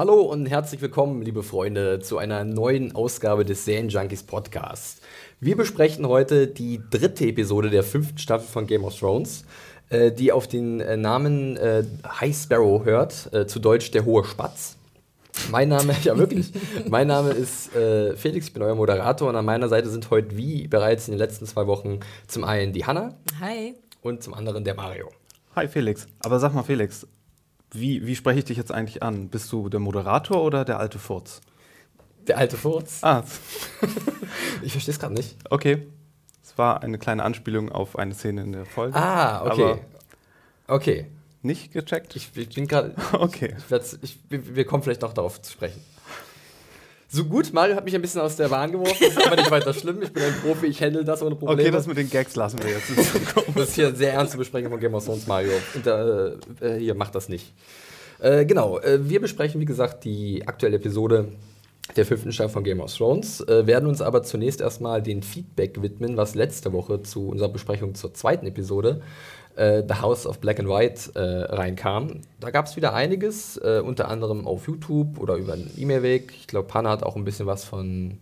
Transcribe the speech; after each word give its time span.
Hallo 0.00 0.22
und 0.22 0.46
herzlich 0.46 0.80
willkommen, 0.80 1.20
liebe 1.20 1.42
Freunde, 1.42 2.00
zu 2.00 2.16
einer 2.16 2.42
neuen 2.42 2.94
Ausgabe 2.94 3.44
des 3.44 3.66
Junkies 3.66 4.22
Podcast. 4.22 5.02
Wir 5.40 5.58
besprechen 5.58 6.08
heute 6.08 6.46
die 6.46 6.80
dritte 6.88 7.26
Episode 7.26 7.68
der 7.68 7.82
fünften 7.82 8.16
Staffel 8.16 8.48
von 8.48 8.66
Game 8.66 8.84
of 8.84 8.98
Thrones, 8.98 9.44
äh, 9.90 10.10
die 10.10 10.32
auf 10.32 10.48
den 10.48 10.80
äh, 10.80 10.96
Namen 10.96 11.58
äh, 11.58 11.84
High 12.18 12.34
Sparrow 12.34 12.82
hört, 12.82 13.30
äh, 13.34 13.46
zu 13.46 13.58
Deutsch 13.58 13.90
der 13.90 14.06
hohe 14.06 14.24
Spatz. 14.24 14.78
Mein 15.50 15.68
Name, 15.68 15.94
ja 16.02 16.16
wirklich, 16.16 16.50
mein 16.88 17.06
Name 17.06 17.32
ist 17.32 17.76
äh, 17.76 18.16
Felix, 18.16 18.46
ich 18.46 18.54
bin 18.54 18.62
euer 18.62 18.76
Moderator 18.76 19.28
und 19.28 19.36
an 19.36 19.44
meiner 19.44 19.68
Seite 19.68 19.90
sind 19.90 20.08
heute, 20.08 20.34
wie 20.34 20.66
bereits 20.66 21.08
in 21.08 21.12
den 21.12 21.18
letzten 21.18 21.44
zwei 21.44 21.66
Wochen, 21.66 22.00
zum 22.26 22.44
einen 22.44 22.72
die 22.72 22.86
Hanna. 22.86 23.18
Hi. 23.38 23.74
Und 24.00 24.22
zum 24.22 24.32
anderen 24.32 24.64
der 24.64 24.76
Mario. 24.76 25.10
Hi 25.56 25.68
Felix. 25.68 26.08
Aber 26.20 26.40
sag 26.40 26.54
mal 26.54 26.62
Felix, 26.62 27.06
wie, 27.72 28.06
wie 28.06 28.16
spreche 28.16 28.40
ich 28.40 28.44
dich 28.46 28.56
jetzt 28.56 28.72
eigentlich 28.72 29.02
an? 29.02 29.28
Bist 29.28 29.50
du 29.52 29.68
der 29.68 29.80
Moderator 29.80 30.42
oder 30.42 30.64
der 30.64 30.78
alte 30.78 30.98
Furz? 30.98 31.40
Der 32.26 32.38
alte 32.38 32.56
Furz? 32.56 33.02
Ah. 33.02 33.24
ich 34.62 34.72
verstehe 34.72 34.92
es 34.92 35.00
gerade 35.00 35.14
nicht. 35.14 35.36
Okay. 35.48 35.86
Es 36.42 36.58
war 36.58 36.82
eine 36.82 36.98
kleine 36.98 37.22
Anspielung 37.22 37.70
auf 37.70 37.98
eine 37.98 38.14
Szene 38.14 38.42
in 38.42 38.52
der 38.52 38.66
Folge. 38.66 38.96
Ah, 38.96 39.46
okay. 39.46 39.76
okay. 40.66 41.06
Nicht 41.42 41.72
gecheckt? 41.72 42.16
Ich, 42.16 42.30
ich 42.36 42.54
bin 42.54 42.66
gerade. 42.66 42.94
Okay. 43.12 43.54
Ich 43.70 43.98
ich, 44.02 44.18
wir 44.28 44.64
kommen 44.66 44.82
vielleicht 44.82 45.02
noch 45.02 45.14
darauf 45.14 45.40
zu 45.40 45.52
sprechen. 45.52 45.82
So 47.12 47.24
gut, 47.24 47.52
Mario 47.52 47.74
hat 47.74 47.84
mich 47.84 47.94
ein 47.96 48.02
bisschen 48.02 48.20
aus 48.20 48.36
der 48.36 48.48
Bahn 48.48 48.70
geworfen, 48.70 48.96
das 49.00 49.16
ist 49.16 49.26
aber 49.26 49.34
nicht 49.34 49.50
weiter 49.50 49.74
schlimm. 49.74 50.00
Ich 50.00 50.12
bin 50.12 50.22
ein 50.22 50.34
Profi, 50.44 50.66
ich 50.66 50.80
handle 50.80 51.04
das 51.04 51.20
ohne 51.22 51.34
Probleme. 51.34 51.60
Okay, 51.60 51.70
das 51.72 51.88
mit 51.88 51.96
den 51.96 52.08
Gags 52.08 52.36
lassen 52.36 52.62
wir 52.62 52.70
jetzt. 52.70 52.88
das 53.56 53.70
ist 53.70 53.74
hier 53.74 53.88
eine 53.88 53.96
sehr 53.96 54.12
ernste 54.12 54.38
Besprechung 54.38 54.70
von 54.70 54.78
Game 54.78 54.94
of 54.94 55.04
Thrones, 55.04 55.26
Mario. 55.26 55.50
Und, 55.74 55.86
äh, 55.88 56.76
äh, 56.76 56.78
hier, 56.78 56.94
macht 56.94 57.16
das 57.16 57.28
nicht. 57.28 57.52
Äh, 58.20 58.44
genau, 58.44 58.78
äh, 58.78 59.08
wir 59.08 59.20
besprechen, 59.20 59.60
wie 59.60 59.64
gesagt, 59.64 60.04
die 60.04 60.46
aktuelle 60.46 60.76
Episode 60.76 61.32
der 61.96 62.06
fünften 62.06 62.30
Staffel 62.30 62.52
von 62.52 62.62
Game 62.62 62.80
of 62.80 62.94
Thrones, 62.96 63.40
äh, 63.40 63.66
werden 63.66 63.88
uns 63.88 64.00
aber 64.00 64.22
zunächst 64.22 64.60
erstmal 64.60 65.02
den 65.02 65.24
Feedback 65.24 65.82
widmen, 65.82 66.16
was 66.16 66.36
letzte 66.36 66.72
Woche 66.72 67.02
zu 67.02 67.28
unserer 67.28 67.48
Besprechung 67.48 67.96
zur 67.96 68.14
zweiten 68.14 68.46
Episode 68.46 69.02
äh, 69.60 69.84
The 69.86 69.96
House 70.00 70.26
of 70.26 70.40
Black 70.40 70.58
and 70.58 70.68
White 70.68 71.12
äh, 71.14 71.54
reinkam. 71.54 72.22
Da 72.40 72.50
gab 72.50 72.66
es 72.66 72.76
wieder 72.76 72.94
einiges, 72.94 73.58
äh, 73.58 73.82
unter 73.84 74.08
anderem 74.08 74.46
auf 74.46 74.66
YouTube 74.66 75.18
oder 75.20 75.34
über 75.36 75.52
einen 75.52 75.70
E-Mail-Weg. 75.76 76.32
Ich 76.34 76.46
glaube, 76.46 76.66
Panna 76.66 76.90
hat 76.90 77.02
auch 77.02 77.14
ein 77.14 77.24
bisschen 77.24 77.46
was 77.46 77.64
von 77.64 78.18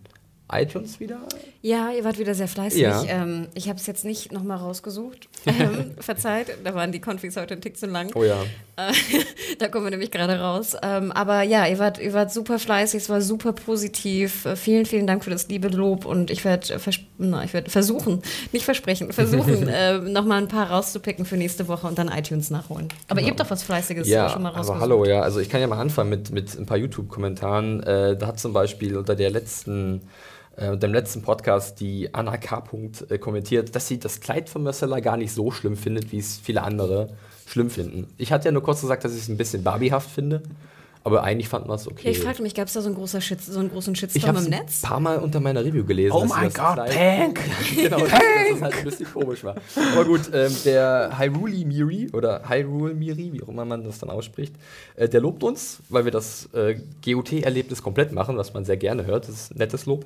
iTunes 0.51 0.99
wieder? 0.99 1.19
Ja, 1.61 1.91
ihr 1.91 2.05
wart 2.05 2.17
wieder 2.17 2.33
sehr 2.33 2.47
fleißig. 2.47 2.81
Ja. 2.81 3.03
Ähm, 3.03 3.47
ich 3.53 3.67
habe 3.67 3.77
es 3.77 3.85
jetzt 3.85 4.05
nicht 4.05 4.31
nochmal 4.31 4.57
rausgesucht. 4.57 5.27
Ähm, 5.45 5.95
verzeiht, 5.99 6.47
da 6.63 6.75
waren 6.75 6.91
die 6.91 6.99
Configs 6.99 7.35
heute 7.35 7.53
ein 7.53 7.61
Tick 7.61 7.77
zu 7.77 7.87
lang. 7.87 8.11
Oh 8.13 8.23
ja. 8.23 8.43
Äh, 8.75 8.93
da 9.59 9.67
kommen 9.67 9.85
wir 9.85 9.91
nämlich 9.91 10.11
gerade 10.11 10.39
raus. 10.39 10.75
Ähm, 10.83 11.11
aber 11.11 11.43
ja, 11.43 11.65
ihr 11.65 11.79
wart, 11.79 11.97
ihr 11.97 12.13
wart 12.13 12.31
super 12.31 12.59
fleißig, 12.59 13.03
es 13.03 13.09
war 13.09 13.21
super 13.21 13.53
positiv. 13.53 14.45
Äh, 14.45 14.55
vielen, 14.55 14.85
vielen 14.85 15.07
Dank 15.07 15.23
für 15.23 15.29
das 15.29 15.47
liebe 15.47 15.69
Lob 15.69 16.05
und 16.05 16.29
ich 16.29 16.45
werde 16.45 16.69
werd 16.69 17.71
versuchen, 17.71 18.21
nicht 18.51 18.65
versprechen, 18.65 19.11
versuchen, 19.13 19.67
äh, 19.67 19.97
nochmal 19.99 20.41
ein 20.41 20.49
paar 20.49 20.69
rauszupicken 20.69 21.25
für 21.25 21.37
nächste 21.37 21.67
Woche 21.67 21.87
und 21.87 21.97
dann 21.97 22.09
iTunes 22.09 22.49
nachholen. 22.51 22.89
Aber 23.07 23.15
genau. 23.15 23.27
ihr 23.27 23.29
habt 23.31 23.39
doch 23.39 23.49
was 23.49 23.63
Fleißiges 23.63 24.07
ja, 24.07 24.29
schon 24.29 24.43
mal 24.43 24.49
rausgesucht. 24.49 24.75
Aber 24.75 24.81
hallo, 24.81 25.05
ja, 25.05 25.21
also 25.21 25.39
ich 25.39 25.49
kann 25.49 25.61
ja 25.61 25.67
mal 25.67 25.79
anfangen 25.79 26.09
mit, 26.09 26.31
mit 26.31 26.57
ein 26.57 26.65
paar 26.65 26.77
YouTube-Kommentaren. 26.77 27.81
Äh, 27.83 28.17
da 28.17 28.27
hat 28.27 28.39
zum 28.39 28.53
Beispiel 28.53 28.97
unter 28.97 29.15
der 29.15 29.31
letzten 29.31 30.01
äh, 30.59 30.77
dem 30.77 30.93
letzten 30.93 31.21
Podcast 31.21 31.79
die 31.79 32.13
Anna 32.13 32.37
K. 32.37 32.59
Punkt, 32.61 33.09
äh, 33.09 33.17
kommentiert, 33.17 33.75
dass 33.75 33.87
sie 33.87 33.99
das 33.99 34.19
Kleid 34.19 34.49
von 34.49 34.63
Marcella 34.63 34.99
gar 34.99 35.17
nicht 35.17 35.33
so 35.33 35.51
schlimm 35.51 35.77
findet, 35.77 36.11
wie 36.11 36.19
es 36.19 36.37
viele 36.37 36.63
andere 36.63 37.09
schlimm 37.47 37.69
finden. 37.69 38.07
Ich 38.17 38.31
hatte 38.31 38.45
ja 38.45 38.51
nur 38.51 38.63
kurz 38.63 38.81
gesagt, 38.81 39.03
dass 39.03 39.13
ich 39.13 39.21
es 39.21 39.29
ein 39.29 39.37
bisschen 39.37 39.63
barbiehaft 39.63 40.09
finde. 40.09 40.43
Aber 41.01 41.23
eigentlich 41.23 41.47
fand 41.47 41.65
man 41.65 41.77
es 41.77 41.87
okay. 41.87 42.01
Ja, 42.03 42.11
ich 42.11 42.19
fragte 42.19 42.43
mich, 42.43 42.53
gab 42.53 42.67
es 42.67 42.73
da 42.73 42.81
so 42.81 42.87
einen, 42.87 42.95
großer 42.95 43.21
Shit, 43.21 43.41
so 43.41 43.57
einen 43.57 43.71
großen 43.71 43.95
Shitstorm 43.95 44.35
im 44.35 44.43
Netz? 44.43 44.83
Ich 44.83 44.89
habe 44.89 44.97
ein 44.99 45.03
paar 45.03 45.15
Mal 45.15 45.17
unter 45.19 45.39
meiner 45.39 45.63
Review 45.63 45.85
gelesen. 45.85 46.11
Oh 46.11 46.25
mein 46.25 46.51
Gott, 46.51 46.75
Pank! 46.75 47.39
genau, 47.75 47.97
Pank! 47.99 48.11
dass 48.11 48.55
es 48.57 48.61
halt 48.61 48.75
ein 48.75 48.83
bisschen 48.83 49.13
komisch 49.13 49.43
war. 49.45 49.55
Aber 49.93 50.03
gut, 50.03 50.29
ähm, 50.33 50.53
der 50.65 51.17
Hyrule 51.17 51.65
Miri, 51.65 52.09
oder 52.11 52.47
Hyrule 52.49 52.93
Miri, 52.93 53.31
wie 53.31 53.41
auch 53.41 53.47
immer 53.47 53.63
man 53.63 53.85
das 53.85 53.99
dann 53.99 54.09
ausspricht, 54.09 54.53
äh, 54.97 55.07
der 55.07 55.21
lobt 55.21 55.41
uns, 55.41 55.79
weil 55.87 56.03
wir 56.03 56.11
das 56.11 56.49
äh, 56.53 56.75
GOT-Erlebnis 57.03 57.81
komplett 57.81 58.11
machen, 58.11 58.37
was 58.37 58.53
man 58.53 58.65
sehr 58.65 58.77
gerne 58.77 59.05
hört. 59.05 59.29
Das 59.29 59.35
ist 59.35 59.51
ein 59.51 59.57
nettes 59.57 59.85
Lob. 59.85 60.05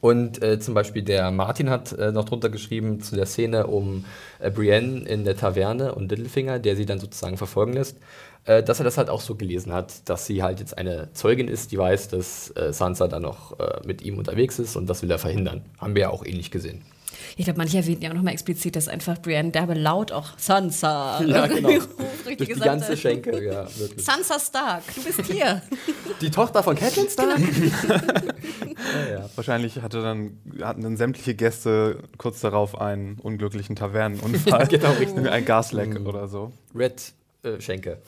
Und 0.00 0.42
äh, 0.42 0.60
zum 0.60 0.74
Beispiel 0.74 1.02
der 1.02 1.30
Martin 1.30 1.70
hat 1.70 1.92
äh, 1.92 2.12
noch 2.12 2.24
drunter 2.24 2.48
geschrieben 2.48 3.00
zu 3.00 3.16
der 3.16 3.26
Szene 3.26 3.66
um 3.66 4.04
äh, 4.38 4.50
Brienne 4.50 5.00
in 5.08 5.24
der 5.24 5.36
Taverne 5.36 5.94
und 5.94 6.10
Littlefinger, 6.10 6.58
der 6.58 6.76
sie 6.76 6.86
dann 6.86 6.98
sozusagen 6.98 7.36
verfolgen 7.36 7.72
lässt, 7.72 7.96
äh, 8.44 8.62
dass 8.62 8.78
er 8.78 8.84
das 8.84 8.98
halt 8.98 9.08
auch 9.08 9.20
so 9.20 9.34
gelesen 9.34 9.72
hat, 9.72 10.08
dass 10.08 10.26
sie 10.26 10.42
halt 10.42 10.60
jetzt 10.60 10.76
eine 10.76 11.12
Zeugin 11.12 11.48
ist, 11.48 11.72
die 11.72 11.78
weiß, 11.78 12.08
dass 12.08 12.54
äh, 12.56 12.72
Sansa 12.72 13.08
dann 13.08 13.22
noch 13.22 13.58
äh, 13.58 13.80
mit 13.86 14.02
ihm 14.02 14.18
unterwegs 14.18 14.58
ist 14.58 14.76
und 14.76 14.88
das 14.88 15.02
will 15.02 15.10
er 15.10 15.18
verhindern. 15.18 15.62
Haben 15.78 15.94
wir 15.94 16.02
ja 16.02 16.10
auch 16.10 16.24
ähnlich 16.24 16.50
gesehen. 16.50 16.82
Ich 17.38 17.44
glaube, 17.44 17.58
manche 17.58 17.76
erwähnen 17.76 18.00
ja 18.00 18.10
auch 18.10 18.14
nochmal 18.14 18.32
explizit, 18.32 18.76
dass 18.76 18.88
einfach 18.88 19.20
Brienne 19.20 19.50
derbe 19.50 19.74
laut 19.74 20.10
auch 20.10 20.38
Sansa. 20.38 21.20
Ja, 21.26 21.46
genau. 21.46 21.68
Durch 22.24 22.36
die 22.38 22.46
ganze 22.54 22.96
Schenke, 22.96 23.44
ja, 23.44 23.66
wirklich. 23.78 24.04
Sansa 24.04 24.38
Stark, 24.38 24.82
du 24.94 25.02
bist 25.02 25.30
hier. 25.30 25.60
Die 26.20 26.30
Tochter 26.30 26.62
von 26.62 26.74
Catelyn 26.74 27.10
Stark? 27.10 27.36
Genau. 27.36 27.94
ja, 27.94 29.18
ja. 29.18 29.30
Wahrscheinlich 29.34 29.82
hatte 29.82 30.00
dann, 30.00 30.38
hatten 30.62 30.80
dann 30.82 30.96
sämtliche 30.96 31.34
Gäste 31.34 31.98
kurz 32.16 32.40
darauf 32.40 32.80
einen 32.80 33.18
unglücklichen 33.18 33.76
Tavernenunfall. 33.76 34.60
ja, 34.60 34.66
genau, 34.66 34.92
richtig. 34.92 35.28
Ein 35.28 35.44
Gasleck 35.44 36.00
mhm. 36.00 36.06
oder 36.06 36.28
so. 36.28 36.52
Red 36.74 37.12
äh, 37.42 37.60
Schenke. 37.60 37.98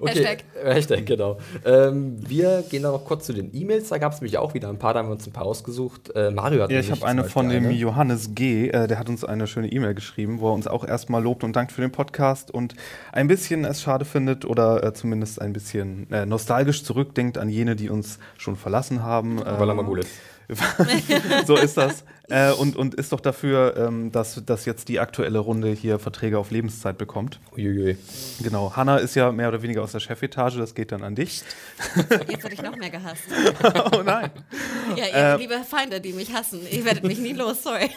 Okay, 0.00 0.12
Hashtag. 0.12 0.44
Hashtag, 0.62 1.06
genau. 1.06 1.38
Ähm, 1.64 2.16
wir 2.28 2.64
gehen 2.68 2.82
dann 2.82 2.92
noch 2.92 3.04
kurz 3.04 3.26
zu 3.26 3.32
den 3.32 3.54
E-Mails. 3.54 3.88
Da 3.88 3.98
gab 3.98 4.12
es 4.12 4.20
nämlich 4.20 4.38
auch 4.38 4.54
wieder 4.54 4.68
ein 4.68 4.78
paar, 4.78 4.94
da 4.94 5.00
haben 5.00 5.08
wir 5.08 5.12
uns 5.12 5.26
ein 5.26 5.32
paar 5.32 5.46
ausgesucht. 5.46 6.14
Äh, 6.14 6.30
Mario 6.30 6.62
hat 6.62 6.70
Ja, 6.70 6.80
ich 6.80 6.90
habe 6.90 7.06
eine 7.06 7.24
von 7.24 7.48
dem 7.48 7.70
Johannes 7.70 8.34
G., 8.34 8.68
äh, 8.68 8.86
der 8.86 8.98
hat 8.98 9.08
uns 9.08 9.24
eine 9.24 9.46
schöne 9.46 9.70
E-Mail 9.70 9.94
geschrieben, 9.94 10.40
wo 10.40 10.48
er 10.48 10.54
uns 10.54 10.66
auch 10.66 10.86
erstmal 10.86 11.22
lobt 11.22 11.44
und 11.44 11.54
dankt 11.54 11.72
für 11.72 11.80
den 11.80 11.92
Podcast 11.92 12.50
und 12.50 12.74
ein 13.12 13.28
bisschen 13.28 13.64
es 13.64 13.82
schade 13.82 14.04
findet 14.04 14.44
oder 14.44 14.82
äh, 14.82 14.92
zumindest 14.92 15.40
ein 15.40 15.52
bisschen 15.52 16.10
äh, 16.10 16.26
nostalgisch 16.26 16.84
zurückdenkt 16.84 17.38
an 17.38 17.48
jene, 17.48 17.76
die 17.76 17.90
uns 17.90 18.18
schon 18.36 18.56
verlassen 18.56 19.02
haben. 19.02 19.38
Weil 19.44 19.68
er 19.68 19.74
mal 19.74 19.84
gut 19.84 20.00
ist. 20.00 20.10
so 21.46 21.56
ist 21.56 21.76
das. 21.76 22.04
Äh, 22.28 22.52
und, 22.52 22.76
und 22.76 22.94
ist 22.94 23.12
doch 23.12 23.20
dafür, 23.20 23.76
ähm, 23.76 24.10
dass, 24.10 24.44
dass 24.44 24.64
jetzt 24.64 24.88
die 24.88 24.98
aktuelle 24.98 25.38
Runde 25.38 25.70
hier 25.70 25.98
Verträge 25.98 26.38
auf 26.38 26.50
Lebenszeit 26.50 26.98
bekommt. 26.98 27.40
Uiuiui. 27.56 27.96
Genau. 28.42 28.74
Hanna 28.74 28.96
ist 28.98 29.14
ja 29.14 29.30
mehr 29.30 29.48
oder 29.48 29.62
weniger 29.62 29.82
aus 29.82 29.92
der 29.92 30.00
Chefetage, 30.00 30.58
das 30.58 30.74
geht 30.74 30.92
dann 30.92 31.02
an 31.02 31.14
dich. 31.14 31.42
Jetzt 31.96 32.42
werde 32.42 32.54
ich 32.54 32.62
noch 32.62 32.76
mehr 32.76 32.90
gehasst. 32.90 33.22
oh 33.92 34.02
nein. 34.02 34.30
Ja, 34.96 35.06
ihr 35.06 35.14
äh, 35.14 35.36
liebe 35.36 35.60
Feinde, 35.68 36.00
die 36.00 36.12
mich 36.12 36.32
hassen. 36.32 36.60
Ihr 36.70 36.84
werdet 36.84 37.04
mich 37.04 37.18
nie 37.18 37.32
los, 37.32 37.62
sorry. 37.62 37.90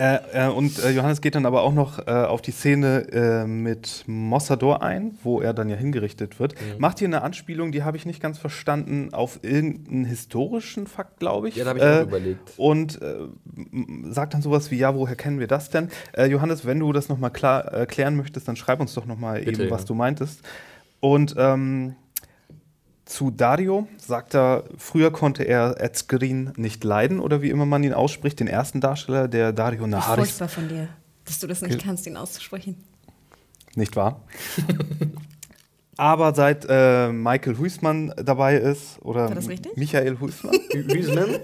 Äh, 0.00 0.46
äh, 0.46 0.48
und 0.48 0.82
äh, 0.82 0.90
Johannes 0.90 1.20
geht 1.20 1.34
dann 1.34 1.44
aber 1.44 1.62
auch 1.62 1.74
noch 1.74 1.98
äh, 2.06 2.10
auf 2.10 2.40
die 2.40 2.52
Szene 2.52 3.06
äh, 3.12 3.46
mit 3.46 4.04
Mossador 4.06 4.82
ein, 4.82 5.18
wo 5.22 5.42
er 5.42 5.52
dann 5.52 5.68
ja 5.68 5.76
hingerichtet 5.76 6.40
wird. 6.40 6.54
Mhm. 6.54 6.80
Macht 6.80 7.00
hier 7.00 7.08
eine 7.08 7.20
Anspielung, 7.20 7.70
die 7.70 7.82
habe 7.82 7.98
ich 7.98 8.06
nicht 8.06 8.22
ganz 8.22 8.38
verstanden, 8.38 9.12
auf 9.12 9.40
irgendeinen 9.42 10.06
historischen 10.06 10.86
Fakt, 10.86 11.18
glaube 11.18 11.50
ich. 11.50 11.56
Ja, 11.56 11.64
da 11.64 11.70
habe 11.70 11.78
ich 11.78 11.84
auch 11.84 12.02
überlegt. 12.02 12.52
Und 12.56 12.98
sagt 14.04 14.34
dann 14.34 14.42
sowas 14.42 14.70
wie, 14.70 14.78
ja, 14.78 14.94
woher 14.94 15.16
kennen 15.16 15.38
wir 15.38 15.46
das 15.46 15.70
denn? 15.70 15.88
Johannes, 16.16 16.64
wenn 16.64 16.78
du 16.78 16.92
das 16.92 17.08
nochmal 17.08 17.30
klar 17.30 17.86
klären 17.86 18.16
möchtest, 18.16 18.48
dann 18.48 18.56
schreib 18.56 18.80
uns 18.80 18.94
doch 18.94 19.06
nochmal 19.06 19.46
eben, 19.46 19.62
ja. 19.62 19.70
was 19.70 19.84
du 19.84 19.94
meintest. 19.94 20.42
Und 21.00 21.34
ähm, 21.38 21.96
zu 23.10 23.30
Dario 23.30 23.88
sagt 23.98 24.34
er, 24.34 24.64
früher 24.78 25.10
konnte 25.10 25.42
er 25.42 25.80
Ed 25.80 25.96
Skrin 25.96 26.52
nicht 26.56 26.84
leiden 26.84 27.18
oder 27.18 27.42
wie 27.42 27.50
immer 27.50 27.66
man 27.66 27.82
ihn 27.82 27.92
ausspricht, 27.92 28.38
den 28.38 28.46
ersten 28.46 28.80
Darsteller, 28.80 29.26
der 29.26 29.52
Dario 29.52 29.86
Naharis. 29.86 30.30
Furchtbar 30.30 30.48
von 30.48 30.68
dir, 30.68 30.88
dass 31.24 31.40
du 31.40 31.46
das 31.48 31.60
nicht 31.60 31.82
kannst, 31.82 32.06
ihn 32.06 32.16
auszusprechen. 32.16 32.76
Nicht 33.74 33.96
wahr? 33.96 34.22
Aber 35.96 36.34
seit 36.34 36.66
äh, 36.68 37.12
Michael 37.12 37.58
Huismann 37.58 38.14
dabei 38.16 38.56
ist, 38.56 38.98
oder 39.02 39.34
Michael 39.74 40.18
Huismann, 40.20 40.54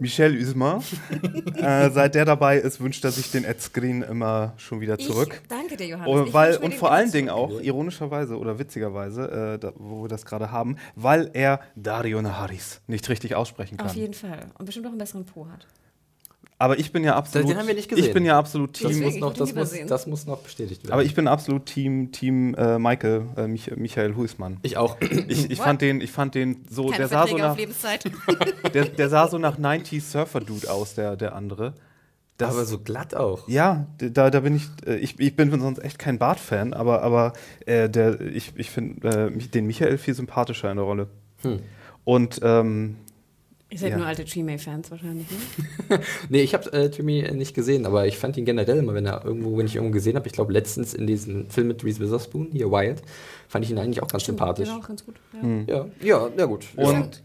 Michel 0.00 0.36
Usman. 0.36 0.82
äh, 1.54 1.90
seit 1.90 2.14
der 2.14 2.24
dabei 2.24 2.58
ist, 2.58 2.80
wünscht 2.80 3.04
er 3.04 3.10
sich 3.10 3.30
den 3.30 3.44
Ad-Screen 3.46 4.02
immer 4.02 4.54
schon 4.56 4.80
wieder 4.80 4.98
zurück. 4.98 5.40
Ich 5.42 5.48
danke 5.48 5.76
dir, 5.76 5.86
Johannes. 5.86 6.08
Und, 6.08 6.32
weil, 6.32 6.56
und 6.56 6.74
vor 6.74 6.90
allen 6.90 7.12
Dingen 7.12 7.28
auch, 7.28 7.60
ironischerweise 7.60 8.38
oder 8.38 8.58
witzigerweise, 8.58 9.54
äh, 9.54 9.58
da, 9.58 9.72
wo 9.76 10.02
wir 10.02 10.08
das 10.08 10.24
gerade 10.24 10.50
haben, 10.50 10.76
weil 10.94 11.30
er 11.34 11.60
Dario 11.76 12.20
Naharis 12.22 12.80
nicht 12.86 13.08
richtig 13.08 13.34
aussprechen 13.34 13.76
kann. 13.76 13.86
Auf 13.86 13.94
jeden 13.94 14.14
Fall. 14.14 14.46
Und 14.58 14.64
bestimmt 14.64 14.86
auch 14.86 14.90
einen 14.90 14.98
besseren 14.98 15.24
Po 15.26 15.46
hat. 15.48 15.66
Aber 16.60 16.78
ich 16.78 16.92
bin 16.92 17.04
ja 17.04 17.16
absolut. 17.16 17.48
Den 17.48 17.56
haben 17.56 17.66
wir 17.66 17.74
nicht 17.74 17.88
gesehen. 17.88 18.04
Ich 18.04 18.12
bin 18.12 18.26
ja 18.26 18.38
absolut 18.38 18.74
Team. 18.74 18.90
Das 18.90 18.98
muss, 18.98 19.16
noch, 19.16 19.32
das 19.32 19.54
muss, 19.54 19.74
das 19.86 20.06
muss 20.06 20.26
noch 20.26 20.40
bestätigt 20.40 20.82
werden. 20.82 20.92
Aber 20.92 21.02
ich 21.02 21.14
bin 21.14 21.26
absolut 21.26 21.64
Team, 21.64 22.12
Team 22.12 22.54
äh, 22.54 22.78
Michael, 22.78 23.28
äh, 23.38 23.46
Mich 23.46 23.74
Michael 23.74 24.14
Huismann. 24.14 24.58
Ich 24.60 24.76
auch. 24.76 24.98
Ich, 25.00 25.50
ich 25.50 25.58
fand 25.58 25.80
den, 25.80 26.02
ich 26.02 26.12
fand 26.12 26.34
den 26.34 26.66
so. 26.68 26.88
Keine 26.88 26.98
der 26.98 27.08
sah 27.08 27.26
so 27.26 27.38
nach. 27.38 27.56
Lebenszeit. 27.56 28.04
der, 28.74 28.84
der 28.84 29.08
sah 29.08 29.28
so 29.28 29.38
nach 29.38 29.58
90s 29.58 30.02
Surfer 30.02 30.40
Dude 30.40 30.70
aus, 30.70 30.94
der, 30.94 31.16
der 31.16 31.34
andere. 31.34 31.72
Das, 32.36 32.54
aber 32.54 32.66
so 32.66 32.78
glatt 32.78 33.14
auch. 33.14 33.48
Ja, 33.48 33.86
da, 33.96 34.28
da 34.28 34.40
bin 34.40 34.54
ich, 34.54 34.68
äh, 34.86 34.96
ich, 34.96 35.18
ich 35.18 35.34
bin 35.34 35.58
sonst 35.58 35.78
echt 35.78 35.98
kein 35.98 36.18
Bart-Fan, 36.18 36.74
aber, 36.74 37.00
aber 37.00 37.32
äh, 37.64 37.88
der, 37.88 38.20
ich, 38.20 38.52
ich 38.56 38.70
finde 38.70 39.30
äh, 39.30 39.30
den 39.30 39.66
Michael 39.66 39.96
viel 39.96 40.12
sympathischer 40.12 40.70
in 40.70 40.76
der 40.76 40.84
Rolle. 40.84 41.08
Hm. 41.40 41.60
Und 42.04 42.40
ähm, 42.42 42.96
Ihr 43.70 43.78
seid 43.78 43.92
ja. 43.92 43.98
nur 43.98 44.06
alte 44.06 44.24
Tremay-Fans 44.24 44.90
wahrscheinlich, 44.90 45.26
ne? 45.30 46.00
nee, 46.28 46.42
ich 46.42 46.54
habe 46.54 46.72
äh, 46.72 46.90
Tremay 46.90 47.30
nicht 47.32 47.54
gesehen, 47.54 47.86
aber 47.86 48.04
ich 48.06 48.18
fand 48.18 48.36
ihn 48.36 48.44
generell 48.44 48.78
immer, 48.78 48.94
wenn 48.94 49.06
er 49.06 49.24
irgendwo, 49.24 49.56
wenn 49.56 49.66
ich 49.66 49.76
irgendwo 49.76 49.92
gesehen 49.92 50.16
habe, 50.16 50.26
ich 50.26 50.32
glaube 50.32 50.52
letztens 50.52 50.92
in 50.92 51.06
diesem 51.06 51.48
Film 51.50 51.68
mit 51.68 51.84
Reese 51.84 52.00
Witherspoon, 52.00 52.48
hier 52.50 52.72
Wild, 52.72 53.00
fand 53.46 53.64
ich 53.64 53.70
ihn 53.70 53.78
eigentlich 53.78 54.02
auch 54.02 54.08
ganz 54.08 54.24
Stimmt, 54.24 54.38
sympathisch. 54.38 54.68
Ja, 54.68 54.76
auch 54.76 54.86
ganz 54.86 55.06
gut. 55.06 55.14
Ja, 55.32 55.42
hm. 55.42 55.64
ja, 55.68 55.86
ja, 56.02 56.28
ja, 56.36 56.44
gut. 56.46 56.66
Und 56.74 57.22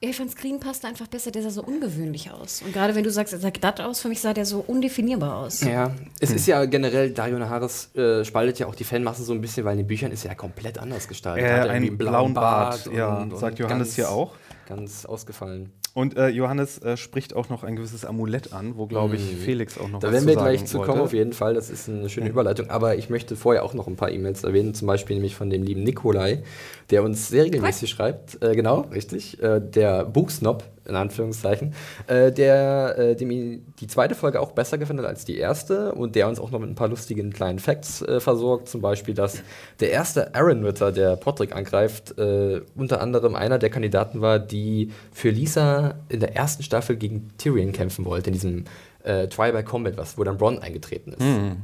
ja, 0.00 0.10
ich 0.10 0.16
fand 0.16 0.30
Screen 0.30 0.60
passte 0.60 0.86
einfach 0.86 1.08
besser, 1.08 1.32
der 1.32 1.42
sah 1.42 1.50
so 1.50 1.64
ungewöhnlich 1.64 2.30
aus. 2.30 2.62
Und 2.62 2.72
gerade 2.72 2.94
wenn 2.94 3.02
du 3.02 3.10
sagst, 3.10 3.32
er 3.32 3.40
sah 3.40 3.50
glatt 3.50 3.80
aus, 3.80 4.00
für 4.00 4.08
mich 4.08 4.20
sah 4.20 4.32
der 4.32 4.46
so 4.46 4.60
undefinierbar 4.60 5.38
aus. 5.38 5.62
Ja, 5.62 5.90
es 6.20 6.30
hm. 6.30 6.36
ist 6.36 6.46
ja 6.46 6.64
generell, 6.66 7.10
Dario 7.10 7.40
Naharis 7.40 7.92
äh, 7.96 8.24
spaltet 8.24 8.60
ja 8.60 8.68
auch 8.68 8.76
die 8.76 8.84
Fanmasse 8.84 9.24
so 9.24 9.32
ein 9.32 9.40
bisschen, 9.40 9.64
weil 9.64 9.72
in 9.72 9.78
den 9.78 9.88
Büchern 9.88 10.12
ist 10.12 10.24
er 10.24 10.30
ja 10.30 10.34
komplett 10.36 10.78
anders 10.78 11.08
gestaltet. 11.08 11.44
Er 11.44 11.62
hat 11.62 11.70
einen 11.70 11.98
blauen 11.98 12.34
Bart, 12.34 12.84
Bart 12.84 12.94
ja, 12.94 13.18
und, 13.18 13.36
sagt 13.36 13.58
Johannes 13.58 13.96
hier 13.96 14.08
auch. 14.08 14.34
Ganz 14.68 15.04
ausgefallen. 15.04 15.72
Und 15.98 16.16
äh, 16.16 16.28
Johannes 16.28 16.78
äh, 16.78 16.96
spricht 16.96 17.34
auch 17.34 17.48
noch 17.48 17.64
ein 17.64 17.74
gewisses 17.74 18.04
Amulett 18.04 18.52
an, 18.52 18.76
wo, 18.76 18.86
glaube 18.86 19.16
ich, 19.16 19.32
mhm. 19.32 19.38
Felix 19.38 19.78
auch 19.78 19.88
noch 19.88 19.98
da 19.98 20.06
was 20.06 20.14
zu 20.14 20.20
sagen 20.20 20.26
Da 20.26 20.26
werden 20.26 20.26
wir 20.28 20.36
gleich 20.36 20.64
zu 20.64 20.78
kommen, 20.78 21.00
auf 21.00 21.12
jeden 21.12 21.32
Fall. 21.32 21.54
Das 21.54 21.70
ist 21.70 21.88
eine 21.88 22.08
schöne 22.08 22.26
ja. 22.26 22.30
Überleitung. 22.30 22.70
Aber 22.70 22.94
ich 22.94 23.10
möchte 23.10 23.34
vorher 23.34 23.64
auch 23.64 23.74
noch 23.74 23.88
ein 23.88 23.96
paar 23.96 24.12
E-Mails 24.12 24.44
erwähnen, 24.44 24.74
zum 24.74 24.86
Beispiel 24.86 25.16
nämlich 25.16 25.34
von 25.34 25.50
dem 25.50 25.64
lieben 25.64 25.82
Nikolai, 25.82 26.44
der 26.90 27.02
uns 27.02 27.26
sehr 27.26 27.46
regelmäßig 27.46 27.90
Was? 27.90 27.96
schreibt. 27.96 28.40
Äh, 28.40 28.54
genau, 28.54 28.82
richtig. 28.92 29.42
Äh, 29.42 29.60
der 29.60 30.04
Buchsnob, 30.04 30.62
in 30.88 30.96
Anführungszeichen, 30.96 31.74
äh, 32.06 32.32
der 32.32 32.98
äh, 32.98 33.16
dem 33.16 33.28
die 33.28 33.86
zweite 33.86 34.14
Folge 34.14 34.40
auch 34.40 34.52
besser 34.52 34.78
gefallen 34.78 34.98
hat 35.00 35.06
als 35.06 35.24
die 35.24 35.36
erste 35.36 35.92
und 35.92 36.14
der 36.14 36.28
uns 36.28 36.40
auch 36.40 36.50
noch 36.50 36.58
mit 36.58 36.70
ein 36.70 36.74
paar 36.74 36.88
lustigen 36.88 37.32
kleinen 37.32 37.58
Facts 37.58 38.04
versorgt. 38.18 38.68
Zum 38.68 38.80
Beispiel, 38.80 39.14
dass 39.14 39.42
der 39.80 39.90
erste 39.90 40.34
Aaron-Ritter, 40.34 40.92
der 40.92 41.16
Podrick 41.16 41.54
angreift, 41.54 42.14
unter 42.18 43.00
anderem 43.00 43.34
einer 43.34 43.58
der 43.58 43.70
Kandidaten 43.70 44.20
war, 44.20 44.38
die 44.38 44.90
für 45.12 45.30
Lisa 45.30 45.94
in 46.08 46.20
der 46.20 46.36
ersten 46.36 46.62
Staffel 46.62 46.96
gegen 46.96 47.30
Tyrion 47.38 47.72
kämpfen 47.72 48.04
wollte, 48.04 48.30
in 48.30 48.34
diesem 48.34 48.64
äh, 49.04 49.28
Trial 49.28 49.52
by 49.52 49.62
Combat, 49.62 49.96
was, 49.96 50.18
wo 50.18 50.24
dann 50.24 50.38
Bronn 50.38 50.58
eingetreten 50.58 51.12
ist. 51.12 51.20
Mhm. 51.20 51.56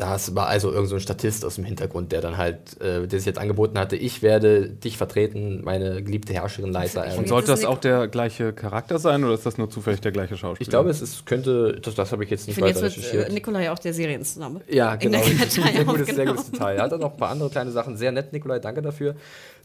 Das 0.00 0.34
war 0.34 0.46
also 0.46 0.72
irgend 0.72 0.88
so 0.88 0.94
ein 0.94 1.00
Statist 1.02 1.44
aus 1.44 1.56
dem 1.56 1.64
Hintergrund, 1.64 2.10
der 2.10 2.22
dann 2.22 2.38
halt, 2.38 2.80
äh, 2.80 3.06
der 3.06 3.18
sich 3.18 3.26
jetzt 3.26 3.38
angeboten 3.38 3.78
hatte, 3.78 3.96
ich 3.96 4.22
werde 4.22 4.70
dich 4.70 4.96
vertreten, 4.96 5.60
meine 5.62 6.02
geliebte 6.02 6.32
Herrscherin 6.32 6.72
Leisa. 6.72 7.04
Und 7.18 7.28
sollte 7.28 7.48
das 7.48 7.66
auch 7.66 7.76
der 7.76 8.08
gleiche 8.08 8.54
Charakter 8.54 8.98
sein 8.98 9.22
oder 9.24 9.34
ist 9.34 9.44
das 9.44 9.58
nur 9.58 9.68
zufällig 9.68 10.00
der 10.00 10.12
gleiche 10.12 10.38
Schauspieler? 10.38 10.62
Ich 10.62 10.70
glaube, 10.70 10.88
es 10.88 11.02
ist, 11.02 11.26
könnte, 11.26 11.78
das, 11.82 11.96
das 11.96 12.12
habe 12.12 12.24
ich 12.24 12.30
jetzt 12.30 12.46
nicht 12.48 12.56
ich 12.56 12.62
weiter 12.64 12.80
jetzt 12.80 12.96
recherchiert. 12.96 13.12
Wird, 13.12 13.28
äh, 13.28 13.32
Nikolai 13.34 13.70
auch 13.70 13.78
der 13.78 13.92
Serienname. 13.92 14.62
Ja, 14.70 14.96
genau. 14.96 15.22
In 15.22 15.36
der 15.36 15.46
sehr 15.50 15.84
gutes, 15.84 16.14
sehr 16.14 16.24
gutes 16.24 16.50
Detail. 16.50 16.76
Er 16.76 16.84
hat 16.84 16.92
dann 16.92 17.00
noch 17.00 17.12
ein 17.12 17.18
paar 17.18 17.30
andere 17.30 17.50
kleine 17.50 17.70
Sachen. 17.70 17.98
Sehr 17.98 18.10
nett, 18.10 18.32
Nikolai, 18.32 18.58
danke 18.58 18.80
dafür. 18.80 19.16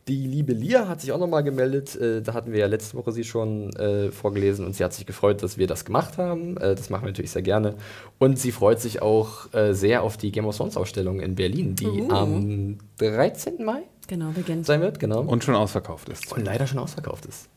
Die 0.07 0.27
liebe 0.27 0.53
Lia 0.53 0.87
hat 0.87 1.01
sich 1.01 1.11
auch 1.11 1.17
nochmal 1.17 1.43
gemeldet. 1.43 1.95
Äh, 1.95 2.21
da 2.21 2.35
hatten 2.35 2.51
wir 2.51 2.59
ja 2.59 2.67
letzte 2.67 2.95
Woche 2.95 3.11
sie 3.11 3.23
schon 3.23 3.71
äh, 3.75 4.11
vorgelesen 4.11 4.63
und 4.63 4.75
sie 4.75 4.83
hat 4.83 4.93
sich 4.93 5.07
gefreut, 5.07 5.41
dass 5.41 5.57
wir 5.57 5.65
das 5.65 5.83
gemacht 5.83 6.19
haben. 6.19 6.57
Äh, 6.57 6.75
das 6.75 6.91
machen 6.91 7.05
wir 7.05 7.09
natürlich 7.09 7.31
sehr 7.31 7.41
gerne. 7.41 7.73
Und 8.19 8.37
sie 8.37 8.51
freut 8.51 8.79
sich 8.79 9.01
auch 9.01 9.51
äh, 9.53 9.73
sehr 9.73 10.03
auf 10.03 10.17
die 10.17 10.31
Game 10.31 10.45
of 10.45 10.55
Thrones 10.55 10.77
Ausstellung 10.77 11.21
in 11.21 11.33
Berlin, 11.33 11.75
die 11.75 11.87
uh. 11.87 12.11
am 12.11 12.77
13. 12.99 13.65
Mai 13.65 13.81
genau, 14.07 14.29
beginnt. 14.29 14.67
sein 14.67 14.81
wird. 14.81 14.99
Genau. 14.99 15.21
Und 15.21 15.43
schon 15.43 15.55
ausverkauft 15.55 16.07
ist. 16.09 16.31
Und 16.31 16.45
leider 16.45 16.67
schon 16.67 16.77
ausverkauft 16.77 17.25
ist. 17.25 17.49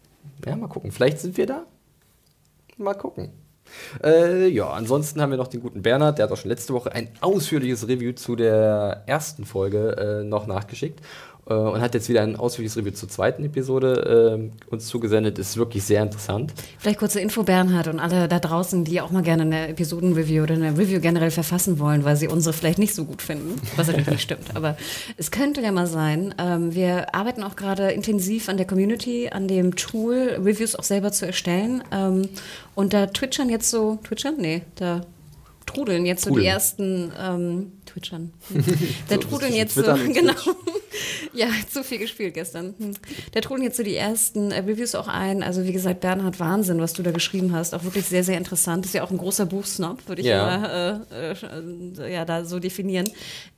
Ja, 0.46 0.56
mal 0.56 0.68
gucken. 0.68 0.90
Vielleicht 0.90 1.18
sind 1.18 1.36
wir 1.36 1.44
da. 1.44 1.66
Mal 2.78 2.94
gucken. 2.94 3.30
Äh, 4.02 4.48
ja, 4.48 4.70
ansonsten 4.70 5.20
haben 5.20 5.30
wir 5.30 5.36
noch 5.36 5.48
den 5.48 5.60
guten 5.60 5.82
Bernhard, 5.82 6.18
der 6.18 6.24
hat 6.24 6.32
auch 6.32 6.36
schon 6.36 6.50
letzte 6.50 6.72
Woche 6.72 6.92
ein 6.92 7.08
ausführliches 7.20 7.88
Review 7.88 8.12
zu 8.12 8.36
der 8.36 9.02
ersten 9.06 9.44
Folge 9.44 10.20
äh, 10.22 10.24
noch 10.24 10.46
nachgeschickt. 10.46 11.00
Äh, 11.48 11.54
und 11.54 11.80
hat 11.80 11.94
jetzt 11.94 12.08
wieder 12.08 12.22
ein 12.22 12.36
ausführliches 12.36 12.76
Review 12.76 12.92
zur 12.92 13.08
zweiten 13.08 13.44
Episode 13.44 14.50
äh, 14.68 14.70
uns 14.70 14.86
zugesendet. 14.86 15.38
Ist 15.38 15.56
wirklich 15.56 15.84
sehr 15.84 16.02
interessant. 16.02 16.52
Vielleicht 16.78 16.98
kurze 16.98 17.20
Info, 17.20 17.42
Bernhard, 17.42 17.88
und 17.88 18.00
alle 18.00 18.28
da 18.28 18.38
draußen, 18.38 18.84
die 18.84 19.00
auch 19.00 19.10
mal 19.10 19.22
gerne 19.22 19.42
eine 19.42 19.68
Episoden-Review 19.68 20.42
oder 20.42 20.54
eine 20.54 20.76
Review 20.76 21.00
generell 21.00 21.30
verfassen 21.30 21.78
wollen, 21.78 22.04
weil 22.04 22.16
sie 22.16 22.28
unsere 22.28 22.52
vielleicht 22.52 22.78
nicht 22.78 22.94
so 22.94 23.04
gut 23.04 23.22
finden, 23.22 23.60
was 23.76 23.86
natürlich 23.86 24.08
nicht 24.08 24.22
stimmt. 24.22 24.54
Aber 24.54 24.76
es 25.16 25.30
könnte 25.30 25.62
ja 25.62 25.72
mal 25.72 25.86
sein, 25.86 26.34
ähm, 26.38 26.74
wir 26.74 27.14
arbeiten 27.14 27.42
auch 27.42 27.56
gerade 27.56 27.90
intensiv 27.90 28.48
an 28.48 28.56
der 28.56 28.66
Community, 28.66 29.30
an 29.30 29.48
dem 29.48 29.76
Tool, 29.76 30.38
Reviews 30.44 30.76
auch 30.76 30.84
selber 30.84 31.12
zu 31.12 31.26
erstellen. 31.26 31.82
Ähm, 31.92 32.28
und 32.74 32.92
da 32.92 33.06
twitchern 33.06 33.48
jetzt 33.48 33.70
so, 33.70 33.98
twitchern? 34.04 34.34
Nee, 34.38 34.62
da 34.76 35.02
trudeln 35.68 36.06
jetzt 36.06 36.24
so 36.24 36.34
die 36.34 36.46
ersten 36.46 37.12
ähm, 37.20 37.72
Twitchern. 37.88 38.32
Da 39.08 39.14
so, 39.14 39.20
trudeln 39.22 39.54
jetzt 39.54 39.74
so, 39.74 39.82
genau. 40.12 40.34
ja, 41.32 41.48
zu 41.70 41.82
viel 41.82 41.98
gespielt 41.98 42.34
gestern. 42.34 42.74
Hm. 42.78 42.94
Da 43.32 43.40
trudeln 43.40 43.64
jetzt 43.64 43.76
so 43.76 43.82
die 43.82 43.96
ersten 43.96 44.50
äh, 44.50 44.60
Reviews 44.60 44.94
auch 44.94 45.08
ein. 45.08 45.42
Also 45.42 45.64
wie 45.64 45.72
gesagt, 45.72 46.00
Bernhard, 46.00 46.38
Wahnsinn, 46.40 46.80
was 46.80 46.92
du 46.92 47.02
da 47.02 47.10
geschrieben 47.10 47.52
hast. 47.52 47.74
Auch 47.74 47.84
wirklich 47.84 48.04
sehr, 48.04 48.24
sehr 48.24 48.36
interessant. 48.36 48.84
Ist 48.84 48.94
ja 48.94 49.02
auch 49.02 49.10
ein 49.10 49.18
großer 49.18 49.46
Buchsnob, 49.46 50.06
würde 50.06 50.22
ich 50.22 50.28
ja. 50.28 50.58
mal 50.58 51.06
äh, 51.10 51.32
äh, 51.32 52.12
ja, 52.12 52.24
da 52.24 52.44
so 52.44 52.58
definieren. 52.58 53.08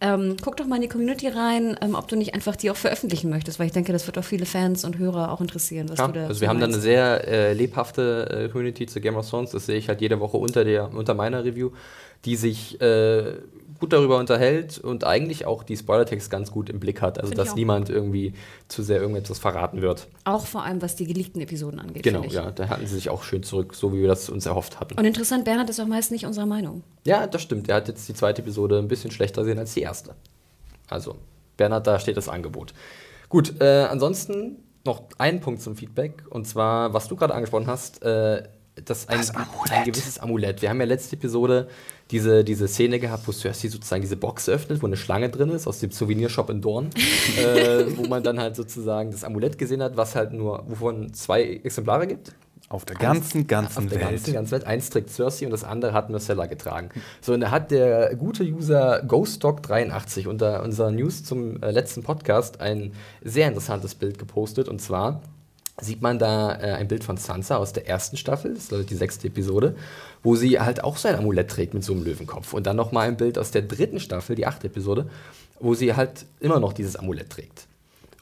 Ähm, 0.00 0.36
guck 0.42 0.56
doch 0.56 0.66
mal 0.66 0.76
in 0.76 0.82
die 0.82 0.88
Community 0.88 1.28
rein, 1.28 1.76
ähm, 1.80 1.94
ob 1.94 2.08
du 2.08 2.16
nicht 2.16 2.34
einfach 2.34 2.56
die 2.56 2.70
auch 2.70 2.76
veröffentlichen 2.76 3.30
möchtest, 3.30 3.58
weil 3.58 3.66
ich 3.66 3.72
denke, 3.72 3.92
das 3.92 4.06
wird 4.06 4.18
auch 4.18 4.24
viele 4.24 4.46
Fans 4.46 4.84
und 4.84 4.98
Hörer 4.98 5.32
auch 5.32 5.40
interessieren, 5.40 5.88
was 5.88 5.98
ja, 5.98 6.06
du 6.06 6.12
da 6.12 6.26
Also 6.26 6.40
wir 6.40 6.48
haben 6.48 6.60
dann 6.60 6.72
eine 6.72 6.80
sehr 6.80 7.26
äh, 7.26 7.52
lebhafte 7.52 8.46
äh, 8.46 8.48
Community 8.48 8.86
zu 8.86 9.00
Game 9.00 9.16
of 9.16 9.28
Thrones. 9.28 9.50
Das 9.50 9.66
sehe 9.66 9.76
ich 9.76 9.88
halt 9.88 10.00
jede 10.00 10.20
Woche 10.20 10.36
unter, 10.36 10.64
der, 10.64 10.92
unter 10.94 11.14
meiner 11.14 11.44
Review, 11.44 11.70
die 12.24 12.36
sich 12.36 12.80
äh, 12.80 13.34
gut 13.80 13.92
darüber 13.92 14.18
unterhält 14.18 14.78
und 14.78 15.04
eigentlich 15.04 15.46
auch 15.46 15.62
die 15.62 15.76
Spoilertext 15.76 16.30
ganz 16.30 16.50
gut 16.50 16.70
im 16.70 16.78
Blick 16.78 17.00
hat. 17.02 17.18
Also, 17.18 17.34
dass 17.34 17.54
niemand 17.54 17.88
irgendwie 17.88 18.34
zu 18.68 18.82
sehr 18.82 19.00
irgendetwas 19.00 19.38
verraten 19.38 19.80
wird. 19.80 20.06
Auch 20.24 20.46
vor 20.46 20.62
allem, 20.64 20.80
was 20.82 20.96
die 20.96 21.06
geleakten 21.06 21.40
Episoden 21.40 21.80
angeht. 21.80 22.02
Genau, 22.02 22.22
ja, 22.24 22.50
da 22.50 22.68
hatten 22.68 22.86
sie 22.86 22.94
sich 22.94 23.10
auch 23.10 23.22
schön 23.22 23.42
zurück, 23.42 23.74
so 23.74 23.92
wie 23.92 24.00
wir 24.00 24.08
das 24.08 24.28
uns 24.28 24.46
erhofft 24.46 24.78
hatten. 24.78 24.98
Und 24.98 25.04
interessant, 25.04 25.44
Bernhard 25.44 25.70
ist 25.70 25.80
auch 25.80 25.86
meist 25.86 26.12
nicht 26.12 26.26
unserer 26.26 26.46
Meinung. 26.46 26.82
Ja, 27.04 27.26
das 27.26 27.42
stimmt. 27.42 27.68
Er 27.68 27.76
hat 27.76 27.88
jetzt 27.88 28.08
die 28.08 28.14
zweite 28.14 28.42
Episode 28.42 28.78
ein 28.78 28.88
bisschen 28.88 29.10
schlechter 29.10 29.42
gesehen 29.42 29.58
als 29.58 29.74
die 29.74 29.80
erste. 29.80 30.14
Also, 30.88 31.16
Bernhard, 31.56 31.86
da 31.86 31.98
steht 31.98 32.16
das 32.16 32.28
Angebot. 32.28 32.74
Gut, 33.28 33.60
äh, 33.60 33.84
ansonsten 33.84 34.56
noch 34.84 35.04
ein 35.18 35.40
Punkt 35.40 35.62
zum 35.62 35.76
Feedback. 35.76 36.24
Und 36.30 36.46
zwar, 36.46 36.92
was 36.92 37.08
du 37.08 37.16
gerade 37.16 37.34
angesprochen 37.34 37.66
hast, 37.66 38.02
äh, 38.02 38.42
das 38.76 39.08
ein, 39.08 39.20
ein 39.70 39.84
gewisses 39.84 40.18
Amulett. 40.18 40.62
Wir 40.62 40.70
haben 40.70 40.80
ja 40.80 40.86
letzte 40.86 41.16
Episode 41.16 41.68
diese, 42.10 42.44
diese 42.44 42.66
Szene 42.68 42.98
gehabt, 42.98 43.26
wo 43.26 43.32
Cersei 43.32 43.68
sozusagen 43.68 44.02
diese 44.02 44.16
Box 44.16 44.48
öffnet, 44.48 44.82
wo 44.82 44.86
eine 44.86 44.96
Schlange 44.96 45.28
drin 45.28 45.50
ist 45.50 45.66
aus 45.66 45.78
dem 45.80 45.90
Souvenirshop 45.90 46.50
in 46.50 46.60
Dorn, 46.60 46.90
äh, 47.38 47.84
wo 47.96 48.06
man 48.06 48.22
dann 48.22 48.40
halt 48.40 48.56
sozusagen 48.56 49.10
das 49.10 49.24
Amulett 49.24 49.58
gesehen 49.58 49.82
hat, 49.82 49.96
was 49.96 50.14
halt 50.14 50.32
nur, 50.32 50.64
wovon 50.68 51.12
zwei 51.14 51.42
Exemplare 51.42 52.06
gibt. 52.06 52.32
Auf 52.68 52.84
der 52.84 52.94
ganzen, 52.94 53.48
ganzen 53.48 53.86
auf 53.86 53.90
Welt. 53.90 54.00
der 54.00 54.10
ganzen, 54.10 54.32
ganzen 54.32 54.52
Welt. 54.52 54.64
Eins 54.64 54.90
trägt 54.90 55.10
Cersei 55.10 55.44
und 55.44 55.50
das 55.50 55.64
andere 55.64 55.92
hat 55.92 56.08
Marcella 56.08 56.46
getragen. 56.46 56.90
So, 57.20 57.32
und 57.32 57.40
da 57.40 57.50
hat 57.50 57.72
der 57.72 58.14
gute 58.14 58.44
User 58.44 59.02
GhostDog83 59.02 60.28
unter 60.28 60.62
unserer 60.62 60.92
News 60.92 61.24
zum 61.24 61.60
äh, 61.64 61.72
letzten 61.72 62.04
Podcast 62.04 62.60
ein 62.60 62.92
sehr 63.22 63.48
interessantes 63.48 63.96
Bild 63.96 64.20
gepostet. 64.20 64.68
Und 64.68 64.80
zwar 64.80 65.20
sieht 65.80 66.02
man 66.02 66.18
da 66.18 66.54
äh, 66.54 66.72
ein 66.72 66.88
Bild 66.88 67.04
von 67.04 67.16
Sansa 67.16 67.56
aus 67.56 67.72
der 67.72 67.88
ersten 67.88 68.16
Staffel, 68.16 68.54
das 68.54 68.70
ist 68.70 68.90
die 68.90 68.94
sechste 68.94 69.28
Episode, 69.28 69.74
wo 70.22 70.36
sie 70.36 70.60
halt 70.60 70.84
auch 70.84 70.96
so 70.96 71.08
ein 71.08 71.16
Amulett 71.16 71.50
trägt 71.50 71.74
mit 71.74 71.84
so 71.84 71.92
einem 71.92 72.04
Löwenkopf. 72.04 72.52
Und 72.52 72.66
dann 72.66 72.76
nochmal 72.76 73.08
ein 73.08 73.16
Bild 73.16 73.38
aus 73.38 73.50
der 73.50 73.62
dritten 73.62 74.00
Staffel, 74.00 74.36
die 74.36 74.46
achte 74.46 74.66
Episode, 74.66 75.08
wo 75.58 75.74
sie 75.74 75.94
halt 75.94 76.26
immer 76.40 76.60
noch 76.60 76.72
dieses 76.72 76.96
Amulett 76.96 77.30
trägt. 77.30 77.66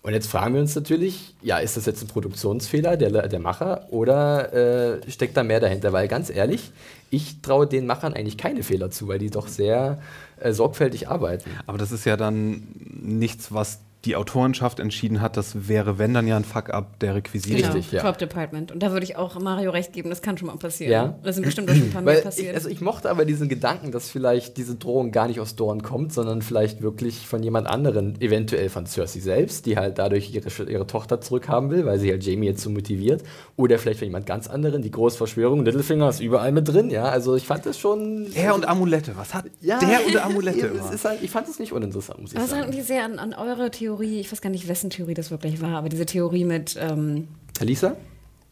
Und 0.03 0.15
jetzt 0.15 0.29
fragen 0.29 0.55
wir 0.55 0.61
uns 0.61 0.75
natürlich, 0.75 1.35
ja, 1.43 1.59
ist 1.59 1.77
das 1.77 1.85
jetzt 1.87 2.03
ein 2.03 2.09
Produktionsfehler 2.09 2.97
der, 2.97 3.29
der 3.29 3.41
Macher 3.41 3.89
oder 3.91 4.53
äh, 4.55 5.11
steckt 5.11 5.37
da 5.37 5.43
mehr 5.43 5.61
dahinter? 5.61 5.93
Weil 5.93 6.07
ganz 6.07 6.31
ehrlich, 6.31 6.71
ich 7.11 7.43
traue 7.43 7.67
den 7.67 7.85
Machern 7.85 8.15
eigentlich 8.15 8.39
keine 8.39 8.63
Fehler 8.63 8.91
zu, 8.91 9.09
weil 9.09 9.19
die 9.19 9.31
doch 9.31 9.49
sehr 9.49 10.01
äh, 10.41 10.53
sorgfältig 10.53 11.09
arbeiten. 11.09 11.51
Aber 11.67 11.79
das 11.79 11.91
ist 11.91 12.05
ja 12.05 12.17
dann 12.17 12.69
nichts, 13.03 13.53
was 13.53 13.81
die 14.05 14.15
Autorenschaft 14.15 14.79
entschieden 14.79 15.21
hat, 15.21 15.37
das 15.37 15.69
wäre, 15.69 15.99
wenn 15.99 16.15
dann 16.15 16.29
ja 16.29 16.37
ein 16.37 16.45
Fuck-up 16.45 17.01
der 17.01 17.17
Requisite. 17.17 17.57
Genau, 17.57 17.73
Richtig, 17.73 17.93
ja. 17.93 18.03
Prop 18.03 18.17
Department. 18.17 18.71
Und 18.71 18.81
da 18.81 18.93
würde 18.93 19.05
ich 19.05 19.17
auch 19.17 19.41
Mario 19.41 19.73
recht 19.73 19.93
geben, 19.93 20.09
das 20.09 20.23
kann 20.23 20.39
schon 20.39 20.47
mal 20.47 20.57
passieren. 20.57 20.93
Ja. 20.93 21.19
Das 21.25 21.35
sind 21.35 21.45
bestimmt 21.45 21.69
auch 21.69 21.75
schon 21.75 21.85
ein 21.85 21.91
paar 21.91 22.03
Mal 22.09 22.21
passiert. 22.21 22.51
Ich, 22.51 22.55
also 22.55 22.69
ich 22.69 22.81
mochte 22.81 23.11
aber 23.11 23.25
diesen 23.25 23.49
Gedanken, 23.49 23.91
dass 23.91 24.09
vielleicht 24.09 24.57
diese 24.57 24.77
Drohung 24.77 25.11
gar 25.11 25.27
nicht 25.27 25.41
aus 25.41 25.57
Dorn 25.57 25.83
kommt, 25.83 26.13
sondern 26.13 26.43
vielleicht 26.43 26.81
wirklich 26.81 27.27
von 27.27 27.43
jemand 27.43 27.67
anderen, 27.67 28.21
eventuell 28.21 28.69
von 28.69 28.87
Cersei 28.87 29.19
selbst, 29.19 29.67
die 29.67 29.77
halt 29.77 29.99
dadurch 29.99 30.33
ihre, 30.33 30.49
ihre 30.71 30.87
Tochter 30.87 31.21
zurückhaben 31.21 31.71
will, 31.71 31.85
weil 31.85 31.99
sie 31.99 32.11
halt 32.13 32.25
Jamie 32.25 32.47
jetzt 32.47 32.63
so 32.63 32.71
motiviert. 32.71 33.25
Oder 33.57 33.81
vielleicht 33.81 33.99
von 33.99 34.07
jemand 34.07 34.27
ganz 34.27 34.47
anderen, 34.47 34.81
die 34.83 34.93
Großverschwörung, 34.93 35.65
Littlefinger 35.65 36.09
ist 36.09 36.21
überall 36.21 36.53
mit 36.53 36.69
drin, 36.69 36.91
ja. 36.91 37.07
Also 37.07 37.35
ich 37.35 37.49
fand 37.49 37.67
das 37.67 37.77
schon. 37.77 38.29
Er 38.35 38.55
und 38.55 38.69
Amulette, 38.69 39.17
was 39.17 39.35
hat 39.35 39.47
ja, 39.61 39.81
der 39.81 40.07
und 40.07 40.25
Amulette? 40.25 40.71
halt, 41.05 41.21
ich 41.21 41.31
fand 41.33 41.49
es 41.49 41.59
nicht 41.59 41.73
uninteressant, 41.73 42.21
muss 42.21 42.33
ich 42.33 42.39
aber 42.39 42.47
sagen. 42.47 42.63
Aber 42.69 42.79
es 42.79 42.87
sehr 42.87 43.05
an, 43.05 43.19
an 43.19 43.35
eure 43.35 43.73
Theorie 43.73 43.88
Theorie, 43.89 44.21
ich 44.21 44.31
weiß 44.31 44.43
gar 44.43 44.51
nicht, 44.51 44.69
wessen 44.69 44.91
Theorie 44.91 45.15
das 45.15 45.31
wirklich 45.31 45.63
war, 45.63 45.79
aber 45.79 45.89
diese 45.89 46.05
Theorie 46.05 46.45
mit. 46.45 46.77
Ähm, 46.79 47.27
Talisa? 47.55 47.97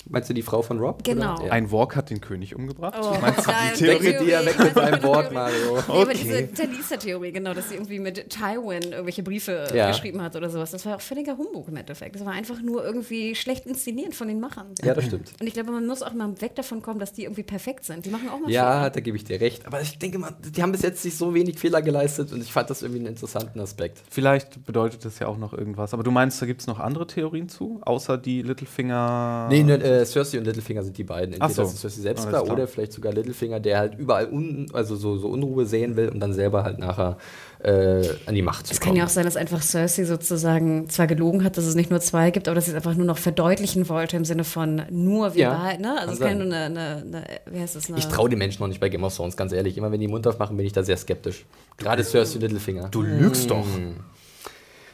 Meinst 0.09 0.31
du 0.31 0.35
die 0.35 0.43
Frau 0.43 0.63
von 0.63 0.79
Rob? 0.79 1.03
Genau. 1.05 1.45
Ja. 1.45 1.51
Ein 1.53 1.71
Walk 1.73 1.97
hat 1.97 2.11
den 2.11 2.21
König 2.21 2.55
umgebracht. 2.55 2.95
Oh, 3.01 3.17
Meinst 3.21 3.47
du 3.47 3.51
die 3.51 3.79
Theorie? 3.85 4.03
Denke 4.13 4.25
dir 4.25 4.47
weg 4.47 4.59
mit 4.59 4.75
seinem 4.75 5.03
Wort, 5.03 5.33
Mario. 5.33 5.57
Nee, 5.75 5.79
aber 5.89 5.99
Okay. 6.03 6.19
diese 6.23 6.53
Talisa-Theorie, 6.55 7.33
genau, 7.33 7.55
dass 7.55 7.69
sie 7.71 7.75
irgendwie 7.75 7.99
mit 7.99 8.31
Tywin 8.31 8.83
irgendwelche 8.93 9.23
Briefe 9.23 9.67
Ja. 9.75 9.89
geschrieben 9.89 10.23
hat 10.23 10.37
oder 10.37 10.49
sowas, 10.49 10.71
das 10.71 10.87
war 10.87 10.97
auch 10.97 11.01
völliger 11.01 11.37
Humbug 11.37 11.69
im 11.69 11.77
Endeffekt. 11.77 12.15
Das 12.15 12.25
war 12.25 12.33
einfach 12.33 12.61
nur 12.63 12.85
irgendwie 12.85 13.35
schlecht 13.35 13.67
inszeniert 13.67 14.15
von 14.15 14.29
den 14.29 14.39
Machern. 14.41 14.67
Ja, 14.83 14.95
das 14.95 15.05
stimmt. 15.07 15.33
Und 15.41 15.47
ich 15.47 15.55
glaube, 15.55 15.73
man 15.73 15.87
muss 15.87 16.03
auch 16.03 16.13
mal 16.13 16.41
weg 16.41 16.55
davon 16.55 16.83
kommen, 16.83 17.01
dass 17.01 17.13
die 17.13 17.25
irgendwie 17.25 17.43
perfekt 17.43 17.85
sind. 17.85 18.05
Die 18.07 18.11
machen 18.11 18.29
auch 18.29 18.39
mal 18.39 18.51
Ja, 18.51 18.77
Fehler. 18.79 18.91
da 18.91 19.01
gebe 19.01 19.17
ich 19.17 19.25
dir 19.25 19.41
recht. 19.41 19.67
Aber 19.67 19.81
ich 19.81 19.99
denke 19.99 20.19
mal, 20.19 20.35
die 20.55 20.63
haben 20.63 20.73
bis 20.73 20.83
jetzt 20.83 21.05
nicht 21.05 21.17
so 21.19 21.35
wenig 21.35 21.59
Fehler 21.59 21.83
geleistet 21.83 22.33
und 22.33 22.41
ich 22.43 22.53
fand 22.53 22.71
das 22.71 22.83
irgendwie 22.83 23.01
einen 23.01 23.09
interessanten 23.09 23.59
Aspekt. 23.61 24.01
Vielleicht 24.11 24.65
bedeutet 24.67 25.05
das 25.05 25.19
ja 25.19 25.27
auch 25.27 25.39
noch 25.39 25.53
irgendwas. 25.53 25.93
Aber 25.95 26.03
du 26.05 26.11
meinst, 26.11 26.41
da 26.41 26.47
gibt 26.47 26.61
es 26.61 26.67
noch 26.67 26.79
andere 26.79 27.07
Theorien 27.07 27.49
zu, 27.49 27.81
außer 27.83 28.19
die 28.19 28.43
Littlefinger. 28.43 29.49
Nee, 29.51 29.63
nur, 29.63 29.83
äh, 29.83 29.96
Cersei 30.05 30.38
und 30.38 30.45
Littlefinger 30.45 30.83
sind 30.83 30.99
die 30.99 31.05
beiden. 31.05 31.35
Entweder 31.35 31.45
Ach 31.47 31.50
so. 31.50 31.62
es 31.62 31.81
Cersei 31.81 32.03
selbst 32.03 32.29
klar. 32.29 32.47
oder 32.50 32.67
vielleicht 32.69 32.93
sogar 32.93 33.12
Littlefinger, 33.12 33.61
der 33.61 33.79
halt 33.79 33.95
überall 33.99 34.29
un, 34.31 34.67
also 34.73 34.97
so, 34.97 35.17
so 35.17 35.29
Unruhe 35.29 35.65
sehen 35.65 35.97
will 35.97 36.09
und 36.09 36.21
dann 36.21 36.33
selber 36.35 36.65
halt 36.65 36.79
nachher 36.79 37.17
äh, 37.61 38.03
an 38.26 38.35
die 38.35 38.43
Macht 38.43 38.67
zu 38.67 38.73
Es 38.75 38.81
kommen. 38.81 38.91
kann 38.91 38.97
ja 38.97 39.05
auch 39.05 39.09
sein, 39.09 39.25
dass 39.25 39.37
einfach 39.37 39.62
Cersei 39.62 40.05
sozusagen 40.05 40.88
zwar 40.91 41.07
gelogen 41.07 41.45
hat, 41.45 41.57
dass 41.57 41.65
es 41.65 41.75
nicht 41.75 41.91
nur 41.91 42.00
zwei 42.00 42.31
gibt, 42.31 42.49
aber 42.49 42.55
dass 42.57 42.67
sie 42.67 42.73
es 42.73 42.76
einfach 42.76 42.95
nur 42.95 43.07
noch 43.07 43.19
verdeutlichen 43.19 43.88
wollte 43.88 44.17
im 44.17 44.25
Sinne 44.25 44.45
von 44.45 44.83
nur 44.91 45.35
wir 45.35 45.43
Ja, 45.43 45.50
behalten. 45.55 45.83
Ne? 45.83 45.99
Also 45.99 46.12
es 46.15 46.21
kann 46.21 46.37
nur 46.38 46.47
eine, 46.47 46.57
eine, 46.67 47.03
eine, 47.07 47.25
wie 47.50 47.61
heißt 47.61 47.76
das? 47.76 47.88
Eine, 47.88 47.99
Ich 47.99 48.07
traue 48.09 48.29
den 48.29 48.38
Menschen 48.38 48.61
noch 48.62 48.69
nicht 48.69 48.81
bei 48.81 48.88
Game 48.88 49.05
of 49.05 49.17
Thrones, 49.17 49.37
ganz 49.37 49.53
ehrlich. 49.53 49.79
Immer 49.79 49.91
wenn 49.93 50.00
die 50.00 50.09
Mund 50.09 50.26
aufmachen, 50.26 50.57
bin 50.57 50.67
ich 50.67 50.73
da 50.73 50.83
sehr 50.83 50.97
skeptisch. 50.97 51.45
Gerade 51.79 52.05
Cersei 52.05 52.35
und 52.37 52.43
Littlefinger. 52.43 52.88
Du 52.91 53.03
lügst 53.03 53.50
doch. 53.50 53.65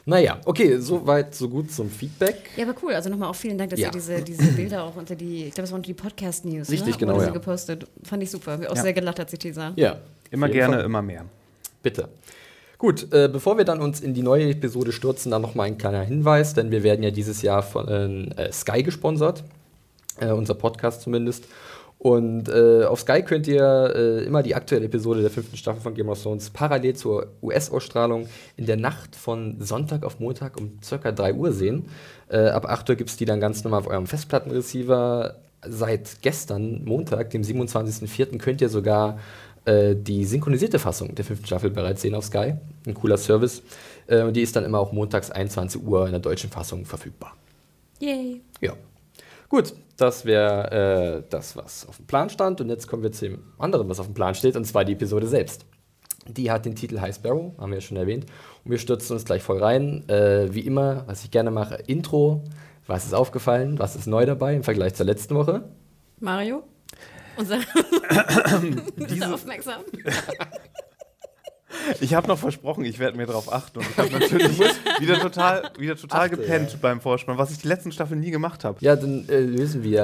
Naja, 0.04 0.40
okay, 0.46 0.78
so 0.78 1.06
weit, 1.06 1.34
so 1.34 1.48
gut 1.48 1.70
zum 1.70 1.88
Feedback. 1.88 2.50
Ja, 2.56 2.64
aber 2.68 2.74
cool. 2.82 2.92
Also 2.94 3.08
nochmal 3.08 3.28
auch 3.28 3.36
vielen 3.36 3.56
Dank, 3.56 3.70
dass 3.70 3.78
Ja. 3.78 3.88
ihr 3.88 3.92
diese, 3.92 4.20
diese 4.22 4.50
Bilder 4.52 4.82
auch 4.84 4.96
unter 4.96 5.14
die, 5.14 5.44
ich 5.44 5.54
glaube, 5.54 5.66
es 5.66 5.70
waren 5.70 5.78
unter 5.78 5.86
die 5.86 5.94
Podcast-News. 5.94 6.70
Richtig, 6.70 6.94
ne? 6.94 6.98
genau, 6.98 7.14
Wurde 7.14 7.26
ja. 7.26 7.30
gepostet. 7.32 7.86
Fand 8.02 8.22
ich 8.22 8.30
super. 8.30 8.58
Auch 8.68 8.74
Ja. 8.76 8.82
sehr 8.82 8.92
gelattert, 8.92 9.30
die 9.30 9.38
Teaser. 9.38 9.72
Ja. 9.76 9.98
Immer 10.30 10.48
gerne, 10.48 10.76
Fall. 10.76 10.84
immer 10.86 11.02
mehr. 11.02 11.24
Bitte. 11.82 12.08
Gut, 12.78 13.12
äh, 13.12 13.28
bevor 13.32 13.56
wir 13.58 13.64
dann 13.64 13.80
uns 13.80 14.00
in 14.00 14.12
die 14.12 14.22
neue 14.22 14.50
Episode 14.50 14.90
stürzen, 14.90 15.30
dann 15.30 15.42
noch 15.42 15.54
mal 15.54 15.64
ein 15.64 15.78
kleiner 15.78 16.02
Hinweis, 16.02 16.52
denn 16.54 16.72
wir 16.72 16.82
werden 16.82 17.04
ja 17.04 17.12
dieses 17.12 17.42
Jahr 17.42 17.62
von 17.62 17.86
äh, 18.32 18.50
Sky 18.52 18.82
gesponsert, 18.82 19.44
äh, 20.18 20.32
unser 20.32 20.54
Podcast 20.54 21.02
zumindest. 21.02 21.44
Und 22.02 22.48
äh, 22.48 22.82
auf 22.82 23.02
Sky 23.02 23.22
könnt 23.22 23.46
ihr 23.46 23.92
äh, 23.94 24.24
immer 24.24 24.42
die 24.42 24.56
aktuelle 24.56 24.86
Episode 24.86 25.20
der 25.20 25.30
fünften 25.30 25.56
Staffel 25.56 25.80
von 25.80 25.94
Game 25.94 26.08
of 26.08 26.20
Thrones 26.20 26.50
parallel 26.50 26.96
zur 26.96 27.28
US-Ausstrahlung 27.40 28.26
in 28.56 28.66
der 28.66 28.76
Nacht 28.76 29.14
von 29.14 29.60
Sonntag 29.60 30.02
auf 30.02 30.18
Montag 30.18 30.56
um 30.60 30.80
circa 30.82 31.12
3 31.12 31.34
Uhr 31.34 31.52
sehen. 31.52 31.84
Äh, 32.28 32.48
ab 32.48 32.66
8 32.66 32.90
Uhr 32.90 32.96
gibt 32.96 33.10
es 33.10 33.16
die 33.18 33.24
dann 33.24 33.38
ganz 33.38 33.62
normal 33.62 33.78
auf 33.78 33.86
eurem 33.86 34.08
Festplattenreceiver. 34.08 35.36
Seit 35.64 36.22
gestern, 36.22 36.82
Montag, 36.84 37.30
dem 37.30 37.42
27.04., 37.42 38.36
könnt 38.38 38.60
ihr 38.60 38.68
sogar 38.68 39.20
äh, 39.64 39.94
die 39.94 40.24
synchronisierte 40.24 40.80
Fassung 40.80 41.14
der 41.14 41.24
fünften 41.24 41.46
Staffel 41.46 41.70
bereits 41.70 42.02
sehen 42.02 42.16
auf 42.16 42.24
Sky. 42.24 42.54
Ein 42.84 42.94
cooler 42.94 43.16
Service. 43.16 43.62
Äh, 44.08 44.22
und 44.22 44.34
die 44.34 44.42
ist 44.42 44.56
dann 44.56 44.64
immer 44.64 44.80
auch 44.80 44.90
montags 44.90 45.30
21 45.30 45.80
Uhr 45.80 46.06
in 46.06 46.10
der 46.10 46.20
deutschen 46.20 46.50
Fassung 46.50 46.84
verfügbar. 46.84 47.36
Yay. 48.00 48.40
Ja. 48.60 48.72
Gut, 49.52 49.74
das 49.98 50.24
wäre 50.24 51.18
äh, 51.18 51.28
das, 51.28 51.58
was 51.58 51.86
auf 51.86 51.98
dem 51.98 52.06
Plan 52.06 52.30
stand. 52.30 52.62
Und 52.62 52.70
jetzt 52.70 52.88
kommen 52.88 53.02
wir 53.02 53.12
zu 53.12 53.28
dem 53.28 53.52
anderen, 53.58 53.86
was 53.86 54.00
auf 54.00 54.06
dem 54.06 54.14
Plan 54.14 54.34
steht, 54.34 54.56
und 54.56 54.64
zwar 54.64 54.86
die 54.86 54.94
Episode 54.94 55.26
selbst. 55.26 55.66
Die 56.26 56.50
hat 56.50 56.64
den 56.64 56.74
Titel 56.74 56.98
High 56.98 57.14
Sparrow, 57.14 57.52
haben 57.58 57.70
wir 57.70 57.76
ja 57.76 57.82
schon 57.82 57.98
erwähnt. 57.98 58.24
Und 58.64 58.70
wir 58.70 58.78
stürzen 58.78 59.12
uns 59.12 59.26
gleich 59.26 59.42
voll 59.42 59.62
rein. 59.62 60.08
Äh, 60.08 60.54
wie 60.54 60.60
immer, 60.60 61.04
was 61.06 61.22
ich 61.24 61.30
gerne 61.30 61.50
mache, 61.50 61.74
Intro. 61.86 62.44
Was 62.86 63.04
ist 63.04 63.12
aufgefallen? 63.12 63.78
Was 63.78 63.94
ist 63.94 64.06
neu 64.06 64.24
dabei 64.24 64.54
im 64.54 64.62
Vergleich 64.62 64.94
zur 64.94 65.04
letzten 65.04 65.34
Woche? 65.34 65.68
Mario? 66.18 66.62
Unser 67.36 67.58
Bist 68.96 69.22
du 69.22 69.34
aufmerksam? 69.34 69.82
Ich 72.00 72.14
habe 72.14 72.28
noch 72.28 72.38
versprochen, 72.38 72.84
ich 72.84 72.98
werde 72.98 73.16
mir 73.16 73.26
darauf 73.26 73.52
achten. 73.52 73.78
Und 73.78 73.86
ich 73.90 73.96
habe 73.96 74.10
natürlich 74.10 74.58
wieder 75.00 75.18
total, 75.20 75.70
wieder 75.78 75.96
total 75.96 76.26
Achte, 76.26 76.36
gepennt 76.36 76.70
ja. 76.72 76.78
beim 76.80 77.00
Vorspann, 77.00 77.38
was 77.38 77.50
ich 77.50 77.58
die 77.58 77.68
letzten 77.68 77.92
Staffeln 77.92 78.20
nie 78.20 78.30
gemacht 78.30 78.64
habe. 78.64 78.78
Ja, 78.80 78.96
dann 78.96 79.28
äh, 79.28 79.38
lösen 79.40 79.82
wir 79.82 80.02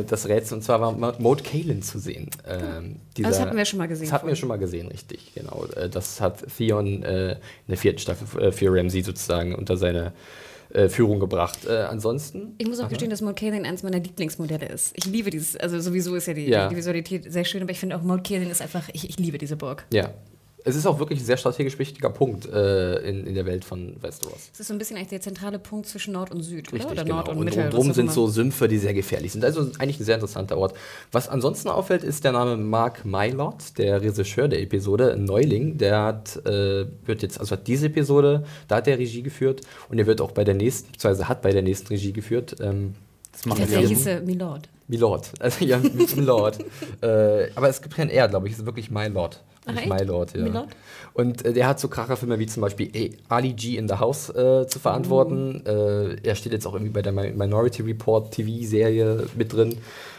äh, 0.00 0.04
das 0.04 0.28
Rätsel. 0.28 0.56
Und 0.58 0.62
zwar 0.62 0.80
war 0.80 0.92
Maud 1.20 1.44
Kalen 1.44 1.82
zu 1.82 1.98
sehen. 1.98 2.30
Ähm, 2.46 2.96
dieser- 3.16 3.28
Das 3.30 3.40
hatten 3.40 3.56
wir 3.56 3.64
schon 3.64 3.78
mal 3.78 3.88
gesehen 3.88 4.06
Das 4.06 4.12
hatten 4.12 4.26
wir 4.28 4.36
schon 4.36 4.48
mal 4.48 4.58
gesehen, 4.58 4.88
richtig. 4.88 5.32
Genau. 5.34 5.64
Äh, 5.76 5.88
das 5.88 6.20
hat 6.20 6.44
Theon 6.56 7.02
äh, 7.02 7.32
in 7.32 7.38
der 7.68 7.76
vierten 7.76 7.98
Staffel 7.98 8.42
äh, 8.42 8.52
für 8.52 8.72
Ramsey 8.72 9.02
sozusagen 9.02 9.54
unter 9.54 9.76
seine 9.76 10.12
Führung 10.88 11.18
gebracht. 11.18 11.66
Äh, 11.68 11.78
ansonsten. 11.78 12.54
Ich 12.58 12.68
muss 12.68 12.78
auch 12.78 12.88
gestehen, 12.88 13.10
dass 13.10 13.20
Maud 13.22 13.34
Kaelin 13.34 13.66
eines 13.66 13.82
meiner 13.82 13.98
Lieblingsmodelle 13.98 14.66
ist. 14.68 14.92
Ich 14.96 15.04
liebe 15.04 15.28
dieses, 15.30 15.56
also 15.56 15.80
sowieso 15.80 16.14
ist 16.14 16.28
ja 16.28 16.32
die, 16.34 16.46
Ja. 16.48 16.68
die 16.68 16.76
Visualität 16.76 17.24
sehr 17.32 17.44
schön, 17.44 17.60
aber 17.62 17.72
ich 17.72 17.80
finde 17.80 17.96
auch 17.96 18.02
Maud 18.02 18.22
Kaelin 18.22 18.48
ist 18.48 18.62
einfach, 18.62 18.88
ich, 18.92 19.08
ich 19.10 19.18
liebe 19.18 19.36
diese 19.36 19.56
Burg. 19.56 19.84
Ja. 19.92 20.10
Es 20.64 20.76
ist 20.76 20.86
auch 20.86 20.98
wirklich 20.98 21.20
ein 21.20 21.24
sehr 21.24 21.36
strategisch 21.36 21.78
wichtiger 21.78 22.10
Punkt 22.10 22.46
äh, 22.46 22.96
in, 23.08 23.26
in 23.26 23.34
der 23.34 23.46
Welt 23.46 23.64
von 23.64 23.96
Westeros. 24.02 24.50
Es 24.52 24.60
ist 24.60 24.66
so 24.68 24.74
ein 24.74 24.78
bisschen 24.78 24.96
eigentlich 24.96 25.08
der 25.08 25.20
zentrale 25.20 25.58
Punkt 25.58 25.86
zwischen 25.86 26.12
Nord 26.12 26.30
und 26.32 26.42
Süd, 26.42 26.72
Richtig, 26.72 26.84
oder? 26.84 26.92
Oder 26.92 27.04
genau. 27.04 27.16
Nord 27.16 27.28
und, 27.30 27.38
und 27.38 27.44
Mitte. 27.46 27.60
rundherum 27.62 27.86
was 27.86 27.90
auch 27.90 27.94
sind 27.94 28.04
immer. 28.04 28.12
so 28.12 28.26
Sümpfe, 28.26 28.68
die 28.68 28.78
sehr 28.78 28.94
gefährlich 28.94 29.32
sind. 29.32 29.44
Also 29.44 29.62
eigentlich 29.78 30.00
ein 30.00 30.04
sehr 30.04 30.16
interessanter 30.16 30.58
Ort. 30.58 30.74
Was 31.12 31.28
ansonsten 31.28 31.68
auffällt, 31.68 32.04
ist 32.04 32.24
der 32.24 32.32
Name 32.32 32.56
Mark 32.56 33.04
Mylott, 33.04 33.78
der 33.78 34.02
Regisseur 34.02 34.48
der 34.48 34.60
Episode, 34.60 35.12
ein 35.12 35.24
Neuling. 35.24 35.78
Der 35.78 36.02
hat, 36.02 36.36
äh, 36.46 36.86
wird 37.06 37.22
jetzt, 37.22 37.40
also 37.40 37.52
hat 37.52 37.66
diese 37.66 37.86
Episode, 37.86 38.44
da 38.68 38.76
hat 38.76 38.88
er 38.88 38.98
Regie 38.98 39.22
geführt 39.22 39.62
und 39.88 39.98
er 39.98 40.06
wird 40.06 40.20
auch 40.20 40.32
bei 40.32 40.44
der 40.44 40.54
nächsten, 40.54 40.92
beziehungsweise 40.92 41.28
hat 41.28 41.42
bei 41.42 41.52
der 41.52 41.62
nächsten 41.62 41.88
Regie 41.88 42.12
geführt. 42.12 42.56
Ähm, 42.60 42.94
Das 43.32 43.46
machen 43.46 43.68
wir. 43.68 43.78
hieß 43.80 44.06
er 44.06 44.20
Milord. 44.20 44.68
Milord. 44.88 45.30
Also 45.38 45.64
ja, 45.64 45.80
Milord. 46.16 46.58
äh, 47.00 47.50
aber 47.54 47.68
es 47.68 47.80
gibt 47.80 47.94
kein 47.94 48.10
R, 48.10 48.28
glaube 48.28 48.46
ich. 48.48 48.54
Es 48.54 48.58
ist 48.60 48.66
wirklich 48.66 48.90
Mylord. 48.90 49.40
Nicht? 49.72 49.88
Mylord, 49.88 50.34
ja. 50.36 50.42
Milord? 50.42 50.68
Und 51.14 51.44
äh, 51.44 51.52
der 51.52 51.66
hat 51.66 51.80
so 51.80 51.88
Kracherfilme 51.88 52.38
wie 52.38 52.46
zum 52.46 52.60
Beispiel 52.62 53.16
Ali 53.28 53.52
G 53.52 53.76
in 53.76 53.88
the 53.88 53.94
House 53.94 54.30
äh, 54.30 54.66
zu 54.66 54.78
verantworten. 54.78 55.62
Äh, 55.66 56.16
er 56.26 56.34
steht 56.36 56.52
jetzt 56.52 56.66
auch 56.66 56.74
irgendwie 56.74 56.92
bei 56.92 57.02
der 57.02 57.12
Mi- 57.12 57.32
Minority 57.32 57.82
Report 57.82 58.32
TV-Serie 58.32 59.26
mit 59.36 59.52
drin. 59.52 59.76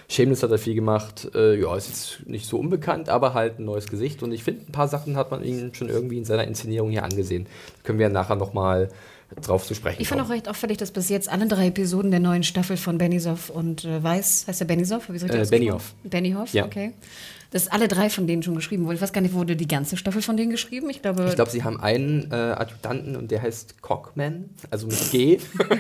Shameless 0.09 0.43
hat 0.43 0.51
er 0.51 0.57
viel 0.57 0.75
gemacht. 0.75 1.29
Äh, 1.33 1.61
ja, 1.61 1.73
ist 1.77 1.87
jetzt 1.87 2.27
nicht 2.27 2.45
so 2.45 2.57
unbekannt, 2.57 3.07
aber 3.07 3.33
halt 3.33 3.59
ein 3.59 3.65
neues 3.65 3.87
Gesicht. 3.87 4.21
Und 4.23 4.33
ich 4.33 4.43
finde, 4.43 4.63
ein 4.67 4.71
paar 4.73 4.89
Sachen 4.89 5.15
hat 5.15 5.31
man 5.31 5.43
ihm 5.43 5.73
schon 5.73 5.87
irgendwie 5.87 6.17
in 6.17 6.25
seiner 6.25 6.43
Inszenierung 6.45 6.89
hier 6.91 7.03
angesehen. 7.03 7.45
Da 7.77 7.87
können 7.87 7.99
wir 7.99 8.09
nachher 8.09 8.35
nochmal 8.35 8.89
drauf 9.41 9.65
zu 9.65 9.73
sprechen 9.73 10.01
Ich 10.01 10.09
fand 10.09 10.19
auch 10.21 10.29
recht 10.29 10.49
auffällig, 10.49 10.75
dass 10.77 10.91
bis 10.91 11.07
jetzt 11.07 11.31
alle 11.31 11.47
drei 11.47 11.67
Episoden 11.67 12.11
der 12.11 12.19
neuen 12.19 12.43
Staffel 12.43 12.75
von 12.75 12.97
Benioff 12.97 13.49
und 13.49 13.85
äh, 13.85 14.03
Weiß, 14.03 14.43
heißt 14.49 14.59
der 14.59 14.65
Benioff? 14.65 15.07
Hab 15.07 15.15
ich's 15.15 15.23
richtig 15.23 15.39
Äh? 15.41 15.45
Benioff. 15.49 15.93
Benioff, 16.03 16.53
Ja. 16.53 16.65
okay. 16.65 16.91
Dass 17.51 17.67
alle 17.67 17.87
drei 17.87 18.09
von 18.09 18.27
denen 18.27 18.43
schon 18.43 18.55
geschrieben 18.55 18.85
wurden. 18.85 18.95
Ich 18.95 19.01
weiß 19.01 19.11
gar 19.11 19.21
nicht, 19.21 19.33
wurde 19.33 19.55
die 19.57 19.67
ganze 19.67 19.97
Staffel 19.97 20.21
von 20.21 20.37
denen 20.37 20.51
geschrieben? 20.51 20.89
Ich 20.89 21.01
glaube, 21.01 21.25
Ich 21.27 21.35
glaube, 21.35 21.51
sie 21.51 21.63
haben 21.63 21.79
einen 21.79 22.31
äh, 22.31 22.35
Adjutanten 22.35 23.15
und 23.17 23.29
der 23.29 23.41
heißt 23.41 23.81
Cogman, 23.81 24.49
also 24.69 24.87
mit 24.87 25.11
G. 25.11 25.37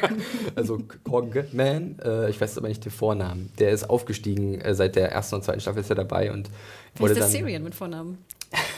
also 0.55 0.79
Cogman. 1.05 1.97
Äh, 2.03 2.29
ich 2.29 2.39
weiß 2.41 2.57
aber 2.57 2.67
nicht 2.67 2.83
den 2.83 2.91
Vornamen. 2.91 3.51
Der 3.57 3.71
ist 3.71 3.89
aufgestiegen 3.89 4.59
äh, 4.59 4.75
seit 4.75 4.95
der 4.97 5.11
ersten 5.11 5.35
und 5.35 5.43
zweiten 5.43 5.61
Staffel 5.61 5.79
ist 5.79 5.89
er 5.89 5.95
dabei 5.95 6.31
und 6.31 6.49
wurde 6.97 7.13
ist 7.13 7.17
der 7.19 7.23
dann. 7.27 7.31
Syrian 7.31 7.63
mit 7.63 7.73
Vornamen? 7.73 8.17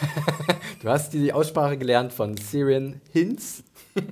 Du 0.82 0.90
hast 0.90 1.14
die 1.14 1.32
Aussprache 1.32 1.78
gelernt 1.78 2.12
von 2.12 2.36
Syrian 2.36 3.00
Hinz. 3.12 3.64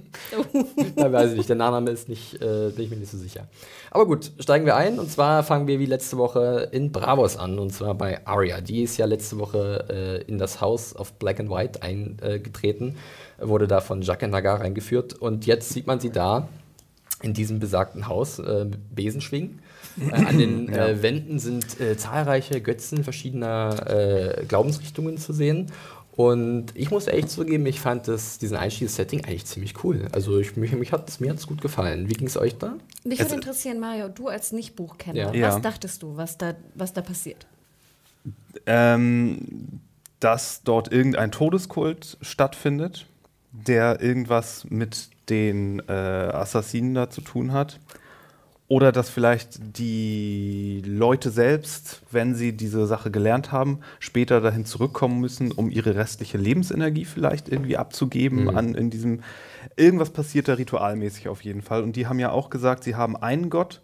Da 0.96 1.12
weiß 1.12 1.32
ich 1.32 1.38
nicht, 1.38 1.50
der 1.50 1.56
Nachname 1.56 1.90
ist 1.90 2.08
nicht, 2.08 2.36
äh, 2.36 2.70
bin 2.70 2.86
ich 2.86 2.92
mir 2.92 2.98
nicht 2.98 3.12
so 3.12 3.18
sicher. 3.18 3.48
Aber 3.90 4.06
gut, 4.06 4.32
steigen 4.40 4.66
wir 4.66 4.76
ein 4.76 5.00
und 5.00 5.12
zwar 5.12 5.44
fangen 5.44 5.68
wir 5.68 5.80
wie 5.80 5.86
letzte 5.86 6.18
Woche 6.18 6.70
in 6.72 6.92
Bravos 6.92 7.36
an 7.36 7.60
und 7.60 7.72
zwar 7.72 7.96
bei 7.96 8.26
Arya. 8.26 8.62
Die 8.62 8.84
ist 8.84 8.98
ja 8.98 9.06
letzte 9.06 9.40
Woche 9.40 9.86
äh, 9.90 10.32
in 10.32 10.38
das 10.38 10.62
Haus 10.62 10.96
auf 10.96 11.14
Black 11.14 11.40
and 11.40 11.50
White 11.50 11.82
eingetreten, 11.82 12.98
wurde 13.40 13.68
da 13.68 13.82
von 13.82 14.02
Jaqen 14.02 14.30
Nagar 14.30 14.62
eingeführt 14.62 15.14
und 15.14 15.46
jetzt 15.46 15.70
sieht 15.70 15.88
man 15.88 16.00
sie 16.00 16.12
da 16.12 16.48
in 17.22 17.34
diesem 17.34 17.60
besagten 17.60 18.08
Haus 18.08 18.40
äh, 18.40 18.66
mit 18.66 18.96
Besen 18.96 19.20
schwingen. 19.20 19.60
Äh, 20.00 20.14
an 20.14 20.38
den 20.38 20.70
äh, 20.70 21.02
Wänden 21.02 21.40
sind 21.40 21.80
äh, 21.80 21.98
zahlreiche 21.98 22.62
Götzen 22.62 23.04
verschiedener 23.04 23.88
äh, 23.88 24.46
Glaubensrichtungen 24.46 25.18
zu 25.18 25.34
sehen. 25.34 25.72
Und 26.16 26.68
ich 26.76 26.92
muss 26.92 27.08
ehrlich 27.08 27.28
zugeben, 27.28 27.66
ich 27.66 27.80
fand 27.80 28.08
das, 28.08 28.38
diesen 28.38 28.58
Einstiegssetting 28.58 29.24
eigentlich 29.26 29.46
ziemlich 29.46 29.84
cool. 29.84 30.08
Also 30.12 30.38
ich, 30.40 30.58
mich, 30.58 30.74
mich 30.74 30.92
hat 30.92 31.20
mir 31.22 31.32
hat's 31.32 31.48
gut 31.48 31.62
gefallen. 31.62 32.10
Wie 32.10 32.14
ging 32.14 32.28
es 32.28 32.38
euch 32.38 32.58
da? 32.58 32.76
Mich 33.04 33.20
Es- 33.20 33.28
würde 33.28 33.36
interessieren, 33.36 33.80
Mario, 33.80 34.10
du 34.10 34.28
als 34.28 34.52
Nicht-Buchkenner, 34.52 35.18
Ja. 35.18 35.34
Ja. 35.34 35.48
was 35.56 35.62
dachtest 35.62 36.04
du, 36.04 36.18
was 36.18 36.38
da, 36.38 36.54
was 36.76 36.94
da 36.94 37.02
passiert? 37.02 37.48
Ähm, 38.66 39.80
dass 40.20 40.62
dort 40.64 40.92
irgendein 40.92 41.32
Todeskult 41.32 42.18
stattfindet, 42.22 43.08
der 43.52 44.02
irgendwas 44.02 44.66
mit 44.70 45.10
den 45.30 45.80
äh, 45.88 45.92
Assassinen 45.92 46.94
da 46.94 47.10
zu 47.10 47.22
tun 47.22 47.54
hat. 47.54 47.80
Oder 48.72 48.94
dass 48.94 49.10
vielleicht 49.10 49.60
die 49.78 50.82
Leute 50.86 51.30
selbst, 51.30 52.04
wenn 52.10 52.36
sie 52.36 52.54
diese 52.54 52.88
Sache 52.88 53.12
gelernt 53.12 53.52
haben, 53.52 53.82
später 54.00 54.40
dahin 54.40 54.64
zurückkommen 54.64 55.20
müssen, 55.20 55.52
um 55.52 55.70
ihre 55.70 55.96
restliche 55.96 56.38
Lebensenergie 56.38 57.04
vielleicht 57.04 57.50
irgendwie 57.50 57.76
abzugeben 57.76 58.50
an 58.56 58.74
in 58.74 58.90
diesem 58.90 59.24
irgendwas 59.76 60.12
passiert 60.12 60.48
da 60.48 60.54
ritualmäßig 60.54 61.28
auf 61.28 61.44
jeden 61.44 61.62
Fall. 61.62 61.84
Und 61.84 61.98
die 61.98 62.08
haben 62.08 62.18
ja 62.18 62.32
auch 62.32 62.50
gesagt, 62.50 62.86
sie 62.86 62.96
haben 62.96 63.18
einen 63.18 63.50
Gott, 63.50 63.82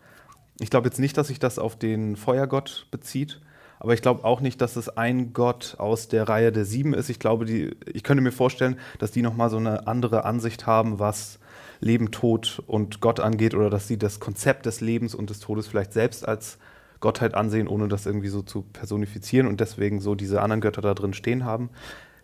Ich 0.61 0.69
glaube 0.69 0.87
jetzt 0.87 0.99
nicht, 0.99 1.17
dass 1.17 1.27
sich 1.27 1.39
das 1.39 1.59
auf 1.59 1.75
den 1.75 2.15
Feuergott 2.15 2.87
bezieht, 2.89 3.41
aber 3.79 3.93
ich 3.93 4.01
glaube 4.01 4.23
auch 4.23 4.39
nicht, 4.39 4.61
dass 4.61 4.77
es 4.77 4.87
ein 4.87 5.33
Gott 5.33 5.75
aus 5.79 6.07
der 6.07 6.29
Reihe 6.29 6.53
der 6.53 6.63
Sieben 6.63 6.93
ist. 6.93 7.09
Ich 7.09 7.19
glaube, 7.19 7.43
die, 7.43 7.75
ich 7.91 8.03
könnte 8.03 8.23
mir 8.23 8.31
vorstellen, 8.31 8.79
dass 8.99 9.11
die 9.11 9.21
nochmal 9.21 9.49
so 9.49 9.57
eine 9.57 9.85
andere 9.85 10.23
Ansicht 10.23 10.65
haben, 10.65 10.97
was 10.97 11.39
Leben, 11.79 12.11
Tod 12.11 12.61
und 12.67 13.01
Gott 13.01 13.19
angeht, 13.19 13.53
oder 13.53 13.69
dass 13.69 13.87
sie 13.87 13.97
das 13.97 14.19
Konzept 14.19 14.65
des 14.65 14.81
Lebens 14.81 15.15
und 15.15 15.29
des 15.29 15.39
Todes 15.39 15.67
vielleicht 15.67 15.93
selbst 15.93 16.27
als 16.27 16.57
Gottheit 16.99 17.35
ansehen, 17.35 17.67
ohne 17.67 17.87
das 17.87 18.05
irgendwie 18.05 18.29
so 18.29 18.41
zu 18.41 18.63
personifizieren 18.63 19.47
und 19.47 19.59
deswegen 19.59 20.01
so 20.01 20.15
diese 20.15 20.41
anderen 20.41 20.61
Götter 20.61 20.81
da 20.81 20.93
drin 20.93 21.13
stehen 21.13 21.45
haben. 21.45 21.69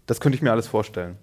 Das 0.05 0.19
könnte 0.19 0.35
ich 0.35 0.41
mir 0.41 0.51
alles 0.51 0.67
vorstellen. 0.67 1.17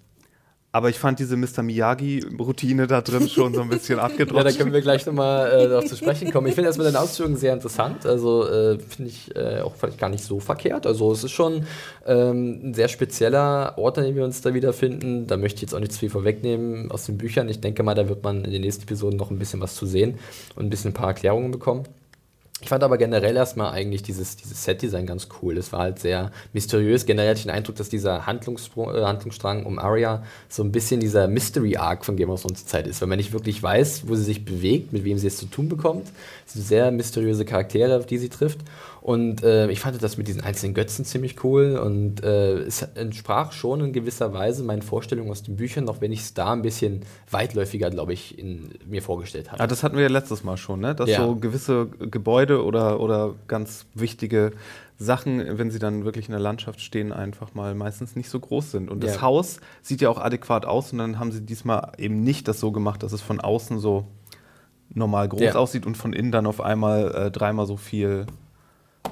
Aber 0.73 0.89
ich 0.89 0.99
fand 0.99 1.19
diese 1.19 1.35
Mr. 1.35 1.63
Miyagi-Routine 1.63 2.87
da 2.87 3.01
drin 3.01 3.27
schon 3.27 3.53
so 3.53 3.61
ein 3.61 3.67
bisschen 3.67 3.99
abgedruckt. 3.99 4.37
ja, 4.37 4.49
da 4.49 4.57
können 4.57 4.71
wir 4.71 4.79
gleich 4.79 5.05
nochmal 5.05 5.51
äh, 5.51 5.67
darauf 5.67 5.85
zu 5.85 5.97
sprechen 5.97 6.31
kommen. 6.31 6.47
Ich 6.47 6.55
finde 6.55 6.69
erstmal 6.69 6.85
deine 6.85 7.01
Ausführungen 7.01 7.35
sehr 7.35 7.53
interessant. 7.53 8.05
Also 8.05 8.47
äh, 8.47 8.79
finde 8.79 9.11
ich 9.11 9.35
äh, 9.35 9.59
auch 9.61 9.75
vielleicht 9.75 9.99
gar 9.99 10.07
nicht 10.07 10.23
so 10.23 10.39
verkehrt. 10.39 10.87
Also 10.87 11.11
es 11.11 11.25
ist 11.25 11.31
schon 11.31 11.65
ähm, 12.05 12.69
ein 12.69 12.73
sehr 12.73 12.87
spezieller 12.87 13.77
Ort, 13.77 13.97
an 13.97 14.05
dem 14.05 14.15
wir 14.15 14.23
uns 14.23 14.39
da 14.41 14.53
wiederfinden. 14.53 15.27
Da 15.27 15.35
möchte 15.35 15.57
ich 15.57 15.63
jetzt 15.63 15.75
auch 15.75 15.79
nicht 15.79 15.91
zu 15.91 15.99
viel 15.99 16.09
vorwegnehmen 16.09 16.89
aus 16.89 17.05
den 17.05 17.17
Büchern. 17.17 17.49
Ich 17.49 17.59
denke 17.59 17.83
mal, 17.83 17.93
da 17.95 18.07
wird 18.07 18.23
man 18.23 18.45
in 18.45 18.51
den 18.51 18.61
nächsten 18.61 18.83
Episoden 18.83 19.17
noch 19.17 19.29
ein 19.29 19.39
bisschen 19.39 19.59
was 19.59 19.75
zu 19.75 19.85
sehen 19.85 20.19
und 20.55 20.65
ein 20.65 20.69
bisschen 20.69 20.91
ein 20.91 20.93
paar 20.93 21.09
Erklärungen 21.09 21.51
bekommen. 21.51 21.83
Ich 22.63 22.69
fand 22.69 22.83
aber 22.83 22.99
generell 22.99 23.35
erstmal 23.35 23.73
eigentlich 23.73 24.03
dieses, 24.03 24.37
dieses 24.37 24.63
Set-Design 24.63 25.07
ganz 25.07 25.27
cool. 25.41 25.57
Es 25.57 25.73
war 25.73 25.79
halt 25.79 25.97
sehr 25.97 26.31
mysteriös. 26.53 27.07
Generell 27.07 27.29
hatte 27.29 27.39
ich 27.39 27.45
den 27.45 27.51
Eindruck, 27.51 27.75
dass 27.75 27.89
dieser 27.89 28.27
Handlungsstrang, 28.27 28.95
äh, 28.95 29.03
Handlungsstrang 29.03 29.65
um 29.65 29.79
Arya 29.79 30.23
so 30.47 30.63
ein 30.63 30.71
bisschen 30.71 30.99
dieser 30.99 31.27
Mystery-Arc 31.27 32.05
von 32.05 32.17
Game 32.17 32.29
of 32.29 32.43
Thrones 32.43 32.67
Zeit 32.67 32.85
ist, 32.85 33.01
weil 33.01 33.07
man 33.07 33.17
nicht 33.17 33.33
wirklich 33.33 33.61
weiß, 33.61 34.07
wo 34.07 34.13
sie 34.15 34.23
sich 34.23 34.45
bewegt, 34.45 34.93
mit 34.93 35.03
wem 35.03 35.17
sie 35.17 35.27
es 35.27 35.37
zu 35.37 35.47
tun 35.47 35.69
bekommt. 35.69 36.09
Sehr 36.45 36.91
mysteriöse 36.91 37.45
Charaktere, 37.45 37.97
auf 37.97 38.05
die 38.05 38.19
sie 38.19 38.29
trifft. 38.29 38.59
Und 39.01 39.43
äh, 39.43 39.69
ich 39.71 39.79
fand 39.79 40.01
das 40.01 40.17
mit 40.17 40.27
diesen 40.27 40.41
einzelnen 40.41 40.75
Götzen 40.75 41.05
ziemlich 41.05 41.43
cool 41.43 41.77
und 41.77 42.23
äh, 42.23 42.59
es 42.59 42.83
entsprach 42.83 43.51
schon 43.51 43.81
in 43.81 43.93
gewisser 43.93 44.31
Weise 44.31 44.63
meinen 44.63 44.83
Vorstellungen 44.83 45.31
aus 45.31 45.41
den 45.41 45.55
Büchern, 45.55 45.89
auch 45.89 46.01
wenn 46.01 46.11
ich 46.11 46.21
es 46.21 46.33
da 46.35 46.53
ein 46.53 46.61
bisschen 46.61 47.01
weitläufiger, 47.31 47.89
glaube 47.89 48.13
ich, 48.13 48.37
in, 48.37 48.69
mir 48.85 49.01
vorgestellt 49.01 49.51
habe. 49.51 49.59
Ja, 49.59 49.65
das 49.65 49.81
hatten 49.81 49.95
wir 49.95 50.03
ja 50.03 50.09
letztes 50.09 50.43
Mal 50.43 50.55
schon, 50.57 50.81
ne? 50.81 50.93
dass 50.93 51.09
ja. 51.09 51.25
so 51.25 51.35
gewisse 51.35 51.87
Gebäude 51.99 52.63
oder, 52.63 52.99
oder 52.99 53.33
ganz 53.47 53.87
wichtige 53.95 54.51
Sachen, 54.99 55.57
wenn 55.57 55.71
sie 55.71 55.79
dann 55.79 56.05
wirklich 56.05 56.27
in 56.27 56.33
der 56.33 56.39
Landschaft 56.39 56.79
stehen, 56.79 57.11
einfach 57.11 57.55
mal 57.55 57.73
meistens 57.73 58.15
nicht 58.15 58.29
so 58.29 58.39
groß 58.39 58.69
sind. 58.69 58.91
Und 58.91 59.03
das 59.03 59.15
ja. 59.15 59.21
Haus 59.21 59.59
sieht 59.81 60.01
ja 60.01 60.09
auch 60.09 60.19
adäquat 60.19 60.67
aus 60.67 60.91
und 60.91 60.99
dann 60.99 61.17
haben 61.17 61.31
sie 61.31 61.41
diesmal 61.41 61.93
eben 61.97 62.23
nicht 62.23 62.47
das 62.47 62.59
so 62.59 62.71
gemacht, 62.71 63.01
dass 63.01 63.13
es 63.13 63.21
von 63.21 63.41
außen 63.41 63.79
so 63.79 64.05
normal 64.93 65.27
groß 65.27 65.41
ja. 65.41 65.55
aussieht 65.55 65.87
und 65.87 65.97
von 65.97 66.13
innen 66.13 66.31
dann 66.31 66.45
auf 66.45 66.61
einmal 66.61 67.15
äh, 67.15 67.31
dreimal 67.31 67.65
so 67.65 67.77
viel 67.77 68.27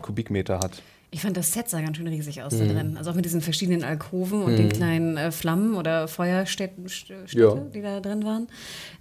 Kubikmeter 0.09 0.59
hat. 0.59 0.81
Ich 1.11 1.21
fand 1.21 1.37
das 1.37 1.53
Set 1.53 1.69
sah 1.69 1.81
ganz 1.81 1.97
schön 1.97 2.07
riesig 2.07 2.41
aus 2.43 2.53
mhm. 2.53 2.67
da 2.67 2.73
drin. 2.73 2.97
Also 2.97 3.11
auch 3.11 3.15
mit 3.15 3.25
diesen 3.25 3.41
verschiedenen 3.41 3.83
Alkoven 3.83 4.43
und 4.43 4.53
mhm. 4.53 4.57
den 4.57 4.69
kleinen 4.69 5.17
äh, 5.17 5.31
Flammen 5.31 5.75
oder 5.75 6.07
Feuerstätten, 6.07 6.85
ja. 7.29 7.55
die 7.55 7.81
da 7.81 7.99
drin 7.99 8.23
waren. 8.23 8.47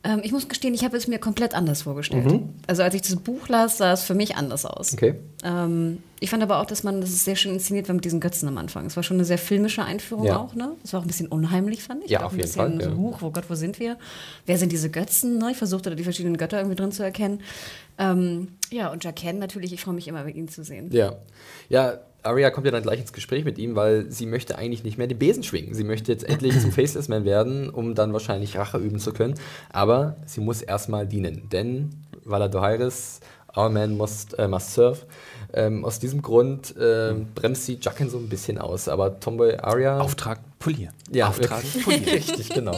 Ähm, 0.04 0.20
ich 0.22 0.32
muss 0.32 0.48
gestehen, 0.48 0.74
ich 0.74 0.84
habe 0.84 0.96
es 0.96 1.06
mir 1.06 1.18
komplett 1.18 1.54
anders 1.54 1.82
vorgestellt. 1.82 2.26
Mhm. 2.26 2.50
Also 2.66 2.82
als 2.82 2.94
ich 2.94 3.02
das 3.02 3.16
Buch 3.16 3.48
las, 3.48 3.78
sah 3.78 3.92
es 3.92 4.04
für 4.04 4.14
mich 4.14 4.36
anders 4.36 4.64
aus. 4.64 4.94
Okay. 4.94 5.14
Ähm, 5.44 5.98
ich 6.20 6.30
fand 6.30 6.42
aber 6.42 6.60
auch, 6.60 6.66
dass 6.66 6.82
man 6.82 7.00
das 7.00 7.24
sehr 7.24 7.36
schön 7.36 7.52
inszeniert 7.52 7.88
war 7.88 7.94
mit 7.94 8.04
diesen 8.04 8.20
Götzen 8.20 8.48
am 8.48 8.58
Anfang. 8.58 8.86
Es 8.86 8.96
war 8.96 9.02
schon 9.02 9.16
eine 9.16 9.24
sehr 9.24 9.38
filmische 9.38 9.84
Einführung 9.84 10.26
ja. 10.26 10.36
auch. 10.36 10.54
Ne? 10.54 10.72
Es 10.82 10.92
war 10.92 11.00
auch 11.00 11.04
ein 11.04 11.08
bisschen 11.08 11.28
unheimlich, 11.28 11.82
fand 11.82 12.04
ich. 12.04 12.10
Ja, 12.10 12.24
auf 12.24 12.32
ein 12.32 12.38
jeden 12.38 12.50
Fall. 12.50 12.80
So, 12.80 12.96
Huch, 12.96 13.22
wo 13.22 13.30
Gott, 13.30 13.44
wo 13.48 13.54
sind 13.54 13.78
wir? 13.78 13.96
Wer 14.46 14.58
sind 14.58 14.72
diese 14.72 14.90
Götzen? 14.90 15.38
Ne? 15.38 15.52
Ich 15.52 15.56
versuchte 15.56 15.90
da 15.90 15.96
die 15.96 16.04
verschiedenen 16.04 16.36
Götter 16.36 16.58
irgendwie 16.58 16.76
drin 16.76 16.92
zu 16.92 17.02
erkennen. 17.02 17.42
Ähm, 17.98 18.48
ja, 18.70 18.90
und 18.90 19.04
Jaqen 19.04 19.38
natürlich, 19.38 19.72
ich 19.72 19.80
freue 19.80 19.94
mich 19.94 20.08
immer, 20.08 20.26
ihn 20.26 20.48
zu 20.48 20.64
sehen. 20.64 20.90
Ja. 20.92 21.16
Ja, 21.68 21.98
Arya 22.22 22.50
kommt 22.50 22.66
ja 22.66 22.72
dann 22.72 22.82
gleich 22.82 23.00
ins 23.00 23.12
Gespräch 23.12 23.44
mit 23.44 23.58
ihm, 23.58 23.76
weil 23.76 24.10
sie 24.10 24.26
möchte 24.26 24.58
eigentlich 24.58 24.84
nicht 24.84 24.98
mehr 24.98 25.06
den 25.06 25.18
Besen 25.18 25.42
schwingen. 25.42 25.74
Sie 25.74 25.84
möchte 25.84 26.12
jetzt 26.12 26.24
endlich 26.24 26.58
zum 26.60 26.72
Faceless 26.72 27.08
Man 27.08 27.24
werden, 27.24 27.70
um 27.70 27.94
dann 27.94 28.12
wahrscheinlich 28.12 28.56
Rache 28.56 28.78
üben 28.78 28.98
zu 28.98 29.12
können. 29.12 29.34
Aber 29.70 30.16
sie 30.26 30.40
muss 30.40 30.62
erstmal 30.62 31.06
dienen, 31.06 31.48
denn 31.50 31.90
Valadohairis, 32.24 33.20
our 33.56 33.70
man 33.70 33.96
must, 33.96 34.38
äh, 34.38 34.48
must 34.48 34.74
serve. 34.74 34.98
Ähm, 35.52 35.84
aus 35.84 35.98
diesem 35.98 36.20
Grund 36.22 36.76
äh, 36.76 37.14
bremst 37.34 37.64
sie 37.64 37.78
Jaqen 37.80 38.10
so 38.10 38.18
ein 38.18 38.28
bisschen 38.28 38.58
aus. 38.58 38.88
Aber 38.88 39.18
Tomboy 39.18 39.56
Arya. 39.56 40.00
Auftrag 40.00 40.40
polieren. 40.58 40.92
Ja, 41.10 41.28
Auftrag 41.28 41.62
polieren. 41.84 42.04
Richtig, 42.04 42.50
genau. 42.50 42.76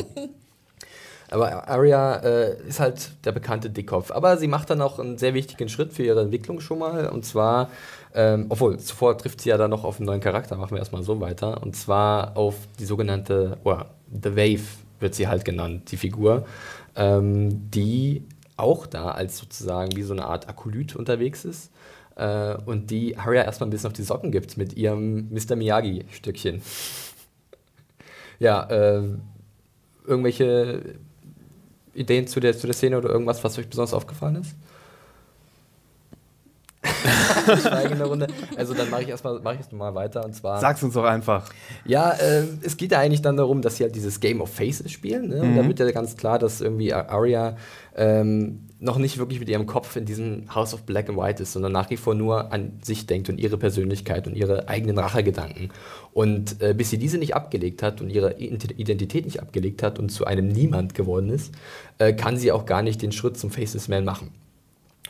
Aber 1.31 1.69
Arya 1.69 2.17
äh, 2.17 2.57
ist 2.69 2.81
halt 2.81 3.11
der 3.25 3.33
bekannte 3.33 3.71
Dickkopf. 3.71 4.11
Aber 4.11 4.37
sie 4.37 4.49
macht 4.49 4.71
dann 4.71 4.83
auch 4.83 4.99
einen 4.99 5.19
sehr 5.19 5.35
wichtigen 5.35 5.69
Schritt 5.69 5.93
für 5.93 6.03
ihre 6.03 6.21
Entwicklung 6.21 6.61
schon 6.61 6.79
mal. 6.81 7.09
Und 7.09 7.25
zwar, 7.25 7.71
ähm, 8.15 8.47
obwohl, 8.49 8.79
zuvor 8.79 9.17
trifft 9.17 9.41
sie 9.41 9.51
ja 9.51 9.57
dann 9.57 9.71
noch 9.71 9.85
auf 9.85 9.99
einen 9.99 10.07
neuen 10.07 10.21
Charakter. 10.21 10.57
Machen 10.57 10.73
wir 10.73 10.79
erstmal 10.79 11.03
so 11.03 11.21
weiter. 11.21 11.63
Und 11.63 11.77
zwar 11.77 12.37
auf 12.37 12.57
die 12.79 12.85
sogenannte, 12.85 13.59
oh, 13.65 13.77
The 14.23 14.37
Wave 14.37 14.65
wird 14.99 15.15
sie 15.15 15.29
halt 15.29 15.45
genannt, 15.45 15.91
die 15.93 15.97
Figur, 15.97 16.47
ähm, 16.97 17.71
die 17.71 18.25
auch 18.57 18.87
da 18.87 19.13
als 19.13 19.39
sozusagen 19.39 19.97
wie 19.97 20.03
so 20.03 20.13
eine 20.13 20.27
Art 20.27 20.49
Akolyt 20.49 20.95
unterwegs 20.97 21.45
ist. 21.45 21.71
Äh, 22.17 22.57
und 22.67 22.91
die 22.91 23.17
Arya 23.17 23.43
erstmal 23.43 23.69
ein 23.69 23.71
bisschen 23.71 23.89
auf 23.89 23.93
die 23.93 24.03
Socken 24.03 24.31
gibt 24.31 24.57
mit 24.57 24.75
ihrem 24.75 25.29
Mr. 25.31 25.57
Miyagi-Stückchen. 25.57 26.63
ja, 28.39 28.65
äh, 28.65 29.03
irgendwelche 30.07 30.97
Ideen 31.95 32.27
zu 32.27 32.41
der, 32.41 32.57
zu 32.57 32.67
der 32.67 32.75
Szene 32.75 32.99
oder 32.99 33.11
irgendwas, 33.11 33.43
was 33.45 33.59
euch 33.59 33.69
besonders 33.69 33.95
aufgefallen 33.95 34.37
ist? 34.37 34.55
Schweigende 37.63 38.05
Runde. 38.05 38.27
Also 38.57 38.75
dann 38.75 38.91
mache 38.91 39.03
ich 39.03 39.09
erstmal 39.09 39.41
mach 39.41 39.55
ich 39.59 39.71
mal 39.73 39.95
weiter 39.95 40.25
und 40.25 40.35
zwar. 40.35 40.61
Sag's 40.61 40.83
uns 40.83 40.95
doch 40.95 41.05
einfach. 41.05 41.49
Ja, 41.85 42.13
äh, 42.13 42.45
es 42.63 42.77
geht 42.77 42.93
ja 42.93 42.99
eigentlich 42.99 43.23
dann 43.23 43.37
darum, 43.37 43.63
dass 43.63 43.77
sie 43.77 43.85
halt 43.85 43.95
dieses 43.95 44.21
Game 44.21 44.41
of 44.41 44.53
Faces 44.53 44.91
spielen. 44.91 45.29
Ne? 45.29 45.41
Und 45.43 45.53
mhm. 45.53 45.57
da 45.57 45.69
wird 45.69 45.79
ja 45.79 45.91
ganz 45.91 46.17
klar, 46.17 46.39
dass 46.39 46.61
irgendwie 46.61 46.93
Arya 46.93 47.57
ähm, 47.95 48.70
noch 48.81 48.97
nicht 48.97 49.19
wirklich 49.19 49.39
mit 49.39 49.49
ihrem 49.49 49.67
Kopf 49.67 49.97
in 49.97 50.07
diesem 50.07 50.55
House 50.55 50.73
of 50.73 50.83
Black 50.85 51.09
and 51.09 51.19
White 51.19 51.43
ist, 51.43 51.53
sondern 51.53 51.73
nach 51.73 51.91
wie 51.91 51.99
vor 51.99 52.15
nur 52.15 52.51
an 52.53 52.73
sich 52.83 53.07
denkt 53.07 53.29
und 53.29 53.39
ihre 53.39 53.59
Persönlichkeit 53.59 54.27
und 54.27 54.35
ihre 54.35 54.69
eigenen 54.69 54.99
Rachegedanken. 54.99 55.71
Und 56.13 56.61
äh, 56.63 56.75
bis 56.75 56.91
sie 56.91 56.99
diese 56.99 57.19
nicht 57.19 57.35
abgelegt 57.35 57.83
hat 57.83 58.01
und 58.01 58.09
ihre 58.09 58.39
Identität 58.39 59.27
nicht 59.27 59.41
abgelegt 59.41 59.83
hat 59.83 59.99
und 59.99 60.09
zu 60.09 60.25
einem 60.25 60.49
Niemand 60.49 60.95
geworden 60.95 61.29
ist, 61.29 61.53
äh, 61.99 62.15
kann 62.15 62.39
sie 62.39 62.53
auch 62.53 62.65
gar 62.65 62.83
nicht 62.83 63.03
den 63.03 63.13
Schritt 63.13 63.37
zum 63.37 63.51
Faceless 63.51 63.89
Man 63.89 64.05
machen. 64.05 64.31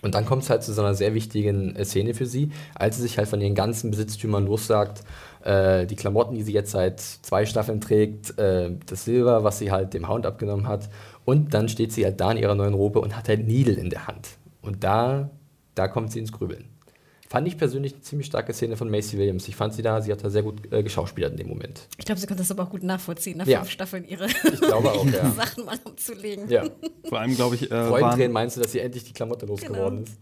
Und 0.02 0.14
dann 0.14 0.24
kommt 0.24 0.42
es 0.42 0.50
halt 0.50 0.62
zu 0.62 0.72
so 0.72 0.82
einer 0.82 0.94
sehr 0.94 1.14
wichtigen 1.14 1.76
äh, 1.76 1.84
Szene 1.84 2.14
für 2.14 2.26
sie, 2.26 2.50
als 2.74 2.96
sie 2.96 3.02
sich 3.02 3.18
halt 3.18 3.28
von 3.28 3.40
ihren 3.40 3.54
ganzen 3.54 3.90
Besitztümern 3.90 4.46
lossagt. 4.46 5.02
Äh, 5.44 5.86
die 5.86 5.96
Klamotten, 5.96 6.34
die 6.34 6.42
sie 6.42 6.52
jetzt 6.52 6.72
seit 6.72 7.00
zwei 7.00 7.46
Staffeln 7.46 7.80
trägt, 7.80 8.38
äh, 8.38 8.70
das 8.86 9.04
Silber, 9.04 9.44
was 9.44 9.58
sie 9.58 9.70
halt 9.70 9.94
dem 9.94 10.08
Hound 10.08 10.26
abgenommen 10.26 10.66
hat. 10.66 10.88
Und 11.30 11.54
dann 11.54 11.68
steht 11.68 11.92
sie 11.92 12.04
halt 12.04 12.20
da 12.20 12.32
in 12.32 12.38
ihrer 12.38 12.56
neuen 12.56 12.74
Robe 12.74 13.00
und 13.00 13.16
hat 13.16 13.28
halt 13.28 13.46
Needle 13.46 13.74
in 13.74 13.88
der 13.88 14.08
Hand. 14.08 14.30
Und 14.62 14.82
da, 14.82 15.30
da 15.76 15.86
kommt 15.86 16.10
sie 16.10 16.18
ins 16.18 16.32
Grübeln. 16.32 16.64
Fand 17.28 17.46
ich 17.46 17.56
persönlich 17.56 17.92
eine 17.92 18.02
ziemlich 18.02 18.26
starke 18.26 18.52
Szene 18.52 18.76
von 18.76 18.90
Macy 18.90 19.16
Williams. 19.16 19.46
Ich 19.46 19.54
fand 19.54 19.72
sie 19.72 19.82
da, 19.82 20.02
sie 20.02 20.10
hat 20.10 20.24
da 20.24 20.28
sehr 20.28 20.42
gut 20.42 20.72
äh, 20.72 20.82
geschauspielert 20.82 21.30
in 21.30 21.36
dem 21.38 21.46
Moment. 21.46 21.86
Ich 21.98 22.04
glaube, 22.04 22.20
sie 22.20 22.26
konnte 22.26 22.42
das 22.42 22.50
aber 22.50 22.64
auch 22.64 22.70
gut 22.70 22.82
nachvollziehen, 22.82 23.38
nach 23.38 23.46
ja. 23.46 23.60
fünf 23.60 23.70
Staffeln 23.70 24.04
ihre 24.08 24.24
auch, 24.24 25.06
ja. 25.12 25.30
Sachen 25.30 25.66
mal 25.66 25.78
umzulegen. 25.84 26.50
Ja. 26.50 26.64
Vor 27.08 27.20
allem, 27.20 27.36
glaube 27.36 27.54
ich. 27.54 27.70
Äh, 27.70 27.86
Freudentränen 27.86 28.32
meinst 28.32 28.56
du, 28.56 28.60
dass 28.60 28.72
sie 28.72 28.80
endlich 28.80 29.04
die 29.04 29.12
Klamotte 29.12 29.46
losgeworden 29.46 29.98
genau. 29.98 30.10
ist? 30.10 30.18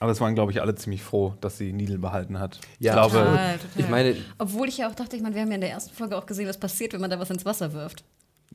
Aber 0.00 0.10
es 0.10 0.20
waren, 0.20 0.34
glaube 0.34 0.50
ich, 0.50 0.60
alle 0.60 0.74
ziemlich 0.74 1.04
froh, 1.04 1.34
dass 1.40 1.56
sie 1.56 1.72
Needle 1.72 1.98
behalten 1.98 2.40
hat. 2.40 2.58
Ja, 2.80 2.94
ich 2.94 3.12
glaube, 3.12 3.24
total, 3.24 3.58
total. 3.58 3.68
Ich 3.76 3.88
meine, 3.88 4.16
Obwohl 4.38 4.66
ich 4.66 4.78
ja 4.78 4.90
auch 4.90 4.94
dachte, 4.96 5.14
ich 5.14 5.22
meine, 5.22 5.36
wir 5.36 5.42
haben 5.42 5.50
ja 5.50 5.54
in 5.54 5.60
der 5.60 5.70
ersten 5.70 5.94
Folge 5.94 6.18
auch 6.18 6.26
gesehen, 6.26 6.48
was 6.48 6.58
passiert, 6.58 6.94
wenn 6.94 7.00
man 7.00 7.10
da 7.10 7.20
was 7.20 7.30
ins 7.30 7.44
Wasser 7.44 7.72
wirft. 7.72 8.02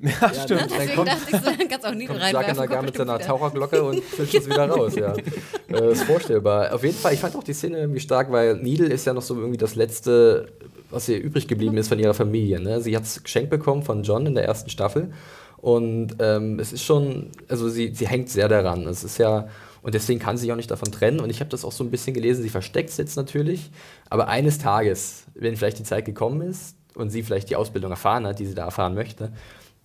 Ja, 0.02 0.10
ja 0.10 0.34
stimmt. 0.34 0.62
Ne? 0.62 0.68
Deswegen 0.70 0.96
kommt, 0.96 1.08
dachte 1.08 1.22
ich, 1.32 1.38
so, 1.38 1.46
dann 1.46 1.68
kannst 1.70 1.86
auch 1.86 1.94
Needle 1.94 2.22
reinwerfen. 2.22 2.68
Kommt 2.68 2.86
mit 2.86 2.98
seiner 2.98 3.20
Taucherglocke 3.20 3.84
und 3.84 4.04
fischt 4.04 4.36
es 4.36 4.46
wieder 4.46 4.70
raus, 4.70 4.96
ja. 4.96 5.14
äh, 5.70 5.92
ist 5.92 6.04
vorstellbar. 6.04 6.74
Auf 6.74 6.84
jeden 6.84 6.98
Fall, 6.98 7.14
ich 7.14 7.20
fand 7.20 7.36
auch 7.36 7.44
die 7.44 7.54
Szene 7.54 7.80
irgendwie 7.80 8.00
stark, 8.00 8.32
weil 8.32 8.58
Needle 8.58 8.88
ist 8.88 9.06
ja 9.06 9.14
noch 9.14 9.22
so 9.22 9.36
irgendwie 9.36 9.58
das 9.58 9.76
letzte, 9.76 10.48
was 10.90 11.08
ihr 11.08 11.20
übrig 11.20 11.48
geblieben 11.48 11.78
ist 11.78 11.88
von 11.88 12.00
ihrer 12.00 12.14
Familie. 12.14 12.60
Ne? 12.60 12.82
Sie 12.82 12.96
hat 12.96 13.04
es 13.04 13.24
geschenkt 13.24 13.50
bekommen 13.50 13.84
von 13.84 14.04
John 14.04 14.26
in 14.26 14.36
der 14.36 14.46
ersten 14.46 14.70
Staffel. 14.70 15.14
Und 15.58 16.18
ähm, 16.20 16.60
es 16.60 16.74
ist 16.74 16.84
schon, 16.84 17.32
also 17.48 17.70
sie, 17.70 17.94
sie 17.96 18.08
hängt 18.08 18.30
sehr 18.30 18.50
daran. 18.50 18.86
Es 18.88 19.04
ist 19.04 19.18
ja, 19.18 19.48
und 19.82 19.96
deswegen 19.96 20.20
kann 20.20 20.38
sie 20.38 20.42
sich 20.42 20.52
auch 20.52 20.58
nicht 20.58 20.70
davon 20.70 20.92
trennen. 20.92 21.20
Und 21.20 21.30
ich 21.30 21.40
habe 21.40 21.50
das 21.50 21.64
auch 21.64 21.72
so 21.72 21.84
ein 21.84 21.90
bisschen 21.90 22.14
gelesen, 22.14 22.44
sie 22.44 22.50
versteckt 22.50 22.90
es 22.90 22.98
jetzt 22.98 23.16
natürlich. 23.16 23.72
Aber 24.10 24.28
eines 24.28 24.58
Tages, 24.60 25.24
wenn 25.34 25.56
vielleicht 25.56 25.80
die 25.80 25.84
Zeit 25.84 26.06
gekommen 26.06 26.42
ist 26.42 26.76
und 26.96 27.10
sie 27.10 27.24
vielleicht 27.24 27.50
die 27.50 27.56
Ausbildung 27.56 27.92
erfahren 27.92 28.28
hat, 28.28 28.40
die 28.40 28.46
sie 28.46 28.56
da 28.56 28.66
erfahren 28.66 28.94
möchte, 28.94 29.32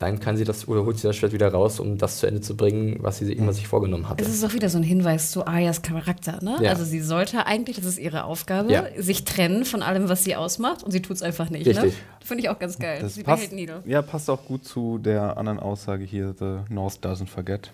dann 0.00 0.18
kann 0.18 0.38
sie 0.38 0.44
das 0.44 0.66
oder 0.66 0.86
holt 0.86 0.98
sie 0.98 1.06
das 1.06 1.16
Schwert 1.16 1.34
wieder 1.34 1.52
raus, 1.52 1.78
um 1.78 1.98
das 1.98 2.18
zu 2.18 2.26
Ende 2.26 2.40
zu 2.40 2.56
bringen, 2.56 2.96
was 3.00 3.18
sie 3.18 3.30
immer 3.34 3.52
sich 3.52 3.68
vorgenommen 3.68 4.08
hat. 4.08 4.18
Es 4.18 4.28
ist 4.28 4.42
auch 4.42 4.54
wieder 4.54 4.70
so 4.70 4.78
ein 4.78 4.82
Hinweis 4.82 5.30
zu 5.30 5.46
Ayas 5.46 5.82
Charakter. 5.82 6.42
Ne? 6.42 6.56
Ja. 6.62 6.70
Also 6.70 6.84
sie 6.84 7.00
sollte 7.00 7.46
eigentlich, 7.46 7.76
das 7.76 7.84
ist 7.84 7.98
ihre 7.98 8.24
Aufgabe, 8.24 8.72
ja. 8.72 8.86
sich 8.96 9.24
trennen 9.24 9.66
von 9.66 9.82
allem, 9.82 10.08
was 10.08 10.24
sie 10.24 10.36
ausmacht 10.36 10.82
und 10.82 10.90
sie 10.90 11.02
tut 11.02 11.16
es 11.16 11.22
einfach 11.22 11.50
nicht. 11.50 11.66
Ne? 11.66 11.72
Richtig. 11.72 11.92
Ne? 11.92 12.24
Finde 12.24 12.42
ich 12.42 12.48
auch 12.48 12.58
ganz 12.58 12.78
geil. 12.78 13.00
Das 13.02 13.14
sie 13.14 13.22
passt, 13.22 13.52
Ja, 13.84 14.00
passt 14.00 14.30
auch 14.30 14.42
gut 14.46 14.64
zu 14.64 14.96
der 14.96 15.36
anderen 15.36 15.60
Aussage 15.60 16.04
hier, 16.04 16.34
The 16.38 16.60
North 16.72 17.04
doesn't 17.04 17.28
forget. 17.28 17.70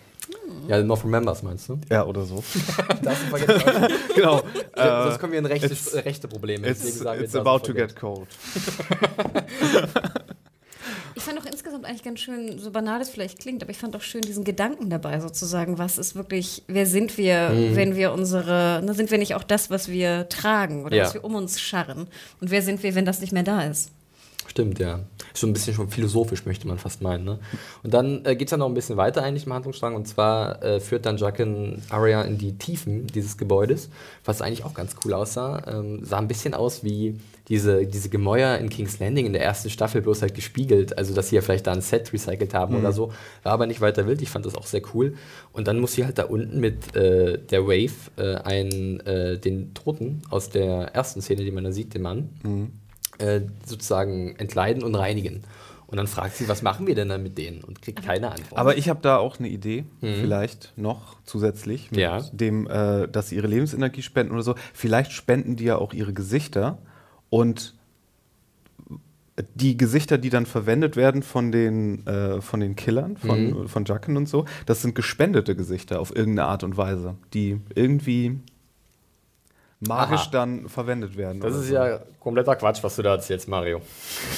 Ja, 0.67 0.83
North 0.83 1.05
Members 1.05 1.45
meinst 1.45 1.69
du? 1.69 1.79
Ja, 1.89 2.05
oder 2.05 2.25
so. 2.25 2.43
das 3.03 3.19
genau. 4.17 4.43
Ja, 4.77 5.05
sonst 5.05 5.21
kommen 5.21 5.33
wir 5.33 5.39
in 5.39 5.47
rechte, 5.47 6.05
rechte 6.05 6.27
Probleme. 6.27 6.67
It's, 6.67 6.85
it's 6.85 7.37
about 7.37 7.61
to 7.61 7.73
get 7.73 7.95
cold. 7.95 8.27
Ich 11.17 11.23
fand 11.23 11.41
auch 11.41 11.47
insgesamt 11.47 11.87
eigentlich 11.87 12.03
ganz 12.03 12.21
schön, 12.21 12.59
so 12.59 12.71
banal 12.71 13.01
es 13.01 13.09
vielleicht 13.09 13.39
klingt, 13.39 13.63
aber 13.63 13.71
ich 13.71 13.79
fand 13.79 13.97
auch 13.97 14.03
schön 14.03 14.21
diesen 14.21 14.45
Gedanken 14.45 14.91
dabei 14.91 15.19
sozusagen, 15.19 15.79
was 15.79 15.97
ist 15.97 16.15
wirklich, 16.15 16.63
wer 16.69 16.85
sind 16.85 17.17
wir, 17.17 17.49
mhm. 17.49 17.75
wenn 17.75 17.97
wir 17.97 18.13
unsere, 18.13 18.83
ne, 18.85 18.93
sind 18.93 19.11
wir 19.11 19.17
nicht 19.17 19.35
auch 19.35 19.43
das, 19.43 19.71
was 19.71 19.89
wir 19.89 20.29
tragen 20.29 20.85
oder 20.85 20.95
ja. 20.95 21.05
was 21.05 21.15
wir 21.15 21.25
um 21.25 21.35
uns 21.35 21.59
scharren? 21.59 22.07
Und 22.43 22.51
wer 22.51 22.61
sind 22.61 22.83
wir, 22.83 22.95
wenn 22.95 23.07
das 23.07 23.23
nicht 23.23 23.33
mehr 23.33 23.45
da 23.45 23.63
ist? 23.63 23.93
Stimmt, 24.49 24.79
ja. 24.79 25.01
So 25.35 25.47
ein 25.47 25.53
bisschen 25.53 25.75
schon 25.75 25.89
philosophisch, 25.89 26.47
möchte 26.47 26.67
man 26.67 26.79
fast 26.79 27.03
meinen. 27.03 27.25
Ne? 27.25 27.39
Und 27.83 27.93
dann 27.93 28.25
äh, 28.25 28.37
geht 28.37 28.49
es 28.49 28.53
ja 28.53 28.57
noch 28.57 28.69
ein 28.69 28.75
bisschen 28.75 28.97
weiter 28.97 29.23
eigentlich 29.23 29.47
im 29.47 29.53
Handlungsstrang. 29.53 29.95
Und 29.95 30.07
zwar 30.07 30.63
äh, 30.63 30.81
führt 30.81 31.05
dann 31.05 31.17
Jacken 31.17 31.83
Arya 31.91 32.23
in 32.23 32.39
die 32.39 32.57
Tiefen 32.57 33.07
dieses 33.07 33.37
Gebäudes, 33.37 33.91
was 34.25 34.41
eigentlich 34.41 34.65
auch 34.65 34.75
ganz 34.75 34.97
cool 35.05 35.13
aussah. 35.13 35.63
Ähm, 35.67 36.05
sah 36.05 36.19
ein 36.19 36.29
bisschen 36.29 36.55
aus 36.55 36.85
wie 36.85 37.21
diese, 37.49 37.87
diese 37.87 38.09
Gemäuer 38.09 38.59
in 38.59 38.71
King's 38.71 38.99
Landing 38.99 39.27
in 39.27 39.33
der 39.33 39.43
ersten 39.43 39.71
Staffel, 39.71 40.01
bloß 40.01 40.23
halt 40.23 40.35
gespiegelt. 40.35 40.97
Also, 40.97 41.15
dass 41.15 41.29
sie 41.29 41.37
ja 41.37 41.43
vielleicht 41.43 41.67
da 41.67 41.73
ein 41.73 41.81
Set 41.81 42.13
recycelt 42.13 42.55
haben 42.55 42.75
mhm. 42.75 42.81
oder 42.81 42.93
so. 42.93 43.13
War 43.43 43.53
aber 43.53 43.67
nicht 43.67 43.81
weiter 43.81 44.07
wild. 44.07 44.23
Ich 44.23 44.31
fand 44.31 44.47
das 44.47 44.55
auch 44.55 44.67
sehr 44.67 44.83
cool. 44.95 45.15
Und 45.53 45.69
dann 45.69 45.81
muss 45.81 45.93
sie 45.93 46.05
halt 46.05 46.19
da 46.19 46.25
unten 46.25 46.61
mit 46.61 46.97
äh, 46.97 47.39
der 47.39 47.67
Wave 47.67 47.93
äh, 48.17 48.37
einen, 48.37 49.01
äh, 49.01 49.39
den 49.39 49.75
Toten 49.75 50.23
aus 50.31 50.51
der 50.51 50.95
ersten 50.95 51.21
Szene, 51.21 51.45
die 51.45 51.51
man 51.51 51.65
da 51.65 51.73
sieht, 51.73 51.95
den 51.95 52.03
Mann. 52.03 52.31
Mhm 52.43 52.71
äh, 53.19 53.43
sozusagen 53.65 54.37
entleiden 54.37 54.83
und 54.83 54.95
reinigen. 54.95 55.43
Und 55.87 55.99
dann 55.99 56.09
fragt 56.09 56.37
sie, 56.37 56.49
was 56.49 56.63
machen 56.63 56.87
wir 56.87 56.97
denn 56.97 57.09
dann 57.09 57.23
mit 57.23 57.39
denen? 57.39 57.63
Und 57.63 57.81
kriegt 57.81 58.03
keine 58.03 58.33
Antwort. 58.33 58.59
Aber 58.59 58.77
ich 58.77 58.89
habe 58.89 59.01
da 59.03 59.19
auch 59.19 59.39
eine 59.39 59.49
Idee, 59.49 59.85
mhm. 60.01 60.17
vielleicht 60.21 60.73
noch 60.77 61.17
zusätzlich, 61.25 61.93
mit 61.93 62.01
ja. 62.01 62.21
dem, 62.33 62.67
äh, 62.67 63.07
dass 63.07 63.29
sie 63.29 63.37
ihre 63.37 63.47
Lebensenergie 63.47 64.03
spenden 64.03 64.33
oder 64.33 64.43
so. 64.43 64.57
Vielleicht 64.75 65.13
spenden 65.13 65.55
die 65.55 65.65
ja 65.65 65.77
auch 65.77 65.93
ihre 65.93 66.13
Gesichter 66.13 66.79
und 67.31 67.75
die 69.55 69.77
Gesichter, 69.77 70.19
die 70.19 70.31
dann 70.31 70.47
verwendet 70.47 70.97
werden 70.97 71.23
von 71.23 71.53
den, 71.53 72.07
äh, 72.07 72.41
von 72.41 72.61
den 72.61 72.75
Killern, 72.75 73.17
von, 73.17 73.51
mhm. 73.51 73.69
von 73.69 73.85
Jacken 73.85 74.17
und 74.17 74.29
so, 74.29 74.47
das 74.65 74.83
sind 74.83 74.95
gespendete 74.95 75.55
Gesichter 75.55 76.01
auf 76.01 76.15
irgendeine 76.15 76.49
Art 76.49 76.65
und 76.65 76.77
Weise, 76.77 77.17
die 77.35 77.61
irgendwie 77.75 78.41
magisch 79.81 80.23
Aha. 80.23 80.31
dann 80.31 80.69
verwendet 80.69 81.17
werden. 81.17 81.41
Das 81.41 81.55
ist 81.55 81.69
so. 81.69 81.75
ja 81.75 82.01
kompletter 82.21 82.57
Quatsch, 82.57 82.83
was 82.83 82.97
du 82.97 83.03
da 83.03 83.15
erzählst, 83.15 83.47
Mario. 83.47 83.81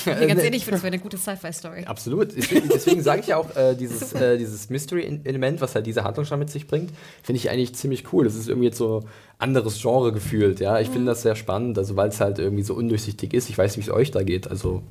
Ja, 0.05 0.15
ganz 0.27 0.43
ehrlich, 0.43 0.59
ich 0.59 0.65
finde, 0.65 0.73
das 0.73 0.83
wäre 0.83 0.93
eine 0.93 1.03
gute 1.03 1.17
Sci-Fi-Story. 1.17 1.85
Absolut. 1.85 2.37
Deswegen, 2.37 2.69
deswegen 2.69 3.03
sage 3.03 3.21
ich 3.21 3.29
ja 3.29 3.37
auch, 3.37 3.55
äh, 3.57 3.75
dieses, 3.75 4.13
äh, 4.15 4.37
dieses 4.37 4.69
Mystery-Element, 4.69 5.61
was 5.61 5.75
halt 5.75 5.87
diese 5.87 6.05
Handlung 6.05 6.27
schon 6.27 6.39
mit 6.39 6.51
sich 6.51 6.67
bringt, 6.67 6.91
finde 7.23 7.39
ich 7.39 7.51
eigentlich 7.51 7.75
ziemlich 7.75 8.13
cool. 8.13 8.25
Das 8.25 8.35
ist 8.35 8.49
irgendwie 8.49 8.67
jetzt 8.67 8.79
so 8.79 9.05
anderes 9.39 9.81
Genre 9.81 10.13
gefühlt, 10.13 10.61
ja. 10.61 10.81
Ich 10.81 10.89
mhm. 10.89 10.95
finde 10.95 11.13
das 11.13 11.23
sehr 11.23 11.37
spannend, 11.37 11.79
also 11.79 11.97
weil 11.97 12.09
es 12.09 12.21
halt 12.21 12.39
irgendwie 12.39 12.65
so 12.65 12.75
undurchsichtig 12.75 13.33
ist. 13.33 13.49
Ich 13.49 13.57
weiß 13.57 13.77
nicht, 13.77 13.87
wie 13.87 13.91
es 13.91 13.97
euch 13.97 14.11
da 14.11 14.23
geht. 14.23 14.51
Also, 14.51 14.83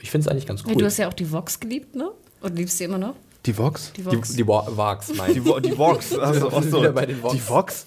ich 0.00 0.10
finde 0.10 0.26
es 0.26 0.28
eigentlich 0.30 0.46
ganz 0.46 0.62
cool. 0.64 0.72
Ja, 0.72 0.78
du 0.78 0.84
hast 0.84 0.96
ja 0.98 1.08
auch 1.08 1.14
die 1.14 1.30
Vox 1.30 1.58
geliebt, 1.58 1.96
ne? 1.96 2.10
Und 2.40 2.56
liebst 2.56 2.78
sie 2.78 2.84
immer 2.84 2.98
noch? 2.98 3.14
Die 3.46 3.58
Vox? 3.58 3.92
Die 3.92 4.04
Vox. 4.04 4.30
Die, 4.30 4.36
die 4.36 4.46
Vox, 4.46 5.12
mein. 5.16 5.34
Die, 5.34 5.40
die 5.40 5.76
Vox. 5.76 6.12
Also, 6.18 6.48
also, 6.48 6.92
bei 6.92 7.04
den 7.04 7.22
Vox. 7.22 7.34
Die 7.34 7.48
Vox? 7.48 7.86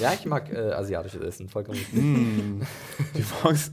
Ja, 0.00 0.14
ich 0.14 0.24
mag 0.24 0.50
äh, 0.50 0.72
asiatisches 0.72 1.20
Essen, 1.20 1.48
vollkommen. 1.48 1.78
Mm, 1.92 2.62
die 3.14 3.22
Fox. 3.22 3.70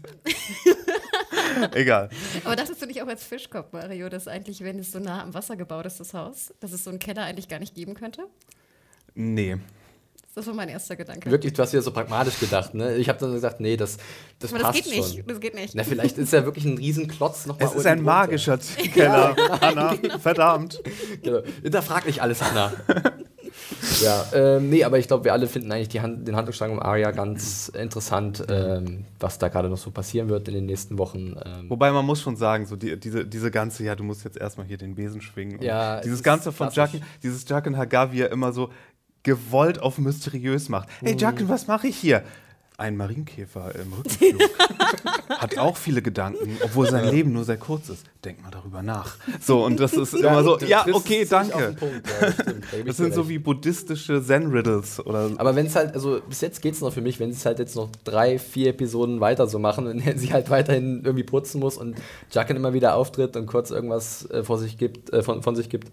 Egal. 1.73 2.09
Aber 2.43 2.55
dachtest 2.55 2.81
du 2.81 2.85
nicht 2.85 3.01
auch 3.01 3.07
als 3.07 3.23
Fischkopf, 3.23 3.71
Mario, 3.71 4.09
dass 4.09 4.27
eigentlich, 4.27 4.61
wenn 4.63 4.79
es 4.79 4.91
so 4.91 4.99
nah 4.99 5.23
am 5.23 5.33
Wasser 5.33 5.55
gebaut 5.55 5.85
ist, 5.85 5.99
das 5.99 6.13
Haus, 6.13 6.53
dass 6.59 6.71
es 6.73 6.83
so 6.83 6.89
einen 6.89 6.99
Keller 6.99 7.23
eigentlich 7.23 7.47
gar 7.47 7.59
nicht 7.59 7.75
geben 7.75 7.93
könnte? 7.95 8.23
Nee. 9.15 9.57
Das 10.35 10.45
war 10.47 10.53
mein 10.53 10.69
erster 10.69 10.95
Gedanke. 10.95 11.29
Wirklich, 11.31 11.53
du 11.53 11.61
hast 11.61 11.73
wieder 11.73 11.81
so 11.81 11.91
pragmatisch 11.91 12.39
gedacht, 12.39 12.73
ne? 12.73 12.95
Ich 12.97 13.09
habe 13.09 13.19
dann 13.19 13.33
gesagt, 13.33 13.59
nee, 13.59 13.75
das, 13.75 13.97
das 14.37 14.53
Aber 14.53 14.63
passt 14.63 14.79
das 14.79 14.85
geht 14.85 15.03
schon. 15.03 15.15
nicht, 15.15 15.29
das 15.29 15.39
geht 15.39 15.55
nicht. 15.55 15.75
Na, 15.75 15.83
vielleicht 15.83 16.17
ist 16.17 16.31
ja 16.31 16.45
wirklich 16.45 16.65
ein 16.65 16.77
Riesenklotz 16.77 17.45
noch 17.47 17.59
Es 17.59 17.73
ist 17.73 17.85
ein 17.87 18.01
magischer 18.03 18.57
Keller, 18.93 19.35
ja, 19.37 19.61
Hanna, 19.61 19.95
genau. 20.01 20.19
verdammt. 20.19 20.81
Genau. 21.23 21.41
Hinterfrag 21.63 22.05
nicht 22.05 22.21
alles, 22.21 22.41
Hanna. 22.41 22.73
Ja, 24.01 24.25
ähm, 24.33 24.69
nee, 24.69 24.83
aber 24.83 24.99
ich 24.99 25.07
glaube, 25.07 25.25
wir 25.25 25.33
alle 25.33 25.47
finden 25.47 25.71
eigentlich 25.71 25.89
die 25.89 26.01
Hand, 26.01 26.27
den 26.27 26.35
Handlungsstrang 26.35 26.71
um 26.71 26.79
Arya 26.79 27.11
ganz 27.11 27.69
interessant, 27.69 28.43
ähm, 28.49 29.05
was 29.19 29.37
da 29.39 29.47
gerade 29.47 29.69
noch 29.69 29.77
so 29.77 29.91
passieren 29.91 30.29
wird 30.29 30.47
in 30.47 30.53
den 30.53 30.65
nächsten 30.65 30.97
Wochen. 30.97 31.35
Ähm. 31.45 31.69
Wobei 31.69 31.91
man 31.91 32.05
muss 32.05 32.21
schon 32.21 32.35
sagen, 32.35 32.65
so 32.65 32.75
die, 32.75 32.99
diese, 32.99 33.25
diese 33.25 33.51
ganze, 33.51 33.83
ja, 33.83 33.95
du 33.95 34.03
musst 34.03 34.23
jetzt 34.23 34.37
erstmal 34.37 34.65
hier 34.65 34.77
den 34.77 34.95
Besen 34.95 35.21
schwingen. 35.21 35.61
Ja, 35.61 36.01
dieses 36.01 36.23
ganze 36.23 36.51
von 36.51 36.69
Jacken, 36.71 37.01
dieses 37.23 37.47
Jacken 37.47 37.77
Hagar, 37.77 38.11
wie 38.11 38.21
er 38.21 38.31
immer 38.31 38.53
so 38.53 38.69
gewollt 39.23 39.81
auf 39.81 39.97
mysteriös 39.97 40.69
macht. 40.69 40.89
Hey 41.01 41.15
Jacken, 41.17 41.49
was 41.49 41.67
mache 41.67 41.87
ich 41.87 41.97
hier? 41.97 42.23
Ein 42.79 42.95
Marienkäfer 42.95 43.75
im 43.75 43.91
Rückenflug 43.91 44.41
hat 45.29 45.57
auch 45.57 45.75
viele 45.75 46.01
Gedanken, 46.01 46.57
obwohl 46.63 46.89
sein 46.89 47.09
Leben 47.09 47.33
nur 47.33 47.43
sehr 47.43 47.57
kurz 47.57 47.89
ist. 47.89 48.05
Denk 48.23 48.41
mal 48.41 48.51
darüber 48.51 48.81
nach. 48.81 49.17
So, 49.41 49.65
und 49.65 49.81
das 49.81 49.91
ist 49.91 50.13
immer 50.13 50.43
so, 50.45 50.57
ja, 50.59 50.85
okay, 50.93 51.27
danke. 51.29 51.75
Ja, 51.77 52.83
das 52.85 52.95
sind 52.97 53.13
so 53.13 53.27
wie 53.27 53.37
buddhistische 53.37 54.23
Zen-Riddles. 54.23 55.01
Aber 55.05 55.55
wenn 55.57 55.65
es 55.65 55.75
halt, 55.75 55.93
also 55.93 56.21
bis 56.29 56.39
jetzt 56.39 56.61
geht 56.61 56.73
es 56.73 56.79
noch 56.79 56.93
für 56.93 57.01
mich, 57.01 57.19
wenn 57.19 57.33
sie 57.33 57.37
es 57.37 57.45
halt 57.45 57.59
jetzt 57.59 57.75
noch 57.75 57.89
drei, 58.05 58.39
vier 58.39 58.69
Episoden 58.69 59.19
weiter 59.19 59.47
so 59.47 59.59
machen, 59.59 59.85
wenn 59.85 60.17
sie 60.17 60.31
halt 60.31 60.49
weiterhin 60.49 61.01
irgendwie 61.03 61.25
putzen 61.25 61.59
muss 61.59 61.75
und 61.75 61.97
Jacken 62.31 62.55
immer 62.55 62.71
wieder 62.71 62.95
auftritt 62.95 63.35
und 63.35 63.45
kurz 63.45 63.71
irgendwas 63.71 64.25
äh, 64.31 64.41
vor 64.43 64.57
sich 64.57 64.77
gibt, 64.77 65.11
äh, 65.11 65.21
von, 65.21 65.43
von 65.43 65.57
sich 65.57 65.69
gibt, 65.69 65.91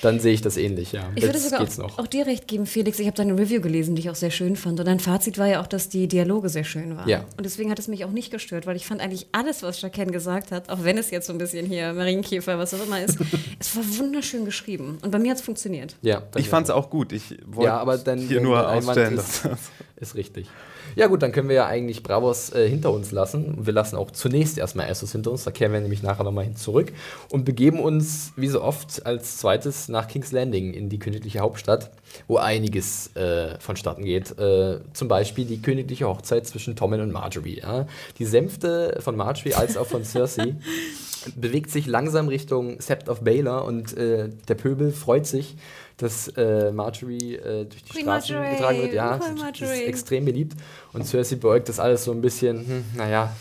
dann 0.00 0.20
sehe 0.20 0.32
ich 0.32 0.42
das 0.42 0.56
ähnlich, 0.56 0.92
ja. 0.92 1.10
Ich 1.14 1.24
würde 1.24 1.38
sogar 1.38 1.60
auch, 1.60 1.98
auch, 1.98 2.06
dir 2.06 2.26
recht 2.26 2.46
geben, 2.46 2.66
Felix. 2.66 2.98
Ich 2.98 3.06
habe 3.06 3.16
deine 3.16 3.36
Review 3.36 3.60
gelesen, 3.60 3.96
die 3.96 4.00
ich 4.00 4.10
auch 4.10 4.14
sehr 4.14 4.30
schön 4.30 4.54
fand. 4.54 4.78
Und 4.78 4.86
dein 4.86 5.00
Fazit 5.00 5.38
war 5.38 5.46
ja 5.46 5.60
auch, 5.60 5.66
dass 5.66 5.88
die 5.88 6.06
Dialoge 6.06 6.48
sehr 6.48 6.64
schön 6.64 6.96
waren. 6.96 7.08
Ja. 7.08 7.24
Und 7.36 7.44
deswegen 7.44 7.70
hat 7.70 7.78
es 7.78 7.88
mich 7.88 8.04
auch 8.04 8.10
nicht 8.10 8.30
gestört, 8.30 8.66
weil 8.66 8.76
ich 8.76 8.86
fand 8.86 9.00
eigentlich 9.00 9.26
alles, 9.32 9.62
was 9.62 9.80
Jacqueline 9.80 10.12
gesagt 10.12 10.52
hat, 10.52 10.68
auch 10.68 10.84
wenn 10.84 10.98
es 10.98 11.10
jetzt 11.10 11.26
so 11.26 11.32
ein 11.32 11.38
bisschen 11.38 11.66
hier 11.66 11.92
Marienkäfer, 11.92 12.58
was 12.58 12.74
auch 12.74 12.84
immer 12.86 13.02
ist, 13.02 13.18
es 13.58 13.74
war 13.74 13.82
wunderschön 13.98 14.44
geschrieben. 14.44 14.98
Und 15.02 15.10
bei 15.10 15.18
mir 15.18 15.30
hat 15.32 15.38
es 15.38 15.44
funktioniert. 15.44 15.96
Ja, 16.02 16.22
ich 16.36 16.48
fand 16.48 16.66
es 16.66 16.70
auch 16.70 16.90
gut. 16.90 17.12
Ich 17.12 17.36
wollte 17.46 17.66
ja, 17.66 17.78
aber 17.78 17.98
dann, 17.98 18.20
hier 18.20 18.40
nur 18.40 18.68
ausstellen. 18.68 19.18
Ist, 19.18 19.48
ist 19.96 20.14
richtig. 20.14 20.46
Ja 20.96 21.06
gut, 21.06 21.22
dann 21.22 21.32
können 21.32 21.48
wir 21.48 21.56
ja 21.56 21.66
eigentlich 21.66 22.02
Bravos 22.02 22.52
äh, 22.52 22.68
hinter 22.68 22.92
uns 22.92 23.12
lassen. 23.12 23.66
Wir 23.66 23.72
lassen 23.72 23.96
auch 23.96 24.10
zunächst 24.10 24.58
erstmal 24.58 24.88
Essos 24.88 25.12
hinter 25.12 25.30
uns, 25.30 25.44
da 25.44 25.50
kehren 25.50 25.72
wir 25.72 25.80
nämlich 25.80 26.02
nachher 26.02 26.24
nochmal 26.24 26.44
hin 26.44 26.56
zurück 26.56 26.92
und 27.30 27.44
begeben 27.44 27.80
uns, 27.80 28.32
wie 28.36 28.48
so 28.48 28.62
oft, 28.62 29.06
als 29.06 29.38
zweites 29.38 29.88
nach 29.88 30.08
King's 30.08 30.32
Landing 30.32 30.72
in 30.72 30.88
die 30.88 30.98
königliche 30.98 31.40
Hauptstadt, 31.40 31.90
wo 32.26 32.36
einiges 32.36 33.14
äh, 33.16 33.58
vonstatten 33.60 34.04
geht. 34.04 34.38
Äh, 34.38 34.80
zum 34.92 35.08
Beispiel 35.08 35.44
die 35.44 35.62
königliche 35.62 36.06
Hochzeit 36.06 36.46
zwischen 36.46 36.76
Tommen 36.76 37.00
und 37.00 37.12
Marjorie. 37.12 37.60
Ja? 37.60 37.86
Die 38.18 38.24
Sänfte 38.24 38.98
von 39.00 39.16
Marjorie 39.16 39.54
als 39.54 39.76
auch 39.76 39.86
von 39.86 40.04
Cersei 40.04 40.56
bewegt 41.36 41.70
sich 41.70 41.86
langsam 41.86 42.28
Richtung 42.28 42.80
Sept 42.80 43.08
of 43.08 43.20
Baylor 43.20 43.64
und 43.64 43.96
äh, 43.96 44.28
der 44.48 44.54
Pöbel 44.54 44.92
freut 44.92 45.26
sich, 45.26 45.56
dass 45.98 46.28
äh, 46.28 46.72
Marjorie 46.72 47.34
äh, 47.34 47.64
durch 47.64 47.82
die 47.84 47.92
Queen 47.92 48.02
Straßen 48.02 48.34
Marjorie. 48.36 48.56
getragen 48.56 48.78
wird. 48.82 48.92
Ja, 48.94 49.18
das 49.18 49.60
ist 49.60 49.82
extrem 49.82 50.24
beliebt. 50.24 50.54
Und 50.92 51.06
Cersei 51.06 51.36
beugt 51.36 51.68
das 51.68 51.78
alles 51.78 52.04
so 52.04 52.12
ein 52.12 52.20
bisschen, 52.20 52.66
hm, 52.66 52.84
naja, 52.96 53.32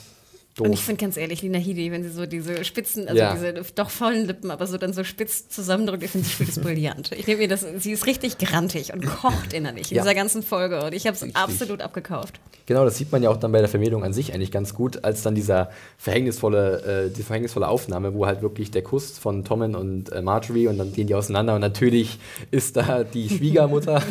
Doof. 0.57 0.65
Und 0.65 0.73
ich 0.73 0.81
finde 0.81 1.01
ganz 1.01 1.17
ehrlich, 1.17 1.43
Lina 1.43 1.59
Headey, 1.59 1.91
wenn 1.91 2.01
sie 2.01 2.09
so 2.09 2.25
diese 2.25 2.65
spitzen, 2.65 3.07
also 3.07 3.19
ja. 3.19 3.35
diese 3.35 3.53
doch 3.75 3.91
vollen 3.91 4.25
Lippen, 4.25 4.49
aber 4.49 4.65
so 4.65 4.79
dann 4.79 4.91
so 4.91 5.03
spitz 5.03 5.47
zusammendrückt, 5.49 6.01
ich 6.01 6.09
finde, 6.09 6.25
sie 6.25 6.33
spielt 6.33 6.49
das 6.49 6.59
brillant. 6.59 7.11
Ich 7.11 7.27
nehme 7.27 7.41
mir 7.41 7.47
das, 7.47 7.63
sie 7.77 7.91
ist 7.91 8.07
richtig 8.07 8.39
grantig 8.39 8.91
und 8.91 9.05
kocht 9.05 9.53
innerlich 9.53 9.91
in 9.91 9.97
ja. 9.97 10.03
dieser 10.03 10.15
ganzen 10.15 10.41
Folge 10.41 10.83
und 10.83 10.95
ich 10.95 11.05
habe 11.05 11.15
es 11.15 11.35
absolut 11.35 11.81
abgekauft. 11.81 12.39
Genau, 12.65 12.83
das 12.85 12.97
sieht 12.97 13.11
man 13.11 13.21
ja 13.21 13.29
auch 13.29 13.37
dann 13.37 13.51
bei 13.51 13.59
der 13.59 13.69
Vermählung 13.69 14.03
an 14.03 14.13
sich 14.13 14.33
eigentlich 14.33 14.51
ganz 14.51 14.73
gut, 14.73 15.03
als 15.03 15.21
dann 15.21 15.35
dieser 15.35 15.69
verhängnisvolle, 15.99 17.05
äh, 17.05 17.15
die 17.15 17.21
verhängnisvolle 17.21 17.67
Aufnahme, 17.67 18.15
wo 18.15 18.25
halt 18.25 18.41
wirklich 18.41 18.71
der 18.71 18.81
Kuss 18.81 19.19
von 19.19 19.45
Tommen 19.45 19.75
und 19.75 20.11
äh, 20.11 20.23
Marjorie 20.23 20.67
und 20.67 20.79
dann 20.79 20.91
gehen 20.91 21.05
die 21.05 21.13
auseinander 21.13 21.53
und 21.53 21.61
natürlich 21.61 22.17
ist 22.49 22.77
da 22.77 23.03
die 23.03 23.29
Schwiegermutter, 23.37 24.01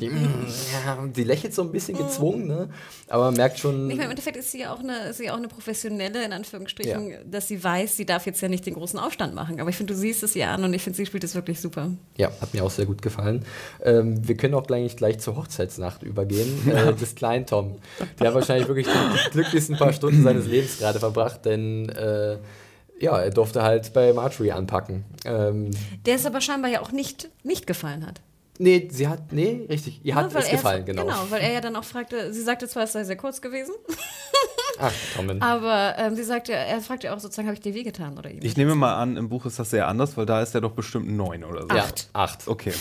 die, 0.00 0.10
mm, 0.10 0.46
ja, 0.86 1.08
die 1.08 1.24
lächelt 1.24 1.54
so 1.54 1.62
ein 1.62 1.72
bisschen 1.72 1.98
gezwungen, 1.98 2.46
ne? 2.46 2.68
aber 3.08 3.24
man 3.24 3.34
merkt 3.34 3.58
schon. 3.58 3.90
Ich 3.90 3.96
meine, 3.96 4.04
im 4.04 4.10
Endeffekt 4.10 4.36
ist 4.36 4.52
sie 4.52 4.64
auch 4.64 4.78
eine, 4.78 5.08
ist 5.08 5.18
sie 5.18 5.28
auch 5.30 5.36
eine 5.36 5.48
professionelle 5.48 5.87
Professionelle, 5.88 6.24
in 6.24 6.32
Anführungsstrichen, 6.32 7.10
ja. 7.10 7.18
dass 7.24 7.48
sie 7.48 7.62
weiß, 7.62 7.96
sie 7.96 8.06
darf 8.06 8.26
jetzt 8.26 8.40
ja 8.40 8.48
nicht 8.48 8.66
den 8.66 8.74
großen 8.74 8.98
Aufstand 8.98 9.34
machen. 9.34 9.60
Aber 9.60 9.70
ich 9.70 9.76
finde, 9.76 9.94
du 9.94 9.98
siehst 9.98 10.22
es 10.22 10.36
ihr 10.36 10.48
an 10.48 10.64
und 10.64 10.74
ich 10.74 10.82
finde, 10.82 10.96
sie 10.96 11.06
spielt 11.06 11.24
es 11.24 11.34
wirklich 11.34 11.60
super. 11.60 11.90
Ja, 12.16 12.30
hat 12.40 12.54
mir 12.54 12.64
auch 12.64 12.70
sehr 12.70 12.86
gut 12.86 13.02
gefallen. 13.02 13.44
Ähm, 13.82 14.26
wir 14.26 14.36
können 14.36 14.54
auch 14.54 14.66
gleich, 14.66 14.96
gleich 14.96 15.18
zur 15.18 15.36
Hochzeitsnacht 15.36 16.02
übergehen, 16.02 16.70
äh, 16.74 16.94
des 16.94 17.14
kleinen 17.14 17.46
Tom. 17.46 17.76
Der 18.20 18.28
hat 18.28 18.34
wahrscheinlich 18.34 18.68
wirklich 18.68 18.86
die 18.86 19.30
glücklichsten 19.30 19.76
paar 19.76 19.92
Stunden 19.92 20.22
seines 20.22 20.46
Lebens 20.46 20.78
gerade 20.78 20.98
verbracht, 21.00 21.44
denn 21.44 21.88
äh, 21.90 22.38
ja, 23.00 23.18
er 23.18 23.30
durfte 23.30 23.62
halt 23.62 23.92
bei 23.92 24.12
Marjorie 24.12 24.52
anpacken. 24.52 25.04
Ähm, 25.24 25.70
Der 26.04 26.16
es 26.16 26.26
aber 26.26 26.40
scheinbar 26.40 26.70
ja 26.70 26.80
auch 26.80 26.90
nicht, 26.90 27.28
nicht 27.44 27.66
gefallen 27.66 28.06
hat. 28.06 28.20
Nee, 28.58 28.88
sie 28.90 29.06
hat, 29.06 29.32
nee, 29.32 29.66
richtig, 29.68 30.00
ihr 30.02 30.16
hat 30.16 30.34
es 30.34 30.50
gefallen, 30.50 30.84
genau. 30.84 31.04
Genau, 31.04 31.26
weil 31.30 31.40
er 31.42 31.52
ja 31.52 31.60
dann 31.60 31.76
auch 31.76 31.84
fragte, 31.84 32.32
sie 32.32 32.42
sagte 32.42 32.66
zwar, 32.66 32.84
es 32.84 32.92
sei 32.92 33.04
sehr 33.04 33.16
kurz 33.16 33.40
gewesen. 33.40 33.74
Ach, 34.80 34.92
Tommen. 35.16 35.42
Aber 35.42 35.94
ähm, 35.98 36.14
sie 36.14 36.22
sagte, 36.22 36.52
er 36.52 36.80
fragte 36.80 37.12
auch 37.12 37.18
sozusagen, 37.18 37.48
habe 37.48 37.54
ich 37.54 37.60
dir 37.60 37.74
wehgetan 37.74 38.16
oder 38.16 38.30
Ich 38.30 38.56
nehme 38.56 38.74
mal 38.74 38.94
an, 38.94 39.16
im 39.16 39.28
Buch 39.28 39.44
ist 39.46 39.58
das 39.58 39.70
sehr 39.70 39.88
anders, 39.88 40.16
weil 40.16 40.26
da 40.26 40.40
ist 40.40 40.54
er 40.54 40.60
doch 40.60 40.72
bestimmt 40.72 41.08
neun 41.10 41.44
oder 41.44 41.62
so. 41.62 41.68
Acht. 41.68 42.08
Ja, 42.14 42.20
acht. 42.20 42.46
Okay. 42.46 42.72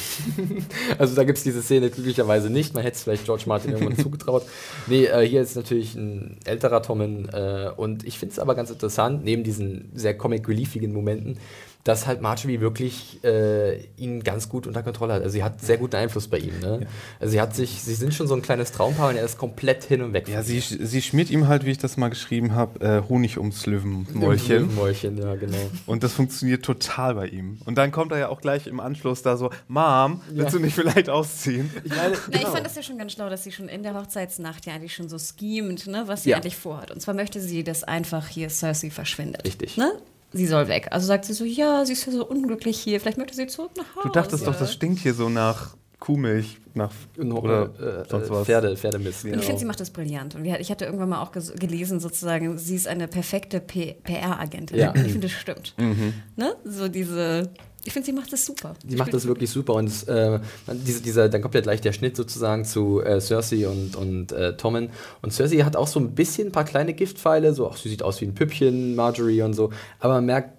also 1.00 1.16
da 1.16 1.24
gibt 1.24 1.40
es 1.40 1.44
diese 1.44 1.64
Szene 1.64 1.90
glücklicherweise 1.90 2.50
nicht. 2.50 2.74
Man 2.74 2.84
hätte 2.84 2.98
es 2.98 3.04
vielleicht 3.04 3.26
George 3.26 3.44
Martin 3.48 3.72
irgendwann 3.72 3.98
zugetraut. 4.04 4.44
Nee, 4.86 5.06
äh, 5.06 5.28
hier 5.28 5.42
ist 5.42 5.56
natürlich 5.56 5.96
ein 5.96 6.38
älterer 6.46 6.84
Tommen 6.84 7.30
äh, 7.30 7.72
und 7.76 8.06
ich 8.06 8.20
finde 8.20 8.34
es 8.34 8.40
aber 8.40 8.54
ganz 8.54 8.70
interessant, 8.70 9.24
neben 9.24 9.44
diesen 9.44 9.92
sehr 9.96 10.16
comic-reliefigen 10.16 10.94
Momenten, 10.94 11.40
dass 11.88 12.06
halt 12.06 12.22
Marjorie 12.22 12.60
wirklich 12.60 13.24
äh, 13.24 13.78
ihn 13.96 14.22
ganz 14.22 14.50
gut 14.50 14.68
unter 14.68 14.84
Kontrolle 14.84 15.14
hat. 15.14 15.22
Also 15.22 15.34
sie 15.34 15.44
hat 15.44 15.62
sehr 15.62 15.78
guten 15.78 15.96
Einfluss 15.96 16.28
bei 16.28 16.38
ihm. 16.38 16.60
Ne? 16.60 16.80
Ja. 16.82 16.88
Also 17.22 17.32
sie 17.32 17.40
hat 17.40 17.56
sich, 17.56 17.82
sie 17.82 17.94
sind 17.94 18.14
schon 18.14 18.28
so 18.28 18.36
ein 18.36 18.42
kleines 18.42 18.74
Traumpaar 18.74 19.10
und 19.10 19.16
er 19.16 19.24
ist 19.24 19.38
komplett 19.38 19.86
hin 19.86 20.02
und 20.02 20.12
weg. 20.12 20.28
Ja, 20.28 20.44
sie, 20.44 20.60
sie 20.60 21.02
schmiert 21.02 21.30
ihm 21.30 21.48
halt, 21.48 21.66
wie 21.66 21.72
ich 21.72 21.78
das 21.78 21.96
mal 21.96 22.10
geschrieben 22.10 22.54
habe, 22.54 22.80
äh, 22.86 23.08
Honig 23.08 23.38
ums 23.38 23.66
Löwenmäulchen. 23.66 24.64
Löwenmäulchen, 24.64 25.18
ja, 25.18 25.36
genau. 25.36 25.58
Und 25.86 26.04
das 26.04 26.12
funktioniert 26.12 26.66
total 26.66 27.16
bei 27.16 27.28
ihm. 27.28 27.60
Und 27.64 27.78
dann 27.78 27.94
kommt 27.94 28.12
er 28.12 28.18
ja 28.18 28.28
auch 28.28 28.42
gleich 28.42 28.68
im 28.68 28.82
Anschluss 28.82 29.22
da 29.22 29.38
so, 29.38 29.50
Mom, 29.70 30.20
willst 30.30 30.52
ja. 30.52 30.60
du 30.60 30.66
nicht 30.66 30.76
vielleicht 30.76 31.10
ausziehen? 31.10 31.72
Ich, 31.86 31.96
meine, 31.96 32.10
genau. 32.12 32.22
Na, 32.32 32.42
ich 32.42 32.48
fand 32.48 32.66
das 32.66 32.76
ja 32.76 32.84
schon 32.84 32.98
ganz 32.98 33.14
schlau, 33.14 33.30
dass 33.30 33.46
sie 33.46 33.54
schon 33.54 33.70
in 33.70 33.84
der 33.84 33.94
Hochzeitsnacht 33.94 34.66
ja 34.66 34.74
eigentlich 34.74 34.94
schon 34.94 35.08
so 35.08 35.18
schemt, 35.18 35.88
ne, 35.88 36.04
was 36.08 36.24
sie 36.24 36.32
ja. 36.32 36.36
eigentlich 36.36 36.58
vorhat. 36.58 36.92
Und 36.92 37.02
zwar 37.02 37.14
möchte 37.14 37.40
sie, 37.40 37.64
dass 37.64 37.86
einfach 37.86 38.28
hier 38.28 38.50
Cersei 38.50 38.90
verschwindet. 38.90 39.46
Richtig. 39.46 39.78
Ne? 39.78 39.94
Sie 40.34 40.48
soll 40.48 40.68
weg. 40.68 40.88
Also 40.92 41.08
sagt 41.08 41.26
sie 41.26 41.34
so, 41.34 41.46
ja, 41.46 41.86
sie 41.86 41.94
ist 41.94 42.06
ja 42.06 42.12
so 42.12 42.26
unglücklich 42.26 42.80
hier, 42.80 43.00
vielleicht 43.00 43.18
möchte 43.18 43.36
sie 43.36 43.48
zurück 43.48 43.72
nach 43.78 43.96
Hause. 43.96 44.08
Du 44.08 44.14
dachtest 44.14 44.48
doch, 44.48 44.58
das 44.58 44.74
stinkt 44.74 45.00
hier 45.00 45.14
so 45.14 45.30
nach 45.30 45.76
Kuhmilch, 46.00 46.58
nach 46.76 46.92
oder 47.18 48.04
äh, 48.04 48.10
sonst 48.10 48.30
was. 48.30 48.46
Pferde, 48.46 48.78
Pferdemist. 48.78 49.24
Genau. 49.24 49.40
Ich 49.40 49.46
finde, 49.46 49.60
sie 49.60 49.66
macht 49.66 49.80
das 49.80 49.90
brillant. 49.90 50.36
Und 50.36 50.46
ich 50.46 50.70
hatte 50.70 50.86
irgendwann 50.86 51.10
mal 51.10 51.22
auch 51.22 51.32
gelesen, 51.32 52.00
sozusagen, 52.00 52.58
sie 52.58 52.76
ist 52.76 52.88
eine 52.88 53.08
perfekte 53.08 53.60
PR-Agentin. 53.60 54.78
Ja. 54.78 54.94
Ich 54.96 55.12
finde, 55.12 55.28
das 55.28 55.32
stimmt. 55.32 55.74
Mhm. 55.78 56.14
Ne? 56.36 56.56
So 56.64 56.88
diese 56.88 57.50
ich 57.88 57.94
finde, 57.94 58.06
sie 58.06 58.12
macht 58.12 58.34
das 58.34 58.46
super. 58.46 58.74
Sie 58.86 58.98
macht 58.98 59.14
das 59.14 59.26
wirklich 59.26 59.50
super. 59.50 59.74
Und 59.76 60.08
äh, 60.10 60.40
diese, 60.68 61.02
dieser, 61.02 61.30
dann 61.30 61.42
kommt 61.42 61.56
ja 61.56 61.62
gleich 61.62 61.80
der 61.80 61.94
Schnitt 61.94 62.18
sozusagen 62.18 62.66
zu 62.66 63.02
äh, 63.02 63.22
Cersei 63.22 63.66
und, 63.66 63.96
und 63.96 64.34
äh, 64.34 64.58
Tommen. 64.58 64.90
Und 65.22 65.32
Cersei 65.32 65.60
hat 65.60 65.78
auch 65.78 65.88
so 65.88 65.98
ein 66.02 66.14
bisschen 66.14 66.50
ein 66.50 66.52
paar 66.52 66.66
kleine 66.66 66.94
Giftpfeile. 66.94 67.54
So, 67.54 67.70
ach, 67.70 67.78
sie 67.78 67.88
sieht 67.88 68.04
aus 68.04 68.20
wie 68.20 68.26
ein 68.26 68.36
Püppchen, 68.36 68.96
Marjorie 68.96 69.42
und 69.42 69.54
so. 69.54 69.72
Aber 70.02 70.16
man 70.16 70.26
merkt, 70.26 70.57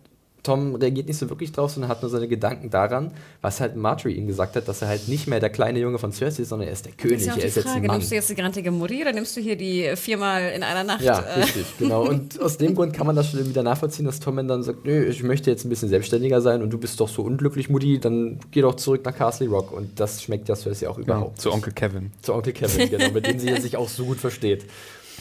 Tom 0.49 0.75
reagiert 0.77 1.09
nicht 1.09 1.19
so 1.19 1.29
wirklich 1.29 1.53
drauf, 1.53 1.73
sondern 1.73 1.91
hat 1.91 2.01
nur 2.01 2.11
seine 2.11 2.27
Gedanken 2.27 2.71
daran, 2.71 3.13
was 3.43 3.61
halt 3.61 3.77
Marjorie 3.77 4.15
ihm 4.15 4.27
gesagt 4.27 4.57
hat, 4.57 4.67
dass 4.67 4.81
er 4.81 4.89
halt 4.89 5.07
nicht 5.07 5.27
mehr 5.27 5.41
der 5.41 5.51
kleine 5.51 5.79
Junge 5.79 5.99
von 5.99 6.11
Cersei 6.11 6.43
ist, 6.43 6.49
sondern 6.49 6.69
er 6.69 6.73
ist 6.73 6.87
der 6.87 6.93
König, 6.93 7.19
ist 7.19 7.27
ja 7.27 7.37
er 7.37 7.45
ist 7.45 7.53
Frage, 7.53 7.67
jetzt 7.67 7.77
ein 7.77 7.87
Mann. 7.87 7.97
Nimmst 7.99 8.11
du 8.11 8.15
jetzt 8.15 8.31
die 8.31 8.35
grantige 8.35 8.71
Mutti 8.71 9.03
oder 9.03 9.13
nimmst 9.13 9.37
du 9.37 9.43
hier 9.43 9.57
die 9.57 9.93
viermal 9.95 10.53
in 10.53 10.63
einer 10.63 10.85
Nacht? 10.85 11.03
Ja, 11.03 11.21
äh 11.21 11.41
richtig, 11.43 11.67
genau. 11.79 12.09
Und 12.09 12.41
aus 12.41 12.57
dem 12.57 12.75
Grund 12.75 12.95
kann 12.95 13.07
man 13.07 13.15
das 13.15 13.31
schon 13.31 13.47
wieder 13.47 13.63
nachvollziehen, 13.63 14.07
dass 14.07 14.21
Tom 14.21 14.37
dann 14.49 14.63
sagt, 14.63 14.87
nö, 14.87 15.05
ich 15.05 15.23
möchte 15.23 15.51
jetzt 15.51 15.67
ein 15.67 15.69
bisschen 15.69 15.91
selbstständiger 15.91 16.41
sein 16.41 16.63
und 16.63 16.71
du 16.71 16.79
bist 16.79 16.99
doch 16.99 17.09
so 17.09 17.23
unglücklich, 17.23 17.69
Mutti, 17.69 17.99
dann 17.99 18.41
geh 18.51 18.63
doch 18.63 18.77
zurück 18.77 19.05
nach 19.05 19.15
Castle 19.15 19.49
Rock. 19.49 19.71
Und 19.73 20.01
das 20.01 20.23
schmeckt 20.23 20.49
ja 20.49 20.57
Cersei 20.57 20.89
auch 20.89 20.97
überhaupt. 20.97 21.37
Ja, 21.37 21.43
zu 21.43 21.53
Onkel 21.53 21.75
Kevin. 21.75 22.11
Zu 22.23 22.33
Onkel 22.33 22.55
Kevin, 22.55 22.89
genau, 22.89 23.11
mit 23.11 23.27
dem 23.27 23.39
sie 23.39 23.55
sich 23.61 23.77
auch 23.77 23.89
so 23.89 24.07
gut 24.07 24.17
versteht. 24.17 24.65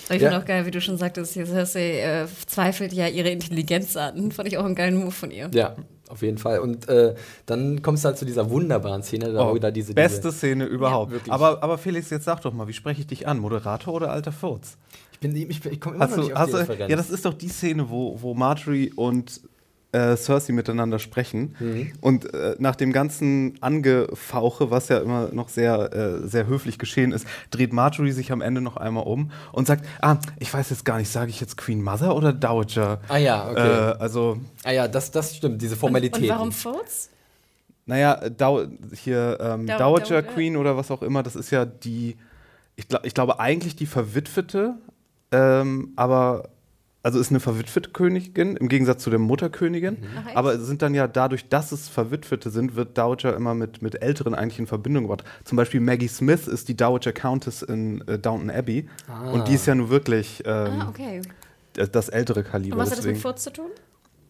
Ich 0.09 0.21
ja. 0.21 0.29
finde 0.29 0.43
auch 0.43 0.45
geil, 0.45 0.65
wie 0.65 0.71
du 0.71 0.81
schon 0.81 0.97
sagtest, 0.97 1.33
Cersei 1.33 1.99
äh, 1.99 2.27
zweifelt 2.45 2.93
ja 2.93 3.07
ihre 3.07 3.29
Intelligenz 3.29 3.97
an. 3.97 4.31
Fand 4.31 4.47
ich 4.47 4.57
auch 4.57 4.65
einen 4.65 4.75
geilen 4.75 4.95
Move 4.95 5.11
von 5.11 5.31
ihr. 5.31 5.49
Ja, 5.53 5.75
auf 6.09 6.21
jeden 6.21 6.37
Fall. 6.37 6.59
Und 6.59 6.87
äh, 6.87 7.15
dann 7.45 7.81
kommst 7.81 8.03
du 8.03 8.07
halt 8.07 8.17
zu 8.17 8.25
dieser 8.25 8.49
wunderbaren 8.49 9.03
Szene, 9.03 9.33
da 9.33 9.49
oh, 9.49 9.57
da 9.57 9.71
diese. 9.71 9.93
Beste 9.93 10.29
diese, 10.29 10.37
Szene 10.37 10.65
überhaupt. 10.65 11.11
Ja, 11.11 11.33
aber, 11.33 11.61
aber 11.61 11.77
Felix, 11.77 12.09
jetzt 12.09 12.25
sag 12.25 12.41
doch 12.41 12.53
mal, 12.53 12.67
wie 12.67 12.73
spreche 12.73 13.01
ich 13.01 13.07
dich 13.07 13.27
an? 13.27 13.39
Moderator 13.39 13.93
oder 13.93 14.11
alter 14.11 14.31
Furz? 14.31 14.77
Ich, 15.11 15.19
bin, 15.19 15.35
ich, 15.35 15.65
ich 15.65 15.81
komme 15.81 15.95
immer 15.95 16.05
hast 16.05 16.15
noch 16.15 16.23
nicht 16.23 16.35
auf 16.35 16.45
die 16.45 16.77
du, 16.77 16.87
Ja, 16.87 16.95
das 16.95 17.09
ist 17.09 17.25
doch 17.25 17.33
die 17.33 17.49
Szene, 17.49 17.89
wo, 17.89 18.21
wo 18.21 18.33
Marjorie 18.33 18.93
und 18.95 19.41
äh, 19.91 20.15
Cersei 20.17 20.53
miteinander 20.53 20.99
sprechen. 20.99 21.55
Mhm. 21.59 21.93
Und 22.01 22.33
äh, 22.33 22.55
nach 22.59 22.75
dem 22.75 22.91
ganzen 22.91 23.55
Angefauche, 23.61 24.69
was 24.69 24.89
ja 24.89 24.99
immer 24.99 25.29
noch 25.31 25.49
sehr, 25.49 25.93
äh, 25.93 26.27
sehr 26.27 26.47
höflich 26.47 26.77
geschehen 26.77 27.11
ist, 27.11 27.25
dreht 27.51 27.73
Marjorie 27.73 28.11
sich 28.11 28.31
am 28.31 28.41
Ende 28.41 28.61
noch 28.61 28.77
einmal 28.77 29.03
um 29.03 29.31
und 29.51 29.67
sagt: 29.67 29.85
Ah, 30.01 30.17
ich 30.39 30.53
weiß 30.53 30.69
jetzt 30.69 30.85
gar 30.85 30.97
nicht, 30.97 31.09
sage 31.09 31.29
ich 31.29 31.39
jetzt 31.39 31.57
Queen 31.57 31.81
Mother 31.81 32.15
oder 32.15 32.33
Dowager? 32.33 32.99
Ah 33.07 33.17
ja, 33.17 33.49
okay. 33.49 33.91
Äh, 33.91 33.95
also. 33.99 34.37
Ah 34.63 34.71
ja, 34.71 34.87
das, 34.87 35.11
das 35.11 35.35
stimmt, 35.35 35.61
diese 35.61 35.75
Formalität. 35.75 36.21
Und, 36.21 36.23
und 36.23 36.29
warum 36.29 36.51
Furz? 36.51 37.09
Naja, 37.85 38.29
Dow 38.29 38.67
hier 38.93 39.37
ähm, 39.39 39.65
Dow 39.65 39.77
Dowager 39.77 40.21
Dow 40.21 40.33
Queen 40.33 40.57
oder 40.57 40.75
was 40.75 40.91
auch 40.91 41.01
immer, 41.01 41.23
das 41.23 41.37
ist 41.37 41.51
ja 41.51 41.63
die, 41.65 42.17
ich, 42.75 42.89
glaub, 42.89 43.05
ich 43.05 43.13
glaube 43.13 43.39
eigentlich 43.39 43.77
die 43.77 43.85
Verwitwete, 43.85 44.75
ähm, 45.31 45.93
aber 45.95 46.49
also 47.07 47.21
ist 47.21 47.29
eine 47.29 47.39
verwitwete 47.39 47.91
Königin 47.91 48.57
im 48.57 48.67
Gegensatz 48.67 49.01
zu 49.01 49.09
der 49.09 49.17
Mutterkönigin. 49.17 49.93
Mhm. 49.93 50.07
Ach, 50.25 50.35
aber 50.35 50.59
sind 50.59 50.81
dann 50.81 50.93
ja 50.93 51.07
dadurch, 51.07 51.47
dass 51.47 51.71
es 51.71 51.87
Verwitwete 51.87 52.49
sind, 52.49 52.75
wird 52.75 52.97
Dowager 52.97 53.33
immer 53.33 53.53
mit, 53.53 53.81
mit 53.81 54.01
Älteren 54.01 54.35
eigentlich 54.35 54.59
in 54.59 54.67
Verbindung 54.67 55.03
gebracht. 55.03 55.23
Zum 55.45 55.55
Beispiel 55.55 55.79
Maggie 55.79 56.09
Smith 56.09 56.47
ist 56.47 56.67
die 56.67 56.75
Dowager 56.75 57.13
Countess 57.13 57.61
in 57.61 58.05
äh, 58.09 58.19
Downton 58.19 58.51
Abbey. 58.51 58.89
Ah. 59.07 59.31
Und 59.31 59.47
die 59.47 59.53
ist 59.53 59.65
ja 59.65 59.73
nun 59.73 59.89
wirklich 59.89 60.43
ähm, 60.45 60.81
ah, 60.81 60.89
okay. 60.89 61.21
das 61.73 62.09
ältere 62.09 62.43
Kaliber. 62.43 62.75
Und 62.75 62.81
was 62.81 62.91
hat 62.91 62.97
das 62.97 63.05
mit 63.05 63.17
Furz 63.19 63.45
zu 63.45 63.53
tun? 63.53 63.69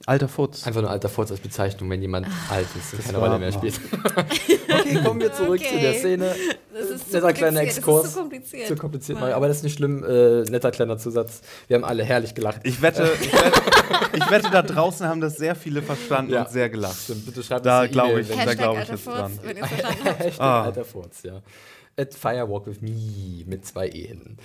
Alter 0.08 0.30
Furz. 0.30 0.65
Einfach 0.65 0.82
nur 0.82 0.89
alter 0.89 1.10
Furz 1.10 1.32
als 1.32 1.41
Bezeichnung, 1.41 1.89
wenn 1.89 2.02
jemand 2.02 2.28
Ach, 2.30 2.52
alt 2.54 2.67
ist 2.78 2.93
und 2.93 3.06
keine 3.06 3.17
Rolle 3.17 3.39
mehr 3.39 3.52
spielt. 3.52 3.78
okay, 4.15 5.04
kommen 5.04 5.20
wir 5.20 5.34
zurück 5.34 5.60
okay. 5.60 5.70
zu 5.70 5.80
der 5.82 5.93
Szene. 5.96 6.36
Das 6.74 6.89
ist 6.89 7.12
netter 7.12 7.34
kleiner 7.34 7.60
Exkurs. 7.60 8.04
Das 8.04 8.08
ist 8.12 8.13
zu 8.13 8.20
kompliziert. 8.22 8.67
Zu 8.70 8.76
kompliziert, 8.78 9.20
Mal. 9.20 9.34
aber 9.34 9.50
das 9.50 9.58
ist 9.58 9.63
nicht 9.63 9.76
schlimm. 9.76 10.06
Äh, 10.06 10.43
netter 10.50 10.72
kleiner 10.72 10.98
Zusatz. 10.98 11.41
Wir 11.67 11.76
haben 11.76 11.84
alle 11.84 12.06
herrlich 12.06 12.34
gelacht. 12.34 12.62
Ich 12.63 12.82
wette, 12.82 13.12
ich 13.20 13.34
wette, 13.34 13.62
ich 14.13 14.32
wette 14.32 14.50
da 14.50 14.62
draußen 14.62 15.06
haben 15.06 15.20
das 15.20 15.36
sehr 15.36 15.56
viele 15.56 15.82
verstanden 15.82 16.32
ja. 16.32 16.43
und 16.43 16.52
sehr 16.52 16.70
gelacht. 16.70 17.02
Stimmt, 17.04 17.26
bitte 17.26 17.43
schreibt 17.43 17.65
da 17.65 17.86
glaube 17.88 18.22
ich, 18.22 18.30
da 18.30 18.54
glaube 18.54 18.84
ich 18.84 18.88
jetzt 18.88 19.08
dran. 19.08 19.38
Wenn 19.43 19.58
Hashtag 19.65 20.39
ah. 20.39 20.63
alter 20.63 20.86
Furz, 20.86 21.24
ja 21.24 21.41
at 21.97 22.13
Firewalk 22.13 22.67
with 22.67 22.81
Me 22.81 23.43
mit 23.45 23.65
zwei 23.65 23.88
E 23.89 24.07
hinten. 24.07 24.38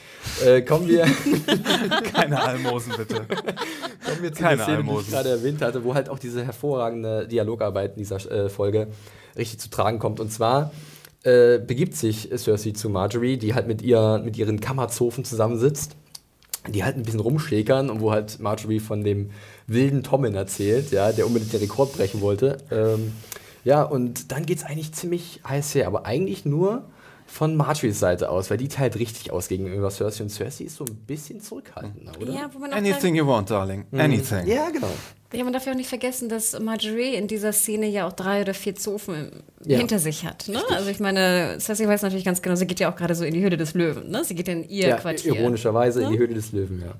Äh, 0.44 0.62
kommen 0.62 0.88
wir. 0.88 1.04
Keine 2.14 2.42
Almosen, 2.42 2.94
bitte. 2.96 3.26
kommen 3.26 4.22
wir 4.22 4.32
zu 4.32 4.42
Keine 4.42 4.56
der 4.56 4.64
Szene, 4.64 4.78
Almosen. 4.78 4.98
die 5.04 5.08
ich 5.08 5.14
gerade 5.14 5.28
erwähnt 5.28 5.62
hatte, 5.62 5.84
wo 5.84 5.94
halt 5.94 6.08
auch 6.08 6.18
diese 6.18 6.44
hervorragende 6.44 7.28
Dialogarbeit 7.28 7.92
in 7.96 7.98
dieser 7.98 8.16
äh, 8.30 8.48
Folge 8.48 8.88
richtig 9.36 9.60
zu 9.60 9.68
tragen 9.70 9.98
kommt. 9.98 10.18
Und 10.18 10.32
zwar 10.32 10.72
äh, 11.24 11.58
begibt 11.58 11.94
sich 11.94 12.30
Cersei 12.34 12.70
zu 12.70 12.88
Marjorie, 12.88 13.36
die 13.36 13.54
halt 13.54 13.66
mit, 13.66 13.82
ihr, 13.82 14.20
mit 14.24 14.38
ihren 14.38 14.60
Kammerzofen 14.60 15.24
zusammensitzt, 15.24 15.94
die 16.68 16.84
halt 16.84 16.96
ein 16.96 17.02
bisschen 17.02 17.20
rumschäkern 17.20 17.90
und 17.90 18.00
wo 18.00 18.12
halt 18.12 18.40
Marjorie 18.40 18.80
von 18.80 19.04
dem 19.04 19.30
wilden 19.66 20.02
Tommen 20.02 20.34
erzählt, 20.34 20.90
ja, 20.90 21.12
der 21.12 21.26
unbedingt 21.26 21.52
den 21.52 21.60
Rekord 21.60 21.92
brechen 21.92 22.22
wollte. 22.22 22.58
Ähm, 22.70 23.12
ja, 23.64 23.82
und 23.82 24.32
dann 24.32 24.46
geht 24.46 24.58
es 24.58 24.64
eigentlich 24.64 24.92
ziemlich 24.92 25.40
heiß 25.46 25.74
her, 25.74 25.86
aber 25.86 26.06
eigentlich 26.06 26.44
nur 26.44 26.84
von 27.32 27.56
Marjorie's 27.56 27.98
Seite 27.98 28.28
aus, 28.28 28.50
weil 28.50 28.58
die 28.58 28.68
teilt 28.68 28.98
richtig 28.98 29.30
aus 29.30 29.48
gegenüber 29.48 29.90
Cersei 29.90 30.24
und 30.24 30.28
Cersei 30.28 30.64
ist 30.64 30.76
so 30.76 30.84
ein 30.84 30.94
bisschen 30.94 31.40
zurückhaltender, 31.40 32.12
oder? 32.20 32.30
Ja, 32.30 32.50
wo 32.52 32.58
man 32.58 32.74
Anything 32.74 33.14
you 33.14 33.26
want, 33.26 33.50
darling. 33.50 33.86
Mhm. 33.90 34.00
Anything. 34.00 34.46
Ja, 34.46 34.68
genau. 34.68 34.90
Ja, 35.32 35.42
man 35.42 35.54
darf 35.54 35.64
ja 35.64 35.72
auch 35.72 35.76
nicht 35.76 35.88
vergessen, 35.88 36.28
dass 36.28 36.58
Marjorie 36.60 37.14
in 37.14 37.26
dieser 37.28 37.54
Szene 37.54 37.86
ja 37.86 38.06
auch 38.06 38.12
drei 38.12 38.42
oder 38.42 38.52
vier 38.52 38.74
Zofen 38.74 39.30
ja. 39.64 39.78
hinter 39.78 39.98
sich 39.98 40.26
hat. 40.26 40.46
Ne? 40.48 40.60
Also 40.72 40.90
ich 40.90 41.00
meine, 41.00 41.56
Cersei 41.58 41.88
weiß 41.88 42.02
natürlich 42.02 42.26
ganz 42.26 42.42
genau, 42.42 42.54
sie 42.54 42.66
geht 42.66 42.80
ja 42.80 42.92
auch 42.92 42.96
gerade 42.96 43.14
so 43.14 43.24
in 43.24 43.32
die 43.32 43.40
Höhle 43.40 43.56
des 43.56 43.72
Löwen. 43.72 44.10
Ne? 44.10 44.24
Sie 44.24 44.34
geht 44.34 44.48
in 44.48 44.68
ihr 44.68 44.88
ja, 44.88 44.96
Quartier. 44.98 45.34
Ironischerweise 45.34 46.00
ne? 46.00 46.06
in 46.06 46.12
die 46.12 46.18
Höhle 46.18 46.34
des 46.34 46.52
Löwen, 46.52 46.82
ja. 46.82 46.92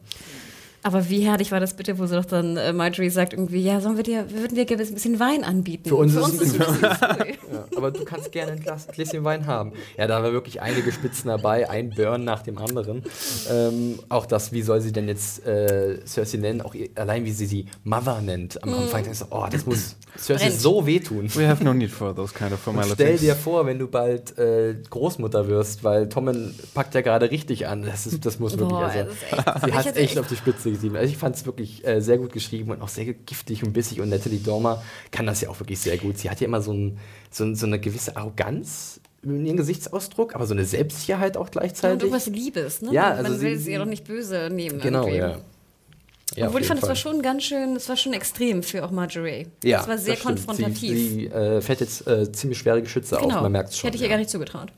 Aber 0.85 1.09
wie 1.09 1.21
herrlich 1.21 1.53
war 1.53 1.61
das 1.61 1.75
bitte, 1.75 1.99
wo 1.99 2.07
sie 2.07 2.16
doch 2.16 2.25
dann 2.25 2.57
äh, 2.57 2.73
Marjorie 2.73 3.11
sagt 3.11 3.35
irgendwie, 3.35 3.62
ja, 3.62 3.81
sollen 3.81 3.97
wir 3.97 4.03
dir, 4.03 4.29
wir 4.29 4.40
würden 4.40 4.57
dir 4.57 4.62
ein 4.68 4.79
bisschen 4.79 5.21
Wein 5.21 5.45
anbieten. 5.45 5.88
Für 5.88 5.95
uns, 5.95 6.12
Für 6.12 6.23
uns 6.23 6.35
ist 6.35 6.42
es 6.42 6.53
ein 6.55 6.59
bisschen, 6.59 6.81
bisschen 6.81 7.27
ja, 7.53 7.64
Aber 7.77 7.92
du 7.92 8.05
kannst 8.05 8.33
gerne 8.33 8.53
ein 8.53 8.61
Glas, 8.61 8.88
Gläschen 8.88 9.23
Wein 9.23 9.47
haben. 9.47 9.73
Ja, 9.97 10.09
da 10.09 10.21
war 10.23 10.33
wirklich 10.33 10.61
einige 10.61 10.90
Spitzen 10.90 11.29
dabei, 11.29 11.71
ein 11.71 11.90
Burn 11.90 12.25
nach 12.25 12.42
dem 12.42 12.59
anderen. 12.59 13.05
Ähm, 13.49 14.01
auch 14.09 14.27
das, 14.27 14.51
wie 14.51 14.62
soll 14.62 14.81
sie 14.81 14.90
denn 14.90 15.07
jetzt 15.07 15.47
äh, 15.47 16.05
Cersei 16.05 16.38
nennen, 16.38 16.62
auch 16.62 16.75
allein 16.97 17.25
wie 17.25 17.33
sie 17.33 17.47
sie 17.47 17.66
Mother 17.85 18.21
nennt 18.21 18.61
am 18.64 18.75
Anfang. 18.75 19.09
Mm. 19.09 19.14
So, 19.14 19.27
oh, 19.31 19.47
das 19.49 19.64
muss 19.64 19.95
Cersei 20.18 20.47
Brennt. 20.47 20.61
so 20.61 20.85
wehtun. 20.87 21.33
We 21.37 21.47
have 21.47 21.62
no 21.62 21.73
need 21.73 21.92
for 21.92 22.12
those 22.12 22.35
kind 22.35 22.53
of 22.53 22.59
formalities. 22.59 22.95
stell 22.95 23.18
dir 23.18 23.37
vor, 23.37 23.66
wenn 23.66 23.79
du 23.79 23.87
bald 23.87 24.37
äh, 24.37 24.75
Großmutter 24.90 25.47
wirst, 25.47 25.85
weil 25.85 26.09
Tommen 26.09 26.59
packt 26.75 26.97
ja 26.97 27.03
gerade 27.03 27.31
richtig 27.31 27.68
an. 27.68 27.83
Das, 27.83 28.07
ist, 28.07 28.27
das 28.27 28.40
muss 28.40 28.59
wirklich, 28.59 28.71
Boah, 28.71 28.87
also, 28.87 29.66
sie 29.66 29.73
hat 29.73 29.87
echt, 29.87 29.97
echt 29.97 30.18
auf 30.18 30.27
die 30.27 30.37
Spitze 30.37 30.71
geschrieben. 30.72 30.96
Also 30.96 31.11
ich 31.11 31.18
fand 31.18 31.37
es 31.37 31.46
wirklich 31.46 31.87
äh, 31.87 32.00
sehr 32.00 32.18
gut 32.18 32.32
geschrieben 32.32 32.70
und 32.70 32.82
auch 32.82 32.88
sehr 32.88 33.04
giftig 33.04 33.62
und 33.64 33.72
bissig. 33.72 34.00
Und 34.00 34.08
Natalie 34.08 34.38
Dormer 34.38 34.82
kann 35.11 35.26
das 35.26 35.40
ja 35.40 35.48
auch 35.48 35.58
wirklich 35.61 35.80
sehr 35.80 35.96
gut. 35.98 36.18
Sie 36.18 36.30
hat 36.30 36.40
ja 36.40 36.46
immer 36.46 36.61
so, 36.61 36.72
ein, 36.72 36.98
so, 37.30 37.54
so 37.54 37.66
eine 37.66 37.78
gewisse 37.78 38.16
Arroganz 38.16 39.00
in 39.22 39.46
ihren 39.46 39.56
Gesichtsausdruck, 39.56 40.35
aber 40.35 40.46
so 40.46 40.54
eine 40.54 40.64
Selbstsicherheit 40.64 41.37
auch 41.37 41.50
gleichzeitig. 41.50 41.94
Und 41.94 42.02
irgendwas 42.02 42.26
Liebes, 42.26 42.82
ne? 42.82 42.92
Ja, 42.92 43.11
also 43.11 43.30
Man 43.30 43.40
will 43.40 43.56
sie, 43.56 43.64
sie 43.64 43.72
ja 43.72 43.78
doch 43.78 43.87
nicht 43.87 44.04
böse 44.04 44.50
nehmen. 44.50 44.80
Genau, 44.80 45.06
irgendwie. 45.06 45.18
ja. 45.18 45.38
Ja, 46.35 46.46
Obwohl 46.46 46.62
ich 46.62 46.66
fand, 46.66 46.82
es 46.82 46.88
war 46.88 46.96
schon 46.96 47.20
ganz 47.20 47.42
schön, 47.42 47.76
es 47.76 47.88
war 47.90 47.96
schon 47.96 48.14
extrem 48.14 48.62
für 48.62 48.85
auch 48.85 48.90
Marjorie. 48.90 49.48
Ja, 49.62 49.82
es 49.82 49.88
war 49.88 49.98
sehr 49.98 50.16
konfrontativ. 50.16 50.78
Sie, 50.80 51.08
sie 51.08 51.26
äh, 51.26 51.61
fährt 51.61 51.80
jetzt 51.80 52.06
äh, 52.06 52.30
ziemlich 52.32 52.58
schwere 52.58 52.80
Geschütze 52.80 53.16
genau. 53.16 53.37
auf, 53.37 53.42
man 53.42 53.52
merkt 53.52 53.70
es 53.70 53.78
schon. 53.78 53.88
Hätte 53.88 53.98
ich 53.98 54.02
ihr 54.02 54.08
gar 54.08 54.16
nicht 54.16 54.30
zugetraut. 54.30 54.72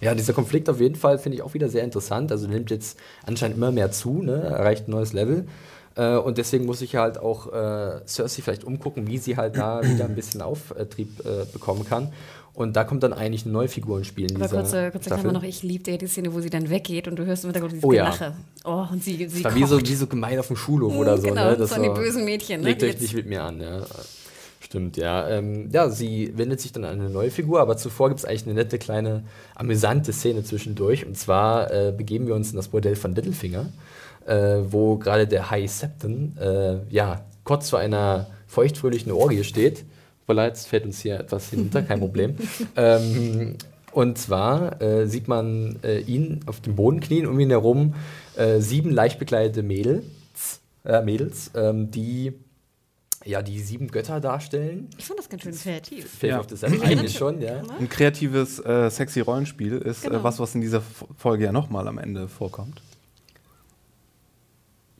Ja, 0.00 0.14
dieser 0.14 0.32
Konflikt 0.32 0.68
auf 0.68 0.80
jeden 0.80 0.96
Fall 0.96 1.18
finde 1.18 1.36
ich 1.36 1.42
auch 1.42 1.54
wieder 1.54 1.68
sehr 1.68 1.84
interessant. 1.84 2.32
Also 2.32 2.48
nimmt 2.48 2.70
jetzt 2.70 2.98
anscheinend 3.26 3.56
immer 3.56 3.70
mehr 3.70 3.92
zu, 3.92 4.22
ne? 4.22 4.34
erreicht 4.42 4.88
ein 4.88 4.92
neues 4.92 5.12
Level. 5.12 5.46
Äh, 5.96 6.16
und 6.16 6.38
deswegen 6.38 6.66
muss 6.66 6.80
ich 6.80 6.96
halt 6.96 7.18
auch 7.18 7.52
äh, 7.52 8.00
Cersei 8.06 8.42
vielleicht 8.42 8.64
umgucken, 8.64 9.06
wie 9.06 9.18
sie 9.18 9.36
halt 9.36 9.56
da 9.56 9.82
wieder 9.84 10.06
ein 10.06 10.14
bisschen 10.14 10.42
Auftrieb 10.42 11.20
äh, 11.24 11.44
bekommen 11.52 11.84
kann. 11.84 12.12
Und 12.52 12.76
da 12.76 12.84
kommt 12.84 13.02
dann 13.02 13.12
eigentlich 13.12 13.44
eine 13.44 13.52
neue 13.52 13.68
Figur 13.68 13.98
ins 13.98 14.08
Spiel. 14.08 14.30
In 14.30 14.36
Aber 14.36 14.48
kurze, 14.48 14.90
kurze 14.90 15.08
Klammer 15.08 15.32
noch, 15.32 15.44
ich 15.44 15.62
liebte 15.62 15.92
ja 15.92 15.96
die 15.96 16.08
Szene, 16.08 16.34
wo 16.34 16.40
sie 16.40 16.50
dann 16.50 16.68
weggeht 16.68 17.06
und 17.06 17.16
du 17.16 17.24
hörst 17.24 17.44
im 17.44 17.48
Hintergrund 17.48 17.72
dieses 17.72 17.84
oh, 17.84 17.88
Gelache. 17.88 18.24
Ja. 18.24 18.34
Oh, 18.64 18.92
und 18.92 19.02
sie, 19.04 19.28
sie 19.28 19.42
das 19.42 19.44
war 19.44 19.54
wie 19.54 19.64
so, 19.64 19.80
wie 19.80 19.94
so 19.94 20.06
gemein 20.06 20.38
auf 20.38 20.48
dem 20.48 20.56
Schulhof 20.56 20.94
oder 20.94 21.16
so. 21.16 21.28
Genau, 21.28 21.50
ne? 21.50 21.56
das 21.56 21.70
waren 21.70 21.82
die 21.82 21.88
bösen 21.88 22.24
Mädchen. 22.24 22.60
Ne? 22.60 22.68
Legt 22.68 22.82
euch 22.82 23.00
nicht 23.00 23.14
mit 23.14 23.26
mir 23.26 23.44
an, 23.44 23.60
ja. 23.60 23.82
Stimmt, 24.60 24.96
ja. 24.96 25.28
Ähm, 25.28 25.70
ja, 25.72 25.88
sie 25.88 26.32
wendet 26.36 26.60
sich 26.60 26.70
dann 26.72 26.84
an 26.84 27.00
eine 27.00 27.10
neue 27.10 27.30
Figur, 27.30 27.60
aber 27.60 27.76
zuvor 27.76 28.08
gibt 28.08 28.20
es 28.20 28.24
eigentlich 28.24 28.44
eine 28.44 28.54
nette, 28.54 28.78
kleine, 28.78 29.24
amüsante 29.54 30.12
Szene 30.12 30.44
zwischendurch. 30.44 31.06
Und 31.06 31.16
zwar 31.16 31.72
äh, 31.72 31.92
begeben 31.96 32.26
wir 32.26 32.34
uns 32.34 32.50
in 32.50 32.56
das 32.56 32.68
Bordell 32.68 32.94
von 32.94 33.14
Littlefinger, 33.14 33.70
äh, 34.26 34.58
wo 34.68 34.96
gerade 34.96 35.26
der 35.26 35.50
High 35.50 35.70
Septon 35.70 36.36
äh, 36.38 36.76
ja, 36.90 37.24
kurz 37.44 37.70
vor 37.70 37.78
einer 37.78 38.28
feuchtfröhlichen 38.46 39.10
Orgie 39.12 39.44
steht 39.44 39.84
leid, 40.32 40.54
es 40.54 40.66
fällt 40.66 40.84
uns 40.84 41.00
hier 41.00 41.20
etwas 41.20 41.50
hinunter, 41.50 41.82
kein 41.82 42.00
Problem. 42.00 42.36
ähm, 42.76 43.56
und 43.92 44.18
zwar 44.18 44.80
äh, 44.80 45.06
sieht 45.06 45.28
man 45.28 45.78
äh, 45.82 46.00
ihn 46.00 46.40
auf 46.46 46.60
dem 46.60 46.76
Boden 46.76 47.00
knien, 47.00 47.26
um 47.26 47.38
ihn 47.40 47.50
herum 47.50 47.94
äh, 48.36 48.60
sieben 48.60 48.90
leicht 48.90 49.18
bekleidete 49.18 49.62
Mädels, 49.62 50.04
äh, 50.84 51.02
Mädels 51.02 51.50
ähm, 51.54 51.90
die 51.90 52.32
ja, 53.24 53.42
die 53.42 53.60
sieben 53.60 53.88
Götter 53.88 54.20
darstellen. 54.20 54.88
Ich 54.96 55.06
fand 55.06 55.18
das 55.18 55.28
ganz 55.28 55.42
schön 55.42 55.54
kreativ. 55.54 56.10
Fällt 56.10 56.32
ja. 56.32 56.40
auf 56.40 56.46
das 56.46 56.64
eigentlich 56.64 57.16
schon, 57.16 57.40
ja. 57.40 57.62
Ein 57.78 57.88
kreatives, 57.88 58.58
äh, 58.64 58.90
sexy 58.90 59.20
Rollenspiel 59.20 59.78
ist 59.78 60.04
äh, 60.04 60.08
genau. 60.08 60.24
was, 60.24 60.38
was 60.38 60.54
in 60.54 60.62
dieser 60.62 60.80
Folge 61.16 61.44
ja 61.44 61.52
nochmal 61.52 61.86
am 61.86 61.98
Ende 61.98 62.28
vorkommt. 62.28 62.80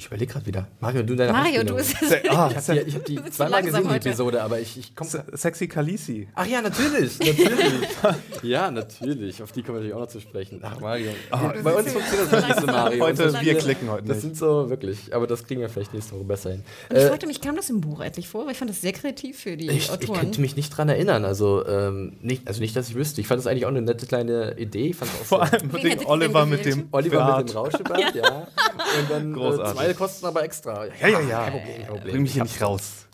Ich 0.01 0.07
überlege 0.07 0.33
gerade 0.33 0.47
wieder. 0.47 0.67
Mario, 0.81 1.03
du 1.03 1.15
deine 1.15 1.31
Mario, 1.31 1.63
du 1.63 1.75
bist 1.75 1.95
ah, 2.31 2.51
Ich 2.57 2.69
habe 2.71 2.85
die, 2.85 2.95
hab 2.95 3.05
die 3.05 3.31
zweimal 3.31 3.63
gesehen, 3.63 3.87
die 3.87 3.97
Episode, 3.97 4.43
aber 4.43 4.59
ich, 4.59 4.79
ich 4.79 4.97
komme. 4.97 5.11
Sexy 5.35 5.69
Kalisi. 5.69 6.27
Ach 6.35 6.47
ja, 6.47 6.63
natürlich. 6.63 7.19
natürlich. 7.19 7.89
ja, 8.43 8.71
natürlich. 8.71 9.43
Auf 9.43 9.53
die 9.53 9.63
kommen 9.63 9.77
wir 9.77 9.81
natürlich 9.81 9.95
auch 9.95 10.01
noch 10.01 10.09
zu 10.09 10.21
sprechen. 10.21 10.61
Ach, 10.63 10.81
Mario. 10.81 11.11
Ach, 11.31 11.53
bei 11.63 11.75
uns 11.75 11.93
funktioniert 11.93 12.33
das 12.33 12.49
nicht 12.49 12.61
so, 12.61 12.67
Mario. 12.67 13.05
Heute, 13.05 13.43
wir 13.43 13.59
klicken 13.59 13.91
heute. 13.91 14.05
Das 14.05 14.17
nicht. 14.17 14.23
sind 14.23 14.37
so 14.39 14.71
wirklich. 14.71 15.15
Aber 15.15 15.27
das 15.27 15.45
kriegen 15.45 15.61
wir 15.61 15.69
vielleicht 15.69 15.93
nächste 15.93 16.15
Woche 16.15 16.25
besser 16.25 16.53
hin. 16.53 16.65
Und 16.89 16.97
ich 16.97 17.03
äh, 17.03 17.09
fragte 17.09 17.27
mich, 17.27 17.43
kam 17.43 17.57
das 17.57 17.69
im 17.69 17.83
Buch 17.83 18.01
endlich 18.01 18.27
vor? 18.27 18.47
Weil 18.47 18.53
ich 18.53 18.59
fand 18.59 18.71
das 18.71 18.81
sehr 18.81 18.93
kreativ 18.93 19.39
für 19.39 19.59
die 19.59 19.69
ich, 19.69 19.91
Autoren. 19.91 20.15
Ich 20.15 20.21
könnte 20.21 20.41
mich 20.41 20.57
nicht 20.57 20.75
dran 20.75 20.89
erinnern. 20.89 21.27
Also, 21.27 21.67
ähm, 21.67 22.17
nicht, 22.23 22.49
also 22.49 22.63
nicht, 22.63 22.75
dass 22.75 22.89
ich 22.89 22.95
wüsste. 22.95 23.21
Ich 23.21 23.27
fand 23.27 23.39
das 23.39 23.47
eigentlich 23.47 23.67
auch 23.67 23.71
eine 23.71 23.83
nette 23.83 24.07
kleine 24.07 24.57
Idee. 24.57 24.87
Ich 24.87 24.97
fand 24.97 25.11
auch 25.11 25.27
Vor 25.27 25.43
allem 25.43 25.71
mit 25.71 25.85
dem 25.85 26.07
Oliver 26.07 26.47
mit 26.47 26.65
dem 26.65 26.89
Oliver 26.91 27.37
mit 27.37 27.51
dem 27.51 27.57
Rauschebart, 27.59 28.15
ja. 28.15 28.47
Und 28.99 29.11
dann 29.11 29.35
äh, 29.35 29.75
zwei 29.75 29.90
kosten 29.95 30.27
aber 30.27 30.43
extra. 30.45 30.87
Ja, 31.01 31.09
ja, 31.09 31.21
ja. 31.21 31.45
Kein 31.45 31.53
Problem, 31.53 31.77
kein 31.77 31.87
Problem. 31.87 32.13
Bring 32.13 32.23
mich 32.23 32.33
hier 32.33 32.43
nicht 32.43 32.63
raus. 32.63 33.07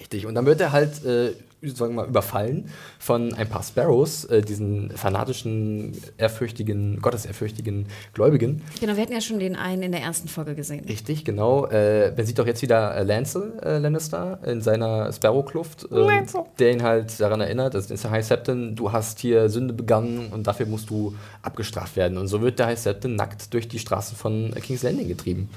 Richtig. 0.00 0.26
Und 0.26 0.34
dann 0.34 0.46
wird 0.46 0.60
er 0.62 0.72
halt, 0.72 1.04
äh, 1.04 1.34
sagen 1.62 1.94
wir 1.94 2.02
mal, 2.02 2.08
überfallen 2.08 2.70
von 2.98 3.34
ein 3.34 3.46
paar 3.46 3.62
Sparrows, 3.62 4.24
äh, 4.24 4.40
diesen 4.40 4.90
fanatischen, 4.96 5.92
ehrfürchtigen, 6.16 7.02
gottesehrfürchtigen 7.02 7.86
Gläubigen. 8.14 8.62
Genau, 8.80 8.96
wir 8.96 9.02
hatten 9.02 9.12
ja 9.12 9.20
schon 9.20 9.38
den 9.38 9.56
einen 9.56 9.82
in 9.82 9.92
der 9.92 10.00
ersten 10.00 10.28
Folge 10.28 10.54
gesehen. 10.54 10.86
Richtig, 10.86 11.26
genau. 11.26 11.66
Äh, 11.66 12.12
man 12.16 12.24
sieht 12.24 12.38
doch 12.38 12.46
jetzt 12.46 12.62
wieder 12.62 12.96
äh, 12.96 13.02
Lancel 13.02 13.58
äh, 13.62 13.76
Lannister 13.76 14.40
in 14.46 14.62
seiner 14.62 15.12
Sparrow-Kluft, 15.12 15.88
ähm, 15.92 16.08
der 16.58 16.72
ihn 16.72 16.82
halt 16.82 17.20
daran 17.20 17.42
erinnert, 17.42 17.74
das 17.74 17.90
ist 17.90 18.02
der 18.02 18.10
High 18.10 18.24
Septon, 18.24 18.74
du 18.74 18.92
hast 18.92 19.18
hier 19.18 19.50
Sünde 19.50 19.74
begangen 19.74 20.32
und 20.32 20.46
dafür 20.46 20.64
musst 20.64 20.88
du 20.88 21.14
abgestraft 21.42 21.96
werden. 21.96 22.16
Und 22.16 22.28
so 22.28 22.40
wird 22.40 22.58
der 22.58 22.68
High 22.68 22.78
Septon 22.78 23.16
nackt 23.16 23.52
durch 23.52 23.68
die 23.68 23.78
Straßen 23.78 24.16
von 24.16 24.54
King's 24.62 24.82
Landing 24.82 25.08
getrieben. 25.08 25.50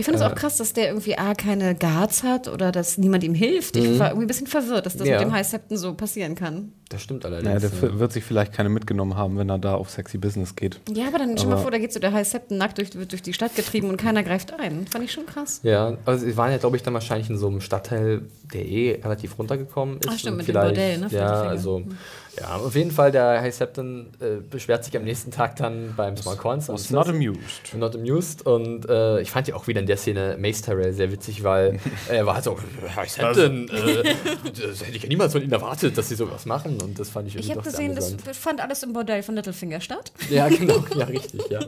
Ich 0.00 0.06
finde 0.06 0.18
es 0.18 0.24
äh, 0.24 0.28
auch 0.28 0.34
krass, 0.34 0.56
dass 0.56 0.72
der 0.72 0.88
irgendwie 0.88 1.18
A, 1.18 1.34
keine 1.34 1.74
Guards 1.74 2.22
hat 2.22 2.48
oder 2.48 2.72
dass 2.72 2.96
niemand 2.96 3.22
ihm 3.22 3.34
hilft. 3.34 3.76
Ich 3.76 3.86
mhm. 3.86 3.98
war 3.98 4.08
irgendwie 4.08 4.24
ein 4.24 4.28
bisschen 4.28 4.46
verwirrt, 4.46 4.86
dass 4.86 4.96
das 4.96 5.06
ja. 5.06 5.18
mit 5.18 5.28
dem 5.28 5.32
High 5.32 5.46
Septon 5.46 5.76
so 5.76 5.92
passieren 5.92 6.34
kann. 6.34 6.72
Das 6.88 7.02
stimmt 7.02 7.26
allerdings. 7.26 7.46
Naja, 7.46 7.68
der 7.68 7.90
ja. 7.90 7.98
wird 7.98 8.10
sich 8.10 8.24
vielleicht 8.24 8.54
keine 8.54 8.70
mitgenommen 8.70 9.14
haben, 9.14 9.36
wenn 9.36 9.50
er 9.50 9.58
da 9.58 9.74
auf 9.74 9.90
Sexy 9.90 10.16
Business 10.16 10.56
geht. 10.56 10.80
Ja, 10.90 11.08
aber 11.08 11.18
dann 11.18 11.36
stell 11.36 11.50
mal 11.50 11.58
vor, 11.58 11.70
da 11.70 11.76
geht 11.76 11.92
so 11.92 12.00
der 12.00 12.12
High 12.12 12.26
Septon 12.26 12.56
nackt 12.56 12.78
durch, 12.78 12.94
wird 12.94 13.12
durch 13.12 13.20
die 13.20 13.34
Stadt 13.34 13.54
getrieben 13.54 13.90
und 13.90 13.98
keiner 13.98 14.22
greift 14.22 14.58
ein. 14.58 14.86
Fand 14.86 15.04
ich 15.04 15.12
schon 15.12 15.26
krass. 15.26 15.60
Ja, 15.64 15.98
also 16.06 16.24
sie 16.24 16.34
waren 16.34 16.50
ja, 16.50 16.56
glaube 16.56 16.76
ich, 16.76 16.82
dann 16.82 16.94
wahrscheinlich 16.94 17.28
in 17.28 17.36
so 17.36 17.48
einem 17.48 17.60
Stadtteil, 17.60 18.22
der 18.54 18.66
eh 18.66 19.00
relativ 19.04 19.38
runtergekommen 19.38 19.98
ist. 19.98 20.08
Ach 20.08 20.18
stimmt, 20.18 20.38
mit 20.38 20.48
dem 20.48 20.54
Bordell, 20.54 20.96
ne? 20.96 21.08
Ja, 21.10 21.42
also... 21.42 21.80
Mhm 21.80 21.96
ja, 22.40 22.56
auf 22.56 22.74
jeden 22.74 22.90
Fall, 22.90 23.12
der 23.12 23.40
High 23.42 23.54
Septon 23.54 24.06
äh, 24.20 24.40
beschwert 24.40 24.84
sich 24.84 24.96
am 24.96 25.04
nächsten 25.04 25.30
Tag 25.30 25.56
dann 25.56 25.94
beim 25.94 26.16
Small 26.16 26.36
Corns. 26.36 26.68
Was 26.68 26.90
not 26.90 27.08
amused. 27.08 27.74
Not 27.76 27.94
amused. 27.94 28.46
Und 28.46 28.88
äh, 28.88 29.20
ich 29.20 29.30
fand 29.30 29.46
ja 29.48 29.54
auch 29.54 29.66
wieder 29.66 29.80
in 29.80 29.86
der 29.86 29.98
Szene 29.98 30.36
Mace 30.38 30.62
Tyrell 30.62 30.92
sehr 30.92 31.12
witzig, 31.12 31.44
weil 31.44 31.78
er 32.08 32.24
war 32.24 32.34
halt 32.34 32.44
so, 32.44 32.56
High 32.96 33.10
Septon, 33.10 33.68
äh, 33.68 34.14
das 34.44 34.80
hätte 34.86 34.96
ich 34.96 35.02
ja 35.02 35.08
niemals 35.08 35.32
von 35.32 35.42
ihnen 35.42 35.52
erwartet, 35.52 35.98
dass 35.98 36.08
sie 36.08 36.14
sowas 36.14 36.46
machen. 36.46 36.80
Und 36.80 36.98
das 36.98 37.10
fand 37.10 37.28
ich 37.28 37.34
irgendwie 37.34 37.50
Ich 37.50 37.56
habe 37.56 37.68
gesehen, 37.68 37.94
das 37.94 38.16
fand 38.38 38.60
alles 38.62 38.82
im 38.82 38.94
Bordell 38.94 39.22
von 39.22 39.34
Littlefinger 39.34 39.80
statt. 39.80 40.12
Ja, 40.30 40.48
genau, 40.48 40.84
ja, 40.94 41.06
richtig, 41.06 41.50
ja. 41.50 41.58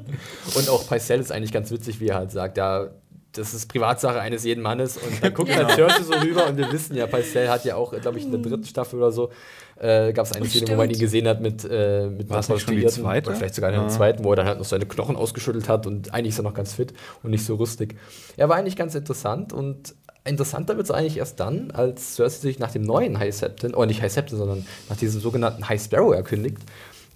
Und 0.54 0.68
auch 0.68 0.86
Pycelle 0.86 1.20
ist 1.20 1.32
eigentlich 1.32 1.52
ganz 1.52 1.70
witzig, 1.72 1.98
wie 1.98 2.08
er 2.08 2.16
halt 2.16 2.30
sagt, 2.30 2.56
ja, 2.56 2.90
das 3.32 3.54
ist 3.54 3.66
Privatsache 3.66 4.20
eines 4.20 4.44
jeden 4.44 4.62
Mannes 4.62 4.98
und 4.98 5.22
dann 5.22 5.34
guckt 5.34 5.48
ja. 5.48 5.56
halt 5.56 5.72
Cersei 5.72 6.02
so 6.02 6.12
rüber 6.12 6.46
und 6.46 6.56
wir 6.58 6.70
wissen 6.70 6.94
ja, 6.94 7.06
Pycelle 7.06 7.50
hat 7.50 7.64
ja 7.64 7.76
auch, 7.76 7.98
glaube 7.98 8.18
ich, 8.18 8.24
in 8.24 8.30
der 8.30 8.40
dritten 8.40 8.64
Staffel 8.64 8.98
oder 8.98 9.10
so 9.10 9.30
äh, 9.76 10.12
gab 10.12 10.26
es 10.26 10.32
eine 10.32 10.46
Szene, 10.46 10.72
wo 10.72 10.76
man 10.76 10.90
ihn 10.90 10.98
gesehen 10.98 11.26
hat 11.26 11.40
mit, 11.40 11.64
äh, 11.68 12.08
mit 12.08 12.30
War 12.30 12.42
schon 12.42 12.76
die 12.76 12.86
zweite? 12.86 13.30
Oder 13.30 13.38
vielleicht 13.38 13.54
sogar 13.54 13.70
in 13.70 13.76
der 13.76 13.86
ah. 13.86 13.88
zweiten, 13.88 14.24
wo 14.24 14.30
er 14.30 14.36
dann 14.36 14.46
halt 14.46 14.58
noch 14.58 14.64
seine 14.64 14.86
Knochen 14.86 15.16
ausgeschüttelt 15.16 15.68
hat 15.68 15.86
und 15.86 16.12
eigentlich 16.14 16.34
ist 16.34 16.38
er 16.38 16.44
noch 16.44 16.54
ganz 16.54 16.74
fit 16.74 16.92
und 17.22 17.30
nicht 17.30 17.44
so 17.44 17.56
rüstig. 17.56 17.96
Er 18.36 18.48
war 18.48 18.56
eigentlich 18.56 18.76
ganz 18.76 18.94
interessant 18.94 19.52
und 19.52 19.94
interessanter 20.24 20.76
wird 20.76 20.86
es 20.86 20.90
eigentlich 20.90 21.16
erst 21.16 21.40
dann, 21.40 21.70
als 21.72 22.16
Cersei 22.16 22.40
sich 22.40 22.58
nach 22.58 22.70
dem 22.70 22.82
neuen 22.82 23.18
High 23.18 23.34
Septon, 23.34 23.74
oder 23.74 23.86
nicht 23.86 24.02
High 24.02 24.12
Septon, 24.12 24.38
sondern 24.38 24.66
nach 24.88 24.96
diesem 24.96 25.20
sogenannten 25.20 25.68
High 25.68 25.82
Sparrow 25.82 26.14
erkündigt, 26.14 26.58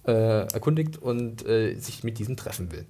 äh, 0.05 0.51
erkundigt 0.51 1.01
und 1.01 1.45
äh, 1.47 1.75
sich 1.75 2.03
mit 2.03 2.19
diesem 2.19 2.35
treffen 2.37 2.71
will. 2.71 2.85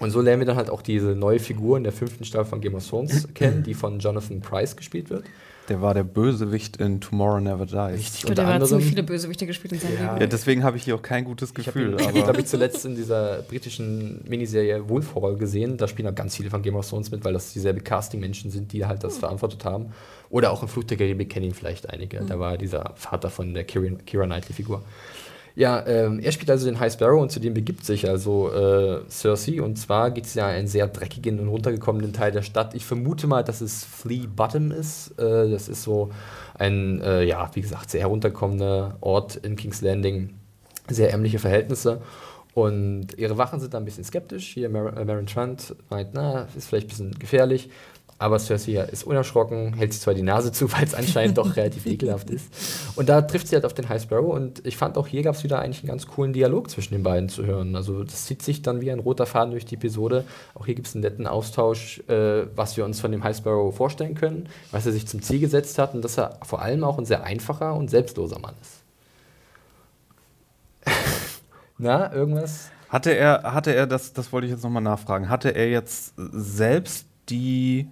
Und 0.00 0.10
so 0.10 0.20
lernen 0.20 0.40
wir 0.40 0.46
dann 0.46 0.56
halt 0.56 0.70
auch 0.70 0.82
diese 0.82 1.14
neue 1.14 1.38
Figur 1.38 1.76
in 1.76 1.84
der 1.84 1.92
fünften 1.92 2.24
Staffel 2.24 2.46
von 2.46 2.60
Game 2.60 2.74
of 2.74 2.88
Thrones 2.88 3.28
kennen, 3.34 3.62
die 3.62 3.74
von 3.74 3.98
Jonathan 3.98 4.40
Price 4.40 4.76
gespielt 4.76 5.10
wird. 5.10 5.24
Der 5.68 5.80
war 5.80 5.94
der 5.94 6.02
Bösewicht 6.02 6.78
in 6.78 7.00
Tomorrow 7.00 7.40
Never 7.40 7.66
Dies. 7.66 8.00
Richtig, 8.00 8.26
und 8.26 8.36
der 8.36 8.46
hat 8.46 8.66
ziemlich 8.66 8.88
viele 8.88 9.02
Bösewichte 9.02 9.46
gespielt 9.46 9.74
in 9.74 9.80
seinem 9.80 9.94
ja. 9.94 10.12
Leben. 10.12 10.20
Ja, 10.20 10.26
deswegen 10.26 10.64
habe 10.64 10.76
ich 10.76 10.82
hier 10.82 10.96
auch 10.96 11.02
kein 11.02 11.24
gutes 11.24 11.54
Gefühl. 11.54 11.96
Ich 11.98 12.06
habe 12.06 12.18
ihn, 12.18 12.24
glaube 12.24 12.40
ich, 12.40 12.46
zuletzt 12.46 12.84
in 12.84 12.96
dieser 12.96 13.42
britischen 13.42 14.22
Miniserie 14.26 14.88
Wolf 14.88 15.14
Hall 15.14 15.36
gesehen. 15.36 15.76
Da 15.76 15.86
spielen 15.86 16.08
auch 16.08 16.14
ganz 16.14 16.36
viele 16.36 16.50
von 16.50 16.62
Game 16.62 16.74
of 16.74 16.88
Thrones 16.88 17.10
mit, 17.10 17.24
weil 17.24 17.32
das 17.32 17.52
dieselbe 17.52 17.80
Casting-Menschen 17.80 18.50
sind, 18.50 18.72
die 18.72 18.84
halt 18.84 19.04
das 19.04 19.16
mhm. 19.16 19.20
verantwortet 19.20 19.64
haben. 19.64 19.92
Oder 20.30 20.50
auch 20.50 20.62
in 20.62 20.68
Fluch 20.68 20.84
der 20.84 20.96
Karibik 20.96 21.30
kennen 21.30 21.46
ihn 21.46 21.54
vielleicht 21.54 21.90
einige. 21.90 22.20
Mhm. 22.20 22.26
Da 22.26 22.38
war 22.40 22.58
dieser 22.58 22.92
Vater 22.96 23.30
von 23.30 23.54
der 23.54 23.64
Kira, 23.64 23.94
Kira 24.04 24.24
Knightley-Figur. 24.24 24.82
Ja, 25.54 25.86
ähm, 25.86 26.18
er 26.20 26.32
spielt 26.32 26.50
also 26.50 26.66
den 26.66 26.80
High 26.80 26.92
Sparrow 26.92 27.20
und 27.20 27.30
zu 27.30 27.40
dem 27.40 27.52
begibt 27.54 27.84
sich 27.84 28.08
also 28.08 28.50
äh, 28.52 29.00
Cersei. 29.08 29.60
Und 29.62 29.76
zwar 29.76 30.10
geht 30.10 30.24
es 30.24 30.34
ja 30.34 30.46
einen 30.46 30.66
sehr 30.66 30.86
dreckigen 30.86 31.38
und 31.40 31.48
runtergekommenen 31.48 32.12
Teil 32.12 32.32
der 32.32 32.42
Stadt. 32.42 32.74
Ich 32.74 32.84
vermute 32.84 33.26
mal, 33.26 33.44
dass 33.44 33.60
es 33.60 33.84
Flea 33.84 34.26
Bottom 34.34 34.70
ist. 34.70 35.18
Äh, 35.18 35.50
das 35.50 35.68
ist 35.68 35.82
so 35.82 36.10
ein, 36.54 37.00
äh, 37.02 37.24
ja, 37.24 37.50
wie 37.54 37.60
gesagt, 37.60 37.90
sehr 37.90 38.00
herunterkommender 38.00 38.96
Ort 39.00 39.36
in 39.36 39.56
King's 39.56 39.82
Landing. 39.82 40.30
Sehr 40.88 41.10
ärmliche 41.10 41.38
Verhältnisse. 41.38 42.00
Und 42.54 43.16
ihre 43.16 43.38
Wachen 43.38 43.60
sind 43.60 43.72
da 43.72 43.78
ein 43.78 43.84
bisschen 43.84 44.04
skeptisch. 44.04 44.52
Hier 44.52 44.68
Mar 44.68 44.96
äh, 44.96 45.04
Marin 45.04 45.26
Trant 45.26 45.74
meint, 45.88 46.10
na, 46.12 46.48
ist 46.56 46.68
vielleicht 46.68 46.86
ein 46.86 46.88
bisschen 46.88 47.18
gefährlich. 47.18 47.70
Aber 48.22 48.38
Cersei 48.38 48.76
ist 48.76 49.02
unerschrocken, 49.02 49.74
hält 49.74 49.92
sich 49.92 50.00
zwar 50.00 50.14
die 50.14 50.22
Nase 50.22 50.52
zu, 50.52 50.72
weil 50.72 50.84
es 50.84 50.94
anscheinend 50.94 51.38
doch 51.38 51.56
relativ 51.56 51.86
ekelhaft 51.86 52.30
ist. 52.30 52.46
Und 52.94 53.08
da 53.08 53.20
trifft 53.22 53.48
sie 53.48 53.56
halt 53.56 53.64
auf 53.64 53.74
den 53.74 53.88
High 53.88 54.00
Sparrow. 54.00 54.32
Und 54.32 54.64
ich 54.64 54.76
fand 54.76 54.96
auch 54.96 55.08
hier 55.08 55.22
gab 55.22 55.34
es 55.34 55.42
wieder 55.42 55.58
eigentlich 55.58 55.80
einen 55.80 55.88
ganz 55.88 56.06
coolen 56.06 56.32
Dialog 56.32 56.70
zwischen 56.70 56.94
den 56.94 57.02
beiden 57.02 57.28
zu 57.28 57.44
hören. 57.44 57.74
Also 57.74 58.04
das 58.04 58.26
zieht 58.26 58.42
sich 58.42 58.62
dann 58.62 58.80
wie 58.80 58.92
ein 58.92 59.00
roter 59.00 59.26
Faden 59.26 59.50
durch 59.50 59.64
die 59.64 59.74
Episode. 59.74 60.24
Auch 60.54 60.66
hier 60.66 60.76
gibt 60.76 60.86
es 60.86 60.94
einen 60.94 61.02
netten 61.02 61.26
Austausch, 61.26 61.98
äh, 62.08 62.46
was 62.54 62.76
wir 62.76 62.84
uns 62.84 63.00
von 63.00 63.10
dem 63.10 63.24
High 63.24 63.36
Sparrow 63.36 63.74
vorstellen 63.74 64.14
können, 64.14 64.48
was 64.70 64.86
er 64.86 64.92
sich 64.92 65.08
zum 65.08 65.20
Ziel 65.20 65.40
gesetzt 65.40 65.78
hat 65.78 65.92
und 65.92 66.02
dass 66.02 66.16
er 66.16 66.38
vor 66.44 66.62
allem 66.62 66.84
auch 66.84 66.98
ein 66.98 67.04
sehr 67.04 67.24
einfacher 67.24 67.74
und 67.74 67.90
selbstloser 67.90 68.38
Mann 68.38 68.54
ist. 68.62 68.82
Na, 71.78 72.12
irgendwas? 72.12 72.70
Hatte 72.88 73.10
er, 73.10 73.42
hatte 73.52 73.74
er 73.74 73.88
das, 73.88 74.12
das 74.12 74.32
wollte 74.32 74.46
ich 74.46 74.52
jetzt 74.52 74.62
nochmal 74.62 74.82
nachfragen, 74.82 75.28
hatte 75.28 75.48
er 75.56 75.68
jetzt 75.70 76.14
selbst 76.16 77.06
die 77.28 77.88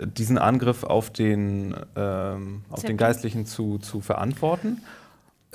diesen 0.00 0.38
Angriff 0.38 0.84
auf 0.84 1.10
den, 1.10 1.74
ähm, 1.96 2.62
auf 2.70 2.82
den 2.82 2.96
Geistlichen 2.96 3.46
zu, 3.46 3.78
zu 3.78 4.00
verantworten? 4.00 4.82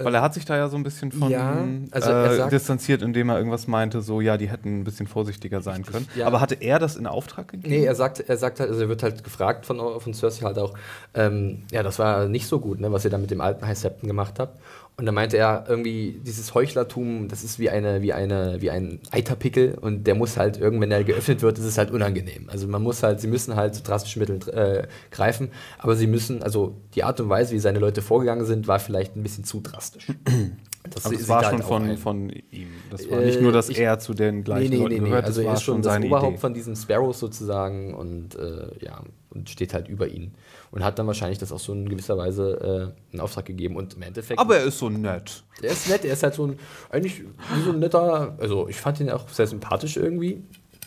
Weil 0.03 0.15
er 0.15 0.21
hat 0.21 0.33
sich 0.33 0.45
da 0.45 0.57
ja 0.57 0.69
so 0.69 0.77
ein 0.77 0.83
bisschen 0.83 1.11
von 1.11 1.29
ja, 1.29 1.65
also 1.91 2.11
äh, 2.11 2.37
sagt, 2.37 2.51
distanziert, 2.51 3.01
indem 3.01 3.29
er 3.29 3.37
irgendwas 3.37 3.67
meinte, 3.67 4.01
so 4.01 4.21
ja, 4.21 4.37
die 4.37 4.49
hätten 4.49 4.79
ein 4.79 4.83
bisschen 4.83 5.07
vorsichtiger 5.07 5.61
sein 5.61 5.85
können. 5.85 6.07
Ja. 6.15 6.27
Aber 6.27 6.41
hatte 6.41 6.55
er 6.55 6.79
das 6.79 6.95
in 6.95 7.07
Auftrag 7.07 7.49
gegeben? 7.49 7.69
Nee, 7.69 7.85
er 7.85 7.95
sagt, 7.95 8.19
er 8.19 8.37
sagt 8.37 8.59
halt, 8.59 8.69
also 8.69 8.81
er 8.81 8.89
wird 8.89 9.03
halt 9.03 9.23
gefragt 9.23 9.65
von, 9.65 9.79
von 9.99 10.13
Cersei 10.13 10.45
halt 10.45 10.57
auch, 10.57 10.73
ähm, 11.13 11.63
ja, 11.71 11.83
das 11.83 11.99
war 11.99 12.27
nicht 12.27 12.47
so 12.47 12.59
gut, 12.59 12.79
ne, 12.79 12.91
was 12.91 13.05
ihr 13.05 13.11
da 13.11 13.17
mit 13.17 13.31
dem 13.31 13.41
alten 13.41 13.65
High 13.65 13.77
Septon 13.77 14.07
gemacht 14.07 14.39
habt. 14.39 14.59
Und 14.99 15.05
da 15.05 15.13
meinte 15.13 15.37
er 15.37 15.63
irgendwie, 15.69 16.19
dieses 16.25 16.53
Heuchlertum, 16.53 17.29
das 17.29 17.45
ist 17.45 17.57
wie 17.57 17.69
eine, 17.69 18.01
wie 18.01 18.11
eine, 18.11 18.57
wie 18.59 18.69
ein 18.69 18.99
Eiterpickel 19.11 19.77
und 19.79 20.05
der 20.05 20.13
muss 20.13 20.35
halt 20.35 20.57
irgendwann, 20.57 20.89
wenn 20.89 20.91
er 20.91 21.05
geöffnet 21.05 21.41
wird, 21.41 21.57
ist 21.57 21.63
es 21.63 21.77
halt 21.77 21.91
unangenehm. 21.91 22.49
Also 22.49 22.67
man 22.67 22.83
muss 22.83 23.01
halt, 23.01 23.21
sie 23.21 23.27
müssen 23.27 23.55
halt 23.55 23.75
zu 23.75 23.81
drastischen 23.81 24.19
Mitteln 24.19 24.41
äh, 24.49 24.87
greifen, 25.09 25.51
aber 25.77 25.95
sie 25.95 26.05
müssen, 26.05 26.43
also 26.43 26.75
die 26.95 27.05
Art 27.05 27.21
und 27.21 27.29
Weise, 27.29 27.53
wie 27.53 27.59
seine 27.59 27.79
Leute 27.79 28.01
vorgegangen 28.01 28.45
sind, 28.45 28.67
war 28.67 28.79
vielleicht 28.79 29.15
ein 29.15 29.23
bisschen 29.23 29.45
zu 29.45 29.61
drastisch. 29.61 30.07
Das, 30.83 31.03
das 31.03 31.27
war 31.27 31.43
schon 31.43 31.53
halt 31.53 31.63
von, 31.63 31.97
von 31.97 32.29
ihm. 32.51 32.69
Das 32.89 33.09
war 33.09 33.19
nicht 33.19 33.41
nur, 33.41 33.51
dass 33.51 33.69
äh, 33.69 33.83
er 33.83 33.99
zu 33.99 34.13
den 34.13 34.43
gleichen 34.43 34.69
nee, 34.69 34.77
nee, 34.77 34.83
Leuten 34.83 34.95
nee, 34.95 35.09
gehört, 35.09 35.25
also 35.25 35.41
er 35.41 35.53
ist 35.53 35.63
schon 35.63 35.81
das 35.81 35.97
Oberhaupt 35.97 36.33
Idee. 36.33 36.37
von 36.39 36.53
diesen 36.53 36.75
Sparrows 36.75 37.19
sozusagen 37.19 37.93
und 37.93 38.35
äh, 38.35 38.69
ja, 38.79 39.01
und 39.29 39.49
steht 39.49 39.73
halt 39.73 39.87
über 39.87 40.07
ihn. 40.07 40.33
Und 40.71 40.83
hat 40.83 40.99
dann 40.99 41.07
wahrscheinlich 41.07 41.39
das 41.39 41.51
auch 41.51 41.59
so 41.59 41.73
in 41.73 41.89
gewisser 41.89 42.17
Weise 42.17 42.93
äh, 43.11 43.13
einen 43.13 43.21
Auftrag 43.21 43.45
gegeben. 43.45 43.75
Und 43.75 43.95
im 43.95 44.03
Endeffekt. 44.03 44.39
Aber 44.39 44.57
er 44.57 44.65
ist 44.65 44.79
so 44.79 44.89
nett. 44.89 45.43
Er 45.61 45.71
ist 45.71 45.89
nett, 45.89 46.05
er 46.05 46.13
ist 46.13 46.23
halt 46.23 46.33
so 46.33 46.47
ein, 46.47 46.59
eigentlich 46.89 47.23
so 47.65 47.71
ein 47.71 47.79
netter, 47.79 48.35
also 48.39 48.67
ich 48.67 48.77
fand 48.77 48.99
ihn 48.99 49.09
auch 49.09 49.27
sehr 49.29 49.47
sympathisch 49.47 49.97
irgendwie. 49.97 50.43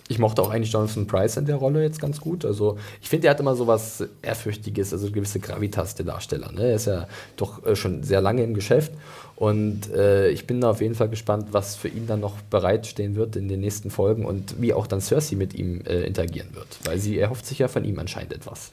Ich 0.08 0.18
mochte 0.18 0.42
auch 0.42 0.50
eigentlich 0.50 0.72
Jonathan 0.72 1.06
Price 1.06 1.36
in 1.36 1.46
der 1.46 1.56
Rolle 1.56 1.82
jetzt 1.82 2.00
ganz 2.00 2.20
gut. 2.20 2.44
Also 2.44 2.76
ich 3.00 3.08
finde, 3.08 3.28
er 3.28 3.30
hat 3.30 3.40
immer 3.40 3.54
so 3.54 3.66
was 3.66 4.04
Ehrfürchtiges, 4.20 4.92
also 4.92 5.10
gewisse 5.10 5.40
Gravitas 5.40 5.94
der 5.94 6.04
Darsteller. 6.04 6.52
Ne? 6.52 6.62
Er 6.64 6.74
ist 6.74 6.86
ja 6.86 7.06
doch 7.36 7.64
äh, 7.64 7.76
schon 7.76 8.02
sehr 8.02 8.20
lange 8.20 8.42
im 8.42 8.54
Geschäft 8.54 8.92
und 9.36 9.90
äh, 9.92 10.30
ich 10.30 10.46
bin 10.46 10.60
da 10.60 10.70
auf 10.70 10.80
jeden 10.80 10.94
Fall 10.94 11.08
gespannt, 11.08 11.48
was 11.52 11.76
für 11.76 11.88
ihn 11.88 12.06
dann 12.06 12.20
noch 12.20 12.40
bereitstehen 12.42 13.16
wird 13.16 13.36
in 13.36 13.48
den 13.48 13.60
nächsten 13.60 13.90
Folgen 13.90 14.24
und 14.24 14.60
wie 14.60 14.72
auch 14.72 14.86
dann 14.86 15.00
Cersei 15.00 15.36
mit 15.36 15.54
ihm 15.54 15.82
äh, 15.86 16.02
interagieren 16.02 16.54
wird. 16.54 16.78
Weil 16.84 16.98
sie 16.98 17.18
erhofft 17.18 17.46
sich 17.46 17.58
ja 17.58 17.68
von 17.68 17.84
ihm 17.84 17.98
anscheinend 17.98 18.32
etwas. 18.32 18.72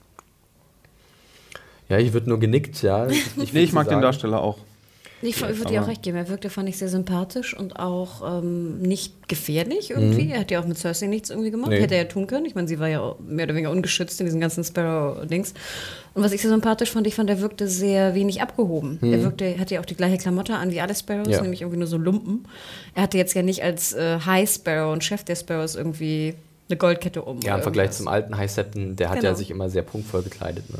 Ja, 1.88 1.98
ich 1.98 2.14
würde 2.14 2.30
nur 2.30 2.40
genickt, 2.40 2.84
ja. 2.84 3.08
Ich, 3.08 3.54
nee, 3.54 3.64
ich 3.64 3.74
mag 3.74 3.90
den 3.90 4.02
Darsteller 4.02 4.42
auch. 4.42 4.60
Ich 5.22 5.42
würde 5.42 5.66
dir 5.66 5.84
auch 5.84 5.88
recht 5.88 6.02
geben. 6.02 6.18
Er 6.18 6.30
wirkte, 6.30 6.50
fand 6.50 6.70
ich, 6.70 6.78
sehr 6.78 6.88
sympathisch 6.88 7.58
und 7.58 7.80
auch 7.80 8.40
ähm, 8.40 8.82
nicht 8.82 9.28
gefährlich 9.28 9.92
irgendwie. 9.92 10.26
Mhm. 10.26 10.32
Er 10.32 10.40
hat 10.40 10.52
ja 10.52 10.62
auch 10.62 10.66
mit 10.66 10.78
Cersei 10.78 11.08
nichts 11.08 11.30
irgendwie 11.30 11.52
gemacht. 11.52 11.72
Nee. 11.72 11.82
Hätte 11.82 11.96
er 11.96 12.04
ja 12.04 12.08
tun 12.08 12.28
können. 12.28 12.46
Ich 12.46 12.56
meine, 12.56 12.68
sie 12.68 12.80
war 12.80 12.88
ja 12.88 13.16
mehr 13.20 13.46
oder 13.46 13.56
weniger 13.56 13.72
ungeschützt 13.72 14.20
in 14.22 14.26
diesen 14.26 14.40
ganzen 14.40 14.64
Sparrow-Dings. 14.64 15.54
Und 16.14 16.24
was 16.24 16.32
ich 16.32 16.42
sehr 16.42 16.50
sympathisch 16.50 16.92
fand, 16.92 17.06
ich 17.08 17.16
fand, 17.16 17.30
er 17.30 17.42
wirkte 17.42 17.68
sehr 17.68 18.16
wenig 18.16 18.42
abgehoben. 18.42 18.98
Mhm. 19.02 19.14
Er 19.14 19.24
wirkte, 19.24 19.60
hatte 19.60 19.76
ja 19.76 19.82
auch 19.82 19.86
die 19.86 19.96
gleiche 19.96 20.18
Klamotte 20.18 20.56
an 20.56 20.72
wie 20.72 20.82
alle 20.82 20.96
Sparrows, 20.96 21.28
ja. 21.28 21.42
nämlich 21.42 21.62
irgendwie 21.62 21.80
nur 21.80 21.88
so 21.88 21.98
Lumpen. 21.98 22.46
Er 22.96 23.04
hatte 23.04 23.18
jetzt 23.18 23.34
ja 23.34 23.42
nicht 23.42 23.64
als 23.64 23.94
äh, 23.94 24.20
High 24.26 24.50
Sparrow 24.50 24.94
und 24.94 25.04
Chef 25.04 25.24
der 25.24 25.36
Sparrows 25.36 25.76
irgendwie 25.76 26.36
eine 26.70 26.78
Goldkette 26.78 27.22
um. 27.24 27.42
Ja, 27.42 27.56
im 27.56 27.64
Vergleich 27.64 27.92
zum 27.92 28.08
alten 28.08 28.38
High 28.38 28.50
Septon, 28.50 28.96
der 28.96 29.10
hat 29.10 29.18
genau. 29.18 29.30
ja 29.30 29.36
sich 29.36 29.50
immer 29.50 29.70
sehr 29.70 29.82
punktvoll 29.82 30.22
gekleidet. 30.22 30.70
Ne? 30.70 30.80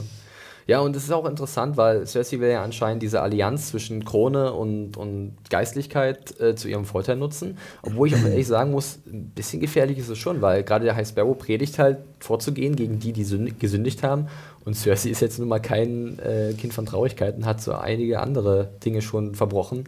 Ja, 0.70 0.82
und 0.82 0.96
es 0.96 1.06
ist 1.06 1.12
auch 1.12 1.26
interessant, 1.26 1.78
weil 1.78 2.06
Cersei 2.06 2.40
will 2.40 2.52
ja 2.52 2.64
anscheinend 2.64 3.02
diese 3.02 3.24
Allianz 3.24 3.70
zwischen 3.70 4.06
Krone 4.06 4.54
und, 4.54 4.98
und 4.98 5.36
Geistlichkeit 5.50 6.40
äh, 6.40 6.54
zu 6.54 6.68
ihrem 6.68 6.86
Vorteil 6.86 7.16
nutzen. 7.16 7.58
Obwohl 7.82 8.08
ich 8.08 8.14
auch 8.14 8.22
ehrlich 8.22 8.46
sagen 8.48 8.70
muss, 8.70 9.00
ein 9.08 9.32
bisschen 9.34 9.62
gefährlich 9.62 9.98
ist 9.98 10.10
es 10.10 10.20
schon, 10.20 10.44
weil 10.44 10.62
gerade 10.62 10.86
der 10.86 10.96
High 10.96 11.08
Sparrow 11.08 11.36
predigt 11.36 11.80
halt 11.80 11.98
vorzugehen 12.20 12.76
gegen 12.76 13.00
die, 13.00 13.14
die 13.14 13.26
gesündigt 13.58 14.04
haben. 14.04 14.28
Und 14.64 14.76
Cersei 14.76 15.10
ist 15.10 15.22
jetzt 15.22 15.40
nun 15.40 15.48
mal 15.48 15.58
kein 15.58 16.20
äh, 16.20 16.54
Kind 16.54 16.72
von 16.72 16.86
Traurigkeiten, 16.86 17.48
hat 17.48 17.62
so 17.62 17.74
einige 17.74 18.20
andere 18.20 18.70
Dinge 18.86 19.02
schon 19.02 19.34
verbrochen, 19.34 19.86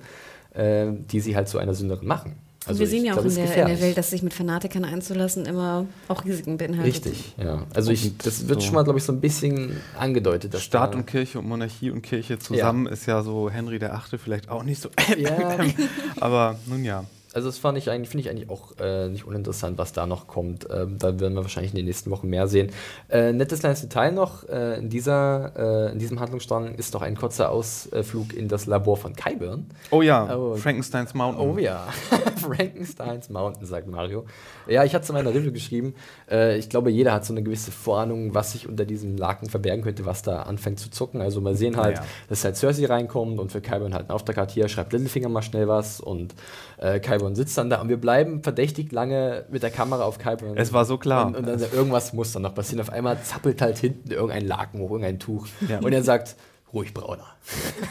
äh, 0.55 0.87
die 1.11 1.19
sie 1.19 1.35
halt 1.35 1.47
zu 1.47 1.59
einer 1.59 1.75
Sünderin 1.75 2.07
machen. 2.07 2.37
Also 2.67 2.79
wir 2.79 2.87
sehen 2.87 3.05
ja 3.05 3.15
auch 3.15 3.25
in 3.25 3.33
der, 3.33 3.45
in 3.45 3.67
der, 3.67 3.81
Welt, 3.81 3.97
dass 3.97 4.11
sich 4.11 4.21
mit 4.21 4.33
Fanatikern 4.33 4.85
einzulassen 4.85 5.47
immer 5.47 5.87
auch 6.07 6.23
Risiken 6.25 6.57
beinhaltet. 6.57 7.05
Richtig, 7.05 7.33
ja. 7.37 7.65
Also 7.73 7.91
ich, 7.91 8.17
das 8.19 8.47
wird 8.47 8.61
so 8.61 8.67
schon 8.67 8.75
mal, 8.75 8.83
glaube 8.83 8.99
ich, 8.99 9.05
so 9.05 9.11
ein 9.11 9.19
bisschen 9.19 9.77
angedeutet. 9.97 10.55
Staat 10.59 10.93
und 10.93 11.07
Kirche 11.07 11.39
und 11.39 11.47
Monarchie 11.47 11.89
und 11.89 12.03
Kirche 12.03 12.37
zusammen 12.37 12.85
ja. 12.85 12.91
ist 12.91 13.07
ja 13.07 13.23
so 13.23 13.49
Henry 13.49 13.79
der 13.79 13.95
Achte 13.95 14.19
vielleicht 14.19 14.49
auch 14.49 14.63
nicht 14.63 14.81
so. 14.81 14.89
Ja. 15.17 15.59
Aber 16.19 16.57
nun 16.67 16.83
ja. 16.83 17.05
Also 17.33 17.47
das 17.47 17.57
fand 17.57 17.77
ich 17.77 17.89
eigentlich, 17.89 18.09
finde 18.09 18.21
ich 18.21 18.29
eigentlich 18.29 18.49
auch 18.49 18.73
äh, 18.79 19.07
nicht 19.07 19.25
uninteressant, 19.25 19.77
was 19.77 19.93
da 19.93 20.05
noch 20.05 20.27
kommt. 20.27 20.67
Ähm, 20.69 20.97
da 20.97 21.17
werden 21.19 21.33
wir 21.33 21.43
wahrscheinlich 21.43 21.71
in 21.71 21.77
den 21.77 21.85
nächsten 21.85 22.11
Wochen 22.11 22.27
mehr 22.27 22.47
sehen. 22.47 22.71
Äh, 23.09 23.31
nettes 23.31 23.61
kleines 23.61 23.81
Detail 23.81 24.11
noch, 24.11 24.47
äh, 24.49 24.77
in, 24.77 24.89
dieser, 24.89 25.53
äh, 25.87 25.91
in 25.93 25.99
diesem 25.99 26.19
Handlungsstrang 26.19 26.75
ist 26.75 26.93
noch 26.93 27.01
ein 27.01 27.15
kurzer 27.15 27.49
Ausflug 27.49 28.33
in 28.33 28.49
das 28.49 28.65
Labor 28.65 28.97
von 28.97 29.15
Kyburn. 29.15 29.67
Oh 29.91 30.01
ja, 30.01 30.35
oh, 30.35 30.55
Frankensteins 30.55 31.13
Mountain. 31.13 31.49
Oh 31.49 31.57
ja, 31.57 31.87
Frankensteins 32.35 33.29
Mountain, 33.29 33.65
sagt 33.65 33.87
Mario. 33.87 34.25
Ja, 34.67 34.83
ich 34.83 34.93
hatte 34.93 35.03
es 35.03 35.09
in 35.09 35.15
meiner 35.15 35.33
Review 35.33 35.53
geschrieben. 35.53 35.95
Äh, 36.29 36.57
ich 36.57 36.67
glaube, 36.67 36.91
jeder 36.91 37.13
hat 37.13 37.23
so 37.23 37.33
eine 37.33 37.43
gewisse 37.43 37.71
Vorahnung, 37.71 38.33
was 38.33 38.51
sich 38.51 38.67
unter 38.67 38.83
diesem 38.83 39.15
Laken 39.15 39.49
verbergen 39.49 39.83
könnte, 39.83 40.05
was 40.05 40.21
da 40.21 40.41
anfängt 40.41 40.79
zu 40.79 40.89
zucken. 40.91 41.21
Also 41.21 41.39
wir 41.39 41.55
sehen 41.55 41.77
halt, 41.77 41.97
ja. 41.97 42.03
dass 42.27 42.43
halt 42.43 42.57
Cersei 42.57 42.87
reinkommt 42.87 43.39
und 43.39 43.53
für 43.53 43.61
Kyburn 43.61 43.93
halt 43.93 44.09
einen 44.09 44.11
Auftrag 44.11 44.35
hat, 44.35 44.51
hier 44.51 44.67
schreibt 44.67 44.91
Littlefinger 44.91 45.29
mal 45.29 45.41
schnell 45.41 45.69
was 45.69 46.01
und 46.01 46.35
äh, 46.77 46.99
Kyburn 46.99 47.20
sitzt 47.35 47.57
dann 47.57 47.69
da 47.69 47.81
und 47.81 47.89
wir 47.89 47.97
bleiben 47.97 48.43
verdächtig 48.43 48.91
lange 48.91 49.45
mit 49.49 49.63
der 49.63 49.71
Kamera 49.71 50.03
auf 50.03 50.17
Kyburn. 50.17 50.57
Es 50.57 50.73
war 50.73 50.85
so 50.85 50.97
klar. 50.97 51.27
Und, 51.27 51.37
und 51.37 51.47
dann 51.47 51.59
irgendwas 51.59 52.13
muss 52.13 52.31
dann 52.31 52.41
noch 52.41 52.55
passieren. 52.55 52.81
Auf 52.81 52.91
einmal 52.91 53.21
zappelt 53.23 53.61
halt 53.61 53.77
hinten 53.77 54.11
irgendein 54.11 54.45
Laken 54.45 54.79
hoch, 54.81 54.91
irgendein 54.91 55.19
Tuch. 55.19 55.47
Ja. 55.67 55.79
Und 55.79 55.93
er 55.93 56.03
sagt, 56.03 56.35
ruhig 56.73 56.93
brauner. 56.93 57.27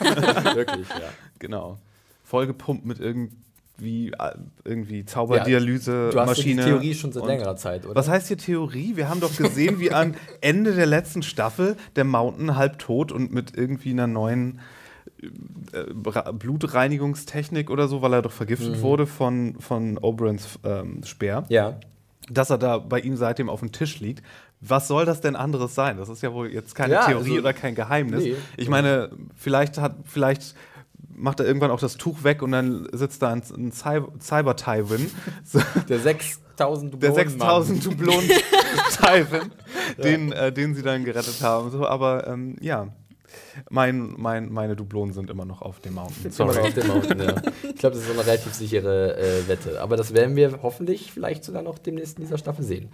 Wirklich, 0.55 0.89
ja. 0.89 1.09
Genau. 1.39 1.79
Vollgepumpt 2.25 2.85
mit 2.85 3.01
irgendwie 3.01 3.37
wie 3.81 4.11
äh, 4.11 4.35
irgendwie 4.65 5.05
Zauberdialyse-Maschine. 5.05 6.13
Ja, 6.13 6.25
du 6.25 6.31
hast 6.31 6.45
die 6.45 6.57
Theorie 6.57 6.95
schon 6.95 7.13
seit 7.13 7.27
längerer 7.27 7.57
Zeit, 7.57 7.87
oder? 7.87 7.95
Was 7.95 8.09
heißt 8.09 8.29
hier 8.29 8.39
Theorie? 8.39 8.97
Wir 8.97 9.09
haben 9.09 9.21
doch 9.21 9.35
gesehen, 9.37 9.81
wie 9.81 9.93
am 9.93 10.15
Ende 10.41 10.75
der 10.75 10.87
letzten 10.87 11.23
Staffel 11.23 11.77
der 11.97 12.05
Mountain 12.05 12.57
halb 12.57 12.79
tot 12.79 13.13
und 13.13 13.33
mit 13.33 13.57
irgendwie 13.57 13.91
einer 13.91 14.07
neuen 14.07 14.61
Blutreinigungstechnik 16.33 17.71
oder 17.71 17.89
so, 17.89 18.03
weil 18.03 18.15
er 18.15 18.23
doch 18.23 18.33
vergiftet 18.33 18.77
mhm. 18.77 18.83
wurde 18.83 19.07
von, 19.07 19.57
von 19.61 19.99
Oberons 19.99 20.59
ähm, 20.65 21.03
Speer. 21.05 21.45
Ja. 21.49 21.79
Dass 22.29 22.51
er 22.51 22.59
da 22.59 22.79
bei 22.79 23.01
ihm 23.01 23.17
seitdem 23.17 23.49
auf 23.49 23.61
dem 23.61 23.73
Tisch 23.73 24.01
liegt. 24.01 24.23
Was 24.61 24.89
soll 24.89 25.07
das 25.07 25.21
denn 25.21 25.37
anderes 25.37 25.75
sein? 25.75 25.97
Das 25.97 26.09
ist 26.09 26.23
ja 26.23 26.33
wohl 26.33 26.53
jetzt 26.53 26.75
keine 26.75 26.95
ja, 26.95 27.07
Theorie 27.07 27.31
also, 27.31 27.41
oder 27.41 27.53
kein 27.53 27.75
Geheimnis. 27.75 28.25
Nee. 28.25 28.37
Ich 28.57 28.69
meine, 28.69 29.11
vielleicht 29.35 29.79
hat, 29.79 29.97
vielleicht 30.05 30.55
macht 31.15 31.41
er 31.41 31.47
irgendwann 31.47 31.71
auch 31.71 31.81
das 31.81 31.97
Tuch 31.97 32.25
weg 32.25 32.43
und 32.43 32.53
dann 32.53 32.87
sitzt 32.93 33.23
da 33.23 33.33
ein, 33.33 33.43
ein 33.57 33.73
Cyber-Tywin. 33.73 35.11
Der 35.89 35.99
6000 35.99 36.95
Dublonen. 36.95 37.01
Der 37.01 37.15
6000 37.15 37.87
Dublonen-Tywin, 37.87 39.51
ja. 39.97 40.03
den, 40.03 40.33
äh, 40.33 40.53
den 40.53 40.75
sie 40.75 40.83
dann 40.83 41.05
gerettet 41.05 41.43
haben. 41.43 41.71
So, 41.71 41.87
aber 41.87 42.27
ähm, 42.27 42.57
ja, 42.61 42.89
mein, 43.69 44.15
mein, 44.17 44.53
meine 44.53 44.77
Dublonen 44.77 45.13
sind 45.13 45.31
immer 45.31 45.45
noch 45.45 45.63
auf 45.63 45.81
dem 45.81 45.95
Mountain. 45.95 46.31
Sorry. 46.31 46.59
auf 46.59 46.75
dem 46.75 46.87
Mountain, 46.87 47.21
ja. 47.21 47.35
Ich 47.63 47.77
glaube, 47.77 47.97
das 47.97 48.05
ist 48.05 48.11
eine 48.11 48.27
relativ 48.27 48.55
sichere 48.55 49.17
äh, 49.17 49.49
Wette. 49.49 49.81
Aber 49.81 49.97
das 49.97 50.15
werden 50.15 50.37
wir 50.37 50.61
hoffentlich 50.63 51.13
vielleicht 51.13 51.45
sogar 51.45 51.63
noch 51.63 51.79
demnächst 51.79 52.19
in 52.19 52.25
dieser 52.25 52.39
Staffel 52.39 52.65
sehen. 52.65 52.89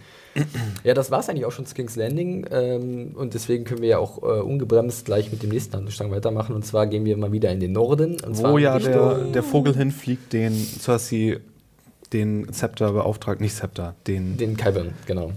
ja, 0.84 0.94
das 0.94 1.10
war 1.10 1.20
es 1.20 1.28
eigentlich 1.28 1.44
auch 1.44 1.52
schon 1.52 1.66
zu 1.66 1.74
King's 1.74 1.96
Landing. 1.96 2.46
Ähm, 2.50 3.12
und 3.14 3.34
deswegen 3.34 3.64
können 3.64 3.82
wir 3.82 3.88
ja 3.88 3.98
auch 3.98 4.22
äh, 4.22 4.40
ungebremst 4.40 5.04
gleich 5.04 5.30
mit 5.30 5.42
dem 5.42 5.50
nächsten 5.50 5.74
Handlungsstrang 5.74 6.10
weitermachen. 6.10 6.54
Und 6.54 6.64
zwar 6.64 6.86
gehen 6.86 7.04
wir 7.04 7.16
mal 7.16 7.32
wieder 7.32 7.50
in 7.50 7.60
den 7.60 7.72
Norden. 7.72 8.16
Wo 8.26 8.58
ja 8.58 8.78
der, 8.78 9.24
der 9.24 9.42
Vogel 9.42 9.76
hinfliegt, 9.76 10.32
den 10.32 10.54
Cersei 10.54 11.40
den 12.12 12.52
Zepter 12.52 12.92
beauftragt, 12.92 13.40
nicht 13.40 13.56
Zepter, 13.56 13.96
den. 14.06 14.36
Den 14.36 14.56
Kyburn, 14.56 14.92
genau 15.06 15.32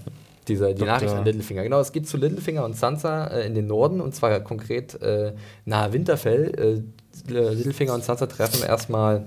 dieser, 0.49 0.73
die 0.73 0.79
Dr. 0.79 0.87
Nachricht 0.87 1.13
an 1.13 1.25
Littlefinger. 1.25 1.63
Genau, 1.63 1.79
es 1.79 1.91
geht 1.91 2.07
zu 2.07 2.17
Littlefinger 2.17 2.65
und 2.65 2.75
Sansa 2.75 3.27
äh, 3.27 3.45
in 3.45 3.55
den 3.55 3.67
Norden 3.67 4.01
und 4.01 4.13
zwar 4.15 4.39
konkret 4.41 5.01
äh, 5.01 5.33
nahe 5.65 5.93
Winterfell. 5.93 6.83
Äh, 7.27 7.31
Littlefinger 7.31 7.93
und 7.93 8.03
Sansa 8.03 8.25
treffen 8.25 8.63
erstmal 8.63 9.25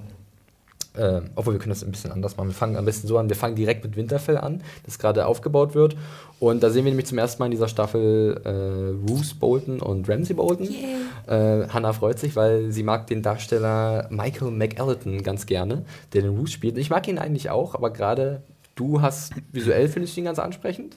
äh, 0.94 1.22
obwohl 1.34 1.54
wir 1.54 1.58
können 1.58 1.70
das 1.70 1.82
ein 1.82 1.90
bisschen 1.90 2.12
anders 2.12 2.36
machen. 2.36 2.48
Wir 2.48 2.54
fangen 2.54 2.76
am 2.76 2.84
besten 2.84 3.06
so 3.08 3.18
an, 3.18 3.28
wir 3.28 3.36
fangen 3.36 3.56
direkt 3.56 3.84
mit 3.84 3.96
Winterfell 3.96 4.36
an, 4.36 4.62
das 4.84 4.98
gerade 4.98 5.26
aufgebaut 5.26 5.74
wird. 5.74 5.96
Und 6.38 6.62
da 6.62 6.70
sehen 6.70 6.84
wir 6.84 6.90
nämlich 6.90 7.06
zum 7.06 7.18
ersten 7.18 7.40
Mal 7.40 7.46
in 7.46 7.52
dieser 7.52 7.68
Staffel 7.68 8.40
äh, 8.44 9.10
Roose 9.10 9.34
Bolton 9.36 9.80
und 9.80 10.08
Ramsey 10.08 10.34
Bolton. 10.34 10.68
Yeah. 10.68 11.62
Äh, 11.62 11.68
Hannah 11.68 11.92
freut 11.92 12.18
sich, 12.18 12.36
weil 12.36 12.70
sie 12.72 12.82
mag 12.82 13.06
den 13.06 13.22
Darsteller 13.22 14.08
Michael 14.10 14.50
McAlliton 14.50 15.22
ganz 15.22 15.46
gerne, 15.46 15.84
der 16.12 16.22
den 16.22 16.36
Roose 16.36 16.52
spielt. 16.52 16.76
Ich 16.78 16.90
mag 16.90 17.06
ihn 17.08 17.18
eigentlich 17.18 17.50
auch, 17.50 17.74
aber 17.74 17.90
gerade 17.90 18.42
du 18.74 19.00
hast 19.00 19.32
visuell 19.52 19.88
findest 19.88 20.16
du 20.16 20.20
ihn 20.20 20.24
ganz 20.24 20.38
ansprechend 20.38 20.96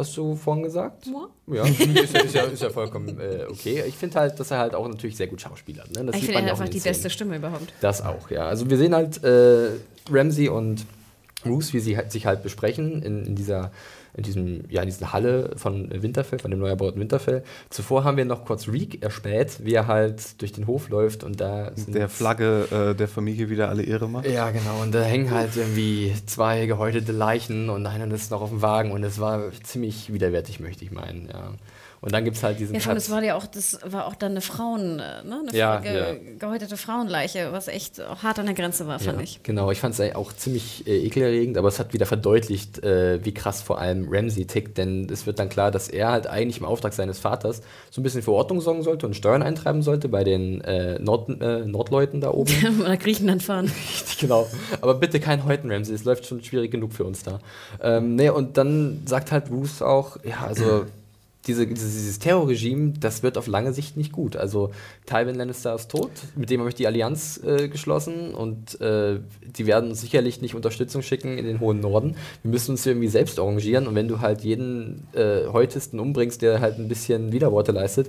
hast 0.00 0.16
du 0.16 0.34
vorhin 0.34 0.64
gesagt? 0.64 1.06
Ja. 1.06 1.54
ja, 1.54 1.64
ist, 2.02 2.14
ja, 2.14 2.20
ist, 2.20 2.34
ja, 2.34 2.42
ist 2.44 2.62
ja 2.62 2.70
vollkommen 2.70 3.20
äh, 3.20 3.44
okay. 3.48 3.84
Ich 3.86 3.96
finde 3.96 4.18
halt, 4.18 4.40
dass 4.40 4.50
er 4.50 4.58
halt 4.58 4.74
auch 4.74 4.88
natürlich 4.88 5.16
sehr 5.16 5.28
gut 5.28 5.40
schauspielert. 5.40 5.94
Ne? 5.94 6.04
Das 6.04 6.16
ich 6.16 6.24
finde, 6.24 6.42
er 6.42 6.50
einfach 6.50 6.68
die 6.68 6.80
Szenen. 6.80 6.94
beste 6.94 7.10
Stimme 7.10 7.36
überhaupt. 7.36 7.72
Das 7.80 8.02
auch, 8.02 8.30
ja. 8.30 8.46
Also 8.46 8.68
wir 8.68 8.76
sehen 8.76 8.94
halt 8.94 9.22
äh, 9.22 9.70
Ramsey 10.10 10.48
und 10.48 10.84
Roos, 11.46 11.72
wie 11.72 11.80
sie 11.80 11.96
halt, 11.96 12.12
sich 12.12 12.26
halt 12.26 12.42
besprechen 12.42 13.02
in, 13.02 13.24
in 13.26 13.34
dieser 13.36 13.70
in 14.14 14.22
diesem, 14.22 14.62
ja, 14.68 14.82
in 14.82 14.88
dieser 14.88 15.12
Halle 15.12 15.52
von 15.56 15.90
Winterfell, 15.90 16.38
von 16.38 16.50
dem 16.50 16.60
neu 16.60 16.68
erbauten 16.68 17.00
Winterfell. 17.00 17.42
Zuvor 17.70 18.04
haben 18.04 18.16
wir 18.16 18.24
noch 18.24 18.44
kurz 18.44 18.68
Reek 18.68 19.02
erspäht, 19.02 19.64
wie 19.64 19.74
er 19.74 19.86
halt 19.86 20.40
durch 20.40 20.52
den 20.52 20.66
Hof 20.66 20.88
läuft 20.88 21.24
und 21.24 21.40
da 21.40 21.72
der 21.86 22.08
Flagge 22.08 22.66
äh, 22.70 22.94
der 22.94 23.08
Familie 23.08 23.50
wieder 23.50 23.68
alle 23.68 23.82
Ehre 23.82 24.08
macht. 24.08 24.26
Ja, 24.26 24.50
genau. 24.50 24.82
Und 24.82 24.94
da 24.94 25.02
hängen 25.02 25.30
halt 25.30 25.56
irgendwie 25.56 26.14
zwei 26.26 26.66
gehäutete 26.66 27.12
Leichen 27.12 27.70
und 27.70 27.86
einer 27.86 28.10
ist 28.12 28.30
noch 28.30 28.42
auf 28.42 28.50
dem 28.50 28.62
Wagen 28.62 28.92
und 28.92 29.04
es 29.04 29.20
war 29.20 29.52
ziemlich 29.62 30.12
widerwärtig, 30.12 30.60
möchte 30.60 30.84
ich 30.84 30.90
meinen, 30.90 31.28
ja. 31.32 31.52
Und 32.02 32.12
dann 32.12 32.24
gibt 32.24 32.38
es 32.38 32.42
halt 32.42 32.58
diesen. 32.58 32.74
Ja, 32.74 32.94
das 32.94 33.10
war 33.10 33.22
ja 33.22 33.34
auch, 33.34 33.46
das 33.46 33.78
war 33.84 34.06
auch 34.06 34.14
dann 34.14 34.32
eine 34.32 34.40
Frauen, 34.40 35.00
äh, 35.00 35.22
ne? 35.22 35.42
Eine 35.46 35.56
ja, 35.56 35.80
ge 35.80 35.94
ja. 35.94 36.14
gehäutete 36.38 36.78
Frauenleiche, 36.78 37.52
was 37.52 37.68
echt 37.68 38.00
hart 38.22 38.38
an 38.38 38.46
der 38.46 38.54
Grenze 38.54 38.86
war, 38.86 38.98
fand 38.98 39.18
ja, 39.18 39.22
ich. 39.22 39.42
Genau, 39.42 39.70
ich 39.70 39.80
fand 39.80 39.98
es 39.98 40.14
auch 40.14 40.32
ziemlich 40.32 40.86
äh, 40.86 41.04
ekelerregend, 41.06 41.58
aber 41.58 41.68
es 41.68 41.78
hat 41.78 41.92
wieder 41.92 42.06
verdeutlicht, 42.06 42.82
äh, 42.82 43.22
wie 43.22 43.34
krass 43.34 43.60
vor 43.60 43.78
allem 43.78 44.08
Ramsey 44.10 44.46
tickt, 44.46 44.78
denn 44.78 45.08
es 45.10 45.26
wird 45.26 45.38
dann 45.38 45.50
klar, 45.50 45.70
dass 45.70 45.88
er 45.88 46.10
halt 46.10 46.26
eigentlich 46.26 46.58
im 46.58 46.64
Auftrag 46.64 46.94
seines 46.94 47.18
Vaters 47.18 47.60
so 47.90 48.00
ein 48.00 48.04
bisschen 48.04 48.22
für 48.22 48.32
Ordnung 48.32 48.62
sorgen 48.62 48.82
sollte 48.82 49.06
und 49.06 49.14
Steuern 49.14 49.42
eintreiben 49.42 49.82
sollte 49.82 50.08
bei 50.08 50.24
den 50.24 50.62
äh, 50.62 50.98
Nord 50.98 51.28
äh, 51.42 51.66
Nordleuten 51.66 52.22
da 52.22 52.30
oben. 52.30 52.50
Oder 52.80 52.96
Griechenland 52.96 53.42
fahren. 53.42 53.66
Richtig, 53.92 54.18
genau. 54.18 54.46
Aber 54.80 54.94
bitte 54.94 55.20
kein 55.20 55.44
Häuten, 55.44 55.70
Ramsey, 55.70 55.94
es 55.94 56.04
läuft 56.04 56.24
schon 56.24 56.42
schwierig 56.42 56.70
genug 56.70 56.94
für 56.94 57.04
uns 57.04 57.24
da. 57.24 57.40
Ähm, 57.82 58.14
nee, 58.14 58.30
und 58.30 58.56
dann 58.56 59.02
sagt 59.04 59.32
halt 59.32 59.46
Bruce 59.50 59.82
auch, 59.82 60.16
ja, 60.24 60.46
also 60.46 60.86
diese, 61.46 61.66
dieses 61.66 62.18
Terrorregime, 62.18 62.92
das 63.00 63.22
wird 63.22 63.38
auf 63.38 63.46
lange 63.46 63.72
Sicht 63.72 63.96
nicht 63.96 64.12
gut. 64.12 64.36
Also 64.36 64.70
Tywin 65.06 65.34
Lannister 65.34 65.74
ist 65.74 65.90
tot, 65.90 66.10
mit 66.36 66.50
dem 66.50 66.60
habe 66.60 66.68
ich 66.68 66.74
die 66.74 66.86
Allianz 66.86 67.40
äh, 67.42 67.68
geschlossen 67.68 68.34
und 68.34 68.80
äh, 68.80 69.20
die 69.42 69.66
werden 69.66 69.90
uns 69.90 70.02
sicherlich 70.02 70.42
nicht 70.42 70.54
Unterstützung 70.54 71.02
schicken 71.02 71.38
in 71.38 71.46
den 71.46 71.60
hohen 71.60 71.80
Norden. 71.80 72.16
Wir 72.42 72.50
müssen 72.50 72.72
uns 72.72 72.84
irgendwie 72.84 73.08
selbst 73.08 73.38
arrangieren 73.38 73.86
und 73.86 73.94
wenn 73.94 74.08
du 74.08 74.20
halt 74.20 74.42
jeden 74.42 75.06
äh, 75.14 75.46
Heutisten 75.46 75.98
umbringst, 75.98 76.42
der 76.42 76.60
halt 76.60 76.78
ein 76.78 76.88
bisschen 76.88 77.32
Widerworte 77.32 77.72
leistet, 77.72 78.08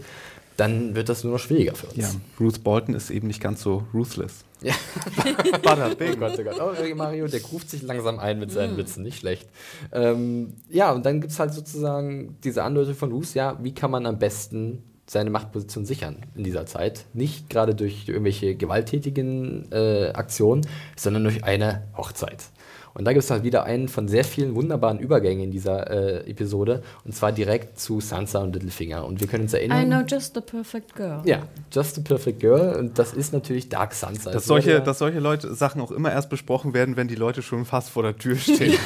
dann 0.58 0.96
wird 0.96 1.08
das 1.08 1.24
nur 1.24 1.34
noch 1.34 1.40
schwieriger 1.40 1.74
für 1.74 1.88
uns. 1.88 1.98
Ja, 1.98 2.12
Ruth 2.40 2.64
Bolton 2.64 2.96
ist 2.96 3.10
eben 3.10 3.28
nicht 3.28 3.42
ganz 3.42 3.62
so 3.62 3.84
ruthless. 3.94 4.44
Ja. 4.62 4.74
Bada 5.64 5.89
bing. 5.89 6.14
Oh 6.14 6.18
Gott, 6.18 6.39
oh 6.39 6.43
Gott. 6.43 6.59
Oh, 6.59 6.95
Mario, 6.95 7.28
der 7.28 7.41
ruft 7.41 7.70
sich 7.70 7.82
langsam 7.82 8.20
ein 8.20 8.39
mit 8.39 8.51
seinen 8.51 8.76
mm. 8.76 8.78
Witzen, 8.78 9.03
nicht 9.03 9.20
schlecht. 9.20 9.49
Ähm, 9.91 10.53
ja, 10.70 10.91
und 10.91 11.05
dann 11.05 11.22
gibt 11.22 11.34
es 11.34 11.39
halt 11.39 11.53
sozusagen 11.53 12.38
diese 12.43 12.64
Andeutung 12.64 12.95
von 12.95 13.12
Ruth, 13.12 13.34
ja, 13.34 13.57
wie 13.62 13.74
kann 13.74 13.91
man 13.91 14.05
am 14.05 14.20
besten 14.20 14.84
seine 15.12 15.30
Machtposition 15.30 15.86
sichern 15.86 16.18
in 16.36 16.43
dieser 16.43 16.66
Zeit. 16.66 17.05
Nicht 17.14 17.49
gerade 17.49 17.76
durch 17.76 18.07
irgendwelche 18.07 18.55
gewalttätigen 18.55 19.70
äh, 19.72 20.12
Aktionen, 20.14 20.66
sondern 20.95 21.24
durch 21.24 21.43
eine 21.43 21.88
Hochzeit. 21.97 22.45
Und 22.94 23.06
da 23.06 23.14
gibt 23.14 23.24
es 23.24 23.32
halt 23.32 23.44
wieder 23.44 23.64
einen 23.64 23.88
von 23.88 24.08
sehr 24.08 24.24
vielen 24.24 24.56
wunderbaren 24.56 25.00
Übergängen 25.00 25.46
in 25.46 25.52
dieser 25.52 25.89
äh, 25.89 26.30
Episode. 26.30 26.84
Und 27.06 27.16
zwar 27.16 27.32
direkt 27.32 27.80
zu 27.80 28.00
Sansa 28.02 28.39
und 28.39 28.54
Littlefinger. 28.54 29.06
Und 29.06 29.22
wir 29.22 29.28
können 29.28 29.44
uns 29.44 29.54
erinnern. 29.54 29.84
I 29.84 29.86
know 29.86 30.02
just 30.08 30.34
the 30.34 30.42
perfect 30.42 30.96
girl. 30.96 31.22
Ja, 31.26 31.44
just 31.72 31.96
the 31.96 32.02
perfect 32.02 32.39
girl. 32.39 32.76
Und 32.78 33.00
das 33.00 33.14
ist 33.14 33.34
natürlich 33.34 33.70
Dark 33.70 33.94
Sansa. 33.94 34.32
Dass 34.32 34.46
solche, 34.46 34.82
dass 34.82 35.00
solche 35.00 35.20
Leute, 35.20 35.54
Sachen 35.54 35.82
auch 35.82 35.92
immer 35.92 36.12
erst 36.12 36.30
besprochen 36.30 36.74
werden, 36.74 36.98
wenn 36.98 37.08
die 37.08 37.16
Leute 37.16 37.42
schon 37.42 37.66
fast 37.66 37.89
vor 37.89 38.04
der 38.04 38.18
Tür 38.18 38.36
stehen. 38.38 38.78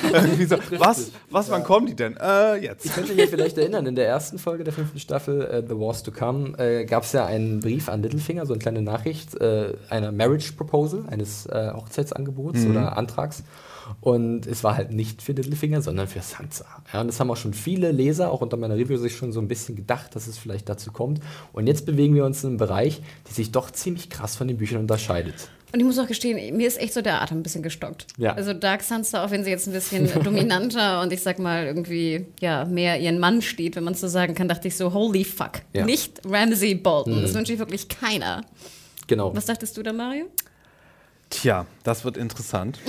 So, 0.47 0.58
was, 0.78 1.12
was, 1.30 1.49
wann 1.49 1.64
kommen 1.64 1.88
die 1.88 1.95
denn? 1.95 2.18
Äh, 2.18 2.58
jetzt. 2.58 2.86
Ich 2.86 2.93
könnte 2.93 3.14
mich 3.14 3.30
vielleicht 3.30 3.58
erinnern, 3.58 3.86
in 3.86 3.95
der 3.95 4.08
ersten 4.08 4.38
Folge 4.38 4.64
der 4.64 4.74
fünften 4.74 4.99
Staffel, 4.99 5.41
uh, 5.41 5.68
The 5.68 5.80
Wars 5.80 6.03
to 6.03 6.12
Come, 6.12 6.58
äh, 6.58 6.86
gab 6.86 7.03
es 7.03 7.12
ja 7.14 7.26
einen 7.26 7.60
Brief 7.60 7.89
an 7.89 8.01
Littlefinger, 8.01 8.45
so 8.45 8.53
eine 8.53 8.60
kleine 8.60 8.82
Nachricht, 8.82 9.36
äh, 9.41 9.74
einer 9.89 10.12
Marriage 10.12 10.53
Proposal, 10.53 11.03
eines 11.08 11.45
äh, 11.47 11.72
Hochzeitsangebots 11.74 12.60
mhm. 12.60 12.72
oder 12.72 12.97
Antrags. 12.97 13.43
Und 14.02 14.46
es 14.48 14.64
war 14.64 14.76
halt 14.76 14.92
nicht 14.92 15.22
für 15.22 15.34
Littlefinger, 15.34 15.82
sondern 15.82 16.08
für 16.08 16.22
Sansa. 16.22 16.66
Ja, 16.94 17.02
und 17.02 17.08
das 17.08 17.20
haben 17.20 17.30
auch 17.32 17.38
schon 17.38 17.54
viele 17.54 17.92
Leser, 17.92 18.32
auch 18.32 18.42
unter 18.42 18.58
meiner 18.58 18.76
Review, 18.76 18.98
sich 18.98 19.16
schon 19.16 19.32
so 19.32 19.40
ein 19.40 19.48
bisschen 19.48 19.76
gedacht, 19.76 20.16
dass 20.16 20.28
es 20.28 20.38
vielleicht 20.38 20.70
dazu 20.70 20.92
kommt. 20.92 21.20
Und 21.54 21.68
jetzt 21.68 21.86
bewegen 21.86 22.16
wir 22.16 22.26
uns 22.26 22.44
in 22.44 22.52
einem 22.52 22.58
Bereich, 22.58 23.02
der 23.28 23.34
sich 23.34 23.52
doch 23.52 23.72
ziemlich 23.72 24.10
krass 24.10 24.36
von 24.36 24.48
den 24.48 24.58
Büchern 24.58 24.80
unterscheidet. 24.80 25.50
Und 25.76 25.80
ich 25.80 25.86
muss 25.86 26.00
auch 26.00 26.08
gestehen, 26.08 26.56
mir 26.56 26.68
ist 26.68 26.80
echt 26.80 26.94
so 26.94 27.02
der 27.02 27.22
Atem 27.22 27.40
ein 27.40 27.44
bisschen 27.44 27.62
gestockt. 27.62 28.08
Ja. 28.18 28.34
Also 28.34 28.54
Dark 28.54 28.82
Sansa, 28.82 29.26
auch 29.26 29.32
wenn 29.32 29.44
sie 29.44 29.50
jetzt 29.50 29.68
ein 29.68 29.74
bisschen 29.74 30.10
dominanter 30.24 31.02
und 31.02 31.12
ich 31.12 31.22
sag 31.22 31.38
mal 31.38 31.66
irgendwie 31.66 32.28
ja 32.40 32.64
mehr 32.64 33.00
ihren 33.00 33.20
Mann 33.20 33.42
steht, 33.42 33.76
wenn 33.76 33.84
man 33.84 33.94
so 33.94 34.08
sagen 34.08 34.36
kann, 34.36 34.48
dachte 34.48 34.70
ich 34.70 34.78
so, 34.78 34.94
holy 34.94 35.26
fuck. 35.26 35.64
Ja. 35.74 35.86
Nicht 35.86 36.22
Ramsey 36.26 36.76
Bolton. 36.76 37.18
Mhm. 37.18 37.22
Das 37.24 37.34
wünsche 37.34 37.52
ich 37.52 37.60
wirklich 37.60 37.90
keiner. 37.90 38.46
Genau. 39.08 39.36
Was 39.36 39.46
dachtest 39.46 39.76
du 39.76 39.84
da, 39.84 39.92
Mario? 39.92 40.28
Tja, 41.30 41.65
das 41.84 42.05
wird 42.05 42.17
interessant. 42.17 42.80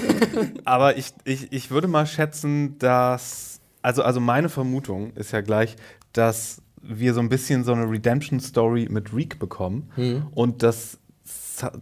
Aber 0.64 0.96
ich, 0.96 1.12
ich, 1.24 1.52
ich 1.52 1.70
würde 1.70 1.88
mal 1.88 2.06
schätzen, 2.06 2.78
dass, 2.78 3.60
also, 3.82 4.02
also 4.02 4.20
meine 4.20 4.48
Vermutung 4.48 5.12
ist 5.14 5.32
ja 5.32 5.40
gleich, 5.40 5.76
dass 6.12 6.62
wir 6.80 7.14
so 7.14 7.20
ein 7.20 7.28
bisschen 7.28 7.64
so 7.64 7.72
eine 7.72 7.90
Redemption-Story 7.90 8.88
mit 8.90 9.14
Reek 9.14 9.38
bekommen 9.38 9.90
mhm. 9.96 10.26
und 10.32 10.62
dass 10.62 10.98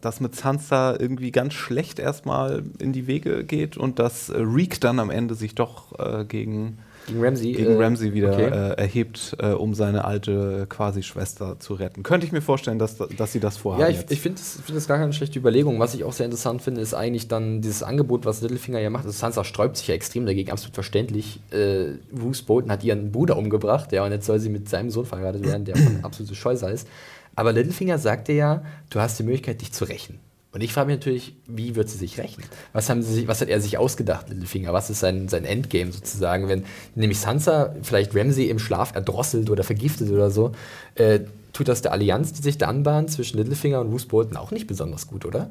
das 0.00 0.20
mit 0.20 0.36
Sansa 0.36 0.96
irgendwie 0.98 1.32
ganz 1.32 1.54
schlecht 1.54 1.98
erstmal 1.98 2.62
in 2.78 2.92
die 2.92 3.06
Wege 3.06 3.44
geht 3.44 3.76
und 3.76 3.98
dass 3.98 4.30
Reek 4.30 4.80
dann 4.80 4.98
am 4.98 5.10
Ende 5.10 5.34
sich 5.34 5.54
doch 5.54 5.98
äh, 5.98 6.24
gegen 6.24 6.78
gegen 7.06 7.22
Ramsey, 7.22 7.52
gegen 7.52 7.78
äh, 7.78 7.82
Ramsey 7.82 8.12
wieder 8.12 8.32
okay. 8.32 8.46
äh, 8.46 8.80
erhebt, 8.80 9.36
äh, 9.38 9.52
um 9.52 9.74
seine 9.74 10.04
alte 10.04 10.66
quasi 10.68 11.02
Schwester 11.02 11.58
zu 11.58 11.74
retten. 11.74 12.02
Könnte 12.02 12.26
ich 12.26 12.32
mir 12.32 12.40
vorstellen, 12.40 12.78
dass, 12.78 12.96
dass 12.96 13.32
sie 13.32 13.40
das 13.40 13.56
vorhaben. 13.56 13.82
Ja, 13.82 13.88
ich, 13.88 13.98
ich 14.08 14.20
finde 14.20 14.38
das, 14.38 14.60
find 14.64 14.76
das 14.76 14.86
gar 14.86 14.98
keine 14.98 15.12
schlechte 15.12 15.38
Überlegung. 15.38 15.80
Was 15.80 15.94
ich 15.94 16.04
auch 16.04 16.12
sehr 16.12 16.26
interessant 16.26 16.62
finde, 16.62 16.80
ist 16.80 16.94
eigentlich 16.94 17.28
dann 17.28 17.60
dieses 17.60 17.82
Angebot, 17.82 18.24
was 18.24 18.40
Littlefinger 18.40 18.78
ja 18.78 18.90
macht. 18.90 19.04
Also 19.04 19.18
Sansa 19.18 19.44
sträubt 19.44 19.76
sich 19.76 19.88
ja 19.88 19.94
extrem 19.94 20.26
dagegen, 20.26 20.50
absolut 20.50 20.74
verständlich. 20.74 21.40
Äh, 21.50 21.98
Bruce 22.12 22.42
Bolton 22.42 22.70
hat 22.70 22.84
ihren 22.84 23.12
Bruder 23.12 23.36
umgebracht, 23.36 23.92
ja, 23.92 24.04
und 24.04 24.12
jetzt 24.12 24.26
soll 24.26 24.38
sie 24.38 24.48
mit 24.48 24.68
seinem 24.68 24.90
Sohn 24.90 25.06
verheiratet 25.06 25.44
werden, 25.44 25.64
der 25.64 25.76
von 25.76 25.98
absolute 26.04 26.34
Scheusal 26.34 26.72
ist. 26.72 26.86
Aber 27.34 27.52
Littlefinger 27.52 27.98
sagte 27.98 28.32
ja, 28.32 28.62
du 28.90 29.00
hast 29.00 29.18
die 29.18 29.22
Möglichkeit, 29.22 29.60
dich 29.60 29.72
zu 29.72 29.84
rächen. 29.84 30.18
Und 30.52 30.60
ich 30.60 30.72
frage 30.72 30.88
mich 30.88 30.96
natürlich, 30.98 31.34
wie 31.46 31.76
wird 31.76 31.88
sie 31.88 31.96
sich 31.96 32.18
rächen? 32.18 32.44
Was, 32.74 32.90
haben 32.90 33.02
sie 33.02 33.14
sich, 33.14 33.28
was 33.28 33.40
hat 33.40 33.48
er 33.48 33.60
sich 33.60 33.78
ausgedacht, 33.78 34.28
Littlefinger? 34.28 34.72
Was 34.74 34.90
ist 34.90 35.00
sein, 35.00 35.28
sein 35.28 35.46
Endgame 35.46 35.92
sozusagen? 35.92 36.48
Wenn 36.48 36.64
nämlich 36.94 37.20
Sansa 37.20 37.74
vielleicht 37.82 38.14
Ramsey 38.14 38.50
im 38.50 38.58
Schlaf 38.58 38.94
erdrosselt 38.94 39.48
oder 39.48 39.64
vergiftet 39.64 40.10
oder 40.10 40.30
so, 40.30 40.52
äh, 40.94 41.20
tut 41.54 41.68
das 41.68 41.80
der 41.80 41.92
Allianz, 41.92 42.34
die 42.34 42.42
sich 42.42 42.58
da 42.58 42.68
anbahnt 42.68 43.10
zwischen 43.10 43.38
Littlefinger 43.38 43.80
und 43.80 43.88
Roose 43.88 44.06
Bolton 44.06 44.36
auch 44.36 44.50
nicht 44.50 44.66
besonders 44.66 45.06
gut, 45.06 45.24
oder? 45.24 45.50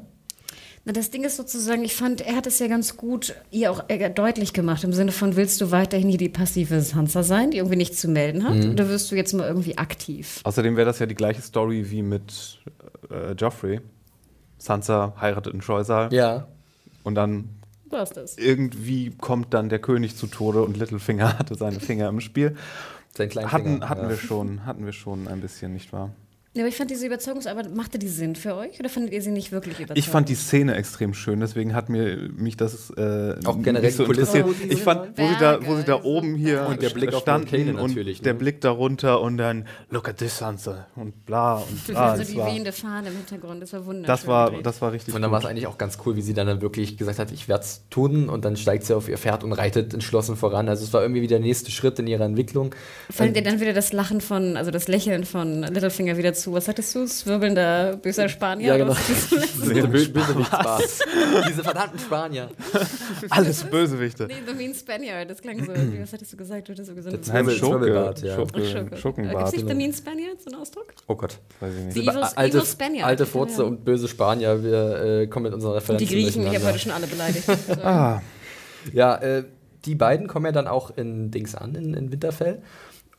Na, 0.84 0.92
das 0.92 1.10
Ding 1.10 1.22
ist 1.24 1.36
sozusagen, 1.36 1.84
ich 1.84 1.94
fand, 1.94 2.20
er 2.20 2.34
hat 2.34 2.46
es 2.46 2.58
ja 2.58 2.66
ganz 2.66 2.96
gut 2.96 3.34
ihr 3.50 3.70
auch 3.70 3.84
äh, 3.88 4.10
deutlich 4.10 4.52
gemacht, 4.52 4.82
im 4.82 4.92
Sinne 4.92 5.12
von, 5.12 5.36
willst 5.36 5.60
du 5.60 5.70
weiterhin 5.70 6.08
hier 6.08 6.18
die 6.18 6.28
passive 6.28 6.80
Sansa 6.80 7.22
sein, 7.22 7.52
die 7.52 7.58
irgendwie 7.58 7.76
nichts 7.76 8.00
zu 8.00 8.08
melden 8.08 8.44
hat, 8.44 8.56
mhm. 8.56 8.70
oder 8.70 8.88
wirst 8.88 9.10
du 9.10 9.16
jetzt 9.16 9.32
mal 9.32 9.46
irgendwie 9.46 9.78
aktiv? 9.78 10.40
Außerdem 10.42 10.76
wäre 10.76 10.86
das 10.86 10.98
ja 10.98 11.06
die 11.06 11.14
gleiche 11.14 11.40
Story 11.40 11.90
wie 11.90 12.02
mit 12.02 12.60
äh, 13.10 13.32
Joffrey. 13.32 13.80
Sansa 14.62 15.14
heiratet 15.20 15.52
einen 15.52 15.62
Scheusal. 15.62 16.12
Ja. 16.12 16.46
Und 17.02 17.16
dann 17.16 17.48
irgendwie 18.36 19.10
kommt 19.10 19.52
dann 19.52 19.68
der 19.68 19.80
König 19.80 20.16
zu 20.16 20.28
Tode 20.28 20.62
und 20.62 20.76
Littlefinger 20.76 21.38
hatte 21.38 21.56
seine 21.56 21.80
Finger 21.80 22.08
im 22.08 22.20
Spiel. 22.20 22.56
Sein 23.14 23.28
kleiner 23.28 23.50
hatten, 23.50 23.88
hatten 23.88 24.04
ja. 24.04 24.10
wir 24.10 24.16
schon, 24.16 24.64
hatten 24.64 24.86
wir 24.86 24.92
schon 24.92 25.26
ein 25.26 25.40
bisschen, 25.40 25.72
nicht 25.72 25.92
wahr? 25.92 26.10
Ja, 26.54 26.64
aber 26.64 26.68
ich 26.68 26.76
fand 26.76 26.90
diese 26.90 27.06
Überzeugungsarbeit, 27.06 27.74
machte 27.74 27.98
die 27.98 28.08
Sinn 28.08 28.36
für 28.36 28.54
euch 28.54 28.78
oder 28.78 28.90
fandet 28.90 29.14
ihr 29.14 29.22
sie 29.22 29.30
nicht 29.30 29.52
wirklich 29.52 29.76
überzeugend? 29.76 29.96
Ich 29.96 30.10
fand 30.10 30.28
die 30.28 30.34
Szene 30.34 30.74
extrem 30.74 31.14
schön, 31.14 31.40
deswegen 31.40 31.74
hat 31.74 31.88
mir 31.88 32.28
mich 32.36 32.58
das 32.58 32.90
äh, 32.90 33.36
auch 33.46 33.62
generell 33.62 33.90
so 33.90 34.04
interessiert. 34.04 34.46
Oh, 34.46 34.54
ich 34.68 34.82
fand, 34.82 35.16
wo 35.16 35.26
sie, 35.26 35.36
da, 35.40 35.66
wo 35.66 35.76
sie 35.76 35.84
da 35.84 36.02
oben 36.02 36.34
hier 36.34 36.66
und 36.68 36.82
der 36.82 36.90
Blick 36.90 37.14
standen 37.14 37.78
und 37.78 37.96
ne? 37.96 38.04
der 38.04 38.34
Blick 38.34 38.60
darunter 38.60 39.22
und 39.22 39.38
dann 39.38 39.66
Look 39.88 40.10
at 40.10 40.18
this 40.18 40.36
Sansa 40.36 40.88
und 40.94 41.24
bla 41.24 41.54
und 41.54 41.86
bla. 41.86 42.12
Also 42.12 42.30
die 42.30 42.38
wehende 42.38 42.72
Fahne 42.72 43.08
im 43.08 43.16
Hintergrund, 43.16 43.62
das 43.62 43.72
war 43.72 43.86
wunderschön. 43.86 44.06
Das 44.06 44.26
war, 44.26 44.50
das 44.62 44.82
war 44.82 44.92
richtig 44.92 45.14
Und 45.14 45.22
dann 45.22 45.30
war 45.30 45.38
es 45.38 45.46
eigentlich 45.46 45.66
auch 45.66 45.78
ganz 45.78 45.96
cool, 46.04 46.16
wie 46.16 46.22
sie 46.22 46.34
dann, 46.34 46.48
dann 46.48 46.60
wirklich 46.60 46.98
gesagt 46.98 47.18
hat, 47.18 47.32
ich 47.32 47.48
werde 47.48 47.64
es 47.64 47.84
tun 47.88 48.28
und 48.28 48.44
dann 48.44 48.56
steigt 48.56 48.84
sie 48.84 48.94
auf 48.94 49.08
ihr 49.08 49.16
Pferd 49.16 49.42
und 49.42 49.54
reitet 49.54 49.94
entschlossen 49.94 50.36
voran. 50.36 50.68
Also 50.68 50.84
es 50.84 50.92
war 50.92 51.00
irgendwie 51.00 51.22
wieder 51.22 51.38
der 51.38 51.46
nächste 51.46 51.70
Schritt 51.70 51.98
in 51.98 52.06
ihrer 52.06 52.26
Entwicklung. 52.26 52.74
Fandet 53.08 53.36
ihr 53.36 53.42
dann 53.42 53.58
wieder 53.58 53.72
das 53.72 53.94
Lachen 53.94 54.20
von, 54.20 54.58
also 54.58 54.70
das 54.70 54.86
Lächeln 54.86 55.24
von 55.24 55.62
Littlefinger 55.62 56.18
wieder 56.18 56.34
zu? 56.34 56.41
Was 56.46 56.68
hattest 56.68 56.94
du? 56.94 57.06
wirbelnder 57.26 57.96
böser 57.96 58.28
Spanier. 58.28 58.68
Ja, 58.68 58.76
genau. 58.76 58.96
Diese 59.04 59.88
Bösewichtsbars. 59.88 61.00
Diese 61.48 61.62
verdammten 61.62 61.98
Spanier. 61.98 62.48
Alles 63.30 63.64
Bösewichte. 63.64 64.26
Nee, 64.26 64.34
The 64.46 64.54
Mean 64.54 64.74
Spaniard, 64.74 65.28
das 65.30 65.40
klang 65.40 65.64
so. 65.64 65.72
Was 66.00 66.12
hattest 66.12 66.32
du 66.32 66.36
gesagt? 66.36 66.68
Du 66.68 66.72
hattest 66.72 66.88
so 66.88 66.94
gesagt. 66.94 67.28
Nein, 67.28 67.50
Schurkenbart. 67.50 68.22
Ja. 68.22 68.34
Schurke, 68.34 68.96
Schurkenbart. 68.96 69.36
Gibt 69.36 69.48
es 69.48 69.52
nicht 69.52 69.68
The 69.68 69.74
Mean 69.74 69.92
Spaniard, 69.92 70.40
so 70.40 70.50
ein 70.50 70.56
Ausdruck? 70.56 70.86
Oh 71.06 71.14
Gott. 71.14 71.38
Weiß 71.60 71.74
ich 71.74 71.84
nicht. 71.84 71.96
Die 71.96 72.08
evil, 72.08 72.22
alte, 72.22 72.58
evil 72.58 72.66
Spaniard. 72.66 73.06
Alte 73.06 73.26
Furze 73.26 73.64
und 73.64 73.84
böse 73.84 74.08
Spanier. 74.08 74.62
Wir 74.62 75.22
äh, 75.22 75.26
kommen 75.26 75.44
mit 75.44 75.54
unserer 75.54 75.76
Referenz. 75.76 76.00
Die 76.00 76.06
Griechen, 76.06 76.46
ich 76.46 76.54
habe 76.54 76.66
heute 76.66 76.78
schon 76.78 76.92
alle 76.92 77.06
beleidigt. 77.06 77.48
ah. 77.84 78.22
Ja, 78.92 79.16
äh, 79.16 79.44
die 79.84 79.94
beiden 79.94 80.28
kommen 80.28 80.46
ja 80.46 80.52
dann 80.52 80.66
auch 80.66 80.96
in 80.96 81.30
Dings 81.30 81.54
an, 81.54 81.74
in, 81.74 81.94
in 81.94 82.12
Winterfell. 82.12 82.62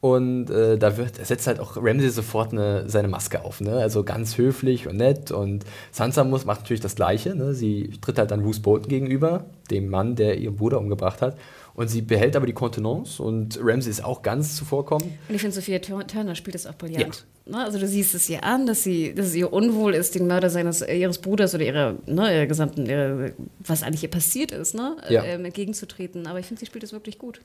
Und 0.04 0.50
äh, 0.50 0.78
da 0.78 0.98
wird, 0.98 1.26
setzt 1.26 1.48
halt 1.48 1.62
auch 1.62 1.78
Ramsey 1.78 2.10
sofort 2.10 2.52
eine, 2.52 2.90
seine 2.90 3.08
Maske 3.08 3.46
auf, 3.46 3.62
ne? 3.62 3.78
Also 3.78 4.04
ganz 4.04 4.38
höflich 4.38 4.86
und 4.86 4.98
nett. 4.98 5.32
Und 5.32 5.64
Sansa 5.94 6.26
muss, 6.26 6.44
macht 6.44 6.60
natürlich 6.60 6.82
das 6.82 6.96
Gleiche, 6.96 7.34
ne? 7.36 7.54
Sie 7.54 7.90
tritt 8.02 8.20
halt 8.20 8.30
dann 8.32 8.44
Bruce 8.44 8.60
Bolton 8.60 8.90
gegenüber, 8.90 9.46
dem 9.72 9.88
Mann, 9.88 10.18
der 10.18 10.40
ihren 10.40 10.58
Bruder 10.58 10.80
umgebracht 10.80 11.22
hat. 11.22 11.38
Und 11.76 11.88
sie 11.88 12.02
behält 12.02 12.36
aber 12.36 12.46
die 12.46 12.54
Kontenance 12.54 13.22
und 13.22 13.60
Ramsey 13.62 13.90
ist 13.90 14.04
auch 14.04 14.22
ganz 14.22 14.56
zuvorkommen. 14.56 15.18
Und 15.28 15.36
ich 15.36 15.42
finde, 15.42 15.56
Sophia 15.56 15.80
Turner 15.80 16.36
spielt 16.36 16.54
das 16.54 16.68
auch 16.68 16.76
brillant. 16.76 17.26
Ja. 17.46 17.58
Ne, 17.58 17.58
also 17.58 17.78
du 17.78 17.88
siehst 17.88 18.14
es 18.14 18.30
ihr 18.30 18.44
an, 18.44 18.68
dass, 18.68 18.84
sie, 18.84 19.14
dass 19.14 19.28
es 19.28 19.36
ihr 19.36 19.52
unwohl 19.52 19.96
ist, 19.96 20.16
den 20.16 20.28
Mörder 20.28 20.50
seines, 20.50 20.82
ihres 20.82 21.18
Bruders 21.18 21.54
oder 21.54 21.66
ihrer, 21.66 21.96
ne, 22.06 22.34
ihrer 22.34 22.46
gesamten, 22.46 22.86
ihrer, 22.86 23.32
was 23.60 23.84
eigentlich 23.84 24.04
ihr 24.04 24.10
passiert 24.10 24.52
ist, 24.52 24.76
ne, 24.76 24.96
ja. 25.10 25.24
ähm, 25.24 25.44
entgegenzutreten. 25.44 26.28
Aber 26.28 26.40
ich 26.40 26.46
finde, 26.46 26.62
sie 26.62 26.68
spielt 26.68 26.84
es 26.86 26.94
wirklich 26.94 27.18
gut. 27.18 27.42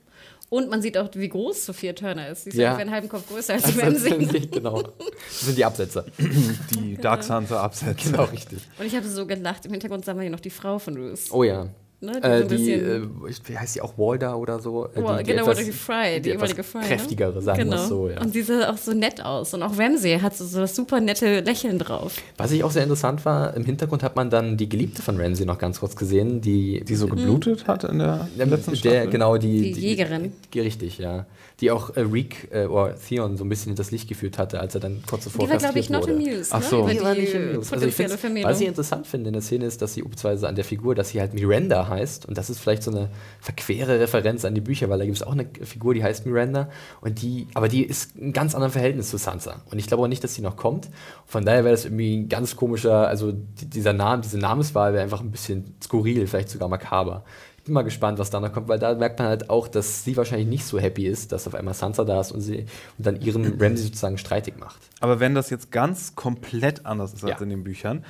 Und 0.51 0.71
man 0.71 0.83
sieht 0.83 0.97
auch, 0.99 1.09
wie 1.15 1.29
groß 1.29 1.67
Sophia 1.67 1.95
Turner 1.95 2.29
ist. 2.29 2.45
Sie 2.45 2.51
ist 2.51 2.57
ja 2.57 2.69
ungefähr 2.69 2.87
einen 2.87 2.95
halben 2.95 3.09
Kopf 3.09 3.29
größer 3.29 3.55
als 3.55 3.77
Ramsey. 3.77 4.47
genau. 4.53 4.83
Das 4.83 5.41
sind 5.41 5.59
die 5.59 5.65
Absetzer. 5.65 6.05
Die 6.71 6.97
Dark 6.97 7.23
Sansa 7.25 7.63
Absetzer. 7.63 8.11
Genau, 8.11 8.25
richtig. 8.25 8.61
Und 8.79 8.87
ich 8.87 8.95
habe 8.95 9.09
so 9.09 9.27
gelacht. 9.27 9.67
Im 9.67 9.73
Hintergrund 9.73 10.05
sah 10.05 10.15
man 10.15 10.25
ja 10.25 10.31
noch 10.31 10.41
die 10.41 10.51
Frau 10.51 10.79
von 10.79 10.97
Ruth. 10.97 11.31
Oh 11.31 11.43
ja. 11.43 11.69
Ne, 12.01 12.13
die, 12.21 12.29
äh, 12.29 12.47
die 12.47 12.73
äh, 12.73 13.09
wie 13.47 13.59
heißt 13.59 13.73
sie 13.73 13.81
auch 13.81 13.99
Walder 13.99 14.39
oder 14.39 14.61
so? 14.61 14.87
Äh, 14.87 15.03
die, 15.19 15.33
genau, 15.33 15.47
Walder 15.49 15.63
Fry, 15.73 16.21
die, 16.21 16.31
ehemalige 16.31 16.63
Fry. 16.63 16.79
Ne? 16.79 16.87
Kräftigere, 16.87 17.43
sagen 17.43 17.59
genau. 17.59 17.77
wir 17.77 17.87
so, 17.87 18.09
ja. 18.09 18.21
Und 18.21 18.33
sie 18.33 18.43
sah 18.43 18.71
auch 18.71 18.77
so 18.77 18.93
nett 18.93 19.21
aus. 19.25 19.53
Und 19.53 19.65
auch 19.65 19.77
Ramsey 19.77 20.17
hat 20.21 20.37
so, 20.37 20.45
so 20.45 20.61
das 20.61 20.77
super 20.77 21.01
nette 21.01 21.41
Lächeln 21.41 21.81
drauf. 21.81 22.15
Was 22.37 22.53
ich 22.53 22.63
auch 22.63 22.71
sehr 22.71 22.85
interessant 22.85 23.25
war, 23.25 23.53
im 23.57 23.65
Hintergrund 23.65 24.05
hat 24.05 24.15
man 24.15 24.31
dann 24.31 24.57
die 24.57 24.69
Geliebte 24.69 25.03
von 25.03 25.21
Ramsey 25.21 25.45
noch 25.45 25.59
ganz 25.59 25.81
kurz 25.81 25.97
gesehen, 25.97 26.41
die. 26.41 26.85
Die 26.85 26.95
so 26.95 27.09
geblutet 27.09 27.67
mhm. 27.67 27.69
hat 27.69 27.83
in 27.83 27.99
der 27.99 28.29
letzten 28.37 28.71
der, 28.71 28.77
Staffel? 28.77 29.11
Genau, 29.11 29.37
die, 29.37 29.73
die, 29.73 29.81
Jägerin. 29.81 30.33
Die, 30.55 30.61
richtig, 30.61 30.99
ja. 30.99 31.27
Die 31.61 31.71
auch 31.71 31.97
äh, 31.97 32.01
Reek 32.01 32.49
äh, 32.53 32.67
oder 32.67 32.95
Theon 32.97 33.37
so 33.37 33.45
ein 33.45 33.49
bisschen 33.49 33.71
in 33.71 33.77
das 33.77 33.91
Licht 33.91 34.09
geführt 34.09 34.39
hatte, 34.39 34.61
als 34.61 34.75
er 34.75 34.81
dann 34.81 35.03
kurz 35.09 35.25
zuvor 35.25 35.47
Die 35.47 35.51
war, 35.51 35.59
glaube 35.59 35.79
ich, 35.79 35.91
not 35.91 36.09
amused. 36.09 36.53
Ach 36.53 36.63
so. 36.63 36.87
Ne? 36.87 36.95
Die 36.95 37.03
war 37.03 37.15
nicht 37.15 37.35
amused. 37.35 37.73
Also 37.73 37.87
ich 37.87 37.99
was 38.45 38.61
ich 38.61 38.67
interessant 38.67 39.07
finde 39.07 39.29
in 39.29 39.33
der 39.33 39.43
Szene 39.43 39.67
ist, 39.67 39.83
dass 39.83 39.95
sie, 39.95 40.03
beziehungsweise 40.03 40.49
an 40.49 40.55
der 40.55 40.65
Figur, 40.65 40.95
dass 40.95 41.11
sie 41.11 41.21
halt 41.21 41.35
Miranda 41.35 41.89
heißt 41.89 42.27
und 42.27 42.39
das 42.39 42.51
ist 42.51 42.61
vielleicht 42.61 42.83
so 42.83 42.91
eine 42.91 43.09
verquere 43.41 43.99
Referenz 44.01 44.45
an 44.45 44.55
die 44.55 44.61
Bücher, 44.61 44.89
weil 44.89 44.99
da 44.99 45.05
gibt 45.05 45.17
es 45.17 45.23
auch 45.23 45.33
eine 45.33 45.47
Figur, 45.63 45.95
die 45.95 46.03
heißt 46.03 46.27
Miranda 46.27 46.69
und 47.01 47.23
die, 47.23 47.49
aber 47.55 47.69
die 47.69 47.83
ist 47.85 48.17
ein 48.17 48.33
ganz 48.33 48.55
anderes 48.55 48.73
Verhältnis 48.73 49.11
zu 49.11 49.17
Sansa. 49.17 49.63
Und 49.71 49.79
ich 49.79 49.87
glaube 49.87 50.05
auch 50.05 50.09
nicht, 50.09 50.23
dass 50.23 50.35
sie 50.35 50.43
noch 50.43 50.57
kommt. 50.57 50.89
Von 51.27 51.45
daher 51.45 51.65
wäre 51.65 51.75
das 51.75 51.85
irgendwie 51.85 52.17
ein 52.17 52.29
ganz 52.29 52.57
komischer, 52.57 53.09
also 53.09 53.33
dieser 53.33 53.93
Name, 53.93 54.23
diese 54.23 54.39
Namenswahl 54.39 54.93
wäre 54.93 55.03
einfach 55.03 55.21
ein 55.21 55.31
bisschen 55.31 55.75
skurril, 55.83 56.27
vielleicht 56.27 56.51
sogar 56.51 56.69
makaber. 56.69 57.25
Bin 57.69 57.75
mal 57.75 57.83
gespannt, 57.83 58.19
was 58.19 58.31
da 58.31 58.41
noch 58.41 58.51
kommt, 58.53 58.69
weil 58.69 58.79
da 58.79 58.95
merkt 58.95 59.19
man 59.19 59.29
halt 59.29 59.51
auch, 59.51 59.69
dass 59.69 60.05
sie 60.05 60.17
wahrscheinlich 60.17 60.49
nicht 60.49 60.65
so 60.65 60.79
happy 60.79 61.07
ist, 61.07 61.33
dass 61.33 61.47
auf 61.47 61.55
einmal 61.55 61.75
Sansa 61.75 62.05
da 62.05 62.21
ist 62.21 62.33
und 62.33 62.41
sie 62.41 62.61
und 62.97 63.07
dann 63.07 63.21
ihren 63.21 63.45
Ramsey 63.61 63.85
sozusagen 63.85 64.17
streitig 64.17 64.59
macht. 64.59 64.81
Aber 65.01 65.21
wenn 65.21 65.35
das 65.35 65.51
jetzt 65.51 65.71
ganz 65.71 66.15
komplett 66.15 66.87
anders 66.87 67.13
ist 67.13 67.25
als 67.25 67.39
ja. 67.39 67.43
in 67.43 67.51
den 67.51 67.65
Büchern, 67.65 68.07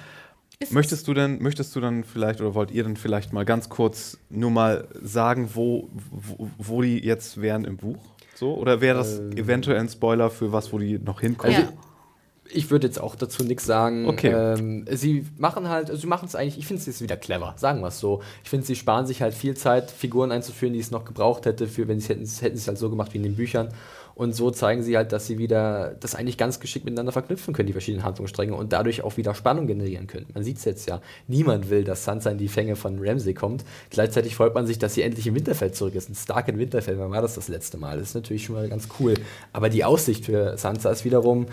ist 0.61 0.73
möchtest 0.73 1.09
du 1.09 1.15
denn, 1.15 1.43
möchtest 1.43 1.75
du 1.75 1.81
dann 1.81 2.05
vielleicht 2.05 2.41
oder 2.41 2.55
wollt 2.55 2.71
ihr 2.71 2.85
dann 2.85 2.97
vielleicht 2.97 3.33
mal 3.33 3.45
ganz 3.45 3.69
kurz 3.69 4.19
nur 4.31 4.53
mal 4.53 4.87
sagen, 5.03 5.51
wo, 5.55 5.89
wo, 5.93 6.49
wo 6.57 6.83
die 6.83 7.05
jetzt 7.05 7.41
wären 7.41 7.65
im 7.65 7.77
Buch? 7.79 7.99
So? 8.37 8.55
Oder 8.55 8.81
wäre 8.81 8.97
das 8.97 9.19
ähm. 9.19 9.33
eventuell 9.33 9.79
ein 9.81 9.89
Spoiler 9.89 10.31
für 10.31 10.53
was, 10.53 10.73
wo 10.73 10.79
die 10.79 11.01
noch 11.01 11.21
hinkommen? 11.21 11.57
Also, 11.57 11.73
ich 12.51 12.71
würde 12.71 12.87
jetzt 12.87 13.01
auch 13.01 13.15
dazu 13.15 13.45
nichts 13.45 13.65
sagen. 13.65 14.09
Okay. 14.09 14.33
Ähm, 14.33 14.87
sie 14.91 15.27
machen 15.37 15.69
halt, 15.69 15.91
also 15.91 16.01
sie 16.01 16.07
machen 16.07 16.27
es 16.27 16.35
eigentlich, 16.35 16.59
ich 16.59 16.67
finde 16.67 16.81
es 16.81 16.87
jetzt 16.87 17.03
wieder 17.03 17.17
clever, 17.17 17.55
sagen 17.57 17.81
wir 17.81 17.89
es 17.89 18.01
so. 18.01 18.23
Ich 18.45 18.51
finde, 18.51 18.67
sie 18.67 18.77
sparen 18.77 19.07
sich 19.07 19.23
halt 19.23 19.35
viel 19.35 19.57
Zeit, 19.57 19.91
Figuren 19.91 20.33
einzuführen, 20.33 20.73
die 20.73 20.81
es 20.81 20.91
noch 20.91 21.05
gebraucht 21.05 21.47
hätte, 21.47 21.67
für, 21.67 21.89
wenn 21.89 22.01
sie 22.01 22.09
hätten, 22.09 22.25
hätten 22.25 22.57
sie 22.57 22.63
es 22.63 22.69
halt 22.69 22.79
so 22.79 22.91
gemacht 22.91 23.13
wie 23.13 23.19
in 23.19 23.25
den 23.25 23.37
Büchern. 23.37 23.69
Und 24.19 24.35
so 24.35 24.51
zeigen 24.51 24.83
sie 24.83 24.97
halt, 24.97 25.13
dass 25.13 25.29
sie 25.29 25.39
wieder 25.39 25.95
das 26.01 26.17
eigentlich 26.17 26.37
ganz 26.37 26.59
geschickt 26.59 26.85
miteinander 26.85 27.13
verknüpfen 27.13 27.55
können, 27.55 27.69
die 27.69 27.73
verschiedenen 27.73 28.05
Handlungsstränge, 28.05 28.53
und 28.53 28.73
dadurch 28.73 29.05
auch 29.05 29.17
wieder 29.17 29.33
Spannung 29.33 29.69
generieren 29.69 30.09
können. 30.09 30.27
Man 30.35 30.43
sieht 30.43 30.59
es 30.59 30.65
jetzt 30.65 30.89
ja. 30.89 31.01
Niemand 31.29 31.71
will, 31.71 31.85
dass 31.85 32.03
Sansa 32.03 32.31
in 32.31 32.39
die 32.39 32.49
Fänge 32.49 32.75
von 32.75 32.99
Ramsey 32.99 33.33
kommt. 33.33 33.65
Gleichzeitig 33.91 34.35
freut 34.35 34.57
man 34.57 34.67
sich, 34.67 34.81
dass 34.81 34.95
sie 34.95 35.03
endlich 35.03 35.29
im 35.29 35.37
Winterfeld 35.37 35.77
zurück 35.77 35.95
ist. 35.95 36.09
Ein 36.09 36.17
Stark 36.17 36.49
in 36.49 36.59
Winterfeld, 36.59 36.99
wann 36.99 37.13
war 37.13 37.23
das 37.23 37.37
das 37.37 37.47
letzte 37.47 37.79
Mal? 37.79 37.97
Das 37.99 38.09
ist 38.09 38.15
natürlich 38.17 38.45
schon 38.45 38.57
mal 38.57 38.69
ganz 38.69 38.89
cool. 38.99 39.15
Aber 39.53 39.69
die 39.69 39.85
Aussicht 39.85 40.25
für 40.25 40.59
Sansa 40.59 40.91
ist 40.91 41.05
wiederum 41.05 41.47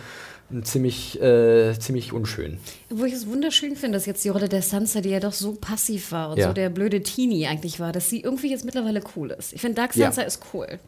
ziemlich, 0.64 1.22
äh, 1.22 1.78
ziemlich 1.80 2.14
unschön. 2.14 2.58
Wo 2.90 3.06
ich 3.06 3.14
es 3.14 3.28
wunderschön 3.28 3.76
finde, 3.76 3.98
dass 3.98 4.06
jetzt 4.06 4.24
die 4.24 4.30
Rolle 4.30 4.50
der 4.50 4.62
Sansa, 4.62 5.02
die 5.02 5.10
ja 5.10 5.20
doch 5.20 5.34
so 5.34 5.54
passiv 5.54 6.12
war 6.12 6.32
und 6.32 6.38
ja. 6.38 6.48
so 6.48 6.54
der 6.54 6.70
blöde 6.70 7.02
Teenie 7.02 7.48
eigentlich 7.48 7.80
war, 7.80 7.92
dass 7.92 8.10
sie 8.10 8.22
irgendwie 8.22 8.52
jetzt 8.52 8.66
mittlerweile 8.66 9.02
cool 9.16 9.32
ist. 9.32 9.54
Ich 9.54 9.62
finde, 9.62 9.76
Dark 9.76 9.94
Sansa 9.94 10.22
ja. 10.22 10.28
ist 10.28 10.42
cool. 10.54 10.80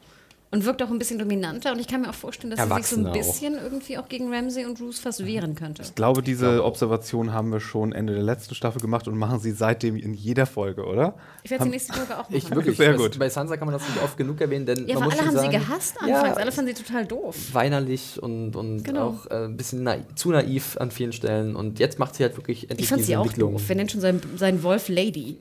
Und 0.50 0.64
wirkt 0.64 0.82
auch 0.82 0.90
ein 0.90 0.98
bisschen 0.98 1.20
dominanter. 1.20 1.74
Und 1.74 1.80
ich 1.80 1.88
kann 1.88 2.02
mir 2.02 2.10
auch 2.10 2.14
vorstellen, 2.14 2.56
dass 2.56 2.66
sie 2.66 2.76
sich 2.76 2.88
so 2.88 3.06
ein 3.06 3.12
bisschen 3.12 3.60
auch. 3.60 3.64
irgendwie 3.64 3.98
auch 3.98 4.08
gegen 4.08 4.34
Ramsey 4.34 4.66
und 4.66 4.78
Bruce 4.78 5.00
fast 5.00 5.26
wehren 5.26 5.56
könnte. 5.56 5.82
Ich 5.82 5.94
glaube, 5.94 6.22
diese 6.22 6.64
Observation 6.64 7.34
haben 7.34 7.52
wir 7.52 7.60
schon 7.60 7.92
Ende 7.92 8.14
der 8.14 8.24
letzten 8.24 8.56
Staffel 8.56 8.80
gemacht 8.80 9.10
und 9.10 9.18
machen 9.18 9.40
sie 9.40 9.52
seitdem 9.52 9.98
in 9.98 10.14
jeder 10.14 10.46
Folge, 10.46 10.86
oder? 10.86 11.16
Ich 11.44 11.52
werde 11.52 11.66
die 11.66 11.72
nächste 11.72 11.92
Folge 11.92 12.14
auch 12.14 12.24
machen. 12.30 12.36
Ich 12.36 12.50
wirklich, 12.50 12.78
Sehr 12.78 12.94
gut. 12.94 13.20
Bei 13.20 13.28
Sansa 13.28 13.58
kann 13.58 13.68
man 13.68 13.74
das 13.74 13.88
nicht 13.90 14.02
oft 14.02 14.16
genug 14.16 14.40
erwähnen, 14.40 14.66
denn 14.66 14.88
ja, 14.88 14.94
man 14.94 15.04
aber 15.04 15.06
muss 15.06 15.20
alle 15.20 15.28
haben 15.28 15.36
sagen, 15.36 15.52
sie 15.52 15.58
gehasst 15.58 16.02
anfangs. 16.02 16.28
Ja, 16.28 16.34
alle 16.34 16.52
fanden 16.54 16.76
sie 16.76 16.82
total 16.82 17.06
doof. 17.06 17.36
Weinerlich 17.52 18.24
und, 18.24 18.56
und 18.56 18.84
genau. 18.84 19.08
auch 19.10 19.26
äh, 19.30 19.46
ein 19.46 19.58
bisschen 19.58 19.84
naiv, 19.84 20.06
zu 20.16 20.32
naiv 20.32 20.78
an 20.78 20.92
vielen 20.92 21.12
Stellen. 21.12 21.58
Und 21.58 21.80
jetzt 21.80 22.00
macht 22.00 22.16
sie 22.16 22.24
halt 22.24 22.38
wirklich 22.38 22.70
endlich 22.70 22.86
ich 22.86 22.90
fand 22.90 23.00
diese 23.00 23.08
sie 23.08 23.18
auch. 23.18 23.34
Doof. 23.34 23.68
Wir 23.68 23.76
nennen 23.76 23.90
schon 23.90 24.00
seinen, 24.00 24.22
seinen 24.38 24.64
Wolf 24.64 24.88
Lady. 24.88 25.40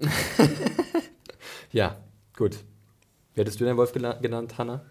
ja, 1.73 1.97
gut. 2.37 2.57
Wie 3.35 3.41
hättest 3.41 3.61
du 3.61 3.65
den 3.65 3.77
Wolf 3.77 3.93
genannt, 3.93 4.59
Hannah? 4.59 4.83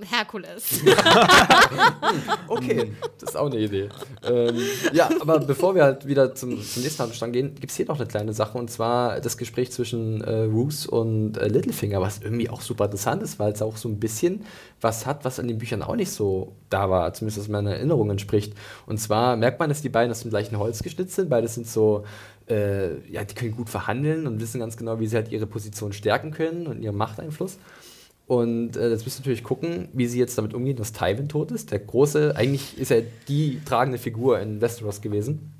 Herkules. 0.00 0.80
okay, 2.48 2.92
das 3.18 3.30
ist 3.30 3.36
auch 3.36 3.46
eine 3.46 3.58
Idee. 3.58 3.88
Ähm, 4.24 4.56
ja, 4.92 5.08
aber 5.20 5.40
bevor 5.40 5.74
wir 5.74 5.84
halt 5.84 6.06
wieder 6.06 6.34
zum, 6.34 6.62
zum 6.62 6.82
nächsten 6.82 7.02
Handstand 7.02 7.32
gehen, 7.32 7.54
gibt 7.54 7.70
es 7.70 7.76
hier 7.76 7.86
noch 7.86 7.96
eine 7.96 8.06
kleine 8.06 8.32
Sache 8.32 8.58
und 8.58 8.70
zwar 8.70 9.20
das 9.20 9.36
Gespräch 9.36 9.72
zwischen 9.72 10.20
äh, 10.22 10.42
Roos 10.42 10.86
und 10.86 11.36
äh, 11.36 11.48
Littlefinger, 11.48 12.00
was 12.00 12.20
irgendwie 12.22 12.50
auch 12.50 12.60
super 12.60 12.86
interessant 12.86 13.22
ist, 13.22 13.38
weil 13.38 13.52
es 13.52 13.62
auch 13.62 13.76
so 13.76 13.88
ein 13.88 13.98
bisschen 13.98 14.44
was 14.80 15.06
hat, 15.06 15.24
was 15.24 15.38
in 15.38 15.48
den 15.48 15.58
Büchern 15.58 15.82
auch 15.82 15.96
nicht 15.96 16.10
so 16.10 16.52
da 16.70 16.90
war, 16.90 17.12
zumindest 17.12 17.40
was 17.40 17.48
meiner 17.48 17.74
Erinnerung 17.74 18.10
entspricht. 18.10 18.54
Und 18.86 18.98
zwar 18.98 19.36
merkt 19.36 19.60
man, 19.60 19.68
dass 19.68 19.82
die 19.82 19.88
beiden 19.88 20.10
aus 20.10 20.20
dem 20.20 20.30
gleichen 20.30 20.58
Holz 20.58 20.82
geschnitzt 20.82 21.16
sind, 21.16 21.30
beide 21.30 21.48
sind 21.48 21.66
so 21.66 22.04
äh, 22.48 23.00
ja, 23.10 23.24
die 23.24 23.34
können 23.34 23.56
gut 23.56 23.70
verhandeln 23.70 24.26
und 24.26 24.40
wissen 24.40 24.60
ganz 24.60 24.76
genau, 24.76 25.00
wie 25.00 25.06
sie 25.06 25.16
halt 25.16 25.30
ihre 25.30 25.46
Position 25.46 25.92
stärken 25.92 26.30
können 26.30 26.66
und 26.66 26.82
ihren 26.82 26.96
Machteinfluss. 26.96 27.58
Und 28.26 28.76
äh, 28.76 28.90
jetzt 28.90 29.04
müsst 29.04 29.18
ihr 29.18 29.22
natürlich 29.22 29.44
gucken, 29.44 29.88
wie 29.92 30.06
sie 30.06 30.18
jetzt 30.18 30.38
damit 30.38 30.54
umgehen, 30.54 30.76
dass 30.76 30.92
Tywin 30.92 31.28
tot 31.28 31.50
ist. 31.50 31.70
Der 31.72 31.78
große, 31.78 32.34
eigentlich 32.36 32.78
ist 32.78 32.90
er 32.90 33.02
die 33.28 33.60
tragende 33.64 33.98
Figur 33.98 34.40
in 34.40 34.60
Westeros 34.60 35.02
gewesen. 35.02 35.52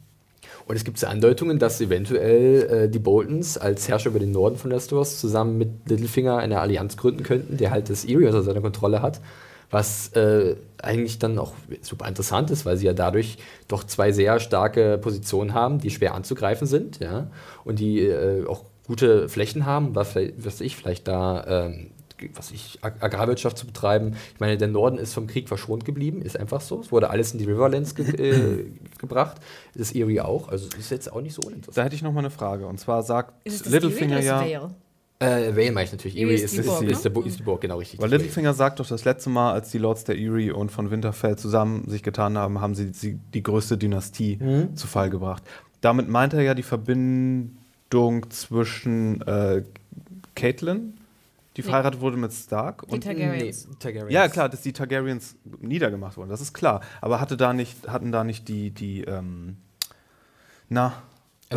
Und 0.66 0.76
es 0.76 0.84
gibt 0.84 0.98
so 0.98 1.06
Andeutungen, 1.06 1.58
dass 1.58 1.80
eventuell 1.80 2.84
äh, 2.84 2.88
die 2.88 2.98
Boltons 2.98 3.58
als 3.58 3.86
Herrscher 3.88 4.10
über 4.10 4.18
den 4.18 4.32
Norden 4.32 4.56
von 4.56 4.70
Westeros 4.70 5.20
zusammen 5.20 5.58
mit 5.58 5.68
Littlefinger 5.88 6.38
eine 6.38 6.60
Allianz 6.60 6.96
gründen 6.96 7.22
könnten, 7.22 7.58
der 7.58 7.70
halt 7.70 7.90
das 7.90 8.04
Eyrie 8.06 8.26
unter 8.26 8.42
seiner 8.42 8.62
Kontrolle 8.62 9.02
hat. 9.02 9.20
Was 9.70 10.08
äh, 10.12 10.56
eigentlich 10.80 11.18
dann 11.18 11.38
auch 11.38 11.52
super 11.82 12.06
interessant 12.06 12.50
ist, 12.50 12.64
weil 12.64 12.76
sie 12.76 12.86
ja 12.86 12.92
dadurch 12.92 13.38
doch 13.68 13.84
zwei 13.84 14.12
sehr 14.12 14.38
starke 14.40 14.98
Positionen 14.98 15.52
haben, 15.52 15.80
die 15.80 15.90
schwer 15.90 16.14
anzugreifen 16.14 16.66
sind, 16.66 17.00
ja, 17.00 17.30
und 17.64 17.78
die 17.78 18.00
äh, 18.00 18.46
auch 18.46 18.64
gute 18.86 19.28
Flächen 19.28 19.66
haben, 19.66 19.94
was, 19.94 20.14
was 20.14 20.60
ich 20.60 20.76
vielleicht 20.76 21.08
da 21.08 21.66
ähm, 21.66 21.90
was 22.34 22.50
ich, 22.50 22.78
Agrarwirtschaft 22.82 23.58
zu 23.58 23.66
betreiben. 23.66 24.16
Ich 24.34 24.40
meine, 24.40 24.56
der 24.56 24.68
Norden 24.68 24.98
ist 24.98 25.14
vom 25.14 25.26
Krieg 25.26 25.48
verschont 25.48 25.84
geblieben, 25.84 26.22
ist 26.22 26.38
einfach 26.38 26.60
so. 26.60 26.80
Es 26.80 26.92
wurde 26.92 27.10
alles 27.10 27.32
in 27.32 27.38
die 27.38 27.44
Riverlands 27.44 27.94
ge 27.94 28.06
äh, 28.06 28.64
gebracht. 28.98 29.36
Das 29.74 29.92
Erie 29.92 30.24
auch. 30.24 30.48
Also 30.48 30.68
ist 30.78 30.90
jetzt 30.90 31.12
auch 31.12 31.20
nicht 31.20 31.34
so 31.34 31.42
uninteressant. 31.42 31.76
Da 31.76 31.84
hätte 31.84 31.96
ich 31.96 32.02
noch 32.02 32.12
mal 32.12 32.20
eine 32.20 32.30
Frage. 32.30 32.66
Und 32.66 32.78
zwar 32.78 33.02
sagt 33.02 33.34
Littlefinger 33.66 34.20
ja. 34.20 34.70
Äh, 35.20 35.56
Vale 35.56 35.72
meine 35.72 35.84
ich 35.84 35.92
natürlich. 35.92 36.18
Erie 36.18 36.34
ist, 36.34 36.42
ist, 36.42 36.80
die, 36.80 36.86
ist, 36.86 37.06
ist, 37.06 37.38
die 37.38 37.42
Burg, 37.42 37.60
genau 37.60 37.78
richtig. 37.78 38.00
Weil 38.00 38.10
Littlefinger 38.10 38.52
sagt 38.52 38.80
doch, 38.80 38.86
das 38.86 39.04
letzte 39.04 39.30
Mal, 39.30 39.52
als 39.52 39.70
die 39.70 39.78
Lords 39.78 40.04
der 40.04 40.18
Erie 40.18 40.52
und 40.52 40.72
von 40.72 40.90
Winterfell 40.90 41.36
zusammen 41.36 41.88
sich 41.88 42.02
getan 42.02 42.36
haben, 42.36 42.60
haben 42.60 42.74
sie 42.74 42.90
die, 42.90 43.18
die 43.32 43.42
größte 43.42 43.78
Dynastie 43.78 44.38
mhm. 44.40 44.76
zu 44.76 44.86
Fall 44.86 45.10
gebracht. 45.10 45.42
Damit 45.80 46.08
meint 46.08 46.34
er 46.34 46.42
ja 46.42 46.54
die 46.54 46.62
Verbindung 46.62 48.30
zwischen 48.30 49.22
äh, 49.22 49.62
Caitlin, 50.34 50.94
die 51.56 51.62
verheiratet 51.62 52.00
wurde 52.00 52.16
mit 52.16 52.32
Stark. 52.32 52.86
Die 52.88 52.94
und 52.94 53.04
Targaryens. 53.04 53.68
Nee, 53.68 53.76
Targaryens. 53.78 54.12
Ja, 54.12 54.28
klar, 54.28 54.48
dass 54.48 54.62
die 54.62 54.72
Targaryens 54.72 55.36
niedergemacht 55.60 56.16
wurden, 56.16 56.30
das 56.30 56.40
ist 56.40 56.52
klar. 56.52 56.80
Aber 57.00 57.20
hatte 57.20 57.36
da 57.36 57.52
nicht, 57.52 57.88
hatten 57.88 58.12
da 58.12 58.24
nicht 58.24 58.48
die, 58.48 58.70
die 58.70 59.02
ähm, 59.02 59.58
na, 60.68 61.02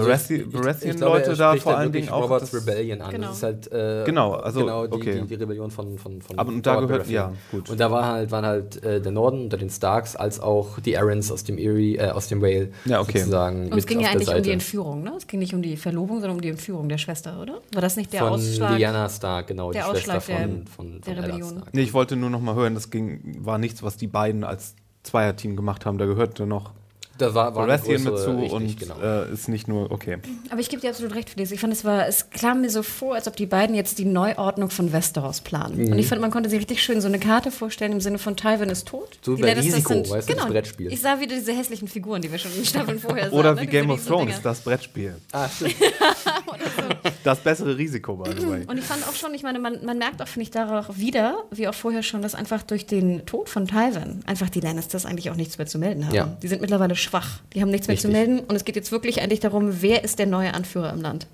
Baratheon-Leute 0.06 1.36
da 1.36 1.56
vor 1.56 1.78
allen 1.78 1.92
Dingen 1.92 2.10
auch. 2.10 2.24
Roberts 2.24 2.54
Rebellion 2.54 3.02
an. 3.02 3.12
Genau. 3.12 3.28
Das 3.28 3.38
ist 3.38 3.44
halt, 3.44 3.72
äh, 3.72 4.04
genau, 4.06 4.34
also 4.34 4.60
genau 4.60 4.88
die, 4.88 4.94
okay. 4.94 5.22
die, 5.22 5.28
die, 5.28 5.36
Rebellion 5.36 5.72
von, 5.72 5.98
von, 5.98 6.22
von 6.22 6.38
Aber 6.38 6.50
und 6.50 6.66
da 6.66 6.80
gehört, 6.80 7.08
ja, 7.10 7.34
gut. 7.52 7.70
Und 7.70 7.80
da 7.80 7.92
war 7.92 8.06
halt, 8.06 8.32
waren 8.32 8.46
halt 8.46 8.84
äh, 8.84 9.02
der 9.02 9.12
Norden 9.12 9.44
unter 9.44 9.58
den 9.58 9.70
Starks, 9.70 10.16
als 10.16 10.40
auch 10.40 10.80
die 10.80 10.98
Arryns 10.98 11.32
aus 11.32 11.44
dem 11.44 11.58
Erie, 11.58 11.98
äh, 11.98 12.10
aus 12.10 12.28
dem 12.28 12.42
Vale 12.42 12.70
ja, 12.86 13.02
okay. 13.02 13.20
sozusagen. 13.20 13.72
Und 13.72 13.78
es 13.78 13.86
ging 13.86 14.00
ja 14.00 14.10
eigentlich 14.10 14.34
um 14.34 14.44
die 14.44 14.52
Entführung, 14.52 15.04
ne? 15.04 15.14
Es 15.18 15.28
ging 15.28 15.40
nicht 15.40 15.54
um 15.54 15.62
die 15.62 15.78
Verlobung, 15.78 16.20
sondern 16.20 16.38
um 16.38 16.42
die 16.42 16.50
Entführung 16.50 16.90
der 16.90 16.98
Schwester, 16.98 17.42
oder? 17.42 17.60
War 17.74 17.82
das 17.82 17.96
nicht 17.96 18.14
der 18.14 18.22
von 18.22 18.34
Ausschlag? 18.34 18.78
Lyanna 18.78 19.10
Stark, 19.10 19.48
genau, 19.48 19.72
der 19.72 19.84
die 19.84 19.90
Ausschlag 19.90 20.24
Schwester 20.24 20.40
von, 20.40 20.56
der, 20.64 20.72
von, 20.72 21.02
von 21.02 21.02
der 21.02 21.24
Rebellion. 21.24 21.64
Nee, 21.72 21.82
ich 21.82 21.94
wollte 21.94 22.16
nur 22.16 22.30
noch 22.30 22.42
mal 22.42 22.56
hören, 22.56 22.74
das 22.74 22.90
ging, 22.90 23.38
war 23.40 23.58
nichts, 23.58 23.84
was 23.84 23.98
die 23.98 24.08
beiden 24.08 24.44
als 24.44 24.76
Zweierteam 25.04 25.56
gemacht 25.56 25.86
haben. 25.86 25.98
Da 25.98 26.06
gehörte 26.06 26.46
noch 26.46 26.74
da 27.18 27.34
war, 27.34 27.56
war 27.56 27.66
Baratheon 27.66 28.04
mit 28.04 28.18
zu 28.18 28.32
richtig, 28.32 28.52
und 28.52 28.80
genau. 28.80 28.96
äh, 29.02 29.32
ist 29.32 29.48
nicht 29.48 29.68
nur, 29.68 29.92
okay. 29.92 30.18
Aber 30.50 30.60
ich 30.60 30.70
gebe 30.70 30.82
dir 30.82 30.90
absolut 30.90 31.16
recht, 31.16 31.30
Felix. 31.30 31.52
Ich 31.52 31.60
fand, 31.60 31.74
es 31.74 31.84
war, 31.84 32.08
es 32.08 32.30
kam 32.30 32.62
mir 32.62 32.70
so 32.70 32.84
vor, 32.84 33.16
als 33.16 33.28
ob 33.28 33.36
die 33.36 33.46
beiden 33.46 33.76
jetzt 33.76 34.00
die 34.00 34.06
Neuordnung 34.06 34.70
von 34.70 34.94
Westeros 34.94 35.42
planen. 35.42 35.78
Mhm. 35.86 35.92
Und 35.94 36.00
ich 36.00 36.08
fand, 36.08 36.22
man 36.22 36.32
konnte 36.32 36.50
sich 36.50 36.60
richtig 36.60 36.82
schön 36.84 37.02
so 37.02 37.08
eine 37.08 37.20
Karte 37.20 37.52
vorstellen 37.52 37.92
im 37.92 38.02
Sinne 38.02 38.18
von 38.20 38.36
Tywin 38.36 38.70
ist 38.70 38.88
tot. 38.88 39.20
So 39.22 39.36
die 39.36 39.42
bei 39.42 39.54
Risiko, 39.54 39.94
sind- 39.94 40.10
weißt 40.10 40.30
du, 40.30 40.34
das 40.34 40.42
genau. 40.44 40.52
Brettspiel. 40.52 40.92
Ich 40.92 41.02
sah 41.02 41.20
wieder 41.20 41.36
diese 41.36 41.54
hässlichen 41.54 41.88
Figuren, 41.88 42.22
die 42.22 42.32
wir 42.32 42.38
schon 42.38 42.52
in 42.52 42.58
den 42.58 42.66
Staffeln 42.66 43.00
vorher 43.00 43.30
sahen. 43.30 43.40
Oder 43.40 43.56
ne? 43.56 43.62
wie 43.62 43.66
Diese 43.68 43.72
Game 43.72 43.90
of. 43.90 44.06
Thrones, 44.06 44.42
das 44.42 44.60
Brettspiel. 44.62 45.16
Ah, 45.32 45.50
stimmt. 45.50 45.76
Das 47.24 47.40
bessere 47.40 47.78
Risiko, 47.78 48.16
by 48.16 48.32
the 48.38 48.48
way. 48.48 48.66
Und 48.68 48.78
ich 48.78 48.84
fand 48.86 49.08
auch 49.08 49.14
schon, 49.14 49.34
ich 49.34 49.44
meine, 49.44 49.60
man, 49.60 49.84
man 49.84 49.98
merkt 49.98 50.22
auch, 50.22 50.28
finde 50.28 50.44
ich, 50.44 50.52
darauf 50.52 50.98
wieder, 50.98 51.44
wie 51.52 51.68
auch 51.68 51.74
vorher 51.74 52.04
schon, 52.04 52.22
dass 52.22 52.36
einfach 52.36 52.64
durch 52.64 52.86
den 52.86 53.26
Tod 53.26 53.50
von 53.50 53.68
Tywin 53.68 54.22
einfach 54.26 54.50
die 54.50 54.60
Lannisters 54.60 55.06
eigentlich 55.06 55.30
auch 55.30 55.36
nichts 55.36 55.58
mehr 55.58 55.68
zu 55.68 55.80
melden 55.80 56.06
haben. 56.06 56.16
Ja. 56.16 56.38
Die 56.42 56.48
sind 56.48 56.62
mittlerweile 56.62 56.96
schwach. 56.96 57.40
Die 57.54 57.62
haben 57.62 57.70
nichts 57.70 57.88
mehr 57.88 57.98
zu 57.98 58.08
Richtig. 58.08 58.28
melden. 58.28 58.46
Und 58.48 58.56
es 58.56 58.66
geht 58.66 58.76
jetzt 58.76 58.92
wirklich 58.92 59.22
eigentlich 59.22 59.40
darum, 59.40 59.82
wer 59.82 60.04
ist 60.04 60.20
der 60.20 60.26
neue 60.26 60.54
Anführer 60.54 60.94
im 60.94 61.02
Land? 61.02 61.28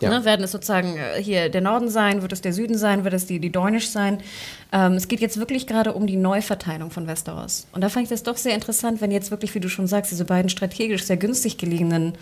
Ja. 0.00 0.10
Ne, 0.10 0.24
werden 0.24 0.44
es 0.44 0.52
sozusagen 0.52 0.96
äh, 0.96 1.20
hier 1.20 1.48
der 1.48 1.60
Norden 1.60 1.88
sein, 1.88 2.22
wird 2.22 2.32
es 2.32 2.40
der 2.40 2.52
Süden 2.52 2.78
sein, 2.78 3.04
wird 3.04 3.14
es 3.14 3.26
die, 3.26 3.40
die 3.40 3.50
Dornish 3.50 3.88
sein? 3.88 4.20
Ähm, 4.72 4.92
es 4.92 5.08
geht 5.08 5.20
jetzt 5.20 5.38
wirklich 5.38 5.66
gerade 5.66 5.92
um 5.92 6.06
die 6.06 6.16
Neuverteilung 6.16 6.90
von 6.90 7.06
Westeros. 7.06 7.66
Und 7.72 7.80
da 7.80 7.88
fand 7.88 8.04
ich 8.04 8.10
das 8.10 8.22
doch 8.22 8.36
sehr 8.36 8.54
interessant, 8.54 9.00
wenn 9.00 9.10
jetzt 9.10 9.30
wirklich, 9.30 9.54
wie 9.54 9.60
du 9.60 9.68
schon 9.68 9.86
sagst, 9.86 10.12
diese 10.12 10.24
beiden 10.24 10.50
strategisch 10.50 11.04
sehr 11.04 11.16
günstig 11.16 11.58
gelegenen 11.58 12.12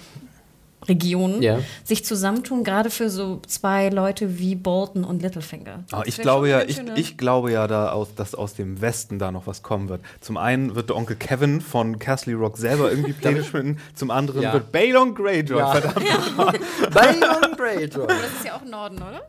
Regionen 0.88 1.42
Ja. 1.42 1.58
sich 1.84 2.04
zusammentun, 2.04 2.64
gerade 2.64 2.90
für 2.90 3.10
so 3.10 3.40
zwei 3.46 3.88
Leute 3.88 4.38
wie 4.38 4.54
Bolton 4.54 5.04
und 5.04 5.22
Littlefinger. 5.22 5.84
Das 5.90 6.06
ich 6.06 6.18
glaube 6.18 6.48
ja, 6.48 6.62
ich, 6.62 6.80
ich 6.96 7.16
glaube 7.16 7.50
ja, 7.52 7.66
da 7.66 7.90
aus, 7.90 8.14
dass 8.14 8.34
aus 8.34 8.54
dem 8.54 8.80
Westen 8.80 9.18
da 9.18 9.30
noch 9.32 9.46
was 9.46 9.62
kommen 9.62 9.88
wird. 9.88 10.00
Zum 10.20 10.36
einen 10.36 10.74
wird 10.74 10.88
der 10.90 10.96
Onkel 10.96 11.16
Kevin 11.16 11.60
von 11.60 11.98
Castle 11.98 12.34
Rock 12.34 12.58
selber 12.58 12.90
irgendwie 12.90 13.12
Pläne 13.20 13.42
schmieden, 13.44 13.78
zum 13.94 14.10
anderen 14.10 14.42
Ja. 14.42 14.52
wird 14.52 14.72
Balon 14.72 15.14
Greyjoy, 15.14 15.58
Ja. 15.58 15.72
verdammt. 15.72 16.06
Balon 16.94 17.56
Greyjoy. 17.56 18.02
Aber 18.04 18.14
das 18.14 18.32
ist 18.38 18.44
ja 18.44 18.56
auch 18.56 18.64
Norden, 18.64 18.96
oder? 18.96 19.22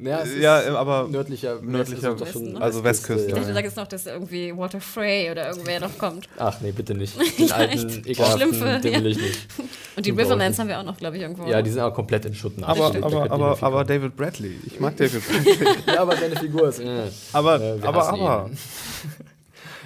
Ja, 0.00 0.22
es 0.22 0.30
ist 0.30 0.38
Ja, 0.38 0.74
aber 0.74 1.06
nördlicher, 1.08 1.60
nördlicher 1.60 2.18
Westen, 2.18 2.26
Westen, 2.26 2.52
ne? 2.54 2.60
also 2.62 2.82
Westküste. 2.82 3.26
Ich 3.26 3.34
dachte, 3.34 3.48
ja. 3.48 3.54
da 3.54 3.60
gibt 3.60 3.72
es 3.72 3.76
noch, 3.76 3.86
dass 3.86 4.06
irgendwie 4.06 4.56
Walter 4.56 4.80
Frey 4.80 5.30
oder 5.30 5.50
irgendwer 5.50 5.80
noch 5.80 5.98
kommt. 5.98 6.28
Ach 6.38 6.58
nee, 6.62 6.72
bitte 6.72 6.94
nicht. 6.94 7.14
Den 7.38 7.52
alten, 7.52 7.88
echt. 7.88 8.06
ekelhaften, 8.06 8.38
Schlümpfe, 8.40 8.80
den 8.80 8.92
ja. 8.92 8.98
will 9.00 9.06
ich 9.08 9.20
nicht. 9.20 9.48
Und 9.94 10.06
die 10.06 10.10
Riverlands 10.10 10.58
haben 10.58 10.68
wir 10.68 10.80
auch 10.80 10.84
noch, 10.84 10.96
glaube 10.96 11.16
ich, 11.16 11.22
irgendwo. 11.22 11.44
Ja, 11.46 11.60
die 11.60 11.70
sind 11.70 11.80
aber 11.80 11.94
komplett 11.94 12.24
in 12.24 12.34
Schutten. 12.34 12.64
aber, 12.64 12.86
aber, 13.02 13.30
aber, 13.30 13.62
aber. 13.62 13.84
David 13.84 14.16
Bradley. 14.16 14.56
Ich 14.66 14.80
mag 14.80 14.96
David 14.98 15.22
Bradley. 15.28 15.66
ja, 15.86 16.00
aber 16.00 16.16
seine 16.16 16.36
Figur 16.36 16.68
ist. 16.68 16.78
Äh, 16.80 17.08
Aber, 17.32 17.60
äh, 17.60 17.78
aber, 17.82 18.08
aber. 18.08 18.46
ihn. 18.50 18.58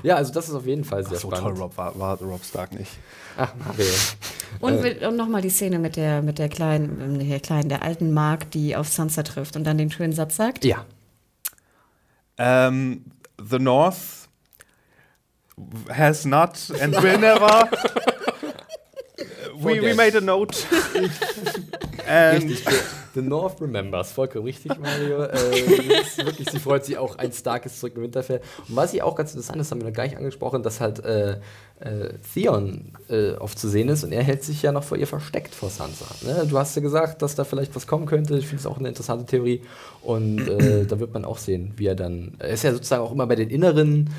Ja, 0.03 0.17
also 0.17 0.33
das 0.33 0.49
ist 0.49 0.55
auf 0.55 0.67
jeden 0.67 0.85
Fall 0.85 1.05
sehr 1.05 1.19
So 1.19 1.31
toll 1.31 1.39
spannend. 1.39 1.59
Rob 1.59 1.77
war, 1.77 1.99
war 1.99 2.19
Rob 2.21 2.45
Stark 2.45 2.73
nicht. 2.79 2.93
Ach, 3.37 3.55
Mario. 3.67 3.85
Und, 4.61 4.83
will- 4.83 5.07
und 5.07 5.17
nochmal 5.17 5.43
die 5.43 5.51
Szene 5.51 5.79
mit 5.79 5.97
der, 5.97 6.23
mit 6.23 6.39
der 6.39 6.49
kleinen, 6.49 7.19
der 7.29 7.41
kleinen, 7.41 7.69
der 7.69 7.83
alten 7.83 8.13
Mark, 8.13 8.51
die 8.51 8.77
auf 8.77 8.89
Sansa 8.89 9.23
trifft 9.23 9.57
und 9.57 9.65
dann 9.65 9.79
den 9.79 9.91
schönen 9.91 10.13
Satz 10.13 10.37
sagt. 10.37 10.65
Ja. 10.65 10.85
Um, 12.39 13.05
the 13.39 13.59
North 13.59 14.29
has 15.91 16.25
not 16.25 16.59
and 16.81 16.95
will 17.03 17.19
never. 17.19 17.69
we, 19.57 19.81
we 19.81 19.95
made 19.95 20.17
a 20.17 20.21
note. 20.21 20.67
and 22.07 22.45
Richtig. 22.45 22.65
The, 23.15 23.23
North 23.23 23.61
remembers. 23.63 24.13
Vollkommen 24.13 24.45
richtig, 24.45 24.79
Mario. 24.79 25.23
Äh, 25.25 25.37
wirklich, 26.19 26.51
sie 26.51 26.59
freut 26.59 26.85
sich 26.85 26.99
auch, 26.99 27.17
ein 27.17 27.33
starkes 27.33 27.81
zurück 27.81 27.95
im 27.97 28.03
Winterfell. 28.03 28.41
Und 28.69 28.77
was 28.77 28.91
sie 28.91 29.01
auch 29.01 29.15
ganz 29.15 29.33
interessant 29.33 29.61
ist, 29.61 29.71
haben 29.71 29.81
wir 29.81 29.89
noch 29.89 29.95
gar 29.95 30.05
nicht 30.05 30.19
angesprochen, 30.19 30.63
dass 30.63 30.81
halt 30.81 31.03
äh, 31.03 31.39
äh, 31.81 32.15
Theon 32.35 32.93
äh, 33.09 33.33
oft 33.33 33.59
zu 33.59 33.69
sehen 33.69 33.89
ist 33.89 34.05
und 34.05 34.13
er 34.13 34.23
hält 34.23 34.45
sich 34.45 34.63
ja 34.63 34.73
noch 34.73 34.85
vor 34.85 34.99
ihr 34.99 35.07
versteckt, 35.07 35.55
vor 35.55 35.71
Sansa. 35.71 36.07
Ne? 36.23 36.47
Du 36.47 36.59
hast 36.59 36.77
ja 36.77 36.83
gesagt, 36.83 37.23
dass 37.23 37.35
da 37.35 37.45
vielleicht 37.45 37.75
was 37.75 37.87
kommen 37.87 38.07
könnte. 38.07 38.37
Ich 38.37 38.47
finde 38.47 38.61
es 38.61 38.67
auch 38.67 38.79
eine 38.79 38.89
interessante 38.89 39.25
Theorie. 39.25 39.63
Und 40.03 40.47
äh, 40.47 40.85
da 40.85 41.01
wird 41.01 41.15
man 41.15 41.25
auch 41.25 41.39
sehen, 41.39 41.73
wie 41.77 41.87
er 41.87 41.95
dann. 41.95 42.35
Er 42.39 42.51
ist 42.51 42.65
ja 42.65 42.73
sozusagen 42.73 43.03
auch 43.03 43.13
immer 43.13 43.27
bei 43.27 43.37
den 43.37 43.51
inneren. 43.51 44.11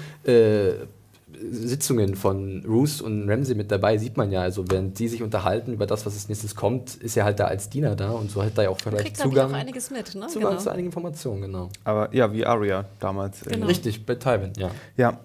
Sitzungen 1.51 2.15
von 2.15 2.63
Roos 2.67 3.01
und 3.01 3.29
Ramsey 3.29 3.55
mit 3.55 3.71
dabei, 3.71 3.97
sieht 3.97 4.17
man 4.17 4.31
ja, 4.31 4.41
also 4.41 4.65
während 4.69 4.97
die 4.99 5.07
sich 5.07 5.21
unterhalten 5.23 5.73
über 5.73 5.85
das, 5.85 6.05
was 6.05 6.13
als 6.13 6.27
nächstes 6.29 6.55
kommt, 6.55 6.95
ist 6.95 7.15
er 7.17 7.25
halt 7.25 7.39
da 7.39 7.45
als 7.45 7.69
Diener 7.69 7.95
da 7.95 8.11
und 8.11 8.31
so 8.31 8.43
hat 8.43 8.57
er 8.57 8.65
ja 8.65 8.69
auch 8.69 8.79
vielleicht 8.79 9.03
Kriegt, 9.05 9.17
Zugang, 9.17 9.53
einiges 9.53 9.91
mit, 9.91 10.15
ne? 10.15 10.27
Zugang 10.27 10.49
Genau. 10.51 10.61
zu 10.61 10.69
einigen 10.71 10.87
Informationen, 10.87 11.41
genau. 11.43 11.69
aber 11.83 12.13
ja, 12.15 12.31
wie 12.33 12.45
Arya 12.45 12.85
damals. 12.99 13.41
Genau. 13.41 13.65
Richtig, 13.67 14.05
bei 14.05 14.15
Tywin, 14.15 14.53
ja. 14.57 14.71
Ja. 14.97 15.19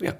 Ja. 0.00 0.12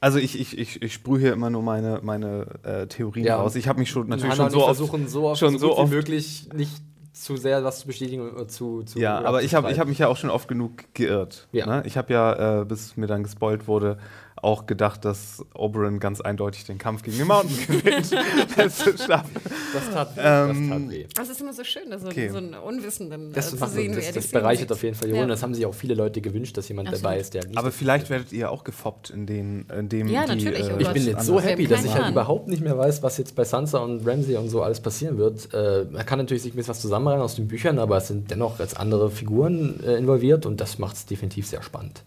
Also 0.00 0.18
ich, 0.18 0.38
ich, 0.38 0.58
ich, 0.58 0.82
ich 0.82 0.92
sprühe 0.92 1.18
hier 1.20 1.32
immer 1.32 1.48
nur 1.50 1.62
meine, 1.62 2.00
meine 2.02 2.46
äh, 2.64 2.86
Theorien 2.86 3.24
Ja. 3.26 3.40
aus. 3.40 3.54
Ich 3.56 3.66
habe 3.68 3.78
mich 3.78 3.90
schon 3.90 4.08
natürlich 4.08 4.34
schon 4.34 4.50
so 4.50 4.58
oft, 4.58 4.76
versuchen 4.76 5.08
so 5.08 5.24
oft, 5.28 5.40
schon 5.40 5.52
so, 5.54 5.58
so 5.58 5.68
gut 5.68 5.78
oft- 5.78 5.90
wie 5.90 5.96
möglich 5.96 6.48
nicht 6.54 6.72
zu 7.12 7.38
sehr 7.38 7.64
was 7.64 7.80
zu 7.80 7.86
bestätigen 7.86 8.30
oder 8.30 8.46
zu, 8.46 8.82
zu 8.82 8.98
Ja, 8.98 9.24
aber 9.24 9.42
ich 9.42 9.54
habe 9.54 9.72
ich 9.72 9.78
hab 9.80 9.88
mich 9.88 9.98
ja 9.98 10.08
auch 10.08 10.18
schon 10.18 10.28
oft 10.28 10.48
genug 10.48 10.84
geirrt. 10.92 11.48
Ja. 11.50 11.64
Ne? 11.66 11.82
Ich 11.86 11.96
habe 11.96 12.12
ja, 12.12 12.60
äh, 12.60 12.64
bis 12.66 12.98
mir 12.98 13.06
dann 13.06 13.22
gespoilt 13.22 13.66
wurde, 13.66 13.96
auch 14.42 14.66
gedacht, 14.66 15.04
dass 15.04 15.44
Oberyn 15.54 15.98
ganz 15.98 16.20
eindeutig 16.20 16.64
den 16.64 16.78
Kampf 16.78 17.02
gegen 17.02 17.16
den 17.18 17.26
Mountain 17.26 17.56
gewinnt. 17.66 18.10
Letzte 18.56 18.96
Staffel. 18.98 19.40
das 19.72 19.90
tat 19.92 20.16
weh. 20.16 20.20
Ähm, 20.22 20.68
das 20.70 20.78
tat 20.78 20.90
weh. 20.90 21.06
Das 21.14 21.28
ist 21.30 21.40
immer 21.40 21.52
so 21.52 21.64
schön, 21.64 21.82
so, 21.98 22.06
Okay. 22.06 22.28
so 22.28 22.36
einen 22.38 22.54
Unwissenden 22.54 23.32
Das, 23.32 23.52
äh, 23.52 23.56
zu 23.56 23.66
sehen, 23.66 23.94
das, 23.94 24.06
die 24.08 24.12
das 24.12 24.28
bereichert 24.28 24.70
auf 24.72 24.82
jeden 24.82 24.94
Fall 24.94 25.08
die 25.08 25.14
Ja. 25.14 25.20
Runde. 25.20 25.32
Das 25.34 25.42
haben 25.42 25.54
sich 25.54 25.64
auch 25.66 25.74
viele 25.74 25.94
Leute 25.94 26.20
gewünscht, 26.20 26.56
dass 26.56 26.68
jemand 26.68 26.88
Absolut. 26.88 27.04
dabei 27.04 27.18
ist, 27.20 27.34
der 27.34 27.46
nicht 27.46 27.56
Aber 27.58 27.72
vielleicht 27.72 28.06
viel- 28.08 28.16
werdet 28.16 28.32
ihr 28.32 28.50
auch 28.50 28.62
gefoppt 28.64 29.10
in, 29.10 29.26
den, 29.26 29.66
in 29.76 29.88
dem 29.88 30.06
Ja, 30.08 30.26
die, 30.26 30.32
äh, 30.32 30.34
natürlich, 30.36 30.64
oh 30.72 30.76
Ich 30.78 30.84
Gott. 30.84 30.94
bin 30.94 31.06
jetzt 31.06 31.24
so 31.26 31.40
happy, 31.40 31.66
dass 31.66 31.84
ich 31.84 31.94
halt 31.94 32.10
überhaupt 32.12 32.48
nicht 32.48 32.62
mehr 32.62 32.76
weiß, 32.76 33.02
was 33.02 33.16
jetzt 33.18 33.34
bei 33.34 33.44
Sansa 33.44 33.78
und 33.78 34.06
Ramsey 34.06 34.36
und 34.36 34.48
so 34.50 34.62
alles 34.62 34.80
passieren 34.80 35.18
wird. 35.18 35.52
Äh, 35.54 35.86
man 35.90 36.04
kann 36.04 36.18
natürlich 36.18 36.42
sich 36.42 36.52
ein 36.52 36.56
bisschen 36.56 36.70
was 36.70 36.80
zusammenreihen 36.80 37.22
aus 37.22 37.36
den 37.36 37.48
Büchern, 37.48 37.78
aber 37.78 37.96
es 37.96 38.08
sind 38.08 38.30
dennoch 38.30 38.58
jetzt 38.58 38.78
andere 38.78 39.10
Figuren 39.10 39.80
äh, 39.82 39.96
involviert 39.96 40.46
und 40.46 40.60
das 40.60 40.78
macht 40.78 40.96
es 40.96 41.06
definitiv 41.06 41.46
sehr 41.46 41.62
spannend. 41.62 42.02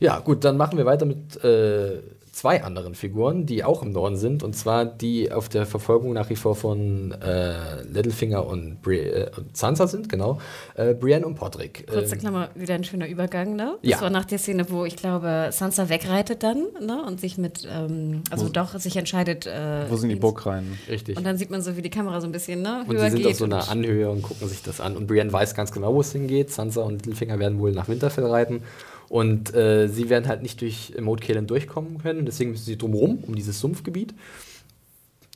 Ja, 0.00 0.18
gut, 0.20 0.44
dann 0.44 0.56
machen 0.56 0.76
wir 0.78 0.84
weiter 0.86 1.06
mit 1.06 1.42
äh, 1.42 2.00
zwei 2.32 2.62
anderen 2.62 2.94
Figuren, 2.94 3.46
die 3.46 3.64
auch 3.64 3.82
im 3.82 3.92
Norden 3.92 4.16
sind, 4.18 4.42
und 4.42 4.54
zwar 4.54 4.84
die 4.84 5.32
auf 5.32 5.48
der 5.48 5.64
Verfolgung 5.64 6.12
nach 6.12 6.28
wie 6.28 6.36
vor 6.36 6.54
von 6.54 7.12
äh, 7.12 7.80
Littlefinger 7.90 8.46
und, 8.46 8.82
Bri 8.82 8.98
äh, 8.98 9.30
und 9.38 9.56
Sansa 9.56 9.86
sind, 9.86 10.10
genau. 10.10 10.38
Äh, 10.74 10.92
Brienne 10.92 11.24
und 11.26 11.36
Podrick. 11.36 11.86
Kurze 11.90 12.12
Ähm, 12.14 12.20
Klammer, 12.20 12.50
wieder 12.54 12.74
ein 12.74 12.84
schöner 12.84 13.08
Übergang, 13.08 13.56
ne? 13.56 13.78
Das 13.82 13.90
Ja. 13.90 14.00
war 14.02 14.10
nach 14.10 14.26
der 14.26 14.36
Szene, 14.36 14.66
wo 14.68 14.84
ich 14.84 14.96
glaube, 14.96 15.48
Sansa 15.50 15.88
wegreitet 15.88 16.42
dann, 16.42 16.66
ne? 16.78 17.02
Und 17.06 17.22
sich 17.22 17.38
mit, 17.38 17.66
ähm, 17.72 18.20
also 18.30 18.44
Wo- 18.48 18.50
doch 18.50 18.78
sich 18.78 18.98
entscheidet. 18.98 19.46
Äh, 19.46 19.88
Wo 19.88 19.96
sind 19.96 20.10
die 20.10 20.16
Burg 20.16 20.44
rein? 20.44 20.76
richtig. 20.90 21.16
Und 21.16 21.24
dann 21.24 21.38
sieht 21.38 21.48
man 21.50 21.62
so, 21.62 21.74
wie 21.78 21.82
die 21.82 21.88
Kamera 21.88 22.20
so 22.20 22.26
ein 22.26 22.32
bisschen, 22.32 22.60
ne? 22.60 22.84
Und 22.86 22.98
sie 22.98 23.08
sind 23.08 23.16
geht 23.16 23.28
auf 23.28 23.34
so 23.36 23.44
einer 23.46 23.70
Anhöhe 23.70 24.10
und 24.10 24.20
gucken 24.20 24.46
sich 24.46 24.62
das 24.62 24.82
an. 24.82 24.94
Und 24.98 25.06
Brienne 25.06 25.32
weiß 25.32 25.54
ganz 25.54 25.72
genau, 25.72 25.94
wo 25.94 26.02
es 26.02 26.12
hingeht. 26.12 26.50
Sansa 26.52 26.82
und 26.82 26.96
Littlefinger 27.06 27.38
werden 27.38 27.58
wohl 27.60 27.72
nach 27.72 27.88
Winterfell 27.88 28.26
reiten. 28.26 28.62
Und 29.08 29.54
äh, 29.54 29.88
sie 29.88 30.08
werden 30.08 30.26
halt 30.28 30.42
nicht 30.42 30.60
durch 30.60 30.94
Moat 31.00 31.20
Cailin 31.20 31.46
durchkommen 31.46 31.98
können. 31.98 32.26
Deswegen 32.26 32.50
müssen 32.50 32.64
sie 32.64 32.76
drumherum, 32.76 33.22
um 33.26 33.34
dieses 33.34 33.60
Sumpfgebiet. 33.60 34.14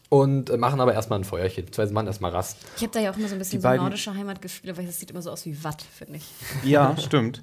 Und 0.09 0.51
äh, 0.51 0.57
machen 0.57 0.81
aber 0.81 0.93
erstmal 0.93 1.21
ein 1.21 1.25
Feuerchen. 1.25 1.65
Beziehungsweise 1.67 1.95
machen 1.95 2.09
erstmal 2.09 2.33
Rast. 2.33 2.59
Ich 2.77 2.83
habe 2.83 2.93
da 2.93 3.01
ja 3.01 3.13
auch 3.13 3.17
immer 3.17 3.29
so 3.29 3.35
ein 3.35 3.39
bisschen 3.39 3.61
Die 3.61 3.67
so 3.67 3.75
nordische 3.75 4.15
Heimatgefühle, 4.15 4.77
weil 4.77 4.87
das 4.87 4.99
sieht 4.99 5.11
immer 5.13 5.23
so 5.23 5.31
aus 5.31 5.47
wie 5.47 5.63
Watt, 5.63 5.83
finde 5.83 6.17
ich. 6.17 6.25
Ja, 6.69 6.97
stimmt. 6.99 7.43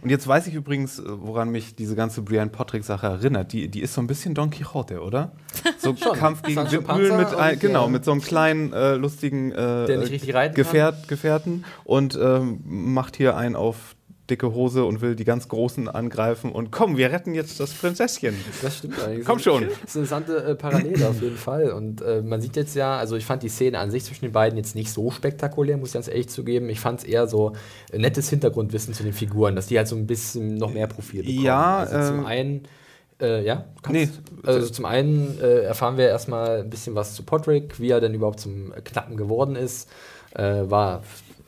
Und 0.00 0.10
jetzt 0.10 0.26
weiß 0.26 0.46
ich 0.46 0.54
übrigens, 0.54 0.98
äh, 0.98 1.04
woran 1.06 1.50
mich 1.50 1.74
diese 1.74 1.94
ganze 1.94 2.22
Brienne 2.22 2.50
Podrick-Sache 2.50 3.06
erinnert. 3.06 3.52
Die, 3.52 3.68
die 3.68 3.80
ist 3.80 3.94
so 3.94 4.00
ein 4.00 4.06
bisschen 4.06 4.34
Don 4.34 4.50
Quixote, 4.50 5.00
oder? 5.00 5.32
So 5.78 5.94
Kampf 5.94 6.42
gegen 6.42 6.70
Windmühlen 6.70 7.16
mit, 7.16 7.34
ein, 7.34 7.58
genau, 7.58 7.84
ja. 7.84 7.88
mit 7.88 8.04
so 8.04 8.10
einem 8.10 8.20
kleinen, 8.20 8.72
äh, 8.72 8.94
lustigen 8.94 9.52
äh, 9.52 10.50
Gefährt, 10.54 11.06
Gefährten 11.06 11.64
und 11.84 12.18
ähm, 12.20 12.60
macht 12.64 13.16
hier 13.16 13.36
einen 13.36 13.54
auf 13.54 13.94
dicke 14.30 14.54
Hose 14.54 14.84
und 14.84 15.00
will 15.00 15.14
die 15.16 15.24
ganz 15.24 15.48
Großen 15.48 15.88
angreifen 15.88 16.52
und 16.52 16.70
komm, 16.70 16.96
wir 16.96 17.10
retten 17.10 17.34
jetzt 17.34 17.60
das 17.60 17.72
Prinzesschen. 17.72 18.34
Das 18.62 18.78
stimmt 18.78 19.02
eigentlich. 19.02 19.26
Komm 19.26 19.38
schon. 19.38 19.62
Das 19.62 19.72
ist 19.72 19.96
eine 19.96 20.04
interessante 20.04 20.36
äh, 20.44 20.54
Parallele 20.54 21.08
auf 21.08 21.22
jeden 21.22 21.36
Fall. 21.36 21.70
Und 21.70 22.02
äh, 22.02 22.22
man 22.22 22.40
sieht 22.40 22.56
jetzt 22.56 22.74
ja, 22.74 22.96
also 22.96 23.16
ich 23.16 23.24
fand 23.24 23.42
die 23.42 23.48
Szene 23.48 23.78
an 23.78 23.90
sich 23.90 24.04
zwischen 24.04 24.26
den 24.26 24.32
beiden 24.32 24.56
jetzt 24.56 24.74
nicht 24.74 24.92
so 24.92 25.10
spektakulär, 25.10 25.76
muss 25.76 25.90
ich 25.90 25.94
ganz 25.94 26.08
ehrlich 26.08 26.28
zugeben. 26.28 26.68
Ich 26.68 26.80
fand 26.80 27.00
es 27.00 27.04
eher 27.04 27.26
so 27.26 27.52
äh, 27.92 27.98
nettes 27.98 28.28
Hintergrundwissen 28.30 28.94
zu 28.94 29.02
den 29.02 29.12
Figuren, 29.12 29.56
dass 29.56 29.66
die 29.66 29.78
halt 29.78 29.88
so 29.88 29.96
ein 29.96 30.06
bisschen 30.06 30.56
noch 30.56 30.72
mehr 30.72 30.86
Profil 30.86 31.22
bekommen. 31.22 31.44
Ja, 31.44 31.78
also 31.78 32.10
zum 32.10 32.20
ähm, 32.20 32.26
einen 32.26 32.62
Äh, 33.20 33.44
ja, 33.44 33.64
nee. 33.90 34.08
Also 34.44 34.68
zum 34.68 34.84
einen 34.84 35.40
äh, 35.40 35.62
erfahren 35.62 35.96
wir 35.96 36.06
erstmal 36.06 36.60
ein 36.60 36.70
bisschen 36.70 36.94
was 36.94 37.14
zu 37.14 37.24
Podrick, 37.24 37.80
wie 37.80 37.90
er 37.90 38.00
denn 38.00 38.14
überhaupt 38.14 38.38
zum 38.38 38.72
Knappen 38.84 39.16
geworden 39.16 39.56
ist. 39.56 39.90
Äh, 40.34 40.70
war 40.70 41.02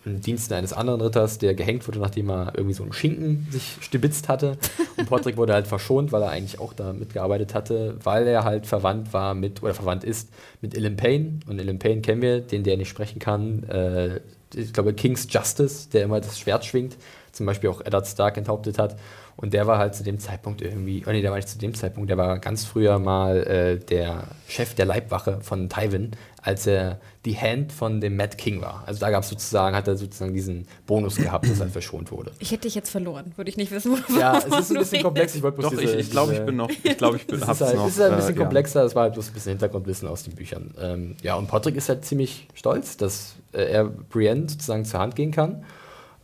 im 0.04 0.20
Dienste 0.20 0.56
eines 0.56 0.72
anderen 0.72 1.00
Ritters, 1.00 1.38
der 1.38 1.54
gehängt 1.54 1.86
wurde, 1.86 1.98
nachdem 1.98 2.30
er 2.30 2.52
irgendwie 2.56 2.74
so 2.74 2.82
einen 2.82 2.92
Schinken 2.92 3.46
sich 3.50 3.76
stibitzt 3.80 4.28
hatte. 4.28 4.56
Und 4.96 5.08
Podrick 5.08 5.36
wurde 5.36 5.52
halt 5.52 5.66
verschont, 5.66 6.10
weil 6.12 6.22
er 6.22 6.30
eigentlich 6.30 6.58
auch 6.58 6.72
da 6.72 6.92
mitgearbeitet 6.92 7.54
hatte, 7.54 7.96
weil 8.02 8.26
er 8.26 8.44
halt 8.44 8.66
verwandt 8.66 9.12
war 9.12 9.34
mit, 9.34 9.62
oder 9.62 9.74
verwandt 9.74 10.04
ist 10.04 10.30
mit 10.62 10.74
Ilum 10.74 10.96
Payne. 10.96 11.40
Und 11.46 11.60
Ilum 11.60 11.78
Payne 11.78 12.00
kennen 12.00 12.22
wir, 12.22 12.40
den 12.40 12.62
der 12.62 12.76
nicht 12.76 12.88
sprechen 12.88 13.18
kann. 13.18 13.64
Äh, 13.64 14.20
ich 14.54 14.72
glaube, 14.72 14.94
King's 14.94 15.26
Justice, 15.30 15.88
der 15.90 16.04
immer 16.04 16.20
das 16.20 16.38
Schwert 16.38 16.64
schwingt, 16.64 16.96
zum 17.32 17.46
Beispiel 17.46 17.70
auch 17.70 17.80
Eddard 17.80 18.06
Stark 18.06 18.36
enthauptet 18.36 18.78
hat. 18.78 18.96
Und 19.40 19.54
der 19.54 19.66
war 19.66 19.78
halt 19.78 19.94
zu 19.94 20.04
dem 20.04 20.18
Zeitpunkt 20.18 20.60
irgendwie, 20.60 21.02
oh 21.06 21.10
nee, 21.10 21.22
der 21.22 21.30
war 21.30 21.38
nicht 21.38 21.48
zu 21.48 21.56
dem 21.56 21.72
Zeitpunkt, 21.72 22.10
der 22.10 22.18
war 22.18 22.38
ganz 22.40 22.66
früher 22.66 22.98
mal 22.98 23.38
äh, 23.44 23.78
der 23.78 24.24
Chef 24.46 24.74
der 24.74 24.84
Leibwache 24.84 25.40
von 25.40 25.70
Tywin, 25.70 26.10
als 26.42 26.66
er 26.66 27.00
die 27.24 27.38
Hand 27.38 27.72
von 27.72 28.02
dem 28.02 28.16
Mad 28.16 28.36
King 28.36 28.60
war. 28.60 28.84
Also 28.84 29.00
da 29.00 29.10
gab 29.10 29.22
es 29.22 29.30
sozusagen, 29.30 29.74
hat 29.74 29.88
er 29.88 29.96
sozusagen 29.96 30.34
diesen 30.34 30.66
Bonus 30.86 31.16
gehabt, 31.16 31.48
dass 31.48 31.58
er 31.58 31.68
verschont 31.68 32.12
wurde. 32.12 32.32
Ich 32.38 32.50
hätte 32.50 32.62
dich 32.62 32.74
jetzt 32.74 32.90
verloren, 32.90 33.32
würde 33.36 33.48
ich 33.48 33.56
nicht 33.56 33.70
wissen, 33.70 33.92
wo 33.92 34.18
Ja, 34.18 34.36
es 34.36 34.44
ist 34.44 34.72
ein 34.72 34.78
bisschen 34.78 35.02
komplex. 35.02 35.34
Ich 35.34 35.42
wollte 35.42 35.56
bloß 35.56 35.70
Doch, 35.70 35.78
diese, 35.78 35.94
ich, 35.94 36.06
ich 36.06 36.10
glaube, 36.10 36.34
ich 36.34 36.44
bin 36.44 36.56
noch, 36.56 36.68
ich 36.68 36.98
glaube, 36.98 37.16
ich 37.16 37.26
bin, 37.26 37.36
es 37.36 37.48
ist 37.48 37.60
halt, 37.62 37.76
noch. 37.76 37.86
Es 37.86 37.94
ist 37.94 38.00
halt 38.00 38.12
ein 38.12 38.16
bisschen 38.18 38.34
äh, 38.34 38.38
komplexer, 38.38 38.82
das 38.82 38.94
war 38.94 39.04
halt 39.04 39.14
bloß 39.14 39.28
ein 39.28 39.32
bisschen 39.32 39.52
Hintergrundwissen 39.52 40.06
aus 40.06 40.22
den 40.22 40.34
Büchern. 40.34 40.74
Ähm, 40.78 41.16
ja, 41.22 41.36
und 41.36 41.46
Patrick 41.46 41.76
ist 41.76 41.88
halt 41.88 42.04
ziemlich 42.04 42.46
stolz, 42.52 42.98
dass 42.98 43.36
äh, 43.52 43.62
er 43.62 43.84
Brienne 43.84 44.50
sozusagen 44.50 44.84
zur 44.84 45.00
Hand 45.00 45.16
gehen 45.16 45.30
kann 45.30 45.64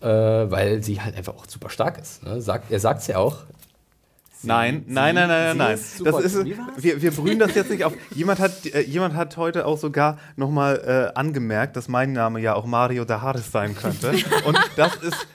äh, 0.07 0.51
weil 0.51 0.83
sie 0.83 1.01
halt 1.01 1.17
einfach 1.17 1.35
auch 1.35 1.47
super 1.49 1.69
stark 1.69 1.99
ist. 1.99 2.23
Ne? 2.23 2.41
Sagt, 2.41 2.71
er 2.71 2.79
sagt 2.79 3.01
es 3.01 3.09
ja 3.09 3.19
auch. 3.19 3.39
Sie, 4.39 4.47
nein, 4.47 4.85
sie, 4.87 4.93
nein, 4.93 5.15
nein, 5.15 5.29
nein, 5.29 5.57
nein, 5.57 5.57
nein. 5.57 5.81
Das 6.05 6.21
ist, 6.21 6.45
wir, 6.45 7.03
wir 7.03 7.11
brühen 7.11 7.39
das 7.39 7.55
jetzt 7.55 7.71
nicht 7.71 7.85
auf. 7.85 7.95
Jemand 8.15 8.39
hat, 8.39 8.67
äh, 8.67 8.83
jemand 8.83 9.15
hat 9.15 9.37
heute 9.37 9.67
auch 9.67 9.79
sogar 9.79 10.19
nochmal 10.37 11.13
äh, 11.15 11.19
angemerkt, 11.19 11.77
dass 11.77 11.89
mein 11.89 12.13
Name 12.13 12.41
ja 12.41 12.55
auch 12.55 12.67
Mario 12.67 13.05
Daharis 13.05 13.51
sein 13.51 13.75
könnte. 13.75 14.13
Und 14.45 14.59
das 14.77 14.95
ist 14.97 15.27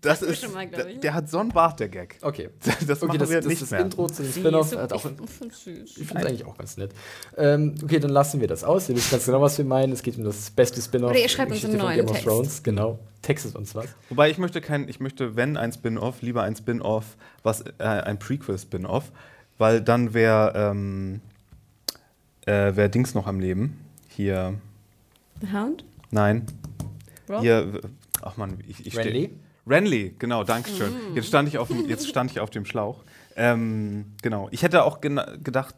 das 0.00 0.20
ist, 0.20 0.52
mal, 0.52 0.64
ich, 0.64 0.70
ne? 0.70 0.98
der 1.02 1.14
hat 1.14 1.30
so 1.30 1.38
einen 1.38 1.48
Bart, 1.48 1.80
der 1.80 1.88
Gag. 1.88 2.18
Okay. 2.20 2.50
Das 2.86 3.02
okay, 3.02 3.16
das, 3.16 3.30
das, 3.30 3.44
das 3.44 3.72
Intro 3.72 4.06
zu 4.06 4.22
dem 4.22 4.32
Spin-off. 4.32 4.70
Ich, 4.72 5.96
ich 5.96 6.08
finde 6.08 6.20
es 6.20 6.26
eigentlich 6.26 6.44
auch 6.44 6.58
ganz 6.58 6.76
nett. 6.76 6.92
Ähm, 7.38 7.74
okay, 7.82 7.98
dann 8.00 8.10
lassen 8.10 8.38
wir 8.38 8.46
das 8.46 8.64
aus. 8.64 8.90
Ihr 8.90 8.96
wisst 8.96 9.10
ganz 9.10 9.24
genau, 9.24 9.40
was 9.40 9.56
wir 9.56 9.64
meinen. 9.64 9.92
Es 9.92 10.02
geht 10.02 10.18
um 10.18 10.24
das 10.24 10.50
beste 10.50 10.82
Spin-off. 10.82 11.10
Oder 11.10 11.20
ihr 11.20 11.28
schreibt 11.30 11.52
uns 11.52 11.64
einen 11.64 11.78
neuen 11.78 11.96
Game 11.96 12.06
Text. 12.06 12.24
Thrones. 12.24 12.62
Genau. 12.62 12.98
Textet 13.24 13.56
uns 13.56 13.74
was. 13.74 13.86
Wobei 14.10 14.30
ich 14.30 14.38
möchte 14.38 14.60
kein, 14.60 14.88
ich 14.88 15.00
möchte, 15.00 15.34
wenn 15.34 15.56
ein 15.56 15.72
Spin-off, 15.72 16.20
lieber 16.20 16.42
ein 16.42 16.54
Spin-off, 16.54 17.16
was 17.42 17.62
äh, 17.78 17.84
ein 17.84 18.18
Prequel-Spin-off, 18.18 19.12
weil 19.56 19.80
dann 19.80 20.12
wäre 20.12 20.52
ähm, 20.54 21.20
äh, 22.46 22.76
wär 22.76 22.88
Dings 22.88 23.14
noch 23.14 23.26
am 23.26 23.40
Leben. 23.40 23.78
Hier. 24.08 24.54
The 25.40 25.52
Hound? 25.52 25.84
Nein. 26.10 26.46
Rob? 27.28 27.40
Hier, 27.40 27.80
ach 28.20 28.36
man, 28.36 28.58
ich, 28.68 28.86
ich 28.86 28.92
stehe. 28.92 29.30
Renly, 29.66 30.14
genau, 30.18 30.44
danke 30.44 30.68
schön. 30.70 30.92
Mm. 30.92 31.16
Jetzt, 31.16 31.28
stand 31.28 31.48
ich 31.48 31.56
auf 31.56 31.68
dem, 31.68 31.88
jetzt 31.88 32.06
stand 32.06 32.30
ich 32.30 32.40
auf 32.40 32.50
dem 32.50 32.66
Schlauch. 32.66 33.02
Ähm, 33.36 34.12
genau. 34.20 34.48
Ich 34.50 34.62
hätte 34.62 34.84
auch 34.84 35.00
gedacht, 35.00 35.74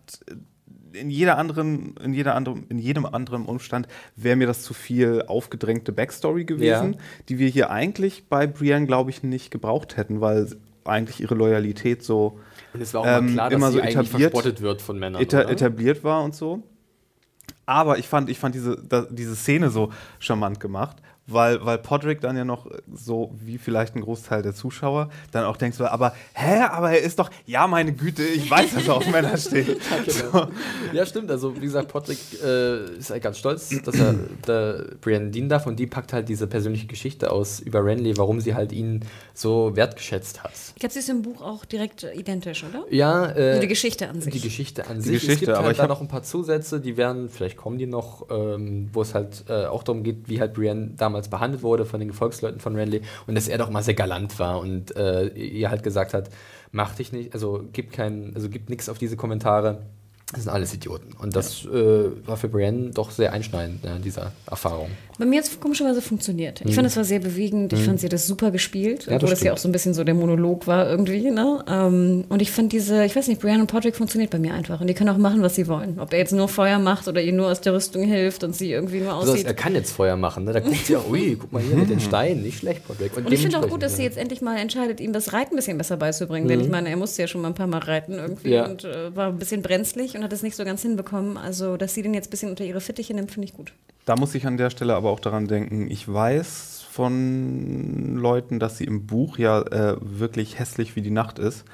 in 1.00 1.10
jeder 1.10 1.38
anderen, 1.38 1.94
in 2.02 2.14
jeder 2.14 2.34
anderen, 2.34 2.66
in 2.68 2.78
jedem 2.78 3.06
anderen 3.06 3.44
Umstand 3.44 3.86
wäre 4.16 4.36
mir 4.36 4.46
das 4.46 4.62
zu 4.62 4.74
viel 4.74 5.22
aufgedrängte 5.26 5.92
Backstory 5.92 6.44
gewesen, 6.44 6.92
ja. 6.94 6.98
die 7.28 7.38
wir 7.38 7.48
hier 7.48 7.70
eigentlich 7.70 8.28
bei 8.28 8.46
Brienne, 8.46 8.86
glaube 8.86 9.10
ich, 9.10 9.22
nicht 9.22 9.50
gebraucht 9.50 9.96
hätten, 9.96 10.20
weil 10.20 10.48
eigentlich 10.84 11.20
ihre 11.20 11.34
Loyalität 11.34 12.02
so 12.02 12.38
und 12.72 12.80
es 12.80 12.94
war 12.94 13.00
auch 13.02 13.06
ähm, 13.06 13.32
klar, 13.32 13.52
immer 13.52 13.72
so 13.72 13.80
etabliert 13.80 14.60
wird 14.60 14.82
von 14.82 14.98
Männern, 14.98 15.20
eta 15.20 15.42
etabliert 15.42 16.04
war 16.04 16.22
und 16.22 16.34
so. 16.34 16.62
Aber 17.64 17.98
ich 17.98 18.06
fand, 18.06 18.30
ich 18.30 18.38
fand 18.38 18.54
diese, 18.54 18.76
da, 18.76 19.06
diese 19.10 19.34
Szene 19.34 19.70
so 19.70 19.90
charmant 20.18 20.60
gemacht, 20.60 20.98
weil, 21.26 21.64
weil 21.64 21.78
Podrick 21.78 22.20
dann 22.20 22.36
ja 22.36 22.44
noch 22.44 22.66
so 22.92 23.32
wie 23.34 23.58
vielleicht 23.58 23.96
ein 23.96 24.00
Großteil 24.00 24.42
der 24.42 24.54
Zuschauer 24.54 25.10
dann 25.32 25.44
auch 25.44 25.56
denkst, 25.56 25.80
aber 25.80 26.14
hä, 26.34 26.60
aber 26.70 26.92
er 26.92 27.00
ist 27.00 27.18
doch, 27.18 27.30
ja, 27.46 27.66
meine 27.66 27.92
Güte, 27.92 28.22
ich 28.22 28.50
weiß, 28.50 28.74
dass 28.74 28.86
er 28.88 28.94
auf 28.94 29.06
Männer 29.10 29.36
steht. 29.36 29.68
ja, 29.68 29.74
genau. 30.04 30.46
so. 30.46 30.48
ja, 30.92 31.06
stimmt. 31.06 31.30
Also, 31.30 31.56
wie 31.56 31.60
gesagt, 31.60 31.88
Podrick 31.88 32.18
äh, 32.42 32.96
ist 32.98 33.10
halt 33.10 33.22
ganz 33.22 33.38
stolz, 33.38 33.70
dass 33.84 33.98
er 33.98 34.14
der 34.46 34.86
Brienne 35.00 35.30
dienen 35.30 35.48
darf 35.48 35.66
und 35.66 35.76
die 35.78 35.86
packt 35.86 36.12
halt 36.12 36.28
diese 36.28 36.46
persönliche 36.46 36.86
Geschichte 36.86 37.30
aus 37.30 37.60
über 37.60 37.84
Renly, 37.84 38.16
warum 38.16 38.40
sie 38.40 38.54
halt 38.54 38.72
ihn 38.72 39.04
so 39.34 39.74
wertgeschätzt 39.74 40.44
hat. 40.44 40.52
Ich 40.74 40.80
glaube, 40.80 40.92
sie 40.92 41.00
ist 41.00 41.08
im 41.08 41.22
Buch 41.22 41.42
auch 41.42 41.64
direkt 41.64 42.06
identisch, 42.14 42.64
oder? 42.64 42.84
Ja. 42.90 43.26
Äh, 43.30 43.48
also 43.48 43.60
die 43.62 43.68
Geschichte 43.68 44.08
an 44.08 44.20
sich. 44.20 44.32
Die 44.32 44.40
Geschichte 44.40 44.86
an 44.86 44.96
die 44.96 45.02
sich. 45.02 45.12
Geschichte, 45.14 45.32
es 45.32 45.40
gibt 45.40 45.52
aber 45.52 45.66
halt 45.66 45.78
da 45.78 45.86
noch 45.86 46.00
ein 46.00 46.08
paar 46.08 46.22
Zusätze, 46.22 46.80
die 46.80 46.96
werden, 46.96 47.28
vielleicht 47.28 47.56
kommen 47.56 47.78
die 47.78 47.86
noch, 47.86 48.26
ähm, 48.30 48.88
wo 48.92 49.02
es 49.02 49.14
halt 49.14 49.44
äh, 49.48 49.66
auch 49.66 49.82
darum 49.82 50.02
geht, 50.02 50.28
wie 50.28 50.40
halt 50.40 50.54
Brienne 50.54 50.90
damals 50.96 51.15
damals 51.16 51.28
behandelt 51.28 51.62
wurde 51.62 51.86
von 51.86 51.98
den 51.98 52.08
Gefolgsleuten 52.08 52.60
von 52.60 52.76
Renly 52.76 53.00
und 53.26 53.34
dass 53.34 53.48
er 53.48 53.58
doch 53.58 53.70
mal 53.70 53.82
sehr 53.82 53.94
galant 53.94 54.38
war 54.38 54.60
und 54.60 54.94
äh, 54.96 55.28
ihr 55.28 55.70
halt 55.70 55.82
gesagt 55.82 56.12
hat, 56.12 56.28
mach 56.72 56.94
dich 56.94 57.12
nicht, 57.12 57.32
also 57.32 57.64
gib 57.72 57.90
kein, 57.90 58.32
also 58.34 58.50
gib 58.50 58.68
nichts 58.68 58.88
auf 58.88 58.98
diese 58.98 59.16
Kommentare. 59.16 59.86
Das 60.32 60.42
sind 60.42 60.52
alles 60.52 60.74
Idioten. 60.74 61.12
Und 61.20 61.36
das 61.36 61.62
ja. 61.62 61.70
äh, 61.70 62.26
war 62.26 62.36
für 62.36 62.48
Brienne 62.48 62.90
doch 62.90 63.12
sehr 63.12 63.32
einschneidend, 63.32 63.84
ja, 63.84 63.96
diese 63.96 64.32
Erfahrung. 64.50 64.90
Bei 65.20 65.24
mir 65.24 65.38
hat 65.38 65.46
es 65.46 65.60
komischerweise 65.60 66.02
funktioniert. 66.02 66.62
Ich 66.62 66.66
mhm. 66.66 66.72
fand, 66.72 66.86
es 66.88 66.96
war 66.96 67.04
sehr 67.04 67.20
bewegend. 67.20 67.72
Ich 67.72 67.80
mhm. 67.80 67.84
fand, 67.84 68.00
sie 68.00 68.06
hat 68.06 68.12
das 68.12 68.26
super 68.26 68.50
gespielt. 68.50 69.06
Ja, 69.06 69.16
obwohl 69.16 69.30
das 69.30 69.40
ja 69.42 69.52
auch 69.52 69.58
so 69.58 69.68
ein 69.68 69.72
bisschen 69.72 69.94
so 69.94 70.02
der 70.02 70.14
Monolog 70.14 70.66
war 70.66 70.90
irgendwie. 70.90 71.30
Ne? 71.30 71.64
Ähm, 71.68 72.24
und 72.28 72.42
ich 72.42 72.50
fand 72.50 72.72
diese, 72.72 73.04
ich 73.04 73.14
weiß 73.14 73.28
nicht, 73.28 73.40
Brienne 73.40 73.60
und 73.60 73.68
Patrick 73.68 73.94
funktioniert 73.94 74.30
bei 74.30 74.40
mir 74.40 74.52
einfach. 74.52 74.80
Und 74.80 74.88
die 74.88 74.94
können 74.94 75.10
auch 75.10 75.16
machen, 75.16 75.42
was 75.42 75.54
sie 75.54 75.68
wollen. 75.68 76.00
Ob 76.00 76.12
er 76.12 76.18
jetzt 76.18 76.32
nur 76.32 76.48
Feuer 76.48 76.80
macht 76.80 77.06
oder 77.06 77.22
ihr 77.22 77.32
nur 77.32 77.46
aus 77.48 77.60
der 77.60 77.74
Rüstung 77.74 78.02
hilft 78.02 78.42
und 78.42 78.54
sie 78.54 78.72
irgendwie 78.72 78.98
nur 78.98 79.14
aussieht. 79.14 79.34
Also, 79.34 79.46
er 79.46 79.54
kann 79.54 79.76
jetzt 79.76 79.92
Feuer 79.92 80.16
machen. 80.16 80.44
Ne? 80.44 80.52
Da 80.52 80.58
guckt 80.58 80.84
sie 80.84 80.96
auch, 80.96 81.08
ui, 81.08 81.36
guck 81.40 81.52
mal 81.52 81.62
hier 81.62 81.76
mit 81.76 81.88
den 81.88 82.00
Steinen. 82.06 82.42
Nicht 82.42 82.58
schlecht, 82.58 82.86
Patrick. 82.88 83.16
Und, 83.16 83.26
und 83.26 83.32
ich 83.32 83.42
finde 83.42 83.60
auch 83.60 83.68
gut, 83.68 83.84
dass 83.84 83.96
sie 83.96 84.02
jetzt 84.02 84.18
endlich 84.18 84.42
mal 84.42 84.58
entscheidet, 84.58 85.00
ihm 85.00 85.12
das 85.12 85.32
Reiten 85.32 85.54
ein 85.54 85.56
bisschen 85.56 85.78
besser 85.78 85.96
beizubringen. 85.96 86.46
Mhm. 86.46 86.48
Denn 86.48 86.60
ich 86.62 86.68
meine, 86.68 86.90
er 86.90 86.96
musste 86.96 87.22
ja 87.22 87.28
schon 87.28 87.42
mal 87.42 87.48
ein 87.48 87.54
paar 87.54 87.68
Mal 87.68 87.78
reiten 87.78 88.14
irgendwie 88.14 88.50
ja. 88.50 88.66
und 88.66 88.82
äh, 88.82 89.14
war 89.14 89.28
ein 89.28 89.38
bisschen 89.38 89.62
brenzlig 89.62 90.15
und 90.16 90.24
hat 90.24 90.32
es 90.32 90.42
nicht 90.42 90.56
so 90.56 90.64
ganz 90.64 90.82
hinbekommen. 90.82 91.36
Also, 91.36 91.76
dass 91.76 91.94
sie 91.94 92.02
den 92.02 92.14
jetzt 92.14 92.28
ein 92.28 92.30
bisschen 92.30 92.50
unter 92.50 92.64
ihre 92.64 92.80
Fittiche 92.80 93.14
nimmt, 93.14 93.30
finde 93.30 93.46
ich 93.48 93.54
gut. 93.54 93.72
Da 94.04 94.16
muss 94.16 94.34
ich 94.34 94.46
an 94.46 94.56
der 94.56 94.70
Stelle 94.70 94.94
aber 94.94 95.10
auch 95.10 95.20
daran 95.20 95.48
denken, 95.48 95.90
ich 95.90 96.12
weiß 96.12 96.84
von 96.90 98.16
Leuten, 98.16 98.58
dass 98.58 98.78
sie 98.78 98.84
im 98.84 99.06
Buch 99.06 99.38
ja 99.38 99.60
äh, 99.60 99.96
wirklich 100.00 100.58
hässlich 100.58 100.96
wie 100.96 101.02
die 101.02 101.10
Nacht 101.10 101.38
ist. 101.38 101.64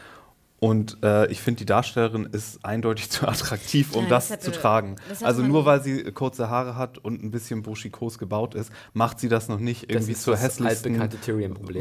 Und 0.62 0.98
äh, 1.02 1.28
ich 1.28 1.40
finde, 1.40 1.58
die 1.58 1.66
Darstellerin 1.66 2.28
ist 2.30 2.64
eindeutig 2.64 3.10
zu 3.10 3.26
attraktiv, 3.26 3.96
um 3.96 4.04
ja, 4.04 4.10
das, 4.10 4.28
das 4.28 4.36
hätte, 4.36 4.52
zu 4.52 4.60
tragen. 4.60 4.94
Also 5.20 5.42
nur 5.42 5.64
weil 5.64 5.82
sie 5.82 6.04
kurze 6.12 6.50
Haare 6.50 6.76
hat 6.76 6.98
und 6.98 7.20
ein 7.20 7.32
bisschen 7.32 7.62
buschikos 7.62 8.16
gebaut 8.16 8.54
ist, 8.54 8.70
macht 8.92 9.18
sie 9.18 9.28
das 9.28 9.48
noch 9.48 9.58
nicht 9.58 9.90
irgendwie 9.90 10.14
zur 10.14 10.36
hässlichsten 10.36 11.02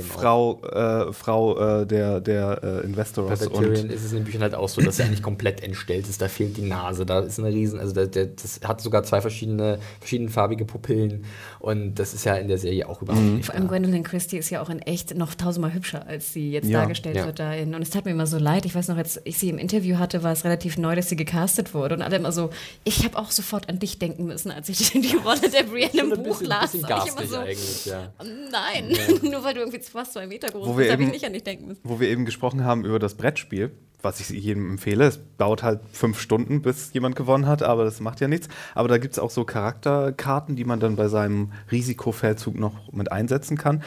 Frau, 0.01 0.63
äh, 0.63 1.13
Frau 1.13 1.81
äh, 1.81 1.85
der, 1.85 2.21
der 2.21 2.63
äh, 2.63 2.83
Investors. 2.83 3.39
Bei 3.41 3.45
Tyrion 3.45 3.91
ist 3.91 4.03
es 4.03 4.13
in 4.13 4.17
den 4.17 4.23
Büchern 4.23 4.41
halt 4.41 4.55
auch 4.55 4.67
so, 4.67 4.81
dass 4.81 4.97
er 4.97 5.05
eigentlich 5.05 5.21
komplett 5.21 5.61
entstellt 5.61 6.09
ist. 6.09 6.19
Da 6.19 6.27
fehlt 6.27 6.57
die 6.57 6.63
Nase, 6.63 7.05
da 7.05 7.19
ist 7.19 7.37
eine 7.37 7.49
riesen, 7.49 7.79
also 7.79 7.93
der, 7.93 8.07
der, 8.07 8.25
das 8.25 8.61
hat 8.63 8.81
sogar 8.81 9.03
zwei 9.03 9.21
verschiedene, 9.21 9.77
verschiedenfarbige 9.99 10.65
Pupillen 10.65 11.25
und 11.59 11.99
das 11.99 12.15
ist 12.15 12.23
ja 12.23 12.33
in 12.33 12.47
der 12.47 12.57
Serie 12.57 12.89
auch 12.89 13.03
überhaupt 13.03 13.23
mhm. 13.23 13.35
nicht. 13.35 13.45
Vor 13.45 13.53
allem 13.53 13.67
Gwendolyn 13.67 14.01
Christie 14.01 14.37
ist 14.37 14.49
ja 14.49 14.59
auch 14.59 14.71
in 14.71 14.79
echt 14.79 15.15
noch 15.15 15.35
tausendmal 15.35 15.71
hübscher, 15.71 16.07
als 16.07 16.33
sie 16.33 16.49
jetzt 16.49 16.67
ja. 16.67 16.79
dargestellt 16.79 17.17
ja. 17.17 17.27
wird 17.27 17.37
dahin. 17.37 17.75
Und 17.75 17.83
es 17.83 17.91
tat 17.91 18.05
mir 18.05 18.11
immer 18.11 18.25
so 18.25 18.39
leid, 18.39 18.65
ich 18.65 18.70
weiß 18.73 18.87
noch, 18.89 18.97
als 18.97 19.19
ich 19.23 19.37
sie 19.37 19.49
im 19.49 19.57
Interview 19.57 19.97
hatte, 19.97 20.23
war 20.23 20.31
es 20.31 20.43
relativ 20.43 20.77
neu, 20.77 20.95
dass 20.95 21.09
sie 21.09 21.15
gecastet 21.15 21.73
wurde. 21.73 21.95
Und 21.95 22.01
alle 22.01 22.17
immer 22.17 22.31
so, 22.31 22.49
ich 22.83 23.03
habe 23.03 23.17
auch 23.17 23.31
sofort 23.31 23.69
an 23.69 23.79
dich 23.79 23.99
denken 23.99 24.25
müssen, 24.25 24.51
als 24.51 24.69
ich 24.69 24.91
die 24.91 25.15
Rolle 25.15 25.49
der 25.49 25.63
Brienne 25.63 26.13
im 26.13 26.23
Buch 26.23 26.39
bisschen, 26.39 26.47
las. 26.47 26.71
Bisschen 26.71 27.23
ich 27.23 27.29
so, 27.29 27.37
eigentlich, 27.37 27.85
ja. 27.85 28.13
Nein, 28.19 28.89
ja. 28.89 29.29
nur 29.29 29.43
weil 29.43 29.53
du 29.53 29.61
irgendwie 29.61 29.79
fast 29.79 30.13
zwei 30.13 30.27
Meter 30.27 30.49
groß 30.49 30.75
bist, 30.75 30.91
habe 30.91 31.03
ich 31.03 31.11
nicht 31.11 31.25
an 31.25 31.33
dich 31.33 31.43
denken 31.43 31.67
müssen. 31.67 31.81
Wo 31.83 31.99
wir 31.99 32.09
eben 32.09 32.25
gesprochen 32.25 32.63
haben 32.63 32.85
über 32.85 32.99
das 32.99 33.15
Brettspiel, 33.15 33.71
was 34.01 34.19
ich 34.19 34.29
jedem 34.29 34.71
empfehle. 34.71 35.05
Es 35.05 35.19
dauert 35.37 35.63
halt 35.63 35.81
fünf 35.91 36.19
Stunden, 36.19 36.61
bis 36.61 36.93
jemand 36.93 37.15
gewonnen 37.15 37.47
hat, 37.47 37.63
aber 37.63 37.83
das 37.83 37.99
macht 37.99 38.19
ja 38.19 38.27
nichts. 38.27 38.47
Aber 38.73 38.87
da 38.87 38.97
gibt 38.97 39.13
es 39.13 39.19
auch 39.19 39.29
so 39.29 39.43
Charakterkarten, 39.43 40.55
die 40.55 40.65
man 40.65 40.79
dann 40.79 40.95
bei 40.95 41.07
seinem 41.07 41.51
Risikofeldzug 41.71 42.57
noch 42.57 42.91
mit 42.91 43.11
einsetzen 43.11 43.57
kann. 43.57 43.83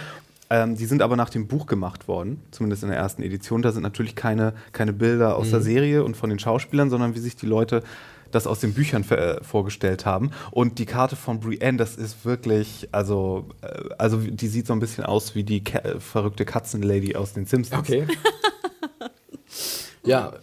Ähm, 0.55 0.77
die 0.77 0.87
sind 0.87 1.03
aber 1.03 1.17
nach 1.17 1.31
dem 1.31 1.49
Buch 1.49 1.67
gemacht 1.67 2.07
worden, 2.07 2.41
zumindest 2.53 2.85
in 2.85 2.89
der 2.89 2.99
ersten 2.99 3.25
Edition. 3.25 3.61
Da 3.61 3.73
sind 3.73 3.83
natürlich 3.83 4.15
keine, 4.15 4.55
keine 4.71 4.93
Bilder 4.93 5.37
aus 5.37 5.49
mhm. 5.49 5.51
der 5.51 5.61
Serie 5.63 6.05
und 6.05 6.17
von 6.17 6.31
den 6.31 6.39
Schauspielern, 6.39 6.91
sondern 6.91 7.17
wie 7.17 7.19
sich 7.19 7.35
die 7.35 7.47
Leute 7.47 7.83
das 8.31 8.47
aus 8.47 8.61
den 8.61 8.73
Büchern 8.73 9.03
äh, 9.11 9.43
vorgestellt 9.43 10.07
haben. 10.07 10.31
Und 10.53 10.79
die 10.79 10.87
Karte 10.87 11.17
von 11.17 11.41
Brienne, 11.41 11.77
das 11.77 11.97
ist 11.97 12.25
wirklich, 12.25 12.89
also, 12.93 13.49
äh, 13.63 13.67
also 13.99 14.19
die 14.19 14.47
sieht 14.47 14.69
so 14.69 14.75
ein 14.75 14.79
bisschen 14.79 15.03
aus 15.03 15.35
wie 15.35 15.43
die 15.43 15.65
Ka 15.65 15.99
verrückte 15.99 16.45
Katzenlady 16.45 17.17
aus 17.17 17.33
den 17.33 17.47
Simpsons. 17.47 17.81
Okay. 17.81 18.07
ja, 20.05 20.35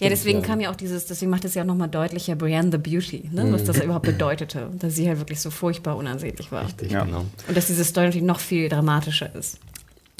ja, 0.00 0.08
deswegen 0.08 0.42
kam 0.42 0.60
ja 0.60 0.70
auch 0.70 0.76
dieses, 0.76 1.06
deswegen 1.06 1.30
macht 1.30 1.44
es 1.44 1.54
ja 1.54 1.62
auch 1.62 1.66
nochmal 1.66 1.88
deutlicher 1.88 2.34
Brienne 2.34 2.70
the 2.72 2.78
Beauty, 2.78 3.28
ne? 3.32 3.44
Mhm. 3.44 3.52
was 3.52 3.64
das 3.64 3.82
überhaupt 3.82 4.06
bedeutete. 4.06 4.68
Dass 4.78 4.94
sie 4.94 5.08
halt 5.08 5.18
wirklich 5.18 5.40
so 5.40 5.50
furchtbar 5.50 5.96
unansehnlich 5.96 6.50
war. 6.50 6.64
Richtig, 6.64 6.90
ja. 6.90 7.04
genau. 7.04 7.26
Und 7.46 7.56
dass 7.56 7.66
diese 7.66 7.84
Story 7.84 8.06
natürlich 8.06 8.26
noch 8.26 8.40
viel 8.40 8.68
dramatischer 8.68 9.34
ist. 9.34 9.58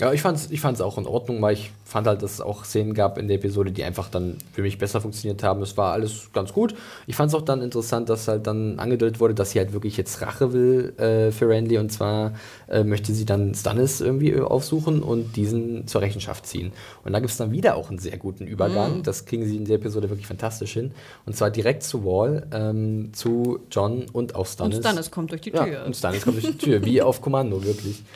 Ja, 0.00 0.14
ich 0.14 0.22
fand 0.22 0.38
es 0.38 0.50
ich 0.50 0.60
fand's 0.62 0.80
auch 0.80 0.96
in 0.96 1.06
Ordnung, 1.06 1.42
weil 1.42 1.52
ich 1.52 1.70
fand 1.84 2.06
halt, 2.06 2.22
dass 2.22 2.34
es 2.34 2.40
auch 2.40 2.64
Szenen 2.64 2.94
gab 2.94 3.18
in 3.18 3.28
der 3.28 3.36
Episode, 3.36 3.70
die 3.70 3.84
einfach 3.84 4.08
dann 4.08 4.38
für 4.52 4.62
mich 4.62 4.78
besser 4.78 5.00
funktioniert 5.02 5.42
haben. 5.42 5.60
Es 5.60 5.76
war 5.76 5.92
alles 5.92 6.30
ganz 6.32 6.54
gut. 6.54 6.74
Ich 7.06 7.16
fand 7.16 7.30
es 7.30 7.34
auch 7.34 7.42
dann 7.42 7.60
interessant, 7.60 8.08
dass 8.08 8.26
halt 8.26 8.46
dann 8.46 8.78
angedeutet 8.78 9.20
wurde, 9.20 9.34
dass 9.34 9.50
sie 9.50 9.58
halt 9.58 9.74
wirklich 9.74 9.98
jetzt 9.98 10.22
Rache 10.22 10.54
will 10.54 10.94
äh, 10.98 11.32
für 11.32 11.48
Randy 11.48 11.76
und 11.76 11.92
zwar 11.92 12.32
äh, 12.68 12.82
möchte 12.82 13.12
sie 13.12 13.26
dann 13.26 13.54
Stannis 13.54 14.00
irgendwie 14.00 14.40
aufsuchen 14.40 15.02
und 15.02 15.36
diesen 15.36 15.86
zur 15.86 16.00
Rechenschaft 16.00 16.46
ziehen. 16.46 16.72
Und 17.04 17.12
da 17.12 17.18
gibt 17.18 17.32
es 17.32 17.36
dann 17.36 17.50
wieder 17.50 17.76
auch 17.76 17.90
einen 17.90 17.98
sehr 17.98 18.16
guten 18.16 18.46
Übergang. 18.46 19.00
Mm. 19.00 19.02
Das 19.02 19.26
kriegen 19.26 19.44
sie 19.44 19.56
in 19.56 19.66
der 19.66 19.76
Episode 19.76 20.08
wirklich 20.08 20.26
fantastisch 20.26 20.72
hin. 20.72 20.92
Und 21.26 21.36
zwar 21.36 21.50
direkt 21.50 21.82
zu 21.82 22.06
Wall, 22.06 22.46
ähm, 22.52 23.10
zu 23.12 23.60
John 23.70 24.06
und 24.12 24.34
auch 24.34 24.46
Stannis. 24.46 24.76
Und 24.76 24.82
Stannis 24.82 25.10
kommt 25.10 25.32
durch 25.32 25.42
die 25.42 25.50
Tür. 25.50 25.66
Ja, 25.66 25.84
und 25.84 25.94
Stannis 25.94 26.24
kommt 26.24 26.42
durch 26.42 26.56
die 26.56 26.58
Tür, 26.58 26.84
wie 26.86 27.02
auf 27.02 27.20
Kommando, 27.20 27.62
wirklich. 27.62 28.02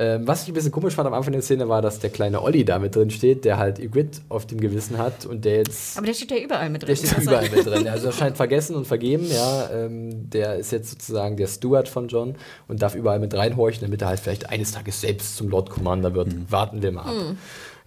Ähm, 0.00 0.28
was 0.28 0.42
ich 0.42 0.48
ein 0.48 0.54
bisschen 0.54 0.70
komisch 0.70 0.94
fand 0.94 1.08
am 1.08 1.12
Anfang 1.12 1.32
der 1.32 1.42
Szene 1.42 1.68
war, 1.68 1.82
dass 1.82 1.98
der 1.98 2.10
kleine 2.10 2.40
Olli 2.40 2.64
da 2.64 2.78
mit 2.78 2.94
drin 2.94 3.10
steht, 3.10 3.44
der 3.44 3.58
halt 3.58 3.80
Ygritte 3.80 4.20
auf 4.28 4.46
dem 4.46 4.60
Gewissen 4.60 4.96
hat 4.96 5.26
und 5.26 5.44
der 5.44 5.56
jetzt. 5.56 5.98
Aber 5.98 6.06
der 6.06 6.14
steht 6.14 6.30
ja 6.30 6.36
überall 6.36 6.70
mit 6.70 6.82
drin. 6.82 6.94
Der 6.94 6.96
steht 6.96 7.18
überall 7.18 7.50
mit 7.50 7.66
drin. 7.66 7.88
Also 7.88 8.06
er 8.06 8.12
scheint 8.12 8.36
vergessen 8.36 8.76
und 8.76 8.86
vergeben, 8.86 9.26
ja. 9.28 9.68
Ähm, 9.70 10.30
der 10.30 10.54
ist 10.54 10.70
jetzt 10.70 10.90
sozusagen 10.90 11.36
der 11.36 11.48
Steward 11.48 11.88
von 11.88 12.06
John 12.06 12.36
und 12.68 12.80
darf 12.80 12.94
überall 12.94 13.18
mit 13.18 13.34
reinhorchen, 13.34 13.82
damit 13.82 14.00
er 14.02 14.08
halt 14.08 14.20
vielleicht 14.20 14.48
eines 14.50 14.70
Tages 14.70 15.00
selbst 15.00 15.36
zum 15.36 15.48
Lord 15.48 15.68
Commander 15.68 16.14
wird. 16.14 16.28
Mhm. 16.28 16.46
Warten 16.48 16.80
wir 16.80 16.92
mal 16.92 17.02
ab. 17.02 17.14
Mhm. 17.14 17.38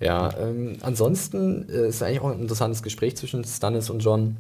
Ja, 0.01 0.37
ähm, 0.37 0.79
ansonsten 0.81 1.69
äh, 1.69 1.87
ist 1.87 2.03
eigentlich 2.03 2.19
auch 2.19 2.31
ein 2.31 2.41
interessantes 2.41 2.83
Gespräch 2.83 3.15
zwischen 3.15 3.45
Stannis 3.45 3.89
und 3.89 3.99
John. 3.99 4.35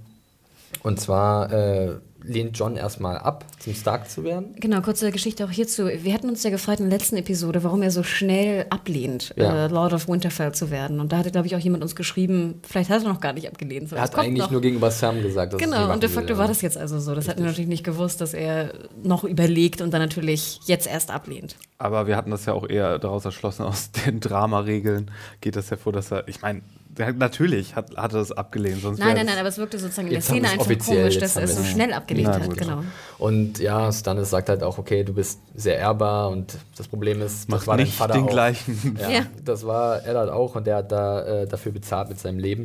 Und 0.83 0.99
zwar 0.99 1.53
äh, 1.53 1.95
lehnt 2.23 2.57
John 2.57 2.75
erstmal 2.75 3.17
ab, 3.17 3.45
zum 3.59 3.73
Stark 3.73 4.09
zu 4.09 4.23
werden. 4.23 4.55
Genau, 4.59 4.81
kurze 4.81 5.11
Geschichte 5.11 5.45
auch 5.45 5.51
hierzu. 5.51 5.87
Wir 5.87 6.13
hatten 6.13 6.29
uns 6.29 6.43
ja 6.43 6.49
gefragt 6.49 6.79
in 6.79 6.89
der 6.89 6.99
letzten 6.99 7.17
Episode, 7.17 7.63
warum 7.63 7.81
er 7.81 7.91
so 7.91 8.03
schnell 8.03 8.65
ablehnt, 8.69 9.33
ja. 9.35 9.65
äh, 9.65 9.67
Lord 9.67 9.93
of 9.93 10.07
Winterfell 10.07 10.53
zu 10.53 10.71
werden. 10.71 10.99
Und 10.99 11.11
da 11.11 11.17
hatte, 11.17 11.31
glaube 11.31 11.47
ich, 11.47 11.55
auch 11.55 11.59
jemand 11.59 11.83
uns 11.83 11.95
geschrieben, 11.95 12.61
vielleicht 12.67 12.89
hat 12.89 13.03
er 13.03 13.09
noch 13.09 13.19
gar 13.19 13.33
nicht 13.33 13.47
abgelehnt. 13.47 13.91
Er 13.91 14.01
hat 14.01 14.17
eigentlich 14.17 14.43
noch. 14.43 14.51
nur 14.51 14.61
gegenüber 14.61 14.91
Sam 14.91 15.21
gesagt. 15.21 15.53
Dass 15.53 15.61
genau, 15.61 15.91
und 15.91 16.03
de 16.03 16.09
facto 16.09 16.29
will, 16.29 16.37
war 16.37 16.47
das 16.47 16.61
jetzt 16.61 16.77
also 16.77 16.99
so. 16.99 17.11
Das 17.11 17.19
Richtig. 17.19 17.29
hatten 17.31 17.39
wir 17.41 17.47
natürlich 17.47 17.69
nicht 17.69 17.83
gewusst, 17.83 18.21
dass 18.21 18.33
er 18.33 18.73
noch 19.03 19.23
überlegt 19.23 19.81
und 19.81 19.93
dann 19.93 20.01
natürlich 20.01 20.59
jetzt 20.65 20.87
erst 20.87 21.11
ablehnt. 21.11 21.55
Aber 21.77 22.07
wir 22.07 22.15
hatten 22.15 22.31
das 22.31 22.45
ja 22.45 22.53
auch 22.53 22.69
eher 22.69 22.99
daraus 22.99 23.25
erschlossen, 23.25 23.63
aus 23.63 23.91
den 23.91 24.19
Dramaregeln 24.19 25.11
geht 25.41 25.55
das 25.55 25.71
hervor, 25.71 25.93
dass 25.93 26.11
er, 26.11 26.27
ich 26.27 26.41
meine, 26.41 26.61
natürlich 26.97 27.75
hat, 27.75 27.95
hat 27.95 28.13
er 28.13 28.19
das 28.19 28.31
abgelehnt. 28.31 28.81
Sonst 28.81 28.99
nein, 28.99 29.15
nein, 29.15 29.25
nein, 29.25 29.37
aber 29.37 29.47
es 29.47 29.57
wirkte 29.57 29.79
sozusagen 29.79 30.07
in 30.07 30.13
der 30.13 30.21
Szene 30.21 30.49
einfach 30.49 30.65
komisch, 30.85 31.17
dass 31.17 31.35
er 31.35 31.43
es 31.43 31.55
so 31.55 31.63
schnell 31.63 31.93
abgelehnt 31.93 32.29
Na, 32.31 32.39
hat. 32.39 32.57
Genau. 32.57 32.83
Und 33.17 33.59
ja, 33.59 33.91
Stannis 33.91 34.29
sagt 34.29 34.49
halt 34.49 34.63
auch, 34.63 34.77
okay, 34.77 35.03
du 35.03 35.13
bist 35.13 35.39
sehr 35.55 35.77
ehrbar 35.77 36.29
und 36.29 36.57
das 36.77 36.87
Problem 36.87 37.21
ist, 37.21 37.49
Mach 37.49 37.59
das 37.59 37.67
war 37.67 37.77
nicht 37.77 37.93
dein 37.93 37.97
Vater 37.97 38.13
den 38.13 38.23
auch. 38.23 38.29
gleichen. 38.29 38.97
Ja, 38.99 39.09
ja, 39.09 39.25
das 39.43 39.65
war 39.65 40.03
halt 40.03 40.29
auch 40.29 40.55
und 40.55 40.67
der 40.67 40.77
hat 40.77 40.91
da 40.91 41.21
äh, 41.21 41.47
dafür 41.47 41.71
bezahlt 41.71 42.09
mit 42.09 42.19
seinem 42.19 42.39
Leben. 42.39 42.63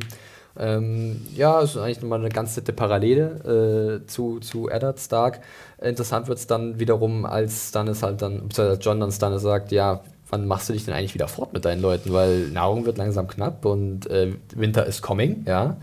Ähm, 0.59 1.21
ja, 1.35 1.61
es 1.61 1.71
ist 1.71 1.77
eigentlich 1.77 2.01
nochmal 2.01 2.19
eine 2.19 2.29
ganz 2.29 2.55
nette 2.57 2.73
Parallele 2.73 4.01
äh, 4.01 4.07
zu, 4.07 4.39
zu 4.39 4.69
Eddard 4.69 4.99
Stark. 4.99 5.41
Interessant 5.79 6.27
wird 6.27 6.39
es 6.39 6.47
dann 6.47 6.79
wiederum, 6.79 7.25
als 7.25 7.69
Stannis 7.69 8.01
halt 8.01 8.21
dann, 8.21 8.47
beziehungsweise 8.47 8.79
John 8.81 8.99
dann 8.99 9.11
Stannis 9.11 9.43
sagt, 9.43 9.71
ja, 9.71 10.01
wann 10.29 10.47
machst 10.47 10.69
du 10.69 10.73
dich 10.73 10.85
denn 10.85 10.93
eigentlich 10.93 11.13
wieder 11.13 11.27
fort 11.27 11.53
mit 11.53 11.65
deinen 11.65 11.81
Leuten? 11.81 12.13
Weil 12.13 12.47
Nahrung 12.49 12.85
wird 12.85 12.97
langsam 12.97 13.27
knapp 13.27 13.65
und 13.65 14.09
äh, 14.09 14.33
Winter 14.55 14.85
is 14.85 15.01
coming, 15.01 15.45
ja. 15.47 15.77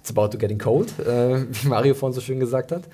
It's 0.00 0.16
about 0.16 0.28
to 0.28 0.38
getting 0.38 0.58
cold, 0.58 0.96
äh, 1.00 1.44
wie 1.50 1.68
Mario 1.68 1.92
vorhin 1.92 2.14
so 2.14 2.20
schön 2.20 2.38
gesagt 2.38 2.72
hat. 2.72 2.84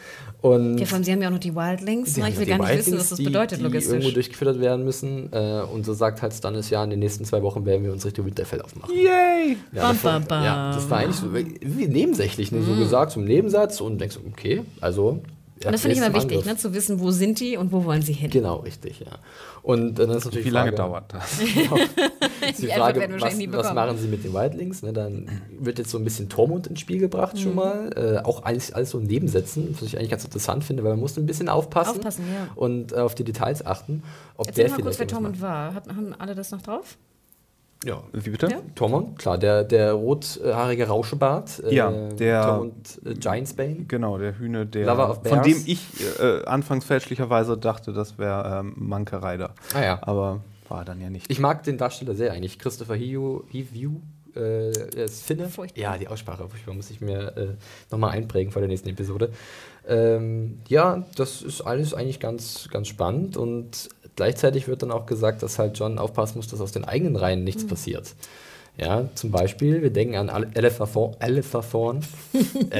Und 0.40 0.78
ja, 0.78 0.86
vor 0.86 0.96
allem, 0.96 1.04
sie 1.04 1.12
haben 1.12 1.22
ja 1.22 1.28
auch 1.28 1.32
noch 1.32 1.38
die 1.38 1.54
Wildlings. 1.54 2.16
Ne? 2.16 2.28
Ich 2.30 2.38
will 2.38 2.46
gar 2.46 2.58
nicht 2.58 2.78
wissen, 2.78 2.98
was 2.98 3.10
das 3.10 3.18
die, 3.18 3.24
bedeutet, 3.24 3.58
die 3.60 3.62
logistisch. 3.62 3.92
irgendwo 3.92 4.10
durchgefüttert 4.10 4.58
werden 4.60 4.84
müssen. 4.84 5.32
Äh, 5.32 5.62
und 5.72 5.84
so 5.84 5.92
sagt 5.92 6.22
halt 6.22 6.32
Stannis, 6.32 6.70
ja, 6.70 6.82
in 6.82 6.90
den 6.90 6.98
nächsten 6.98 7.24
zwei 7.24 7.42
Wochen 7.42 7.66
werden 7.66 7.84
wir 7.84 7.92
uns 7.92 8.04
Richtung 8.04 8.26
Winterfell 8.26 8.62
aufmachen. 8.62 8.94
Yay! 8.94 9.58
Ja, 9.72 9.88
bam, 9.88 9.98
bam, 10.02 10.24
bam. 10.24 10.44
ja 10.44 10.72
das 10.74 10.90
war 10.90 10.98
eigentlich 10.98 11.16
so 11.16 11.32
wie 11.34 11.86
nebensächlich, 11.86 12.50
ne? 12.50 12.62
so 12.62 12.72
mm. 12.72 12.78
gesagt, 12.78 13.12
zum 13.12 13.24
Nebensatz. 13.24 13.80
Und 13.80 14.00
denkst, 14.00 14.18
okay, 14.26 14.62
also 14.80 15.22
und 15.64 15.72
das 15.72 15.82
finde 15.82 15.96
ich 15.96 16.02
immer 16.02 16.14
wichtig, 16.14 16.44
ne, 16.44 16.56
zu 16.56 16.74
wissen, 16.74 16.98
wo 16.98 17.10
sind 17.12 17.38
die 17.38 17.56
und 17.56 17.70
wo 17.70 17.84
wollen 17.84 18.02
sie 18.02 18.12
hin. 18.12 18.28
Genau, 18.30 18.56
richtig, 18.56 19.00
ja. 19.00 19.18
Und 19.62 19.98
dann 19.98 20.10
ist 20.10 20.24
natürlich 20.24 20.46
Wie 20.46 20.50
lange 20.50 20.76
Frage, 20.76 20.90
dauert 20.90 21.14
das? 21.14 21.40
ist 21.40 22.58
die, 22.58 22.66
die 22.66 22.72
Frage, 22.72 23.08
was, 23.20 23.38
was, 23.52 23.74
machen 23.74 23.98
sie 23.98 24.08
mit 24.08 24.24
den 24.24 24.34
Wildlings? 24.34 24.82
Ne, 24.82 24.92
dann 24.92 25.30
wird 25.56 25.78
jetzt 25.78 25.90
so 25.90 25.98
ein 25.98 26.04
bisschen 26.04 26.28
Tormund 26.28 26.66
ins 26.66 26.80
Spiel 26.80 26.98
gebracht 26.98 27.36
mhm. 27.36 27.38
schon 27.38 27.54
mal. 27.54 27.90
Äh, 27.96 28.26
auch 28.26 28.44
alles, 28.44 28.72
alles 28.72 28.90
so 28.90 28.98
Nebensätzen, 28.98 29.74
was 29.78 29.82
ich 29.82 29.96
eigentlich 29.96 30.10
ganz 30.10 30.24
interessant 30.24 30.64
finde, 30.64 30.82
weil 30.82 30.90
man 30.90 31.00
muss 31.00 31.16
ein 31.16 31.26
bisschen 31.26 31.48
aufpassen, 31.48 31.98
aufpassen 31.98 32.24
ja. 32.32 32.48
und 32.56 32.92
äh, 32.92 32.96
auf 32.96 33.14
die 33.14 33.24
Details 33.24 33.64
achten. 33.64 34.02
Ob 34.36 34.48
Erzähl 34.48 34.64
der 34.64 34.72
mal 34.74 34.82
kurz, 34.82 34.98
wer 34.98 35.06
Tormund 35.06 35.40
war. 35.40 35.74
Haben 35.74 36.14
alle 36.18 36.34
das 36.34 36.50
noch 36.50 36.62
drauf? 36.62 36.98
Ja, 37.84 38.02
wie 38.12 38.30
bitte? 38.30 38.48
Ja. 38.50 38.60
Tormund, 38.74 39.18
klar, 39.18 39.38
der, 39.38 39.64
der 39.64 39.92
rothaarige 39.92 40.88
Rauschebart. 40.88 41.62
Äh, 41.64 41.74
ja, 41.74 41.90
der. 41.90 42.42
Tormund 42.42 43.00
äh, 43.04 43.14
Giantsbane. 43.14 43.84
Genau, 43.86 44.18
der 44.18 44.38
Hühne, 44.38 44.66
der. 44.66 44.94
Von 45.24 45.42
dem 45.42 45.62
ich 45.66 45.86
äh, 46.20 46.44
anfangs 46.44 46.84
fälschlicherweise 46.84 47.56
dachte, 47.56 47.92
das 47.92 48.18
wäre 48.18 48.60
ähm, 48.60 48.74
Manke 48.76 49.22
Rider. 49.22 49.54
Ah 49.74 49.82
ja. 49.82 49.98
Aber 50.02 50.40
war 50.68 50.84
dann 50.84 51.00
ja 51.00 51.10
nicht. 51.10 51.30
Ich 51.30 51.40
mag 51.40 51.62
den 51.62 51.78
Darsteller 51.78 52.14
sehr 52.14 52.32
eigentlich. 52.32 52.58
Christopher 52.58 52.96
Hugh, 52.96 53.44
Hugh 53.52 54.00
äh, 54.34 54.70
er 54.70 55.04
ist 55.04 55.24
Finne. 55.24 55.48
Furchtbar. 55.48 55.80
Ja, 55.80 55.98
die 55.98 56.08
Aussprache 56.08 56.48
furchtbar, 56.48 56.74
muss 56.74 56.90
ich 56.90 57.00
mir 57.00 57.36
äh, 57.36 57.48
nochmal 57.90 58.10
einprägen 58.10 58.52
vor 58.52 58.60
der 58.60 58.68
nächsten 58.68 58.88
Episode. 58.88 59.30
Ähm, 59.86 60.60
ja, 60.68 61.04
das 61.16 61.42
ist 61.42 61.60
alles 61.60 61.94
eigentlich 61.94 62.20
ganz, 62.20 62.68
ganz 62.70 62.88
spannend 62.88 63.36
und 63.36 63.88
gleichzeitig 64.16 64.68
wird 64.68 64.82
dann 64.82 64.90
auch 64.90 65.06
gesagt, 65.06 65.42
dass 65.42 65.58
halt 65.58 65.78
John 65.78 65.98
aufpassen 65.98 66.38
muss, 66.38 66.48
dass 66.48 66.60
aus 66.60 66.72
den 66.72 66.84
eigenen 66.84 67.16
Reihen 67.16 67.44
nichts 67.44 67.64
mhm. 67.64 67.68
passiert. 67.68 68.14
Ja, 68.76 69.08
zum 69.14 69.30
Beispiel, 69.30 69.82
wir 69.82 69.90
denken 69.90 70.16
an 70.16 70.28
Alistair 70.28 70.88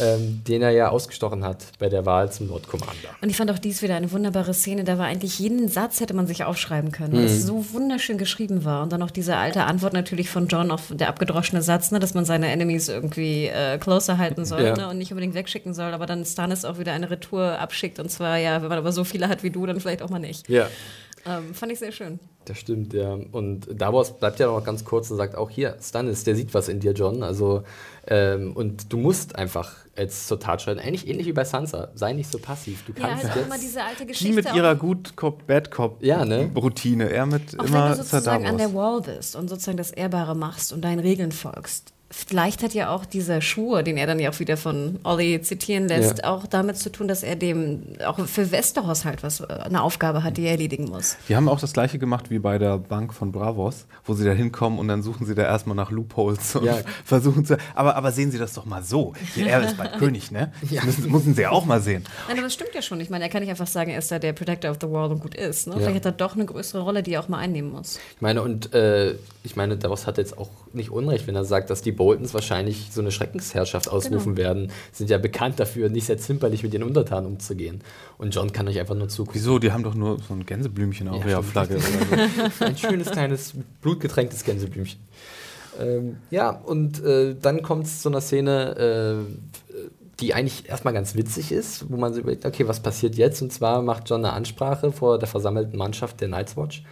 ähm, 0.00 0.42
den 0.46 0.60
er 0.60 0.70
ja 0.70 0.90
ausgestochen 0.90 1.44
hat 1.44 1.64
bei 1.78 1.88
der 1.88 2.04
Wahl 2.04 2.30
zum 2.30 2.48
Lord 2.48 2.68
Commander. 2.68 3.08
Und 3.22 3.30
ich 3.30 3.36
fand 3.38 3.50
auch 3.50 3.58
dies 3.58 3.80
wieder 3.80 3.96
eine 3.96 4.12
wunderbare 4.12 4.52
Szene. 4.52 4.84
Da 4.84 4.98
war 4.98 5.06
eigentlich 5.06 5.38
jeden 5.38 5.68
Satz 5.68 6.00
hätte 6.00 6.12
man 6.12 6.26
sich 6.26 6.44
aufschreiben 6.44 6.92
können, 6.92 7.14
weil 7.14 7.20
mhm. 7.20 7.26
es 7.26 7.46
so 7.46 7.72
wunderschön 7.72 8.18
geschrieben 8.18 8.66
war. 8.66 8.82
Und 8.82 8.92
dann 8.92 9.02
auch 9.02 9.10
diese 9.10 9.36
alte 9.36 9.64
Antwort 9.64 9.94
natürlich 9.94 10.28
von 10.28 10.46
John 10.46 10.70
auf 10.70 10.82
der 10.90 11.08
abgedroschene 11.08 11.62
Satz, 11.62 11.90
ne, 11.90 11.98
dass 11.98 12.12
man 12.12 12.26
seine 12.26 12.48
Enemies 12.48 12.90
irgendwie 12.90 13.46
äh, 13.46 13.78
closer 13.78 14.18
halten 14.18 14.44
soll 14.44 14.62
ja. 14.62 14.76
ne, 14.76 14.88
und 14.90 14.98
nicht 14.98 15.10
unbedingt 15.10 15.34
wegschicken 15.34 15.72
soll. 15.72 15.94
Aber 15.94 16.04
dann 16.04 16.22
Stannis 16.26 16.66
auch 16.66 16.78
wieder 16.78 16.92
eine 16.92 17.08
Retour 17.08 17.58
abschickt. 17.58 17.98
Und 17.98 18.10
zwar, 18.10 18.36
ja, 18.36 18.60
wenn 18.60 18.68
man 18.68 18.78
aber 18.78 18.92
so 18.92 19.04
viele 19.04 19.28
hat 19.28 19.42
wie 19.42 19.50
du, 19.50 19.64
dann 19.64 19.80
vielleicht 19.80 20.02
auch 20.02 20.10
mal 20.10 20.18
nicht. 20.18 20.50
Ja. 20.50 20.68
Ähm, 21.26 21.54
fand 21.54 21.72
ich 21.72 21.78
sehr 21.78 21.92
schön. 21.92 22.20
Das 22.44 22.58
stimmt, 22.58 22.92
ja. 22.92 23.12
Und 23.32 23.66
Davos 23.72 24.16
bleibt 24.16 24.38
ja 24.38 24.46
noch 24.46 24.62
ganz 24.62 24.84
kurz 24.84 25.10
und 25.10 25.16
sagt 25.16 25.34
auch 25.34 25.50
hier, 25.50 25.76
Stannis, 25.82 26.22
der 26.22 26.36
sieht 26.36 26.54
was 26.54 26.68
in 26.68 26.78
dir, 26.78 26.92
John. 26.92 27.24
Also, 27.24 27.64
ähm, 28.06 28.52
und 28.54 28.92
du 28.92 28.98
musst 28.98 29.34
einfach 29.34 29.74
jetzt 29.96 30.28
zur 30.28 30.38
Tat 30.38 30.62
schreiten. 30.62 30.78
Eigentlich 30.78 31.08
ähnlich 31.08 31.26
wie 31.26 31.32
bei 31.32 31.44
Sansa. 31.44 31.88
Sei 31.94 32.12
nicht 32.12 32.30
so 32.30 32.38
passiv. 32.38 32.84
Du 32.84 32.92
kannst 32.92 33.24
ja, 33.24 33.28
halt 33.30 33.36
jetzt 33.36 33.46
immer 33.46 33.58
diese 33.58 33.82
alte 33.82 34.06
Geschichte. 34.06 34.28
Die 34.28 34.32
mit 34.32 34.54
ihrer 34.54 34.76
Good 34.76 35.16
Cop, 35.16 35.46
Bad 35.48 35.72
Cop 35.72 36.02
ja, 36.02 36.24
ne? 36.24 36.48
Routine. 36.54 37.10
Er 37.10 37.26
mit 37.26 37.58
auch 37.58 37.64
immer 37.64 37.90
wenn 37.90 37.98
du 37.98 38.04
sozusagen 38.04 38.46
an 38.46 38.58
der 38.58 38.72
Wall 38.72 39.00
bist 39.00 39.34
und 39.34 39.48
sozusagen 39.48 39.78
das 39.78 39.90
Ehrbare 39.90 40.36
machst 40.36 40.72
und 40.72 40.82
deinen 40.82 41.00
Regeln 41.00 41.32
folgst 41.32 41.95
Vielleicht 42.08 42.62
hat 42.62 42.72
ja 42.72 42.90
auch 42.90 43.04
dieser 43.04 43.40
Schwur, 43.40 43.82
den 43.82 43.96
er 43.96 44.06
dann 44.06 44.20
ja 44.20 44.30
auch 44.30 44.38
wieder 44.38 44.56
von 44.56 45.00
Olli 45.02 45.40
zitieren 45.42 45.88
lässt, 45.88 46.18
ja. 46.18 46.30
auch 46.30 46.46
damit 46.46 46.76
zu 46.76 46.90
tun, 46.90 47.08
dass 47.08 47.24
er 47.24 47.34
dem 47.34 47.82
auch 48.06 48.18
für 48.26 48.52
Westeros 48.52 49.04
halt 49.04 49.24
was 49.24 49.42
eine 49.42 49.82
Aufgabe 49.82 50.22
hat, 50.22 50.36
die 50.36 50.44
er 50.44 50.52
erledigen 50.52 50.84
muss. 50.84 51.16
Wir 51.26 51.36
haben 51.36 51.48
auch 51.48 51.58
das 51.58 51.72
gleiche 51.72 51.98
gemacht 51.98 52.30
wie 52.30 52.38
bei 52.38 52.58
der 52.58 52.78
Bank 52.78 53.12
von 53.12 53.32
Bravos, 53.32 53.86
wo 54.04 54.14
sie 54.14 54.24
da 54.24 54.30
hinkommen 54.30 54.78
und 54.78 54.86
dann 54.86 55.02
suchen 55.02 55.26
sie 55.26 55.34
da 55.34 55.42
erstmal 55.42 55.74
nach 55.74 55.90
Loopholes 55.90 56.54
und 56.54 56.66
ja. 56.66 56.78
versuchen 57.04 57.44
zu. 57.44 57.56
Aber, 57.74 57.96
aber 57.96 58.12
sehen 58.12 58.30
Sie 58.30 58.38
das 58.38 58.52
doch 58.54 58.66
mal 58.66 58.84
so. 58.84 59.12
Er 59.36 59.62
ist 59.62 59.76
bald 59.76 59.92
König, 59.98 60.30
ne? 60.30 60.52
Ja. 60.70 60.82
Das 60.84 60.98
müssen, 60.98 61.10
müssen 61.10 61.34
Sie 61.34 61.42
ja 61.42 61.50
auch 61.50 61.64
mal 61.64 61.80
sehen. 61.80 62.04
Nein, 62.28 62.36
aber 62.38 62.46
das 62.46 62.54
stimmt 62.54 62.74
ja 62.74 62.82
schon. 62.82 63.00
Ich 63.00 63.10
meine, 63.10 63.24
er 63.24 63.30
kann 63.30 63.40
nicht 63.40 63.50
einfach 63.50 63.66
sagen, 63.66 63.90
er 63.90 63.98
ist 63.98 64.12
da 64.12 64.20
der 64.20 64.32
Protector 64.32 64.70
of 64.70 64.78
the 64.80 64.88
World 64.88 65.10
und 65.10 65.20
gut 65.20 65.34
ist. 65.34 65.66
Ne? 65.66 65.74
Vielleicht 65.76 65.96
hat 65.96 66.04
er 66.04 66.12
doch 66.12 66.36
eine 66.36 66.46
größere 66.46 66.82
Rolle, 66.82 67.02
die 67.02 67.14
er 67.14 67.20
auch 67.20 67.28
mal 67.28 67.38
einnehmen 67.38 67.72
muss. 67.72 67.98
Ich 68.14 68.20
meine, 68.20 68.42
und 68.42 68.72
äh, 68.74 69.14
ich 69.42 69.56
meine, 69.56 69.76
Davos 69.76 70.06
hat 70.06 70.18
jetzt 70.18 70.38
auch 70.38 70.50
nicht 70.72 70.90
Unrecht, 70.90 71.26
wenn 71.26 71.34
er 71.34 71.44
sagt, 71.44 71.70
dass 71.70 71.82
die 71.82 71.92
Boltons 72.06 72.34
wahrscheinlich 72.34 72.90
so 72.92 73.00
eine 73.00 73.10
Schreckensherrschaft 73.10 73.88
ausrufen 73.88 74.36
genau. 74.36 74.48
werden. 74.48 74.72
Sind 74.92 75.10
ja 75.10 75.18
bekannt 75.18 75.58
dafür, 75.58 75.88
nicht 75.88 76.06
sehr 76.06 76.18
zimperlich 76.18 76.62
mit 76.62 76.72
den 76.72 76.84
Untertanen 76.84 77.26
umzugehen. 77.26 77.80
Und 78.16 78.32
John 78.32 78.52
kann 78.52 78.68
euch 78.68 78.78
einfach 78.78 78.94
nur 78.94 79.08
zugucken. 79.08 79.40
Wieso? 79.40 79.58
Die 79.58 79.72
haben 79.72 79.82
doch 79.82 79.96
nur 79.96 80.20
so 80.20 80.32
ein 80.32 80.46
Gänseblümchen 80.46 81.08
auf 81.08 81.24
ja, 81.24 81.30
ihrer 81.30 81.42
Flagge. 81.42 81.80
So. 81.80 82.64
ein 82.64 82.78
schönes, 82.78 83.10
kleines, 83.10 83.54
blutgetränktes 83.80 84.44
Gänseblümchen. 84.44 85.00
Ähm, 85.80 86.18
ja, 86.30 86.50
und 86.50 87.02
äh, 87.02 87.34
dann 87.34 87.62
kommt 87.62 87.86
es 87.86 88.02
zu 88.02 88.08
einer 88.08 88.20
Szene, 88.20 89.24
äh, 89.26 89.74
die 90.20 90.32
eigentlich 90.32 90.68
erstmal 90.68 90.94
ganz 90.94 91.16
witzig 91.16 91.50
ist, 91.50 91.90
wo 91.90 91.96
man 91.96 92.14
sich 92.14 92.22
überlegt, 92.22 92.46
okay, 92.46 92.68
was 92.68 92.78
passiert 92.78 93.16
jetzt? 93.16 93.42
Und 93.42 93.52
zwar 93.52 93.82
macht 93.82 94.08
John 94.08 94.24
eine 94.24 94.32
Ansprache 94.32 94.92
vor 94.92 95.18
der 95.18 95.26
versammelten 95.26 95.76
Mannschaft 95.76 96.20
der 96.20 96.28
Night's 96.28 96.56
Watch 96.56 96.84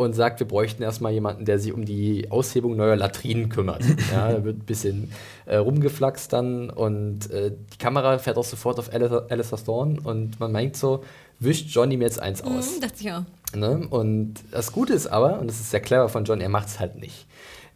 und 0.00 0.14
sagt, 0.14 0.40
wir 0.40 0.48
bräuchten 0.48 0.82
erstmal 0.82 1.12
jemanden, 1.12 1.44
der 1.44 1.58
sich 1.58 1.74
um 1.74 1.84
die 1.84 2.30
Aushebung 2.30 2.74
neuer 2.74 2.96
Latrinen 2.96 3.50
kümmert. 3.50 3.84
ja, 4.12 4.32
da 4.32 4.44
wird 4.44 4.56
ein 4.56 4.64
bisschen 4.64 5.12
äh, 5.44 5.56
rumgeflaxt 5.56 6.32
dann 6.32 6.70
und 6.70 7.30
äh, 7.30 7.52
die 7.72 7.76
Kamera 7.76 8.16
fährt 8.18 8.38
auch 8.38 8.44
sofort 8.44 8.78
auf 8.78 8.90
Alistair 8.94 9.62
Thorne 9.62 10.00
und 10.02 10.40
man 10.40 10.52
meint 10.52 10.74
so, 10.74 11.04
wischt 11.38 11.68
Johnny 11.68 11.98
mir 11.98 12.04
jetzt 12.04 12.18
eins 12.18 12.40
aus. 12.40 12.78
Mm, 12.78 12.80
dachte 12.80 12.94
ich 13.00 13.12
auch. 13.12 13.24
Ne? 13.54 13.86
Und 13.90 14.36
das 14.52 14.72
Gute 14.72 14.94
ist 14.94 15.06
aber, 15.06 15.38
und 15.38 15.48
das 15.48 15.60
ist 15.60 15.70
sehr 15.70 15.80
clever 15.80 16.08
von 16.08 16.24
John, 16.24 16.40
er 16.40 16.48
macht 16.48 16.68
es 16.68 16.80
halt 16.80 16.98
nicht. 16.98 17.26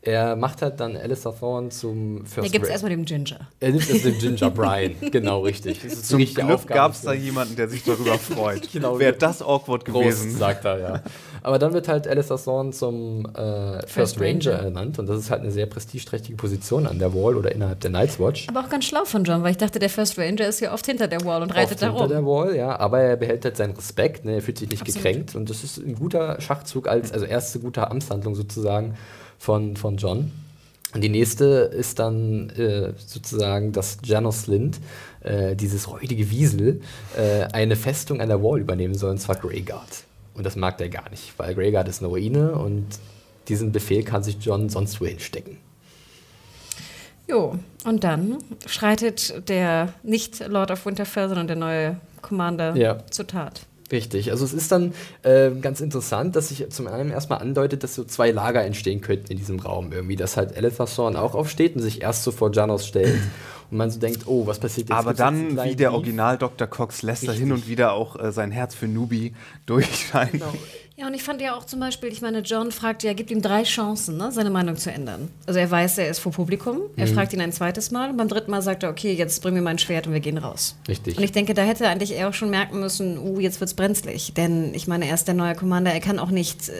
Er 0.04 0.36
macht 0.36 0.60
halt 0.60 0.80
dann 0.80 0.96
Alistair 0.96 1.34
Thorne 1.38 1.70
zum 1.70 2.26
First 2.26 2.46
Er 2.46 2.52
gibt 2.52 2.66
es 2.66 2.70
erstmal 2.70 2.90
dem 2.90 3.06
Ginger. 3.06 3.48
Er 3.58 3.70
nimmt 3.70 3.88
es 3.88 4.02
dem 4.02 4.18
Ginger 4.18 4.50
Brian, 4.50 4.94
genau 5.10 5.40
richtig. 5.40 5.80
Zum 5.88 6.18
Glück 6.18 6.66
gab 6.66 6.92
es 6.92 7.00
da 7.02 7.14
jemanden, 7.14 7.56
der 7.56 7.68
sich 7.70 7.84
darüber 7.84 8.18
freut. 8.18 8.70
genau. 8.72 8.98
Wäre 8.98 9.14
das 9.14 9.40
awkward 9.40 9.86
gewesen. 9.86 10.28
Prost, 10.28 10.38
sagt 10.38 10.66
er, 10.66 10.78
ja. 10.78 11.02
Aber 11.42 11.58
dann 11.58 11.72
wird 11.72 11.88
halt 11.88 12.06
Alistair 12.06 12.36
Thorne 12.36 12.70
zum 12.70 13.24
äh, 13.34 13.80
First, 13.86 13.90
First 13.90 14.20
Ranger, 14.20 14.52
Ranger 14.52 14.64
ernannt 14.64 14.98
und 14.98 15.06
das 15.06 15.18
ist 15.18 15.30
halt 15.30 15.40
eine 15.40 15.50
sehr 15.50 15.66
prestigeträchtige 15.66 16.36
Position 16.36 16.86
an 16.86 16.98
der 16.98 17.14
Wall 17.14 17.36
oder 17.36 17.52
innerhalb 17.52 17.80
der 17.80 17.90
Night's 17.90 18.20
Watch. 18.20 18.46
Aber 18.48 18.60
auch 18.60 18.68
ganz 18.68 18.84
schlau 18.84 19.06
von 19.06 19.24
John, 19.24 19.42
weil 19.42 19.52
ich 19.52 19.58
dachte, 19.58 19.78
der 19.78 19.90
First 19.90 20.18
Ranger 20.18 20.46
ist 20.46 20.60
ja 20.60 20.74
oft 20.74 20.84
hinter 20.84 21.08
der 21.08 21.24
Wall 21.24 21.42
und 21.42 21.54
reitet 21.54 21.74
oft 21.74 21.82
da 21.82 21.88
rum. 21.88 22.00
Hinter 22.00 22.14
der 22.14 22.26
Wall, 22.26 22.56
ja, 22.56 22.78
aber 22.78 23.00
er 23.00 23.16
behält 23.16 23.44
halt 23.46 23.56
seinen 23.56 23.74
Respekt, 23.74 24.26
ne? 24.26 24.34
er 24.34 24.42
fühlt 24.42 24.58
sich 24.58 24.68
nicht 24.68 24.82
Absolut. 24.82 25.02
gekränkt 25.02 25.34
und 25.34 25.48
das 25.48 25.64
ist 25.64 25.78
ein 25.78 25.94
guter 25.94 26.38
Schachzug 26.42 26.88
als 26.88 27.10
also 27.10 27.24
erste 27.24 27.58
gute 27.58 27.90
Amtshandlung 27.90 28.34
sozusagen 28.34 28.94
von, 29.38 29.76
von 29.76 29.96
John. 29.96 30.32
Und 30.94 31.00
die 31.00 31.08
nächste 31.08 31.44
ist 31.44 31.98
dann 31.98 32.50
äh, 32.50 32.92
sozusagen, 33.04 33.72
dass 33.72 33.98
Janos 34.04 34.46
Lind, 34.46 34.78
äh, 35.22 35.56
dieses 35.56 35.90
räudige 35.90 36.30
Wiesel, 36.30 36.80
äh, 37.16 37.46
eine 37.52 37.74
Festung 37.74 38.20
an 38.20 38.28
der 38.28 38.42
Wall 38.42 38.60
übernehmen 38.60 38.94
soll, 38.94 39.10
und 39.10 39.18
zwar 39.18 39.36
Greyguard. 39.36 40.04
Und 40.34 40.44
das 40.44 40.54
mag 40.54 40.78
der 40.78 40.88
gar 40.88 41.10
nicht, 41.10 41.32
weil 41.36 41.54
Greyguard 41.54 41.88
ist 41.88 42.00
eine 42.00 42.08
Ruine 42.08 42.52
und 42.52 42.86
diesen 43.48 43.72
Befehl 43.72 44.04
kann 44.04 44.22
sich 44.22 44.36
John 44.40 44.68
sonst 44.68 45.00
wohin 45.00 45.18
stecken. 45.18 45.58
Jo, 47.26 47.58
und 47.84 48.04
dann 48.04 48.38
schreitet 48.66 49.48
der 49.48 49.94
nicht 50.02 50.46
Lord 50.46 50.70
of 50.70 50.84
Winterfell, 50.86 51.28
sondern 51.28 51.46
der 51.46 51.56
neue 51.56 51.96
Commander 52.20 52.76
ja. 52.76 52.98
zur 53.10 53.26
Tat. 53.26 53.66
Richtig, 53.94 54.32
also 54.32 54.44
es 54.44 54.52
ist 54.52 54.72
dann 54.72 54.92
äh, 55.22 55.52
ganz 55.52 55.80
interessant, 55.80 56.34
dass 56.34 56.48
sich 56.48 56.68
zum 56.70 56.88
einen 56.88 57.10
erstmal 57.10 57.38
andeutet, 57.38 57.84
dass 57.84 57.94
so 57.94 58.02
zwei 58.02 58.32
Lager 58.32 58.64
entstehen 58.64 59.00
könnten 59.00 59.30
in 59.30 59.38
diesem 59.38 59.60
Raum 59.60 59.92
irgendwie, 59.92 60.16
dass 60.16 60.36
halt 60.36 60.56
Elethasor 60.56 61.16
auch 61.16 61.36
aufsteht 61.36 61.76
und 61.76 61.82
sich 61.82 62.02
erst 62.02 62.24
so 62.24 62.32
vor 62.32 62.52
Janos 62.52 62.88
stellt 62.88 63.20
und 63.70 63.76
man 63.76 63.92
so 63.92 64.00
denkt, 64.00 64.26
oh, 64.26 64.48
was 64.48 64.58
passiert 64.58 64.88
jetzt? 64.88 64.98
Aber 64.98 65.14
dann, 65.14 65.62
wie 65.62 65.76
der 65.76 65.92
Original 65.92 66.38
Dr. 66.38 66.66
Cox, 66.66 67.02
lässt 67.02 67.22
er 67.22 67.34
hin 67.34 67.52
und 67.52 67.68
wieder 67.68 67.92
auch 67.92 68.18
äh, 68.18 68.32
sein 68.32 68.50
Herz 68.50 68.74
für 68.74 68.88
Nubi 68.88 69.32
durchscheinen. 69.66 70.32
Genau. 70.32 70.52
Ja, 70.96 71.08
und 71.08 71.14
ich 71.14 71.24
fand 71.24 71.40
ja 71.40 71.56
auch 71.56 71.64
zum 71.64 71.80
Beispiel, 71.80 72.12
ich 72.12 72.22
meine, 72.22 72.38
John 72.38 72.70
fragt 72.70 73.02
ja, 73.02 73.14
gibt 73.14 73.32
ihm 73.32 73.42
drei 73.42 73.64
Chancen, 73.64 74.16
ne, 74.16 74.30
seine 74.30 74.50
Meinung 74.50 74.76
zu 74.76 74.92
ändern. 74.92 75.28
Also 75.44 75.58
er 75.58 75.68
weiß, 75.68 75.98
er 75.98 76.08
ist 76.08 76.20
vor 76.20 76.30
Publikum, 76.30 76.82
er 76.94 77.08
mhm. 77.08 77.14
fragt 77.14 77.32
ihn 77.32 77.40
ein 77.40 77.50
zweites 77.50 77.90
Mal 77.90 78.10
und 78.10 78.16
beim 78.16 78.28
dritten 78.28 78.52
Mal 78.52 78.62
sagt 78.62 78.84
er, 78.84 78.90
okay, 78.90 79.12
jetzt 79.12 79.42
bring 79.42 79.54
mir 79.54 79.62
mein 79.62 79.78
Schwert 79.78 80.06
und 80.06 80.12
wir 80.12 80.20
gehen 80.20 80.38
raus. 80.38 80.76
Richtig. 80.86 81.18
Und 81.18 81.24
ich 81.24 81.32
denke, 81.32 81.52
da 81.52 81.62
hätte 81.62 81.88
eigentlich 81.88 82.12
er 82.12 82.28
auch 82.28 82.32
schon 82.32 82.48
merken 82.48 82.78
müssen, 82.78 83.18
uh, 83.18 83.40
jetzt 83.40 83.58
wird's 83.60 83.74
brenzlig. 83.74 84.34
Denn 84.34 84.72
ich 84.72 84.86
meine, 84.86 85.08
er 85.08 85.14
ist 85.14 85.26
der 85.26 85.34
neue 85.34 85.56
Commander, 85.56 85.92
er 85.92 85.98
kann 85.98 86.20
auch 86.20 86.30
nicht, 86.30 86.68
äh, 86.68 86.72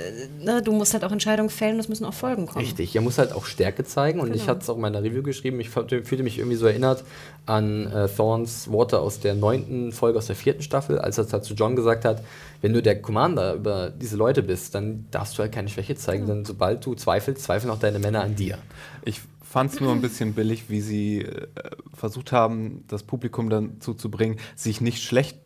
ne, 0.45 0.63
du 0.63 0.71
musst 0.71 0.93
halt 0.93 1.03
auch 1.03 1.11
Entscheidungen 1.13 1.51
fällen, 1.51 1.81
es 1.81 1.89
müssen 1.89 2.05
auch 2.05 2.15
Folgen 2.15 2.47
kommen. 2.47 2.65
Richtig, 2.65 2.95
er 2.95 3.03
muss 3.03 3.19
halt 3.19 3.33
auch 3.33 3.47
Stärke 3.47 3.83
zeigen 3.83 4.21
und 4.21 4.27
genau. 4.27 4.37
ich 4.37 4.49
hatte 4.49 4.61
es 4.61 4.71
auch 4.71 4.77
in 4.77 4.83
meiner 4.83 5.03
Review 5.03 5.25
geschrieben, 5.25 5.59
ich 5.59 5.71
fühlte 5.71 6.23
mich 6.23 6.39
irgendwie 6.39 6.57
so 6.57 6.67
erinnert 6.67 7.03
an 7.47 7.89
äh, 7.89 8.09
Thorns 8.09 8.71
Worte 8.71 9.01
aus 9.01 9.19
der 9.19 9.35
neunten 9.35 9.93
Folge 9.93 10.19
aus 10.19 10.27
der 10.27 10.37
vierten 10.37 10.63
Staffel, 10.63 10.99
als 10.99 11.19
er 11.19 11.27
halt 11.31 11.45
zu 11.45 11.55
John 11.55 11.77
gesagt 11.77 12.05
hat, 12.05 12.23
wenn 12.65 12.73
du 12.73 12.81
der 12.81 13.03
Commander 13.03 13.57
über 13.57 13.91
diese 13.91 14.17
Leute 14.17 14.43
bist, 14.43 14.75
dann 14.75 15.05
darfst 15.11 15.37
du 15.37 15.43
halt 15.43 15.53
keine 15.53 15.69
Schwäche 15.69 15.97
zeigen, 15.97 16.27
ja. 16.27 16.33
denn 16.33 16.47
sobald 16.47 16.87
du 16.87 16.95
zweifelst, 16.95 17.43
zweifeln 17.43 17.71
auch 17.71 17.79
deine 17.79 17.99
Männer 17.99 18.23
an 18.23 18.37
dir. 18.37 18.57
Ich 19.05 19.21
fand 19.43 19.75
es 19.75 19.81
nur 19.81 19.93
ein 19.93 20.01
bisschen 20.01 20.33
billig, 20.33 20.71
wie 20.71 20.81
sie 20.81 21.21
äh, 21.21 21.47
versucht 21.93 22.33
haben, 22.33 22.85
das 22.89 23.03
Publikum 23.03 23.51
dazu 23.51 23.93
zu 23.93 24.11
bringen, 24.11 24.39
sich 24.57 24.81
nicht 24.81 25.03
schlecht 25.03 25.37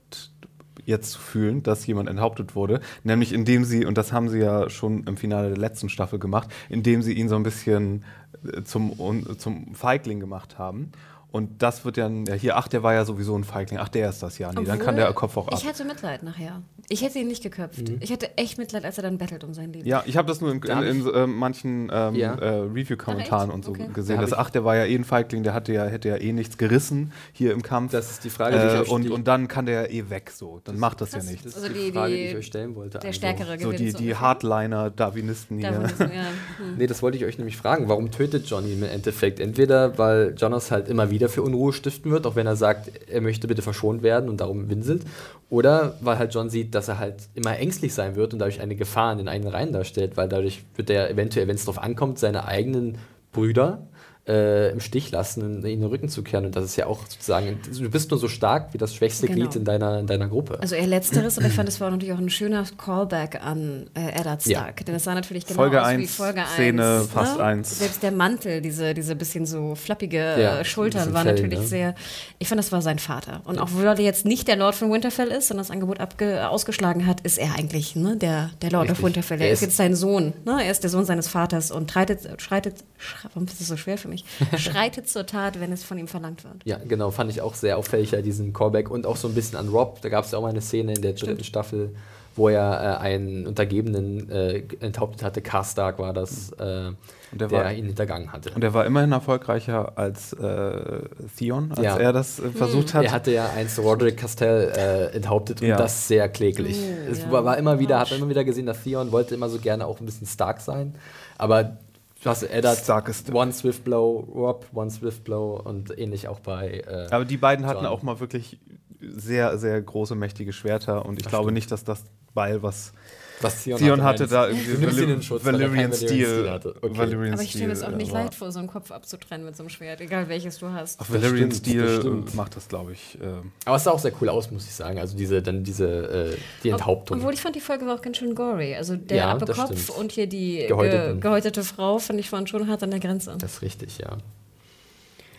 jetzt 0.84 1.10
zu 1.10 1.18
fühlen, 1.18 1.64
dass 1.64 1.84
jemand 1.88 2.08
enthauptet 2.08 2.54
wurde, 2.54 2.78
nämlich 3.02 3.32
indem 3.32 3.64
sie, 3.64 3.84
und 3.84 3.98
das 3.98 4.12
haben 4.12 4.28
sie 4.28 4.38
ja 4.38 4.70
schon 4.70 5.02
im 5.02 5.16
Finale 5.16 5.48
der 5.48 5.58
letzten 5.58 5.88
Staffel 5.88 6.20
gemacht, 6.20 6.48
indem 6.68 7.02
sie 7.02 7.14
ihn 7.14 7.28
so 7.28 7.34
ein 7.34 7.42
bisschen 7.42 8.04
äh, 8.44 8.62
zum, 8.62 8.94
zum 9.38 9.74
Feigling 9.74 10.20
gemacht 10.20 10.56
haben 10.56 10.92
und 11.30 11.62
das 11.62 11.84
wird 11.84 11.98
dann, 11.98 12.24
ja 12.24 12.34
hier, 12.34 12.56
ach, 12.56 12.68
der 12.68 12.82
war 12.82 12.94
ja 12.94 13.04
sowieso 13.04 13.36
ein 13.36 13.44
Feigling, 13.44 13.78
ach, 13.78 13.90
der 13.90 14.08
ist 14.08 14.22
das 14.22 14.38
ja. 14.38 14.48
Nee, 14.48 14.60
Obwohl, 14.60 14.66
dann 14.66 14.78
kann 14.78 14.96
der 14.96 15.12
Kopf 15.12 15.36
auch 15.36 15.48
ab. 15.48 15.54
Ich 15.58 15.66
hätte 15.66 15.84
Mitleid 15.84 16.22
nachher. 16.22 16.62
Ich 16.88 17.02
hätte 17.02 17.18
ihn 17.18 17.28
nicht 17.28 17.42
geköpft. 17.42 17.86
Mhm. 17.86 17.98
Ich 18.00 18.08
hätte 18.08 18.38
echt 18.38 18.56
Mitleid, 18.56 18.86
als 18.86 18.96
er 18.96 19.02
dann 19.02 19.18
bettelt 19.18 19.44
um 19.44 19.52
sein 19.52 19.70
Leben. 19.70 19.86
Ja, 19.86 20.02
ich 20.06 20.16
habe 20.16 20.26
das 20.26 20.40
nur 20.40 20.50
in, 20.50 20.62
in, 20.62 20.82
in, 20.82 21.06
in 21.06 21.14
äh, 21.14 21.26
manchen 21.26 21.90
ähm, 21.92 22.14
ja. 22.14 22.34
äh, 22.34 22.60
Review-Kommentaren 22.60 23.50
und 23.50 23.62
so 23.62 23.72
okay. 23.72 23.90
gesehen. 23.92 24.22
Dass, 24.22 24.32
ach, 24.32 24.48
der 24.48 24.64
war 24.64 24.74
ja 24.74 24.86
eh 24.86 24.94
ein 24.94 25.04
Feigling, 25.04 25.42
der 25.42 25.52
hatte 25.52 25.74
ja, 25.74 25.84
hätte 25.84 26.08
ja 26.08 26.16
eh 26.16 26.32
nichts 26.32 26.56
gerissen 26.56 27.12
hier 27.34 27.52
im 27.52 27.60
Kampf. 27.60 27.92
Das 27.92 28.10
ist 28.10 28.24
die 28.24 28.30
Frage, 28.30 28.56
die 28.56 28.62
äh, 28.62 28.82
ich 28.84 28.90
und, 28.90 29.10
und 29.10 29.28
dann 29.28 29.48
kann 29.48 29.66
der 29.66 29.82
ja 29.82 29.90
eh 29.90 30.08
weg 30.08 30.30
so. 30.30 30.62
Dann 30.64 30.76
das 30.76 30.80
macht 30.80 31.02
das, 31.02 31.10
das 31.10 31.26
ja 31.26 31.30
nichts. 31.30 31.44
Das 31.44 31.56
ist 31.56 31.62
also 31.62 31.74
die, 31.74 31.92
Frage, 31.92 32.14
die 32.14 32.22
ich 32.22 32.36
euch 32.36 32.46
stellen 32.46 32.74
wollte. 32.74 33.00
Der 33.00 33.08
also. 33.08 33.18
Stärkere 33.18 33.58
so 33.58 33.70
die, 33.70 33.92
die 33.92 34.16
Hardliner-Darwinisten 34.16 35.58
hier. 35.58 35.72
Darwinisten, 35.72 36.10
ja. 36.10 36.22
hm. 36.56 36.76
Nee, 36.78 36.86
das 36.86 37.02
wollte 37.02 37.18
ich 37.18 37.26
euch 37.26 37.36
nämlich 37.36 37.58
fragen. 37.58 37.86
Warum 37.90 38.10
tötet 38.10 38.46
Johnny 38.46 38.72
im 38.72 38.82
Endeffekt? 38.82 39.40
Entweder, 39.40 39.98
weil 39.98 40.34
Jonas 40.38 40.70
halt 40.70 40.88
immer 40.88 41.10
wieder 41.10 41.17
für 41.26 41.42
Unruhe 41.42 41.72
stiften 41.72 42.12
wird, 42.12 42.26
auch 42.26 42.36
wenn 42.36 42.46
er 42.46 42.56
sagt, 42.56 42.90
er 43.10 43.20
möchte 43.20 43.48
bitte 43.48 43.62
verschont 43.62 44.02
werden 44.02 44.28
und 44.28 44.40
darum 44.40 44.70
winselt. 44.70 45.02
Oder 45.50 45.96
weil 46.00 46.18
halt 46.18 46.34
John 46.34 46.50
sieht, 46.50 46.74
dass 46.74 46.88
er 46.88 46.98
halt 46.98 47.16
immer 47.34 47.58
ängstlich 47.58 47.94
sein 47.94 48.14
wird 48.14 48.32
und 48.32 48.38
dadurch 48.38 48.60
eine 48.60 48.76
Gefahr 48.76 49.12
in 49.12 49.18
den 49.18 49.28
eigenen 49.28 49.52
Reihen 49.52 49.72
darstellt, 49.72 50.16
weil 50.16 50.28
dadurch 50.28 50.62
wird 50.76 50.90
er 50.90 51.10
eventuell, 51.10 51.48
wenn 51.48 51.56
es 51.56 51.64
darauf 51.64 51.82
ankommt, 51.82 52.18
seine 52.18 52.46
eigenen 52.46 52.98
Brüder 53.32 53.86
äh, 54.28 54.70
im 54.70 54.80
Stich 54.80 55.10
lassen, 55.10 55.62
in, 55.64 55.80
den 55.80 55.84
Rücken 55.84 56.08
zu 56.08 56.22
kehren. 56.22 56.44
Und 56.46 56.54
das 56.54 56.64
ist 56.64 56.76
ja 56.76 56.86
auch 56.86 57.00
sozusagen, 57.08 57.58
du 57.66 57.90
bist 57.90 58.10
nur 58.10 58.20
so 58.20 58.28
stark 58.28 58.74
wie 58.74 58.78
das 58.78 58.94
schwächste 58.94 59.26
genau. 59.26 59.40
Glied 59.40 59.56
in 59.56 59.64
deiner, 59.64 60.00
in 60.00 60.06
deiner 60.06 60.28
Gruppe. 60.28 60.58
Also 60.60 60.74
eher 60.74 60.86
letzteres, 60.86 61.38
aber 61.38 61.48
ich 61.48 61.54
fand, 61.54 61.68
es 61.68 61.80
war 61.80 61.90
natürlich 61.90 62.12
auch 62.12 62.18
ein 62.18 62.28
schöner 62.28 62.64
Callback 62.76 63.42
an 63.42 63.88
äh, 63.94 64.20
Eddard 64.20 64.42
Stark. 64.42 64.80
Ja. 64.80 64.84
Denn 64.84 64.94
es 64.94 65.04
sah 65.04 65.14
natürlich 65.14 65.46
genau 65.46 65.56
Folge 65.56 65.80
aus 65.80 65.88
1, 65.88 66.02
wie 66.02 66.06
Folge 66.06 66.40
1. 66.40 66.50
Szene 66.50 66.82
ne? 66.82 67.08
fast 67.12 67.40
1. 67.40 67.78
Selbst 67.78 68.02
der 68.02 68.12
Mantel, 68.12 68.60
diese, 68.60 68.92
diese 68.92 69.16
bisschen 69.16 69.46
so 69.46 69.74
flappige 69.74 70.18
ja, 70.18 70.64
Schultern, 70.64 71.14
war 71.14 71.22
Fell, 71.22 71.34
natürlich 71.34 71.60
ne? 71.60 71.66
sehr. 71.66 71.94
Ich 72.38 72.48
fand, 72.48 72.58
das 72.58 72.70
war 72.70 72.82
sein 72.82 72.98
Vater. 72.98 73.40
Und 73.44 73.58
auch 73.58 73.70
weil 73.72 73.86
er 73.86 73.98
jetzt 73.98 74.26
nicht 74.26 74.46
der 74.48 74.56
Lord 74.56 74.74
von 74.74 74.92
Winterfell 74.92 75.28
ist, 75.28 75.48
sondern 75.48 75.64
das 75.64 75.70
Angebot 75.70 75.98
ausgeschlagen 76.00 77.06
hat, 77.06 77.22
ist 77.22 77.38
er 77.38 77.54
eigentlich 77.56 77.96
ne, 77.96 78.16
der, 78.16 78.50
der 78.60 78.70
Lord 78.70 78.84
Richtig. 78.84 78.98
of 78.98 79.04
Winterfell. 79.04 79.40
Er, 79.40 79.46
er 79.46 79.52
ist 79.52 79.62
jetzt 79.62 79.76
sein 79.76 79.94
Sohn. 79.94 80.34
Ne? 80.44 80.62
Er 80.62 80.70
ist 80.70 80.82
der 80.82 80.90
Sohn 80.90 81.04
seines 81.04 81.28
Vaters 81.28 81.70
und 81.70 81.90
schreitet, 81.90 82.40
schreitet, 82.40 82.84
warum 83.22 83.46
ist 83.46 83.60
das 83.60 83.68
so 83.68 83.76
schwer 83.76 83.98
für 83.98 84.08
mich? 84.08 84.17
Schreitet 84.56 84.88
schreitet 84.88 85.08
zur 85.08 85.26
Tat, 85.26 85.60
wenn 85.60 85.72
es 85.72 85.84
von 85.84 85.98
ihm 85.98 86.08
verlangt 86.08 86.44
wird. 86.44 86.56
Ja, 86.64 86.78
genau, 86.86 87.10
fand 87.10 87.30
ich 87.30 87.40
auch 87.40 87.54
sehr 87.54 87.78
auffällig, 87.78 88.12
ja, 88.12 88.22
diesen 88.22 88.52
Callback 88.52 88.90
und 88.90 89.06
auch 89.06 89.16
so 89.16 89.28
ein 89.28 89.34
bisschen 89.34 89.58
an 89.58 89.68
Rob. 89.68 90.00
Da 90.02 90.08
gab 90.08 90.24
es 90.24 90.30
ja 90.30 90.38
auch 90.38 90.42
mal 90.42 90.48
eine 90.48 90.60
Szene 90.60 90.94
in 90.94 91.02
der 91.02 91.12
dritten 91.12 91.32
Stimmt. 91.32 91.46
Staffel, 91.46 91.94
wo 92.36 92.48
er 92.48 92.98
äh, 93.00 93.02
einen 93.02 93.46
Untergebenen 93.46 94.30
äh, 94.30 94.62
enthauptet 94.80 95.22
hatte. 95.22 95.42
Karstark 95.42 95.98
war 95.98 96.12
das, 96.12 96.52
äh, 96.52 96.56
der, 96.56 96.94
der 97.32 97.50
war, 97.50 97.72
ihn 97.72 97.86
hintergangen 97.86 98.32
hatte. 98.32 98.50
Und 98.54 98.62
er 98.62 98.72
war 98.74 98.86
immerhin 98.86 99.12
erfolgreicher 99.12 99.92
als 99.96 100.32
äh, 100.34 101.00
Theon, 101.36 101.72
als 101.72 101.80
ja. 101.80 101.96
er 101.96 102.12
das 102.12 102.38
äh, 102.38 102.50
versucht 102.50 102.94
hat. 102.94 103.04
Er 103.04 103.12
hatte 103.12 103.32
ja 103.32 103.50
einst 103.50 103.78
Roderick 103.78 104.16
Castell 104.16 104.72
äh, 104.74 105.16
enthauptet 105.16 105.60
ja. 105.60 105.74
und 105.74 105.80
das 105.80 106.08
sehr 106.08 106.28
kläglich. 106.28 106.78
Oh, 106.78 107.10
es 107.10 107.22
ja. 107.22 107.30
war 107.30 107.58
immer 107.58 107.78
wieder, 107.78 107.98
hat 107.98 108.10
man 108.10 108.20
immer 108.20 108.30
wieder 108.30 108.44
gesehen, 108.44 108.66
dass 108.66 108.82
Theon 108.82 109.12
wollte 109.12 109.34
immer 109.34 109.48
so 109.48 109.58
gerne 109.58 109.86
auch 109.86 110.00
ein 110.00 110.06
bisschen 110.06 110.26
stark 110.26 110.60
sein, 110.60 110.94
aber 111.36 111.76
Du 112.22 112.30
hast 112.30 112.42
Eddard, 112.42 112.78
Starkest. 112.78 113.32
One 113.32 113.52
Swift 113.52 113.84
Blow, 113.84 114.20
Rob, 114.34 114.66
One 114.72 114.90
Swift 114.90 115.24
Blow 115.24 115.60
und 115.64 115.96
ähnlich 115.96 116.26
auch 116.28 116.40
bei. 116.40 116.80
Äh, 116.86 117.06
Aber 117.10 117.24
die 117.24 117.36
beiden 117.36 117.66
hatten 117.66 117.86
auch 117.86 118.02
mal 118.02 118.18
wirklich 118.18 118.58
sehr, 119.00 119.56
sehr 119.58 119.80
große, 119.80 120.14
mächtige 120.16 120.52
Schwerter 120.52 121.06
und 121.06 121.18
ich 121.18 121.22
das 121.24 121.30
glaube 121.30 121.44
stimmt. 121.44 121.54
nicht, 121.54 121.70
dass 121.70 121.84
das 121.84 122.04
Beil, 122.34 122.62
was 122.62 122.92
was 123.40 123.64
Theon, 123.64 123.78
Theon 123.78 124.02
hatte, 124.02 124.24
hatte 124.24 124.32
da 124.32 124.48
irgendwie 124.48 124.86
Valyrian 124.86 125.22
Schutz, 125.22 125.44
Valyrian 125.44 125.92
Steel. 125.92 126.60
Okay. 126.64 126.98
Valyrian 126.98 127.34
aber 127.34 127.42
ich 127.42 127.50
stelle 127.50 127.68
mir 127.68 127.72
es 127.72 127.82
auch 127.82 127.90
nicht 127.90 128.12
leid 128.12 128.34
vor, 128.34 128.50
so 128.52 128.58
einen 128.58 128.68
Kopf 128.68 128.90
abzutrennen 128.90 129.46
mit 129.46 129.56
so 129.56 129.62
einem 129.62 129.70
Schwert, 129.70 130.00
egal 130.00 130.28
welches 130.28 130.58
du 130.58 130.70
hast. 130.70 131.00
Auch 131.00 131.08
Valyrian 131.08 131.52
Steel 131.52 132.24
macht 132.34 132.56
das, 132.56 132.68
glaube 132.68 132.92
ich. 132.92 133.18
Äh 133.20 133.26
aber 133.64 133.76
es 133.76 133.84
sah 133.84 133.90
auch 133.92 133.98
sehr 133.98 134.12
cool 134.20 134.28
aus, 134.28 134.50
muss 134.50 134.64
ich 134.64 134.72
sagen. 134.72 134.98
Also 134.98 135.16
diese, 135.16 135.42
dann 135.42 135.64
diese, 135.64 135.86
äh, 136.34 136.36
die 136.62 136.70
Enthauptung. 136.70 137.18
Obwohl 137.18 137.34
ich 137.34 137.40
fand, 137.40 137.56
die 137.56 137.60
Folge 137.60 137.86
war 137.86 137.96
auch 137.96 138.02
ganz 138.02 138.16
schön 138.16 138.34
gory. 138.34 138.74
Also 138.74 138.96
der 138.96 139.16
ja, 139.16 139.38
Kopf 139.38 139.90
und 139.90 140.12
hier 140.12 140.26
die 140.26 140.66
ge 140.68 141.16
gehäutete 141.20 141.62
Frau, 141.62 141.98
fand 141.98 142.20
ich, 142.20 142.30
waren 142.32 142.46
schon 142.46 142.68
hart 142.68 142.82
an 142.82 142.90
der 142.90 143.00
Grenze. 143.00 143.36
Das 143.38 143.54
ist 143.54 143.62
richtig, 143.62 143.98
ja. 143.98 144.18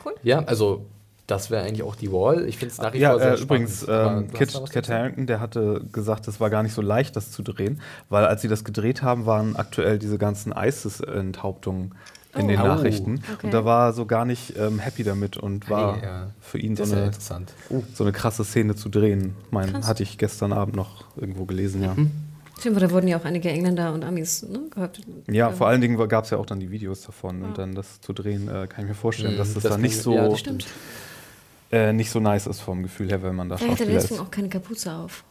Cool. 0.03 0.13
Ja, 0.23 0.43
also 0.45 0.85
das 1.29 1.51
wäre 1.51 1.63
eigentlich 1.63 1.83
auch 1.83 1.95
die 1.95 2.11
Wall. 2.11 2.45
Ich 2.47 2.57
finde 2.57 2.73
es 2.73 2.77
nach 2.79 2.93
wie 2.93 2.99
ja, 2.99 3.11
vor 3.11 3.19
sehr 3.19 3.33
äh, 3.33 3.41
Übrigens, 3.41 3.85
ähm, 3.87 4.31
Kit, 4.33 4.59
Kit 4.71 4.89
Harington, 4.89 5.27
der 5.27 5.39
hatte 5.39 5.81
gesagt, 5.91 6.27
es 6.27 6.39
war 6.39 6.49
gar 6.49 6.63
nicht 6.63 6.73
so 6.73 6.81
leicht, 6.81 7.15
das 7.15 7.31
zu 7.31 7.43
drehen, 7.43 7.81
weil 8.09 8.25
als 8.25 8.41
sie 8.41 8.47
das 8.47 8.63
gedreht 8.63 9.03
haben, 9.03 9.25
waren 9.25 9.55
aktuell 9.55 9.99
diese 9.99 10.17
ganzen 10.17 10.51
ISIS-Enthauptungen 10.51 11.93
in 12.35 12.45
oh. 12.45 12.47
den 12.47 12.59
Nachrichten. 12.59 13.21
Oh, 13.21 13.33
okay. 13.33 13.45
Und 13.47 13.53
da 13.53 13.65
war 13.65 13.89
er 13.89 13.93
so 13.93 14.05
gar 14.05 14.25
nicht 14.25 14.55
ähm, 14.57 14.79
happy 14.79 15.03
damit 15.03 15.37
und 15.37 15.69
war 15.69 15.95
hey, 15.95 16.03
ja. 16.03 16.27
für 16.39 16.57
ihn 16.57 16.75
so 16.75 16.83
eine, 16.83 17.11
oh, 17.69 17.83
so 17.93 18.03
eine 18.03 18.13
krasse 18.13 18.43
Szene 18.43 18.75
zu 18.75 18.89
drehen. 18.89 19.35
Mein, 19.51 19.85
hatte 19.85 20.03
ich 20.03 20.17
gestern 20.17 20.53
Abend 20.53 20.75
noch 20.75 21.05
irgendwo 21.15 21.45
gelesen, 21.45 21.83
ja. 21.83 21.93
Mhm. 21.93 22.11
Stimmt, 22.59 22.81
da 22.81 22.91
wurden 22.91 23.07
ja 23.07 23.17
auch 23.17 23.23
einige 23.23 23.49
Engländer 23.49 23.93
und 23.93 24.03
Amis 24.03 24.43
ne, 24.43 24.63
gehabt. 24.69 24.99
Ja, 25.31 25.51
vor 25.51 25.67
allen 25.67 25.79
Dingen 25.79 25.95
gab 26.09 26.25
es 26.25 26.31
ja 26.31 26.37
auch 26.37 26.45
dann 26.45 26.59
die 26.59 26.69
Videos 26.71 27.03
davon. 27.03 27.39
Ja. 27.39 27.47
Und 27.47 27.57
dann 27.57 27.73
das 27.73 28.01
zu 28.01 28.11
drehen, 28.11 28.49
äh, 28.49 28.67
kann 28.67 28.83
ich 28.83 28.89
mir 28.89 28.95
vorstellen, 28.95 29.35
mhm, 29.35 29.37
dass 29.37 29.53
das, 29.53 29.63
das 29.63 29.71
dann 29.71 29.81
nicht 29.81 29.97
so. 29.97 30.13
Ja, 30.13 30.27
das 30.27 30.43
äh, 31.71 31.93
nicht 31.93 32.09
so 32.11 32.19
nice 32.19 32.47
ist 32.47 32.61
vom 32.61 32.83
Gefühl 32.83 33.09
her, 33.09 33.21
wenn 33.23 33.35
man 33.35 33.49
da 33.49 33.57
Vielleicht 33.57 33.81
hat 33.81 33.87
er 33.87 33.93
deswegen 33.93 34.19
auch 34.21 34.31
keine 34.31 34.49
Kapuze 34.49 34.93
auf. 34.93 35.23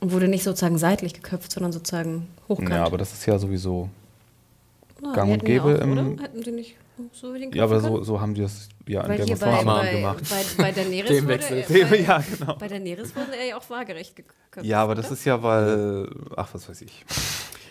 Und 0.00 0.10
wurde 0.12 0.26
nicht 0.28 0.42
sozusagen 0.42 0.78
seitlich 0.78 1.14
geköpft, 1.14 1.52
sondern 1.52 1.72
sozusagen 1.72 2.28
hochkant. 2.48 2.70
Ja, 2.70 2.84
aber 2.84 2.98
das 2.98 3.12
ist 3.12 3.24
ja 3.26 3.38
sowieso 3.38 3.88
Ah, 5.04 5.12
gang 5.14 5.30
und 5.30 5.34
hätten 5.36 5.46
ja 5.46 5.52
gäbe 5.62 5.76
auch, 5.76 5.80
im- 5.80 5.92
Oder? 5.92 6.22
Hätten 6.22 6.42
sie 6.44 6.52
nicht 6.52 6.76
so 7.12 7.32
den 7.32 7.50
Ja, 7.52 7.64
aber 7.64 7.80
so, 7.80 8.02
so 8.04 8.20
haben 8.20 8.34
die 8.34 8.42
das 8.42 8.68
ja 8.86 9.02
in 9.02 9.08
Weil 9.08 9.16
Game 9.18 9.26
hier 9.26 9.34
of 9.36 9.40
Thrones 9.40 9.64
bei, 9.64 9.92
gemacht. 9.92 10.22
bei, 10.30 10.62
bei 10.62 10.72
Daenerys 10.72 11.04
wurde, 11.24 11.38
Themenwechsel. 11.38 11.64
er- 11.80 11.86
bei, 11.88 11.96
ja, 12.00 12.18
genau. 12.38 12.56
bei 12.56 12.68
Daenerys 12.68 13.16
wurde 13.16 13.36
er 13.36 13.46
ja 13.46 13.56
auch 13.56 13.70
waagerecht 13.70 14.14
geköpft. 14.16 14.66
Ja, 14.66 14.82
aber 14.82 14.94
das 14.94 15.06
oder? 15.06 15.14
ist 15.14 15.24
ja, 15.24 15.42
weil, 15.42 16.08
ach, 16.36 16.48
was 16.52 16.68
weiß 16.68 16.82
ich. 16.82 17.04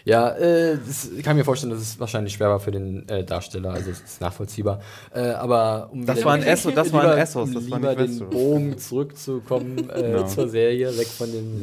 Ja, 0.03 0.29
äh, 0.29 0.75
ich 0.75 1.23
kann 1.23 1.37
mir 1.37 1.43
vorstellen, 1.43 1.71
dass 1.71 1.81
es 1.81 1.99
wahrscheinlich 1.99 2.33
schwer 2.33 2.49
war 2.49 2.59
für 2.59 2.71
den 2.71 3.07
äh, 3.07 3.23
Darsteller, 3.23 3.71
also 3.71 3.91
es 3.91 4.01
ist 4.01 4.21
nachvollziehbar. 4.21 4.81
Äh, 5.13 5.21
aber 5.31 5.89
um 5.91 6.05
Das 6.05 6.23
war 6.25 6.33
ein 6.33 6.43
Essos, 6.43 6.73
das 6.73 6.91
war 6.91 7.11
ein 7.11 7.17
Essos, 7.19 7.51
das 7.53 7.69
war 7.69 7.79
nicht 7.79 7.99
den. 7.99 8.29
Bogen 8.29 8.77
zurückzukommen 8.77 9.89
äh, 9.89 10.01
Genau. 10.11 10.27
zur 10.27 10.49
Serie, 10.49 10.97
weg 10.97 11.07
von 11.07 11.31
den 11.31 11.59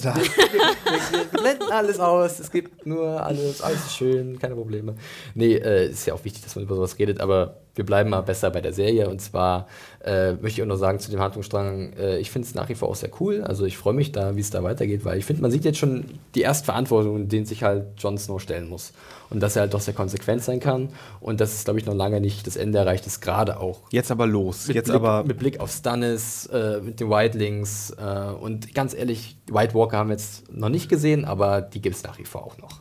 da. 0.00 0.14
Wir, 0.14 1.24
blenden 1.40 1.70
alles 1.72 1.98
aus, 1.98 2.40
es 2.40 2.50
gibt 2.50 2.86
nur 2.86 3.24
alles, 3.24 3.60
alles 3.62 3.86
ist 3.86 3.96
schön, 3.96 4.38
keine 4.38 4.54
Probleme. 4.54 4.94
Nee, 5.34 5.54
äh, 5.54 5.90
ist 5.90 6.06
ja 6.06 6.14
auch 6.14 6.24
wichtig, 6.24 6.42
dass 6.42 6.54
man 6.56 6.64
über 6.64 6.74
sowas 6.74 6.98
redet, 6.98 7.20
aber 7.20 7.63
wir 7.74 7.84
bleiben 7.84 8.10
mal 8.10 8.20
besser 8.20 8.50
bei 8.50 8.60
der 8.60 8.72
Serie 8.72 9.08
und 9.08 9.20
zwar 9.20 9.66
äh, 10.04 10.32
möchte 10.32 10.60
ich 10.60 10.62
auch 10.62 10.66
noch 10.68 10.76
sagen 10.76 10.98
zu 10.98 11.10
dem 11.10 11.20
Handlungsstrang, 11.20 11.92
äh, 11.94 12.18
ich 12.18 12.30
finde 12.30 12.46
es 12.46 12.54
nach 12.54 12.68
wie 12.68 12.74
vor 12.74 12.88
auch 12.88 12.94
sehr 12.94 13.10
cool, 13.20 13.42
also 13.42 13.64
ich 13.64 13.76
freue 13.76 13.94
mich 13.94 14.12
da, 14.12 14.36
wie 14.36 14.40
es 14.40 14.50
da 14.50 14.62
weitergeht, 14.62 15.04
weil 15.04 15.18
ich 15.18 15.24
finde, 15.24 15.42
man 15.42 15.50
sieht 15.50 15.64
jetzt 15.64 15.78
schon 15.78 16.04
die 16.34 16.42
erste 16.42 16.66
Verantwortung, 16.66 17.28
denen 17.28 17.46
sich 17.46 17.62
halt 17.62 17.86
Jon 17.98 18.18
Snow 18.18 18.40
stellen 18.40 18.68
muss 18.68 18.92
und 19.30 19.40
dass 19.40 19.56
er 19.56 19.62
halt 19.62 19.74
doch 19.74 19.80
sehr 19.80 19.94
konsequent 19.94 20.42
sein 20.42 20.60
kann 20.60 20.90
und 21.20 21.40
dass 21.40 21.52
es, 21.54 21.64
glaube 21.64 21.78
ich, 21.80 21.86
noch 21.86 21.94
lange 21.94 22.20
nicht 22.20 22.46
das 22.46 22.56
Ende 22.56 22.78
erreicht 22.78 23.06
ist, 23.06 23.20
gerade 23.20 23.58
auch 23.58 23.80
Jetzt 23.90 24.10
aber 24.10 24.26
los. 24.26 24.68
mit, 24.68 24.76
Jetzt 24.76 24.86
Blick, 24.86 24.96
aber. 24.96 25.24
mit 25.24 25.38
Blick 25.38 25.60
auf 25.60 25.70
Stannis, 25.70 26.46
äh, 26.46 26.80
mit 26.80 27.00
den 27.00 27.10
Wildlings 27.10 27.90
äh, 27.98 28.30
und 28.40 28.74
ganz 28.74 28.94
ehrlich, 28.94 29.36
die 29.48 29.54
White 29.54 29.74
Walker 29.74 29.98
haben 29.98 30.08
wir 30.10 30.16
jetzt 30.16 30.52
noch 30.52 30.68
nicht 30.68 30.88
gesehen, 30.88 31.24
aber 31.24 31.60
die 31.60 31.80
gibt 31.80 31.96
es 31.96 32.02
nach 32.04 32.18
wie 32.18 32.24
vor 32.24 32.44
auch 32.44 32.58
noch. 32.58 32.80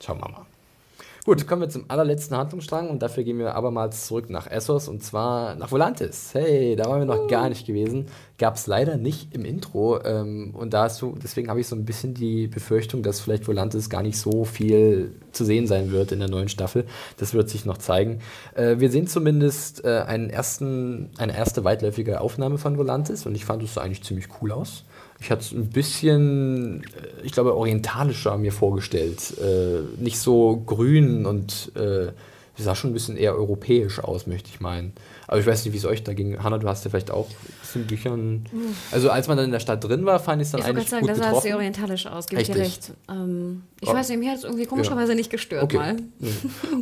Schauen 0.00 0.20
wir 0.20 0.28
mal. 0.28 0.46
Gut, 1.24 1.46
kommen 1.46 1.62
wir 1.62 1.70
zum 1.70 1.86
allerletzten 1.88 2.36
Handlungsstrang 2.36 2.90
und 2.90 3.00
dafür 3.00 3.24
gehen 3.24 3.38
wir 3.38 3.54
abermals 3.54 4.06
zurück 4.06 4.28
nach 4.28 4.46
Essos 4.46 4.88
und 4.88 5.02
zwar 5.02 5.54
nach 5.54 5.72
Volantis. 5.72 6.34
Hey, 6.34 6.76
da 6.76 6.84
waren 6.84 6.98
wir 6.98 7.06
noch 7.06 7.28
gar 7.28 7.48
nicht 7.48 7.66
gewesen. 7.66 8.08
Gab 8.36 8.56
es 8.56 8.66
leider 8.66 8.98
nicht 8.98 9.34
im 9.34 9.46
Intro 9.46 10.04
ähm, 10.04 10.50
und 10.54 10.74
da 10.74 10.86
du, 10.88 11.16
deswegen 11.16 11.48
habe 11.48 11.60
ich 11.60 11.66
so 11.66 11.76
ein 11.76 11.86
bisschen 11.86 12.12
die 12.12 12.46
Befürchtung, 12.46 13.02
dass 13.02 13.20
vielleicht 13.20 13.48
Volantis 13.48 13.88
gar 13.88 14.02
nicht 14.02 14.18
so 14.18 14.44
viel 14.44 15.18
zu 15.32 15.46
sehen 15.46 15.66
sein 15.66 15.92
wird 15.92 16.12
in 16.12 16.18
der 16.18 16.28
neuen 16.28 16.50
Staffel. 16.50 16.84
Das 17.16 17.32
wird 17.32 17.48
sich 17.48 17.64
noch 17.64 17.78
zeigen. 17.78 18.18
Äh, 18.54 18.80
wir 18.80 18.90
sehen 18.90 19.06
zumindest 19.06 19.82
äh, 19.82 20.04
einen 20.06 20.28
ersten, 20.28 21.08
eine 21.16 21.34
erste 21.34 21.64
weitläufige 21.64 22.20
Aufnahme 22.20 22.58
von 22.58 22.76
Volantis 22.76 23.24
und 23.24 23.34
ich 23.34 23.46
fand 23.46 23.62
es 23.62 23.78
eigentlich 23.78 24.04
ziemlich 24.04 24.28
cool 24.42 24.52
aus. 24.52 24.84
Ich 25.24 25.30
hatte 25.30 25.40
es 25.40 25.52
ein 25.52 25.70
bisschen, 25.70 26.82
äh, 26.82 27.22
ich 27.22 27.32
glaube, 27.32 27.56
orientalischer 27.56 28.36
mir 28.36 28.52
vorgestellt. 28.52 29.38
Äh, 29.40 29.80
nicht 29.98 30.18
so 30.18 30.62
grün 30.66 31.24
und 31.24 31.72
äh, 31.76 32.08
sah 32.58 32.74
schon 32.74 32.90
ein 32.90 32.92
bisschen 32.92 33.16
eher 33.16 33.34
europäisch 33.34 34.00
aus, 34.00 34.26
möchte 34.26 34.50
ich 34.52 34.60
meinen. 34.60 34.92
Aber 35.26 35.40
ich 35.40 35.46
weiß 35.46 35.64
nicht, 35.64 35.72
wie 35.72 35.78
es 35.78 35.86
euch 35.86 36.04
da 36.04 36.12
ging. 36.12 36.42
Hanna, 36.44 36.58
du 36.58 36.68
hast 36.68 36.84
ja 36.84 36.90
vielleicht 36.90 37.10
auch 37.10 37.28
den 37.74 37.86
Büchern. 37.86 38.44
Also, 38.90 39.10
als 39.10 39.28
man 39.28 39.36
dann 39.36 39.46
in 39.46 39.52
der 39.52 39.60
Stadt 39.60 39.82
drin 39.84 40.04
war, 40.06 40.18
fand 40.20 40.40
ich 40.42 40.46
es 40.48 40.52
dann 40.52 40.60
Ich 40.60 40.66
wollte 40.66 40.78
eigentlich 40.78 40.88
gerade 40.90 41.04
sagen, 41.04 41.06
gut 41.06 41.10
da 41.10 41.14
sah 41.14 41.36
es 41.36 41.42
sehr 41.42 41.52
getroffen. 41.52 41.54
orientalisch 41.56 42.06
aus, 42.06 42.26
gebe 42.26 42.42
ich 42.42 42.48
dir 42.50 42.56
recht. 42.56 42.92
Ähm, 43.10 43.62
ich 43.80 43.88
Oh. 43.88 43.94
weiß 43.94 44.08
nicht, 44.08 44.18
mir 44.18 44.30
hat 44.30 44.38
es 44.38 44.44
irgendwie 44.44 44.64
komischerweise 44.66 45.14
nicht 45.14 45.30
gestört 45.30 45.72
mal. 45.74 45.96
Ja. 46.20 46.28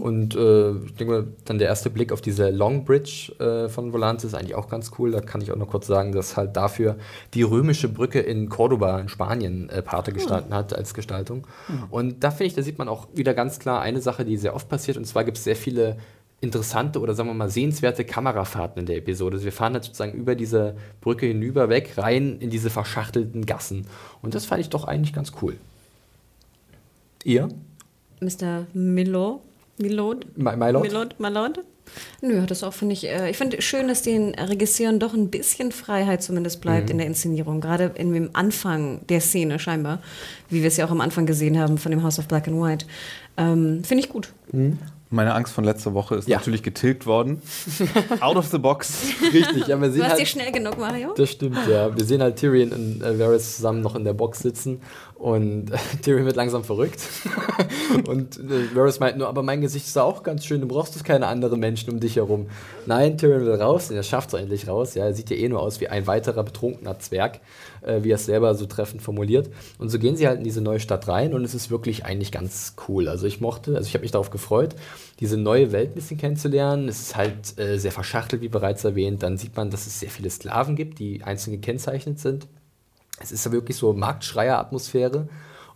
Und 0.00 0.34
äh, 0.36 0.70
ich 0.84 0.94
denke 0.94 1.12
mal, 1.12 1.26
dann 1.44 1.58
der 1.58 1.68
erste 1.68 1.90
Blick 1.90 2.12
auf 2.12 2.20
diese 2.20 2.50
Long 2.50 2.84
Bridge 2.84 3.32
äh, 3.40 3.68
von 3.68 3.92
Volantis 3.92 4.24
ist 4.30 4.34
eigentlich 4.34 4.54
auch 4.54 4.68
ganz 4.68 4.92
cool. 4.98 5.10
Da 5.10 5.20
kann 5.20 5.40
ich 5.40 5.50
auch 5.52 5.56
noch 5.56 5.68
kurz 5.68 5.86
sagen, 5.86 6.12
dass 6.12 6.36
halt 6.36 6.56
dafür 6.56 6.96
die 7.34 7.42
römische 7.42 7.88
Brücke 7.88 8.20
in 8.20 8.48
Cordoba 8.48 9.00
in 9.00 9.08
Spanien 9.08 9.68
äh, 9.70 9.82
Pate 9.82 10.12
gestanden 10.12 10.54
hat 10.54 10.74
als 10.76 10.94
Gestaltung. 10.94 11.46
Und 11.90 12.22
da 12.22 12.30
finde 12.30 12.44
ich, 12.46 12.54
da 12.54 12.62
sieht 12.62 12.78
man 12.78 12.88
auch 12.88 13.08
wieder 13.14 13.34
ganz 13.34 13.58
klar 13.58 13.80
eine 13.80 14.00
Sache, 14.00 14.24
die 14.24 14.36
sehr 14.36 14.54
oft 14.54 14.68
passiert. 14.68 14.96
Und 14.96 15.04
zwar 15.06 15.24
gibt 15.24 15.38
es 15.38 15.44
sehr 15.44 15.56
viele 15.56 15.96
interessante 16.42 17.00
oder 17.00 17.14
sagen 17.14 17.28
wir 17.30 17.34
mal 17.34 17.48
sehenswerte 17.48 18.04
Kamerafahrten 18.04 18.80
in 18.80 18.86
der 18.86 18.96
Episode. 18.98 19.36
Also 19.36 19.44
wir 19.46 19.52
fahren 19.52 19.72
halt 19.72 19.84
sozusagen 19.84 20.12
über 20.12 20.34
diese 20.34 20.76
Brücke 21.00 21.24
hinüber 21.26 21.68
weg, 21.70 21.94
rein 21.96 22.36
in 22.40 22.50
diese 22.50 22.68
verschachtelten 22.68 23.46
Gassen. 23.46 23.86
Und 24.20 24.34
das 24.34 24.44
fand 24.44 24.60
ich 24.60 24.68
doch 24.68 24.84
eigentlich 24.84 25.14
ganz 25.14 25.32
cool. 25.40 25.56
Ihr? 27.24 27.48
Mr. 28.20 28.66
Milo, 28.74 29.40
Milord, 29.78 30.26
My, 30.36 30.56
my 30.56 30.70
Lord? 30.70 30.84
Milord, 30.84 31.20
Malord? 31.20 31.58
Nö, 32.22 32.46
das 32.46 32.62
auch 32.62 32.72
finde 32.72 32.94
ich, 32.94 33.04
äh, 33.08 33.28
ich 33.30 33.36
finde 33.36 33.60
schön, 33.60 33.88
dass 33.88 34.02
den 34.02 34.34
Regisseuren 34.34 34.98
doch 34.98 35.12
ein 35.14 35.28
bisschen 35.30 35.72
Freiheit 35.72 36.22
zumindest 36.22 36.60
bleibt 36.60 36.86
Mhm. 36.86 36.92
in 36.92 36.98
der 36.98 37.06
Inszenierung. 37.08 37.60
Gerade 37.60 37.92
in 37.96 38.12
dem 38.14 38.30
Anfang 38.32 39.06
der 39.08 39.20
Szene 39.20 39.58
scheinbar, 39.58 40.00
wie 40.48 40.60
wir 40.62 40.68
es 40.68 40.76
ja 40.76 40.86
auch 40.86 40.90
am 40.90 41.00
Anfang 41.00 41.26
gesehen 41.26 41.58
haben 41.58 41.78
von 41.78 41.90
dem 41.90 42.02
House 42.02 42.18
of 42.18 42.28
Black 42.28 42.48
and 42.48 42.60
White. 42.62 42.86
Ähm, 43.36 43.82
finde 43.84 44.04
ich 44.04 44.08
gut. 44.10 44.32
Meine 45.12 45.34
Angst 45.34 45.52
von 45.52 45.62
letzter 45.64 45.92
Woche 45.94 46.14
ist 46.16 46.26
Ja. 46.26 46.38
natürlich 46.38 46.62
getilgt 46.62 47.04
worden. 47.06 47.42
Out 48.20 48.36
of 48.36 48.46
the 48.48 48.58
box. 48.58 49.04
Richtig, 49.32 49.66
ja, 49.66 49.78
wir 49.80 49.88
Du 49.88 49.92
sehen 49.94 50.02
hast 50.04 50.10
halt, 50.12 50.20
dich 50.22 50.30
schnell 50.30 50.50
genug, 50.50 50.78
Mario? 50.78 51.12
Das 51.16 51.30
stimmt, 51.30 51.58
ja. 51.68 51.94
Wir 51.94 52.04
sehen 52.04 52.22
halt 52.22 52.36
Tyrion 52.36 52.72
und 52.72 53.02
äh, 53.02 53.18
Varys 53.18 53.56
zusammen 53.56 53.82
noch 53.82 53.94
in 53.94 54.04
der 54.04 54.14
Box 54.14 54.40
sitzen 54.40 54.80
und 55.22 55.70
Tyrion 56.02 56.26
wird 56.26 56.34
langsam 56.34 56.64
verrückt. 56.64 57.00
und 58.08 58.40
äh, 58.40 58.74
Varys 58.74 58.98
meint 58.98 59.18
nur, 59.18 59.28
aber 59.28 59.44
mein 59.44 59.60
Gesicht 59.60 59.86
ist 59.86 59.96
auch 59.96 60.24
ganz 60.24 60.44
schön, 60.44 60.60
du 60.60 60.66
brauchst 60.66 60.96
doch 60.96 61.04
keine 61.04 61.28
anderen 61.28 61.60
Menschen 61.60 61.92
um 61.92 62.00
dich 62.00 62.16
herum. 62.16 62.48
Nein, 62.86 63.16
Tyrion 63.16 63.46
will 63.46 63.54
raus 63.54 63.88
und 63.88 63.96
er 63.96 64.02
schafft 64.02 64.34
es 64.34 64.40
endlich 64.40 64.66
raus. 64.66 64.96
Ja, 64.96 65.04
er 65.04 65.14
sieht 65.14 65.30
ja 65.30 65.36
eh 65.36 65.48
nur 65.48 65.62
aus 65.62 65.80
wie 65.80 65.86
ein 65.86 66.08
weiterer 66.08 66.42
betrunkener 66.42 66.98
Zwerg, 66.98 67.38
äh, 67.82 68.02
wie 68.02 68.10
er 68.10 68.16
es 68.16 68.26
selber 68.26 68.56
so 68.56 68.66
treffend 68.66 69.00
formuliert. 69.00 69.48
Und 69.78 69.90
so 69.90 70.00
gehen 70.00 70.16
sie 70.16 70.26
halt 70.26 70.38
in 70.38 70.44
diese 70.44 70.60
neue 70.60 70.80
Stadt 70.80 71.06
rein 71.06 71.34
und 71.34 71.44
es 71.44 71.54
ist 71.54 71.70
wirklich 71.70 72.04
eigentlich 72.04 72.32
ganz 72.32 72.74
cool. 72.88 73.08
Also 73.08 73.28
ich 73.28 73.40
mochte, 73.40 73.76
also 73.76 73.86
ich 73.86 73.94
habe 73.94 74.02
mich 74.02 74.10
darauf 74.10 74.30
gefreut, 74.30 74.74
diese 75.20 75.36
neue 75.36 75.70
Welt 75.70 75.92
ein 75.92 75.94
bisschen 75.94 76.18
kennenzulernen. 76.18 76.88
Es 76.88 77.00
ist 77.00 77.16
halt 77.16 77.60
äh, 77.60 77.78
sehr 77.78 77.92
verschachtelt, 77.92 78.42
wie 78.42 78.48
bereits 78.48 78.82
erwähnt. 78.82 79.22
Dann 79.22 79.38
sieht 79.38 79.56
man, 79.56 79.70
dass 79.70 79.86
es 79.86 80.00
sehr 80.00 80.10
viele 80.10 80.30
Sklaven 80.30 80.74
gibt, 80.74 80.98
die 80.98 81.22
einzeln 81.22 81.52
gekennzeichnet 81.52 82.18
sind. 82.18 82.48
Es 83.22 83.32
ist 83.32 83.44
ja 83.46 83.52
wirklich 83.52 83.76
so 83.76 83.92
Marktschreier-Atmosphäre 83.92 85.28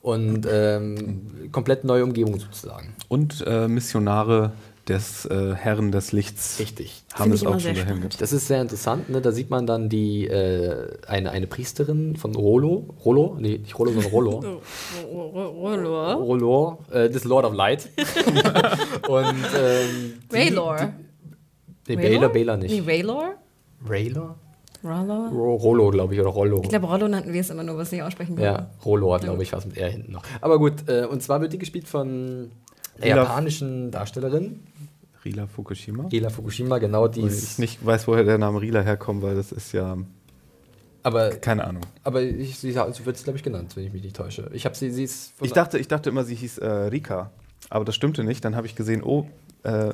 und 0.03 0.47
ähm, 0.51 1.51
komplett 1.53 1.85
neue 1.85 2.05
Umgebung 2.05 2.39
sozusagen. 2.39 2.95
Und 3.09 3.45
äh, 3.47 3.69
Missionare 3.69 4.53
des 4.89 5.25
äh, 5.27 5.55
Herren 5.57 5.91
des 5.91 6.13
Lichts 6.13 6.61
Richtig. 6.61 7.03
haben 7.15 7.33
es 7.33 7.45
auch 7.45 7.59
schon 7.59 7.75
dahin 7.75 7.97
gebracht. 8.03 8.21
Das 8.21 8.33
ist 8.33 8.47
sehr 8.47 8.63
interessant. 8.63 9.09
Ne? 9.11 9.21
Da 9.21 9.33
sieht 9.33 9.51
man 9.51 9.67
dann 9.67 9.89
die 9.89 10.29
äh, 10.29 10.97
eine, 11.09 11.33
eine 11.33 11.49
Priesterin 11.49 12.15
von 12.15 12.37
Rollo. 12.37 12.95
Rollo? 13.05 13.37
Nee, 13.41 13.59
nicht 13.59 13.77
Rollo, 13.77 13.91
sondern 13.91 14.11
Rollo. 14.13 14.61
Rollo. 15.13 16.13
Rollo, 16.15 16.79
äh, 16.93 17.11
des 17.11 17.25
Lord 17.25 17.45
of 17.47 17.55
Light. 17.55 17.89
und 19.09 19.25
ähm, 19.59 20.15
die- 20.31 20.37
Raylor. 20.37 20.93
Nee, 21.89 21.97
Baylor, 21.97 22.29
Baylor 22.29 22.57
Nee, 22.57 22.69
nicht. 22.69 22.87
Raylor? 22.87 23.35
Raylor? 23.89 24.39
Rollo? 24.87 25.29
Ro- 25.29 25.57
Rollo, 25.57 25.91
glaube 25.91 26.15
ich, 26.15 26.21
oder 26.21 26.31
Rollo. 26.31 26.61
Ich 26.63 26.69
glaube, 26.69 26.87
Rollo 26.87 27.09
nannten 27.09 27.33
wir 27.33 27.41
es 27.41 27.51
immer 27.51 27.63
nur, 27.65 27.77
was 27.77 27.91
nicht 27.93 28.03
aussprechen 28.03 28.37
konnten. 28.37 28.45
Ja, 28.45 28.71
Rollo, 28.85 29.19
glaube 29.19 29.43
ich, 29.43 29.53
was 29.53 29.67
mit 29.67 29.77
R 29.77 29.89
hinten 29.91 30.13
noch. 30.13 30.23
Aber 30.41 30.59
gut, 30.59 30.89
äh, 30.89 31.05
und 31.07 31.23
zwar 31.23 31.41
wird 31.41 31.53
die 31.53 31.59
gespielt 31.59 31.89
von 31.89 32.51
der 32.99 33.15
Rila- 33.15 33.17
japanischen 33.23 33.91
Darstellerin, 33.91 34.61
Rila 35.25 35.47
Fukushima. 35.47 36.07
Rila 36.07 36.31
Fukushima, 36.31 36.79
genau, 36.79 37.09
die 37.09 37.23
Weil 37.23 37.29
ich 37.31 37.35
ist. 37.39 37.59
nicht 37.59 37.85
weiß, 37.85 38.07
woher 38.07 38.23
der 38.25 38.39
Name 38.39 38.61
Rila 38.61 38.81
herkommt, 38.83 39.23
weil 39.23 39.35
das 39.35 39.51
ist 39.53 39.73
ja 39.73 39.97
Aber, 41.03 41.31
keine 41.31 41.65
Ahnung. 41.67 41.83
aber 42.05 42.23
ich, 42.23 42.59
sie, 42.59 42.71
sie 42.73 43.07
wird, 43.07 43.23
glaube 43.25 43.37
ich, 43.37 43.43
genannt, 43.43 43.77
wenn 43.77 43.85
ich 43.85 43.93
mich 43.93 44.03
nicht 44.05 44.17
täusche. 44.17 44.49
Ich 44.53 44.65
habe 44.65 44.77
sie, 44.77 44.91
sie 44.91 45.05
ist. 45.05 45.33
Ich 45.43 45.53
dachte, 45.53 45.79
ich 45.79 45.89
dachte 45.89 46.11
immer, 46.11 46.25
sie 46.25 46.35
hieß 46.37 46.59
äh, 46.59 46.67
Rika. 46.69 47.31
Aber 47.71 47.85
das 47.85 47.95
stimmte 47.97 48.23
nicht. 48.23 48.45
Dann 48.45 48.55
habe 48.55 48.67
ich 48.67 48.77
gesehen, 48.77 49.03
oh, 49.03 49.27
äh, 49.65 49.93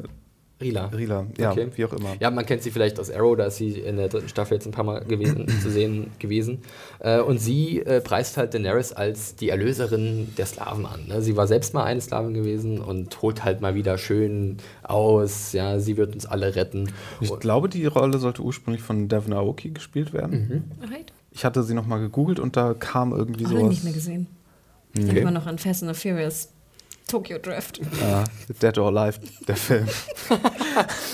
Rila. 0.62 0.86
Rila. 0.86 1.26
Ja, 1.39 1.51
Okay. 1.52 1.68
wie 1.74 1.84
auch 1.84 1.93
immer. 1.93 2.14
Ja, 2.20 2.30
man 2.30 2.47
kennt 2.47 2.62
sie 2.62 2.70
vielleicht 2.70 2.98
aus 3.01 3.10
Arrow, 3.10 3.36
da 3.36 3.47
ist 3.47 3.56
sie 3.56 3.70
in 3.78 3.97
der 3.97 4.09
dritten 4.09 4.28
Staffel 4.28 4.55
jetzt 4.55 4.66
ein 4.66 4.72
paar 4.72 4.84
Mal 4.84 5.05
gewesen, 5.05 5.47
zu 5.62 5.70
sehen 5.70 6.10
gewesen. 6.18 6.59
Äh, 7.01 7.20
und 7.20 7.39
sie 7.39 7.80
äh, 7.80 8.01
preist 8.01 8.36
halt 8.36 8.55
Daenerys 8.55 8.93
als 8.93 9.34
die 9.36 9.48
Erlöserin 9.51 10.28
der 10.39 10.47
Sklaven 10.47 10.86
an. 10.86 11.06
Ne? 11.09 11.20
Sie 11.22 11.36
war 11.36 11.47
selbst 11.47 11.74
mal 11.74 11.84
eine 11.84 12.01
Sklavin 12.01 12.34
gewesen 12.34 12.80
und 12.80 13.20
holt 13.22 13.44
halt 13.44 13.60
mal 13.60 13.74
wieder 13.74 13.98
schön 13.98 14.56
aus. 14.82 15.52
Ja, 15.52 15.78
sie 15.80 15.97
wird 15.97 16.14
uns 16.14 16.26
alle 16.26 16.55
retten. 16.55 16.90
Ich 17.20 17.30
glaube, 17.40 17.68
die 17.68 17.86
Rolle 17.86 18.18
sollte 18.18 18.43
ursprünglich 18.43 18.82
von 18.82 19.09
Devon 19.09 19.32
Aoki 19.32 19.70
gespielt 19.70 20.12
werden. 20.12 20.64
Right. 20.82 21.12
Ich 21.30 21.44
hatte 21.44 21.62
sie 21.62 21.74
nochmal 21.74 22.01
gegoogelt 22.01 22.39
und 22.39 22.56
da 22.56 22.74
kam 22.74 23.12
irgendwie 23.12 23.47
Auch 23.47 23.51
sowas. 23.51 23.68
nicht 23.70 23.84
mehr 23.84 23.93
gesehen. 23.93 24.26
Ich 24.93 25.01
denke 25.01 25.10
Okay. 25.12 25.20
immer 25.22 25.30
noch 25.30 25.47
an 25.47 25.59
Fast 25.59 25.82
and 25.82 25.94
the 25.97 25.98
Furious. 26.09 26.51
Tokyo 27.07 27.39
Drift. 27.39 27.81
Ja, 28.01 28.24
Dead 28.61 28.79
or 28.79 28.97
Alive, 28.97 29.19
der 29.47 29.57
Film. 29.57 29.87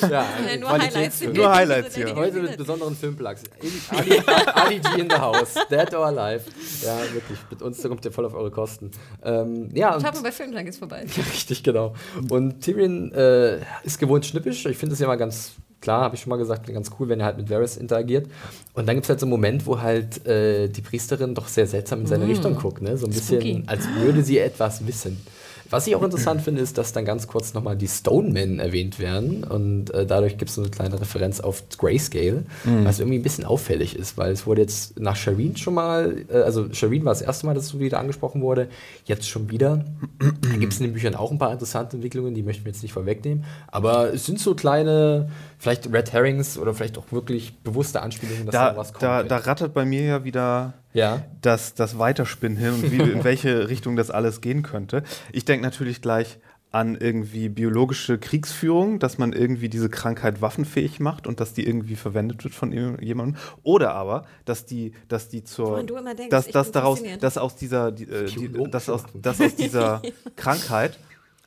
Ja, 0.03 0.25
Nein, 0.45 0.61
nur 0.61 0.69
Qualitätsfilm. 0.69 1.33
Highlights. 1.33 1.37
Nur 1.37 1.55
Highlights 1.55 1.95
hier. 1.97 2.15
Heute 2.15 2.43
mit 2.43 2.57
besonderen 2.57 2.95
Filmplugs. 2.95 3.43
Ali, 3.89 4.23
Ali 4.55 4.79
G 4.95 5.01
in 5.01 5.11
the 5.11 5.17
House, 5.17 5.55
Dead 5.69 5.93
or 5.95 6.07
Alive. 6.07 6.45
Ja, 6.85 6.99
wirklich, 7.13 7.39
mit 7.51 7.63
uns 7.63 7.83
da 7.83 7.89
kommt 7.89 8.05
ihr 8.05 8.13
voll 8.13 8.25
auf 8.27 8.35
eure 8.35 8.51
Kosten. 8.51 8.93
Ähm, 9.25 9.69
ja, 9.75 9.95
und 9.95 10.03
Schaut 10.03 10.15
mal 10.15 10.23
bei 10.23 10.33
Filmtag 10.33 10.67
ist 10.67 10.79
vorbei. 10.79 11.05
Ja, 11.17 11.25
richtig, 11.25 11.65
genau. 11.65 11.95
Und 12.29 12.61
Tyrion 12.61 13.13
äh, 13.13 13.59
ist 13.83 13.99
gewohnt 13.99 14.25
schnippisch. 14.25 14.65
Ich 14.67 14.77
finde 14.77 14.93
es 14.93 15.01
ja 15.01 15.09
mal 15.09 15.17
ganz 15.17 15.55
klar, 15.81 16.03
habe 16.03 16.15
ich 16.15 16.23
schon 16.23 16.31
mal 16.31 16.37
gesagt, 16.37 16.67
ganz 16.73 16.91
cool, 16.99 17.09
wenn 17.09 17.21
er 17.21 17.27
halt 17.27 17.39
mit 17.39 17.51
Varys 17.51 17.77
interagiert. 17.77 18.27
Und 18.75 18.87
dann 18.87 18.97
gibt 18.97 19.07
es 19.07 19.11
halt 19.11 19.21
so 19.21 19.27
einen 19.27 19.31
Moment, 19.31 19.67
wo 19.67 19.81
halt 19.81 20.27
äh, 20.27 20.69
die 20.69 20.83
Priesterin 20.83 21.35
doch 21.35 21.49
sehr 21.49 21.67
seltsam 21.67 22.01
in 22.01 22.07
seine 22.07 22.25
mm. 22.25 22.31
Richtung 22.31 22.55
guckt, 22.57 22.83
ne? 22.83 22.97
So 22.97 23.07
ein 23.07 23.13
bisschen, 23.13 23.41
Spooky. 23.41 23.63
als 23.67 23.89
würde 23.97 24.23
sie 24.23 24.39
etwas 24.39 24.87
wissen. 24.87 25.21
Was 25.71 25.87
ich 25.87 25.95
auch 25.95 26.03
interessant 26.03 26.41
finde, 26.41 26.63
ist, 26.63 26.79
dass 26.79 26.93
dann 26.93 27.05
ganz 27.05 27.27
kurz 27.27 27.53
nochmal 27.55 27.77
die 27.77 27.89
Stonemen 27.89 28.59
erwähnt 28.59 28.99
werden 28.99 29.45
und 29.45 29.93
äh, 29.93 30.07
dadurch 30.07 30.39
gibt 30.39 30.49
es 30.49 30.55
so 30.55 30.63
eine 30.63 30.71
kleine 30.71 31.01
Referenz 31.01 31.41
auf 31.41 31.63
Grayscale, 31.77 32.45
mhm. 32.65 32.85
was 32.85 33.01
irgendwie 33.01 33.19
ein 33.19 33.23
bisschen 33.23 33.45
auffällig 33.45 33.95
ist, 33.95 34.17
weil 34.17 34.33
es 34.33 34.47
wurde 34.47 34.63
jetzt 34.63 34.99
nach 34.99 35.17
Shireen 35.17 35.57
schon 35.57 35.75
mal, 35.75 36.25
äh, 36.31 36.37
also 36.39 36.73
Shireen 36.73 37.05
war 37.05 37.13
das 37.13 37.23
erste 37.23 37.47
Mal, 37.47 37.55
dass 37.55 37.65
es 37.65 37.71
so 37.71 37.81
wieder 37.81 37.99
angesprochen 38.01 38.41
wurde, 38.41 38.69
jetzt 39.05 39.29
schon 39.29 39.51
wieder. 39.51 39.85
da 40.19 40.57
gibt 40.57 40.73
es 40.73 40.81
in 40.81 40.87
den 40.87 40.93
Büchern 40.95 41.15
auch 41.15 41.31
ein 41.31 41.39
paar 41.39 41.53
interessante 41.53 41.97
Entwicklungen, 41.97 42.35
die 42.35 42.43
möchten 42.43 42.65
wir 42.65 42.73
jetzt 42.73 42.83
nicht 42.83 42.93
vorwegnehmen, 42.93 43.45
aber 43.67 44.15
es 44.15 44.25
sind 44.25 44.41
so 44.41 44.55
kleine, 44.55 45.31
vielleicht 45.59 45.93
Red 45.93 46.13
Herrings 46.13 46.59
oder 46.59 46.73
vielleicht 46.73 46.97
auch 46.97 47.13
wirklich 47.13 47.57
bewusste 47.59 48.01
Anspielungen, 48.01 48.47
dass 48.47 48.53
da, 48.53 48.71
da 48.71 48.77
was 48.77 48.93
kommt. 48.93 49.03
Da, 49.03 49.23
da 49.23 49.37
rattert 49.37 49.75
bei 49.75 49.85
mir 49.85 50.03
ja 50.03 50.25
wieder 50.25 50.75
ja. 50.99 51.25
das, 51.41 51.75
das 51.75 51.99
Weiterspinnen 51.99 52.59
hin 52.59 52.71
und 52.71 52.91
wie, 52.93 53.11
in 53.11 53.25
welche 53.25 53.69
Richtung 53.69 53.97
das 53.97 54.11
alles 54.11 54.41
gehen 54.41 54.63
könnte. 54.63 55.03
Ich 55.33 55.45
denke 55.45 55.65
natürlich 55.65 56.03
gleich 56.03 56.39
an 56.71 56.97
irgendwie 56.97 57.49
biologische 57.49 58.19
Kriegsführung, 58.19 58.99
dass 58.99 59.17
man 59.17 59.33
irgendwie 59.33 59.71
diese 59.71 59.89
Krankheit 59.89 60.43
waffenfähig 60.43 61.01
macht 61.01 61.27
und 61.27 61.41
dass 61.41 61.55
die 61.55 61.67
irgendwie 61.67 61.97
verwendet 61.97 62.45
wird 62.45 62.55
von 62.55 62.73
jemandem. 63.01 63.41
Oder 63.63 63.95
aber, 63.95 64.27
dass 64.45 64.67
die, 64.67 64.93
dass 65.09 65.29
die 65.29 65.45
zur, 65.45 65.83
denkst, 65.83 66.29
dass, 66.29 66.49
dass 66.49 66.71
daraus, 66.71 67.03
dass 67.21 67.39
aus 67.39 67.57
dieser, 67.57 67.91
die, 67.91 68.05
äh, 68.05 68.27
die, 68.27 68.53
dass 68.71 68.91
aus, 68.91 69.05
dass 69.15 69.41
aus 69.41 69.55
dieser 69.55 70.03
Krankheit 70.37 70.99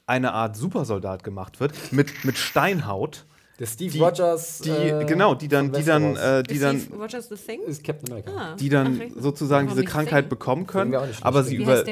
eine 0.07 0.33
Art 0.33 0.55
Supersoldat 0.55 1.23
gemacht 1.23 1.59
wird 1.59 1.73
mit, 1.91 2.25
mit 2.25 2.37
Steinhaut 2.37 3.25
der 3.61 3.67
Steve 3.67 3.91
die, 3.91 3.99
Rogers. 3.99 4.59
Die, 4.59 4.71
äh, 4.71 5.05
genau, 5.05 5.35
die 5.35 5.47
dann, 5.47 5.71
die 5.71 5.83
dann, 5.83 6.15
äh, 6.15 6.41
die 6.41 6.57
dann, 6.57 6.79
Steve 6.79 6.97
Rogers 6.97 7.29
the 7.29 7.35
Thing? 7.35 7.61
Ist 7.61 7.83
Captain 7.83 8.09
America. 8.09 8.31
Ah, 8.35 8.55
die 8.55 8.69
dann 8.69 9.13
sozusagen 9.15 9.67
diese 9.67 9.83
Krankheit 9.83 10.29
bekommen 10.29 10.65
können, 10.65 10.95
aber 11.21 11.43
sie 11.43 11.57
über. 11.57 11.83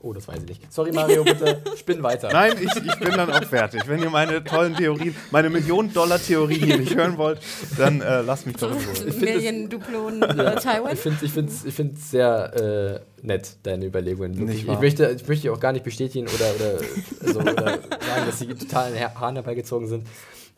Oh, 0.00 0.12
das 0.12 0.28
weiß 0.28 0.36
ich 0.42 0.48
nicht. 0.48 0.72
Sorry, 0.72 0.92
Mario, 0.92 1.24
bitte 1.24 1.60
spinn 1.76 2.04
weiter. 2.04 2.28
Nein, 2.32 2.52
ich, 2.60 2.70
ich 2.70 2.98
bin 3.00 3.10
dann 3.16 3.32
auch 3.32 3.42
fertig. 3.42 3.82
Wenn 3.88 4.00
ihr 4.00 4.10
meine 4.10 4.44
tollen 4.44 4.76
Theorien, 4.76 5.12
meine 5.32 5.50
Millionen-Dollar-Theorie 5.50 6.54
hier 6.54 6.78
nicht 6.78 6.94
hören 6.94 7.18
wollt, 7.18 7.40
dann 7.76 8.00
äh, 8.00 8.20
lasst 8.20 8.46
mich 8.46 8.54
doch 8.54 8.70
in 8.70 8.76
Ruhe. 8.76 9.12
Million 9.18 9.68
Duplonen 9.68 10.20
ja, 10.20 10.54
Taiwan? 10.54 10.92
Ich 10.92 11.00
finde 11.00 11.16
es 11.16 11.24
ich 11.24 11.74
find, 11.74 11.92
ich 11.96 12.04
sehr 12.04 13.02
äh, 13.22 13.26
nett, 13.26 13.56
deine 13.64 13.86
Überlegungen. 13.86 14.48
Ich, 14.48 14.68
ich, 14.68 14.78
möchte, 14.78 15.16
ich 15.20 15.26
möchte 15.26 15.52
auch 15.52 15.58
gar 15.58 15.72
nicht 15.72 15.84
bestätigen 15.84 16.28
oder, 16.28 16.54
oder, 16.54 16.80
also, 17.26 17.40
oder 17.40 17.64
sagen, 17.64 18.26
dass 18.26 18.38
sie 18.38 18.46
total 18.54 18.92
Hahn 19.16 19.34
herbeigezogen 19.34 19.88
sind. 19.88 20.06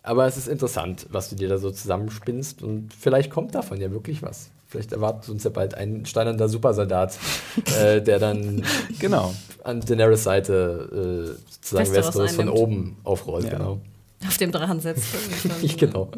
Aber 0.02 0.26
es 0.26 0.36
ist 0.36 0.48
interessant, 0.48 1.06
was 1.10 1.28
du 1.28 1.36
dir 1.36 1.48
da 1.48 1.58
so 1.58 1.70
zusammenspinnst 1.70 2.62
und 2.62 2.92
vielleicht 2.94 3.30
kommt 3.30 3.54
davon 3.54 3.80
ja 3.80 3.90
wirklich 3.90 4.22
was. 4.22 4.50
Vielleicht 4.66 4.92
erwartet 4.92 5.28
uns 5.30 5.44
ja 5.44 5.50
bald 5.50 5.74
ein 5.74 6.06
steinernder 6.06 6.48
Supersoldat, 6.48 7.18
äh, 7.80 8.00
der 8.00 8.18
dann 8.18 8.64
genau. 8.98 9.34
an 9.64 9.80
Daenerys 9.80 10.22
Seite 10.22 11.36
äh, 11.36 11.52
sozusagen 11.52 11.92
Westeros 11.92 12.32
von 12.32 12.48
oben 12.48 12.96
aufrollt. 13.04 13.46
Ja. 13.46 13.58
Genau. 13.58 13.80
Auf 14.26 14.36
dem 14.36 14.52
Drachen 14.52 14.80
setzt. 14.80 15.06
genau. 15.76 16.10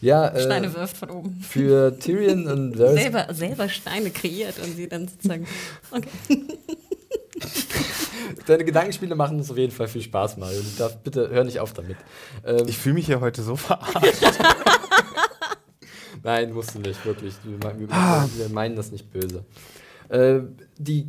Ja, 0.00 0.28
äh, 0.28 0.42
Steine 0.42 0.74
wirft 0.74 0.96
von 0.96 1.10
oben. 1.10 1.40
Für 1.42 1.98
Tyrion 1.98 2.46
und 2.46 2.78
Varys. 2.78 3.00
Selber, 3.00 3.26
selber 3.32 3.68
Steine 3.68 4.10
kreiert 4.10 4.58
und 4.58 4.76
sie 4.76 4.88
dann 4.88 5.08
sozusagen. 5.08 5.46
Okay. 5.90 6.08
Deine 8.46 8.64
Gedankenspiele 8.64 9.14
machen 9.14 9.38
uns 9.38 9.50
auf 9.50 9.56
jeden 9.56 9.72
Fall 9.72 9.88
viel 9.88 10.02
Spaß, 10.02 10.36
Mario. 10.36 10.60
Du 10.60 10.78
darfst, 10.78 11.02
bitte 11.02 11.28
hör 11.30 11.44
nicht 11.44 11.60
auf 11.60 11.72
damit. 11.72 11.96
Ähm, 12.44 12.64
ich 12.66 12.78
fühle 12.78 12.94
mich 12.94 13.08
ja 13.08 13.20
heute 13.20 13.42
so 13.42 13.56
verarscht. 13.56 14.22
Nein, 16.22 16.52
musst 16.52 16.74
du 16.74 16.78
nicht, 16.78 17.04
wirklich. 17.04 17.34
Wir, 17.44 17.60
wir, 17.78 17.88
ah. 17.90 18.26
wir 18.36 18.48
meinen 18.48 18.76
das 18.76 18.92
nicht 18.92 19.10
böse. 19.10 19.44
Äh, 20.08 20.40
die 20.78 21.06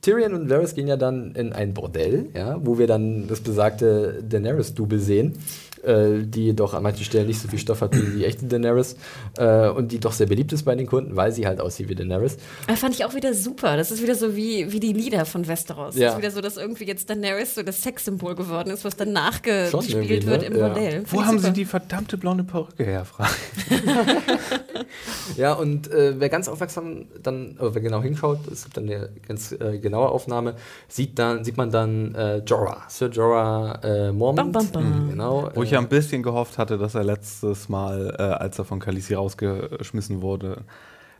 Tyrion 0.00 0.34
und 0.34 0.50
Varys 0.50 0.74
gehen 0.74 0.88
ja 0.88 0.96
dann 0.96 1.34
in 1.34 1.52
ein 1.52 1.74
Bordell, 1.74 2.30
ja, 2.34 2.64
wo 2.64 2.78
wir 2.78 2.86
dann 2.86 3.26
das 3.28 3.40
besagte 3.40 4.22
Daenerys-Double 4.22 5.00
sehen 5.00 5.38
äh, 5.86 6.24
die 6.24 6.54
doch 6.54 6.74
an 6.74 6.82
manchen 6.82 7.04
Stellen 7.04 7.26
nicht 7.26 7.40
so 7.40 7.48
viel 7.48 7.58
Stoff 7.58 7.80
hat 7.80 7.96
wie 7.96 8.18
die 8.18 8.24
echte 8.24 8.46
Daenerys 8.46 8.96
äh, 9.38 9.68
und 9.68 9.92
die 9.92 10.00
doch 10.00 10.12
sehr 10.12 10.26
beliebt 10.26 10.52
ist 10.52 10.64
bei 10.64 10.74
den 10.74 10.86
Kunden, 10.86 11.16
weil 11.16 11.32
sie 11.32 11.46
halt 11.46 11.60
aussieht 11.60 11.88
wie 11.88 11.94
Daenerys. 11.94 12.36
Das 12.66 12.80
fand 12.80 12.94
ich 12.94 13.04
auch 13.04 13.14
wieder 13.14 13.34
super. 13.34 13.76
Das 13.76 13.90
ist 13.90 14.02
wieder 14.02 14.14
so 14.14 14.36
wie, 14.36 14.72
wie 14.72 14.80
die 14.80 14.92
Lieder 14.92 15.24
von 15.24 15.46
Westeros. 15.46 15.96
Ja. 15.96 16.06
Das 16.06 16.14
ist 16.14 16.18
wieder 16.18 16.30
so, 16.30 16.40
dass 16.40 16.56
irgendwie 16.56 16.84
jetzt 16.84 17.08
Daenerys 17.10 17.54
so 17.54 17.62
das 17.62 17.82
Sexsymbol 17.82 18.34
geworden 18.34 18.70
ist, 18.70 18.84
was 18.84 18.96
dann 18.96 19.12
nachgespielt 19.12 20.26
wird 20.26 20.42
ne? 20.42 20.46
im 20.46 20.56
ja. 20.56 20.68
Bordell. 20.68 21.04
Wo 21.10 21.24
haben 21.24 21.38
super. 21.38 21.48
sie 21.48 21.52
die 21.52 21.64
verdammte 21.64 22.18
blonde 22.18 22.44
Perücke 22.44 22.84
her, 22.84 23.06
ja, 25.36 25.52
und 25.52 25.90
äh, 25.90 26.18
wer 26.18 26.28
ganz 26.28 26.48
aufmerksam 26.48 27.06
dann, 27.22 27.56
wer 27.58 27.80
genau 27.80 28.02
hinschaut, 28.02 28.40
es 28.50 28.64
gibt 28.64 28.76
dann 28.76 28.84
eine 28.84 29.10
ganz 29.26 29.52
äh, 29.52 29.78
genaue 29.78 30.08
Aufnahme, 30.08 30.54
sieht, 30.88 31.18
dann, 31.18 31.44
sieht 31.44 31.56
man 31.56 31.70
dann 31.70 32.14
äh, 32.14 32.38
Jorah, 32.38 32.82
Sir 32.88 33.08
Jorah 33.08 33.80
äh, 33.82 34.12
Mormont. 34.12 34.52
Bam, 34.52 34.70
bam, 34.70 34.70
bam. 34.70 35.10
Genau. 35.10 35.50
Wo 35.54 35.62
ich 35.62 35.75
ja 35.76 35.80
ein 35.80 35.88
bisschen 35.88 36.22
gehofft 36.22 36.58
hatte, 36.58 36.78
dass 36.78 36.94
er 36.94 37.04
letztes 37.04 37.68
Mal, 37.68 38.14
äh, 38.18 38.22
als 38.22 38.58
er 38.58 38.64
von 38.64 38.80
Khaleesi 38.80 39.14
rausgeschmissen 39.14 40.22
wurde, 40.22 40.62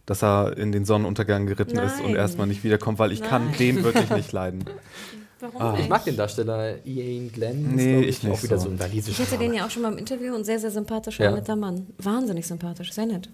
dass 0.06 0.22
er 0.22 0.56
in 0.56 0.72
den 0.72 0.84
Sonnenuntergang 0.84 1.46
geritten 1.46 1.76
Nein. 1.76 1.86
ist 1.86 2.00
und 2.00 2.14
erstmal 2.14 2.46
nicht 2.46 2.64
wiederkommt, 2.64 2.98
weil 2.98 3.12
ich 3.12 3.20
Nein. 3.20 3.30
kann 3.30 3.52
den 3.58 3.84
wirklich 3.84 4.10
nicht 4.16 4.32
leiden. 4.32 4.64
Warum 5.40 5.60
ah. 5.60 5.76
Ich 5.78 5.88
mag 5.88 6.04
den 6.04 6.16
Darsteller 6.16 6.76
Ian 6.86 7.30
Glenn. 7.30 7.74
Nee, 7.74 8.00
ich, 8.00 8.08
ich 8.08 8.22
nicht 8.22 8.32
auch 8.32 8.42
wieder 8.42 8.58
so, 8.58 8.70
so 8.74 8.82
ein 8.82 8.92
Ich 8.92 9.18
hatte 9.18 9.36
den 9.36 9.52
ja 9.52 9.66
auch 9.66 9.70
schon 9.70 9.82
mal 9.82 9.92
im 9.92 9.98
Interview 9.98 10.34
und 10.34 10.44
sehr, 10.44 10.58
sehr 10.58 10.70
sympathischer, 10.70 11.24
ja. 11.24 11.32
netter 11.32 11.56
Mann. 11.56 11.86
Wahnsinnig 11.98 12.46
sympathisch, 12.46 12.92
sehr 12.92 13.06
nett. 13.06 13.28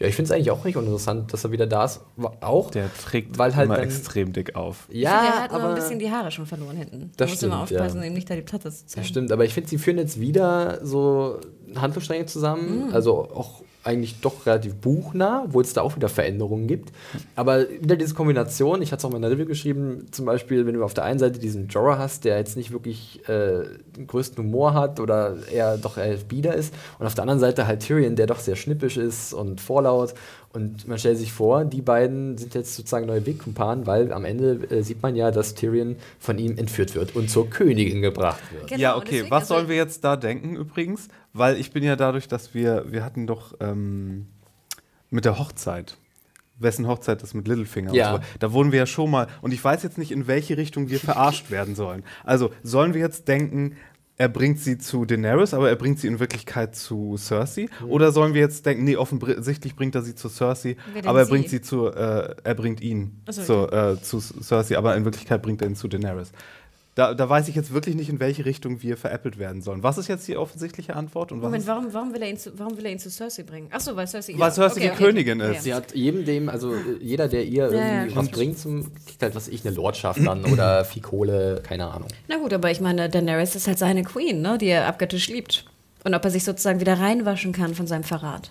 Ja, 0.00 0.08
ich 0.08 0.16
finde 0.16 0.30
es 0.30 0.32
eigentlich 0.32 0.50
auch 0.50 0.64
nicht 0.64 0.76
uninteressant, 0.76 1.30
dass 1.30 1.44
er 1.44 1.52
wieder 1.52 1.66
da 1.66 1.84
ist. 1.84 2.00
Auch. 2.40 2.70
Der 2.70 2.90
trägt 2.94 3.36
weil 3.36 3.54
halt 3.54 3.66
immer 3.66 3.78
extrem 3.80 4.32
dick 4.32 4.56
auf. 4.56 4.88
Ja, 4.90 5.20
der 5.20 5.42
hat 5.42 5.52
aber 5.52 5.68
ein 5.68 5.74
bisschen 5.74 5.98
die 5.98 6.10
Haare 6.10 6.30
schon 6.30 6.46
verloren 6.46 6.76
hinten. 6.76 7.12
Das 7.18 7.30
stimmt. 7.30 7.52
Muss 7.52 7.70
immer 7.70 7.80
aufpassen, 7.80 8.00
ja. 8.00 8.06
ihm 8.06 8.14
nicht 8.14 8.30
da 8.30 8.34
die 8.34 8.40
Platte 8.40 8.70
zu 8.70 8.86
zeigen. 8.86 9.02
Das 9.02 9.08
stimmt, 9.08 9.30
aber 9.30 9.44
ich 9.44 9.52
finde, 9.52 9.68
sie 9.68 9.76
führen 9.76 9.98
jetzt 9.98 10.18
wieder 10.18 10.84
so 10.84 11.38
Handlungsstränge 11.76 12.26
zusammen. 12.26 12.88
Mhm. 12.88 12.94
Also 12.94 13.28
auch 13.34 13.62
eigentlich 13.82 14.20
doch 14.20 14.44
relativ 14.46 14.74
buchnah, 14.74 15.46
wo 15.48 15.60
es 15.60 15.72
da 15.72 15.80
auch 15.80 15.96
wieder 15.96 16.08
Veränderungen 16.08 16.66
gibt. 16.66 16.92
Aber 17.34 17.66
wieder 17.68 17.96
diese 17.96 18.14
Kombination, 18.14 18.82
ich 18.82 18.92
hatte 18.92 19.00
es 19.00 19.04
auch 19.06 19.10
mal 19.10 19.16
in 19.16 19.22
der 19.22 19.30
Review 19.30 19.46
geschrieben, 19.46 20.06
zum 20.10 20.26
Beispiel, 20.26 20.66
wenn 20.66 20.74
du 20.74 20.84
auf 20.84 20.92
der 20.92 21.04
einen 21.04 21.18
Seite 21.18 21.38
diesen 21.38 21.68
Jorah 21.68 21.98
hast, 21.98 22.24
der 22.24 22.36
jetzt 22.36 22.56
nicht 22.56 22.72
wirklich 22.72 23.26
äh, 23.28 23.64
den 23.96 24.06
größten 24.06 24.44
Humor 24.44 24.74
hat 24.74 25.00
oder 25.00 25.36
eher 25.50 25.78
doch 25.78 25.96
eher 25.96 26.16
bieder 26.16 26.54
ist, 26.54 26.74
und 26.98 27.06
auf 27.06 27.14
der 27.14 27.22
anderen 27.22 27.40
Seite 27.40 27.66
halt 27.66 27.80
Tyrion, 27.80 28.16
der 28.16 28.26
doch 28.26 28.40
sehr 28.40 28.56
schnippisch 28.56 28.98
ist 28.98 29.32
und 29.32 29.60
vorlaut. 29.60 30.14
Und 30.52 30.88
man 30.88 30.98
stellt 30.98 31.16
sich 31.16 31.32
vor, 31.32 31.64
die 31.64 31.80
beiden 31.80 32.36
sind 32.36 32.54
jetzt 32.54 32.74
sozusagen 32.74 33.06
neue 33.06 33.24
Wegkumpanen, 33.24 33.86
weil 33.86 34.12
am 34.12 34.24
Ende 34.24 34.66
äh, 34.68 34.82
sieht 34.82 35.00
man 35.00 35.14
ja, 35.14 35.30
dass 35.30 35.54
Tyrion 35.54 35.96
von 36.18 36.38
ihm 36.38 36.58
entführt 36.58 36.96
wird 36.96 37.14
und 37.14 37.30
zur 37.30 37.48
Königin 37.48 38.02
gebracht 38.02 38.42
wird. 38.52 38.66
Genau, 38.66 38.80
ja, 38.80 38.96
okay, 38.96 39.24
was 39.28 39.46
sollen 39.46 39.68
wir 39.68 39.76
jetzt 39.76 40.02
da 40.02 40.16
denken 40.16 40.56
übrigens? 40.56 41.08
Weil 41.32 41.56
ich 41.56 41.72
bin 41.72 41.84
ja 41.84 41.96
dadurch, 41.96 42.28
dass 42.28 42.54
wir, 42.54 42.86
wir 42.88 43.04
hatten 43.04 43.26
doch 43.26 43.54
ähm, 43.60 44.26
mit 45.10 45.24
der 45.24 45.38
Hochzeit, 45.38 45.96
wessen 46.58 46.86
Hochzeit 46.86 47.22
das 47.22 47.34
mit 47.34 47.48
Littlefinger 47.48 47.94
ja. 47.94 48.14
so. 48.14 48.20
Da 48.38 48.52
wurden 48.52 48.72
wir 48.72 48.80
ja 48.80 48.86
schon 48.86 49.10
mal, 49.10 49.28
und 49.40 49.52
ich 49.52 49.62
weiß 49.62 49.82
jetzt 49.82 49.98
nicht, 49.98 50.12
in 50.12 50.26
welche 50.26 50.56
Richtung 50.56 50.90
wir 50.90 51.00
verarscht 51.00 51.50
werden 51.50 51.74
sollen. 51.74 52.04
Also 52.24 52.50
sollen 52.62 52.94
wir 52.94 53.00
jetzt 53.00 53.28
denken, 53.28 53.76
er 54.20 54.28
bringt 54.28 54.58
sie 54.58 54.76
zu 54.76 55.06
Daenerys, 55.06 55.54
aber 55.54 55.70
er 55.70 55.76
bringt 55.76 55.98
sie 55.98 56.06
in 56.06 56.20
Wirklichkeit 56.20 56.76
zu 56.76 57.16
Cersei? 57.16 57.68
Mhm. 57.80 57.90
Oder 57.90 58.12
sollen 58.12 58.34
wir 58.34 58.42
jetzt 58.42 58.66
denken, 58.66 58.84
nee, 58.84 58.96
offensichtlich 58.96 59.74
bringt 59.74 59.94
er 59.94 60.02
sie 60.02 60.14
zu 60.14 60.28
Cersei, 60.28 60.76
aber 61.06 61.20
er 61.20 61.24
sie? 61.24 61.30
bringt 61.30 61.48
sie 61.48 61.62
zu, 61.62 61.86
äh, 61.86 62.34
er 62.44 62.54
bringt 62.54 62.82
ihn 62.82 63.22
so, 63.30 63.42
zu, 63.42 63.72
äh, 63.72 64.02
zu 64.02 64.20
Cersei, 64.20 64.76
aber 64.76 64.94
in 64.94 65.06
Wirklichkeit 65.06 65.40
bringt 65.40 65.62
er 65.62 65.68
ihn 65.68 65.74
zu 65.74 65.88
Daenerys. 65.88 66.32
Da, 66.96 67.14
da, 67.14 67.28
weiß 67.28 67.46
ich 67.48 67.54
jetzt 67.54 67.72
wirklich 67.72 67.94
nicht, 67.94 68.08
in 68.08 68.18
welche 68.18 68.44
Richtung 68.44 68.82
wir 68.82 68.96
veräppelt 68.96 69.38
werden 69.38 69.62
sollen. 69.62 69.84
Was 69.84 69.96
ist 69.96 70.08
jetzt 70.08 70.26
die 70.26 70.36
offensichtliche 70.36 70.96
Antwort? 70.96 71.30
Und 71.30 71.40
Moment, 71.40 71.64
warum, 71.68 71.92
warum, 71.92 72.12
will 72.12 72.20
er 72.20 72.28
ihn 72.28 72.36
zu, 72.36 72.58
warum 72.58 72.76
will 72.76 72.84
er 72.84 72.90
ihn 72.90 72.98
zu 72.98 73.10
Cersei 73.10 73.44
bringen? 73.44 73.68
Achso, 73.70 73.94
weil 73.94 74.08
Cersei, 74.08 74.34
weil 74.36 74.50
Cersei 74.50 74.72
okay, 74.72 74.80
die 74.80 74.90
okay, 74.90 75.04
Königin 75.04 75.40
okay. 75.40 75.56
ist. 75.56 75.62
Sie 75.62 75.72
hat 75.72 75.94
jedem 75.94 76.24
dem, 76.24 76.48
also 76.48 76.74
jeder, 77.00 77.28
der 77.28 77.44
ihr 77.44 77.72
ja, 77.72 78.04
ja. 78.04 78.16
was 78.16 78.28
bringt, 78.28 78.58
zum, 78.58 78.92
kriegt 79.06 79.22
halt, 79.22 79.36
was 79.36 79.46
ich, 79.46 79.64
eine 79.64 79.74
Lordschaft 79.74 80.24
dann 80.26 80.44
oder 80.44 80.84
Fikole, 80.84 81.62
keine 81.62 81.88
Ahnung. 81.92 82.08
Na 82.28 82.38
gut, 82.38 82.52
aber 82.52 82.72
ich 82.72 82.80
meine, 82.80 83.08
Daenerys 83.08 83.54
ist 83.54 83.68
halt 83.68 83.78
seine 83.78 84.02
Queen, 84.02 84.42
ne, 84.42 84.58
die 84.58 84.66
er 84.66 84.88
abgöttisch 84.88 85.28
liebt. 85.28 85.66
Und 86.02 86.14
ob 86.14 86.24
er 86.24 86.30
sich 86.30 86.44
sozusagen 86.44 86.80
wieder 86.80 86.98
reinwaschen 86.98 87.52
kann 87.52 87.74
von 87.74 87.86
seinem 87.86 88.04
Verrat. 88.04 88.50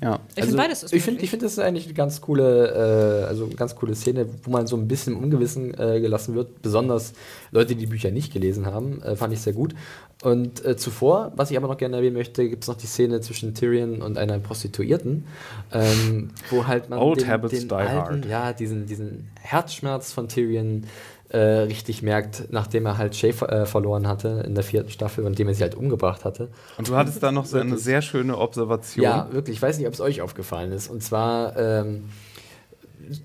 Ja. 0.00 0.20
Ich 0.30 0.42
also, 0.42 0.48
finde 0.48 0.56
beides 0.56 0.82
ist 0.84 0.92
Ich 0.92 1.02
finde, 1.02 1.22
ich 1.22 1.30
finde, 1.30 1.46
das 1.46 1.52
ist 1.52 1.58
eigentlich 1.58 1.86
eine 1.86 1.94
ganz 1.94 2.20
coole, 2.20 3.22
äh, 3.22 3.26
also 3.26 3.46
eine 3.46 3.54
ganz 3.54 3.74
coole 3.74 3.94
Szene, 3.94 4.26
wo 4.44 4.50
man 4.50 4.66
so 4.66 4.76
ein 4.76 4.86
bisschen 4.86 5.14
im 5.14 5.22
Ungewissen 5.24 5.74
äh, 5.78 6.00
gelassen 6.00 6.34
wird. 6.34 6.62
Besonders 6.62 7.14
Leute, 7.50 7.74
die 7.74 7.80
die 7.80 7.86
Bücher 7.86 8.10
nicht 8.10 8.32
gelesen 8.32 8.66
haben, 8.66 9.02
äh, 9.02 9.16
fand 9.16 9.32
ich 9.32 9.40
sehr 9.40 9.54
gut. 9.54 9.74
Und 10.22 10.64
äh, 10.64 10.76
zuvor, 10.76 11.32
was 11.36 11.50
ich 11.50 11.56
aber 11.56 11.68
noch 11.68 11.76
gerne 11.76 11.96
erwähnen 11.96 12.16
möchte, 12.16 12.48
gibt 12.48 12.64
es 12.64 12.68
noch 12.68 12.76
die 12.76 12.86
Szene 12.86 13.20
zwischen 13.20 13.54
Tyrion 13.54 14.02
und 14.02 14.18
einer 14.18 14.38
Prostituierten, 14.40 15.26
ähm, 15.72 16.30
wo 16.50 16.66
halt 16.66 16.90
man 16.90 16.98
Old 16.98 17.20
den, 17.20 17.28
Habits 17.28 17.60
den 17.60 17.68
die 17.68 17.74
alten, 17.74 17.94
hard. 17.96 18.24
ja, 18.26 18.52
diesen, 18.52 18.86
diesen 18.86 19.30
Herzschmerz 19.40 20.12
von 20.12 20.28
Tyrion 20.28 20.84
äh, 21.30 21.38
richtig 21.38 22.02
merkt, 22.02 22.44
nachdem 22.50 22.86
er 22.86 22.96
halt 22.96 23.14
Shay 23.14 23.30
äh, 23.30 23.66
verloren 23.66 24.06
hatte 24.08 24.42
in 24.46 24.54
der 24.54 24.64
vierten 24.64 24.90
Staffel 24.90 25.24
und 25.24 25.38
dem 25.38 25.48
er 25.48 25.54
sie 25.54 25.62
halt 25.62 25.74
umgebracht 25.74 26.24
hatte. 26.24 26.48
Und 26.78 26.88
du 26.88 26.96
hattest 26.96 27.22
da 27.22 27.30
noch 27.32 27.44
so 27.44 27.58
eine 27.58 27.76
sehr 27.76 28.00
schöne 28.00 28.38
Observation. 28.38 29.04
Ja, 29.04 29.28
wirklich. 29.30 29.56
Ich 29.56 29.62
weiß 29.62 29.76
nicht, 29.78 29.86
ob 29.86 29.92
es 29.92 30.00
euch 30.00 30.22
aufgefallen 30.22 30.72
ist. 30.72 30.88
Und 30.88 31.02
zwar 31.02 31.54
ähm, 31.58 32.04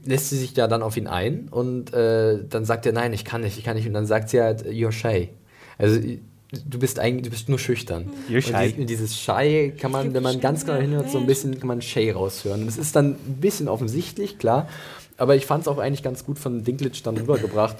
lässt 0.04 0.30
sie 0.30 0.38
sich 0.38 0.56
ja 0.56 0.68
dann 0.68 0.82
auf 0.82 0.98
ihn 0.98 1.08
ein 1.08 1.48
und 1.50 1.94
äh, 1.94 2.40
dann 2.50 2.66
sagt 2.66 2.86
er, 2.86 2.92
nein, 2.92 3.14
ich 3.14 3.24
kann 3.24 3.42
nicht, 3.42 3.58
ich 3.58 3.64
kann 3.64 3.78
nicht. 3.78 3.88
Und 3.88 3.94
dann 3.94 4.06
sagt 4.06 4.30
sie 4.30 4.42
halt, 4.42 4.66
you're 4.66 4.92
shy. 4.92 5.30
Also 5.78 6.02
du 6.02 6.80
bist 6.80 7.00
eigentlich, 7.00 7.24
du 7.24 7.30
bist 7.30 7.48
nur 7.48 7.58
schüchtern. 7.58 8.10
You're 8.30 8.42
shy. 8.42 8.82
Und 8.82 8.90
dieses 8.90 9.18
Shy 9.18 9.74
kann 9.80 9.92
man, 9.92 10.14
wenn 10.14 10.24
man 10.24 10.42
ganz 10.42 10.66
genau 10.66 10.78
hinhört, 10.78 11.10
so 11.10 11.20
ein 11.20 11.26
bisschen 11.26 11.58
kann 11.58 11.70
man 11.70 11.82
Shay 11.82 12.12
raushören. 12.12 12.66
Das 12.66 12.78
ist 12.78 12.98
dann 12.98 13.12
ein 13.12 13.38
bisschen 13.40 13.70
offensichtlich, 13.70 14.40
klar. 14.40 14.68
Aber 15.16 15.38
ich 15.38 15.46
fand 15.46 15.62
es 15.62 15.68
auch 15.70 15.78
eigentlich 15.78 16.04
ganz 16.04 16.26
gut 16.26 16.38
von 16.38 16.66
Dinklage 16.66 17.02
dann 17.02 17.16
rübergebracht 17.16 17.78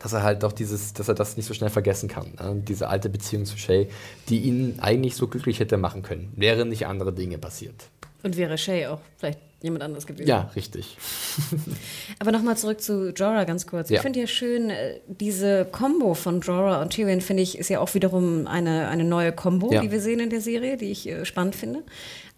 dass 0.00 0.12
er 0.12 0.22
halt 0.24 0.42
doch 0.42 0.52
dieses, 0.52 0.92
dass 0.94 1.08
er 1.08 1.14
das 1.14 1.36
nicht 1.36 1.46
so 1.46 1.54
schnell 1.54 1.70
vergessen 1.70 2.08
kann. 2.08 2.32
Ne? 2.40 2.62
Diese 2.66 2.88
alte 2.88 3.08
Beziehung 3.08 3.44
zu 3.44 3.56
Shay, 3.56 3.88
die 4.28 4.40
ihn 4.40 4.80
eigentlich 4.80 5.14
so 5.14 5.28
glücklich 5.28 5.60
hätte 5.60 5.76
machen 5.76 6.02
können, 6.02 6.32
wären 6.34 6.70
nicht 6.70 6.86
andere 6.86 7.12
Dinge 7.12 7.38
passiert. 7.38 7.90
Und 8.22 8.36
wäre 8.36 8.58
Shay 8.58 8.86
auch 8.86 9.00
vielleicht 9.16 9.38
jemand 9.62 9.82
anderes 9.82 10.06
gewesen. 10.06 10.28
Ja, 10.28 10.50
richtig. 10.56 10.96
Aber 12.18 12.32
nochmal 12.32 12.56
zurück 12.56 12.80
zu 12.80 13.10
Jorah 13.10 13.44
ganz 13.44 13.66
kurz. 13.66 13.90
Ja. 13.90 13.96
Ich 13.96 14.02
finde 14.02 14.20
ja 14.20 14.26
schön, 14.26 14.70
äh, 14.70 15.00
diese 15.06 15.66
Combo 15.66 16.14
von 16.14 16.40
Jorah 16.40 16.80
und 16.80 16.90
Tyrion, 16.90 17.20
finde 17.20 17.42
ich, 17.42 17.58
ist 17.58 17.68
ja 17.68 17.80
auch 17.80 17.92
wiederum 17.94 18.46
eine, 18.46 18.88
eine 18.88 19.04
neue 19.04 19.32
Combo, 19.32 19.72
ja. 19.72 19.82
die 19.82 19.90
wir 19.90 20.00
sehen 20.00 20.20
in 20.20 20.30
der 20.30 20.40
Serie, 20.40 20.76
die 20.76 20.90
ich 20.90 21.08
äh, 21.08 21.24
spannend 21.24 21.54
finde. 21.54 21.82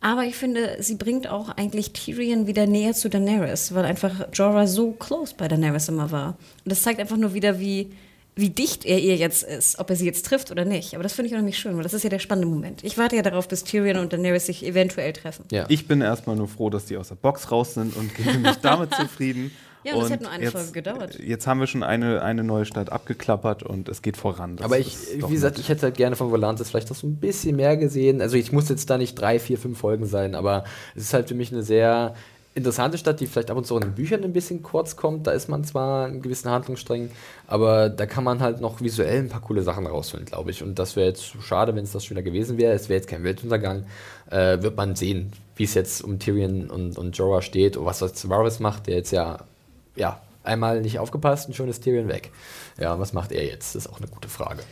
Aber 0.01 0.25
ich 0.25 0.35
finde, 0.35 0.79
sie 0.81 0.97
bringt 0.97 1.29
auch 1.29 1.51
eigentlich 1.51 1.93
Tyrion 1.93 2.49
wieder 2.49 2.67
näher 2.67 2.93
zu 2.93 3.09
Daenerys, 3.09 3.73
weil 3.73 3.85
einfach 3.85 4.29
Jorah 4.33 4.67
so 4.67 4.93
close 4.93 5.35
bei 5.37 5.47
Daenerys 5.47 5.89
immer 5.89 6.11
war. 6.11 6.37
Und 6.65 6.73
das 6.73 6.83
zeigt 6.83 6.99
einfach 6.99 7.17
nur 7.17 7.35
wieder, 7.35 7.61
wie, 7.61 7.93
wie 8.35 8.51
dicht 8.51 8.87
er 8.87 8.99
ihr 8.99 9.17
jetzt 9.17 9.43
ist, 9.43 9.79
ob 9.79 9.91
er 9.91 9.97
sie 9.97 10.07
jetzt 10.07 10.25
trifft 10.25 10.51
oder 10.51 10.65
nicht. 10.65 10.95
Aber 10.95 11.03
das 11.03 11.13
finde 11.13 11.29
ich 11.29 11.35
auch 11.35 11.39
nämlich 11.39 11.59
schön, 11.59 11.77
weil 11.77 11.83
das 11.83 11.93
ist 11.93 12.03
ja 12.03 12.11
der 12.11 12.19
spannende 12.19 12.49
Moment. 12.49 12.83
Ich 12.83 12.97
warte 12.97 13.17
ja 13.17 13.23
darauf, 13.23 13.47
bis 13.47 13.65
Tyrion 13.65 13.99
und 13.99 14.13
Daenerys 14.13 14.47
sich 14.47 14.65
eventuell 14.65 15.13
treffen. 15.13 15.45
Ja. 15.51 15.67
Ich 15.69 15.87
bin 15.87 16.01
erstmal 16.01 16.37
nur 16.37 16.49
froh, 16.49 16.71
dass 16.71 16.87
die 16.87 16.97
aus 16.97 17.09
der 17.09 17.17
Box 17.17 17.51
raus 17.51 17.75
sind 17.75 17.95
und 17.95 18.15
gebe 18.17 18.39
mich 18.39 18.57
damit 18.57 18.95
zufrieden. 18.95 19.51
Ja, 19.85 19.95
und 19.95 20.03
das 20.03 20.13
hat 20.13 20.21
nur 20.21 20.31
eine 20.31 20.45
jetzt, 20.45 20.53
Folge 20.53 20.73
gedauert. 20.73 21.19
Jetzt 21.19 21.47
haben 21.47 21.59
wir 21.59 21.67
schon 21.67 21.83
eine, 21.83 22.23
eine 22.23 22.45
neue 22.45 22.65
Stadt 22.65 22.91
abgeklappert 22.91 23.65
und 23.65 23.89
es 23.89 24.01
geht 24.01 24.17
voran. 24.17 24.57
Das 24.57 24.65
Aber 24.65 24.79
ich, 24.79 24.97
wie 25.17 25.33
gesagt, 25.33 25.59
ich 25.59 25.69
hätte 25.69 25.83
halt 25.83 25.97
gerne 25.97 26.15
von 26.15 26.31
Volantis 26.31 26.71
vielleicht 26.71 26.89
noch 26.89 26.97
so 26.97 27.07
ein 27.07 27.17
bisschen 27.17 27.57
mehr 27.57 27.77
gesehen. 27.77 28.21
Also 28.21 28.37
ich 28.37 28.53
muss 28.53 28.69
jetzt 28.69 28.89
da 28.91 28.97
nicht 28.97 29.17
drei, 29.17 29.41
vier, 29.41 29.59
fünf 29.59 29.79
Folgen 29.79 30.07
sein, 30.07 30.35
aber 30.35 30.65
es 30.95 31.03
ist 31.05 31.15
halt 31.15 31.29
für 31.29 31.35
mich 31.35 31.53
eine 31.53 31.65
sehr 31.65 32.15
interessante 32.55 32.99
Stadt, 32.99 33.21
die 33.21 33.27
vielleicht 33.27 33.51
ab 33.51 33.57
und 33.57 33.67
zu 33.67 33.77
in 33.77 33.83
den 33.83 33.95
Büchern 33.95 34.25
ein 34.25 34.33
bisschen 34.33 34.63
kurz 34.63 34.97
kommt. 34.97 35.27
Da 35.27 35.33
ist 35.33 35.49
man 35.49 35.65
zwar 35.65 36.09
in 36.09 36.23
gewissen 36.23 36.51
Handlungssträngen, 36.51 37.11
aber 37.47 37.89
da 37.89 38.07
kann 38.07 38.25
man 38.25 38.41
halt 38.41 38.61
noch 38.61 38.81
visuell 38.81 39.21
ein 39.21 39.29
paar 39.29 39.41
coole 39.41 39.63
Sachen 39.63 39.87
rausholen, 39.87 40.27
glaube 40.27 40.51
ich. 40.51 40.63
Und 40.63 40.79
das 40.79 40.97
wäre 40.97 41.09
jetzt 41.09 41.25
schade, 41.43 41.75
wenn 41.75 41.85
es 41.85 41.93
das 41.93 42.05
schon 42.05 42.17
wieder 42.17 42.25
gewesen 42.25 42.59
wäre. 42.59 42.75
Es 42.75 42.89
wäre 42.89 42.99
jetzt 42.99 43.09
kein 43.09 43.25
Weltuntergang. 43.25 43.85
Äh, 44.31 44.63
wird 44.63 44.77
man 44.77 44.97
sehen, 44.97 45.33
wie 45.57 45.65
es 45.65 45.75
jetzt 45.75 46.03
um 46.03 46.19
Tyrion 46.19 46.71
und, 46.71 46.99
und 46.99 47.17
Jorah 47.17 47.43
steht 47.43 47.77
und 47.77 47.87
was 47.87 48.01
das 48.01 48.29
Varys 48.29 48.61
macht, 48.61 48.87
der 48.87 48.97
jetzt 48.97 49.13
ja 49.13 49.41
ja, 49.97 50.21
einmal 50.43 50.81
nicht 50.81 50.99
aufgepasst 50.99 51.49
und 51.49 51.55
schon 51.55 51.69
ist 51.69 51.85
Tyrion 51.85 52.09
weg. 52.09 52.31
Ja, 52.79 52.99
was 52.99 53.13
macht 53.13 53.33
er 53.33 53.45
jetzt? 53.45 53.75
Das 53.75 53.87
ist 53.87 53.93
auch 53.93 53.99
eine 53.99 54.09
gute 54.09 54.29
Frage. 54.29 54.63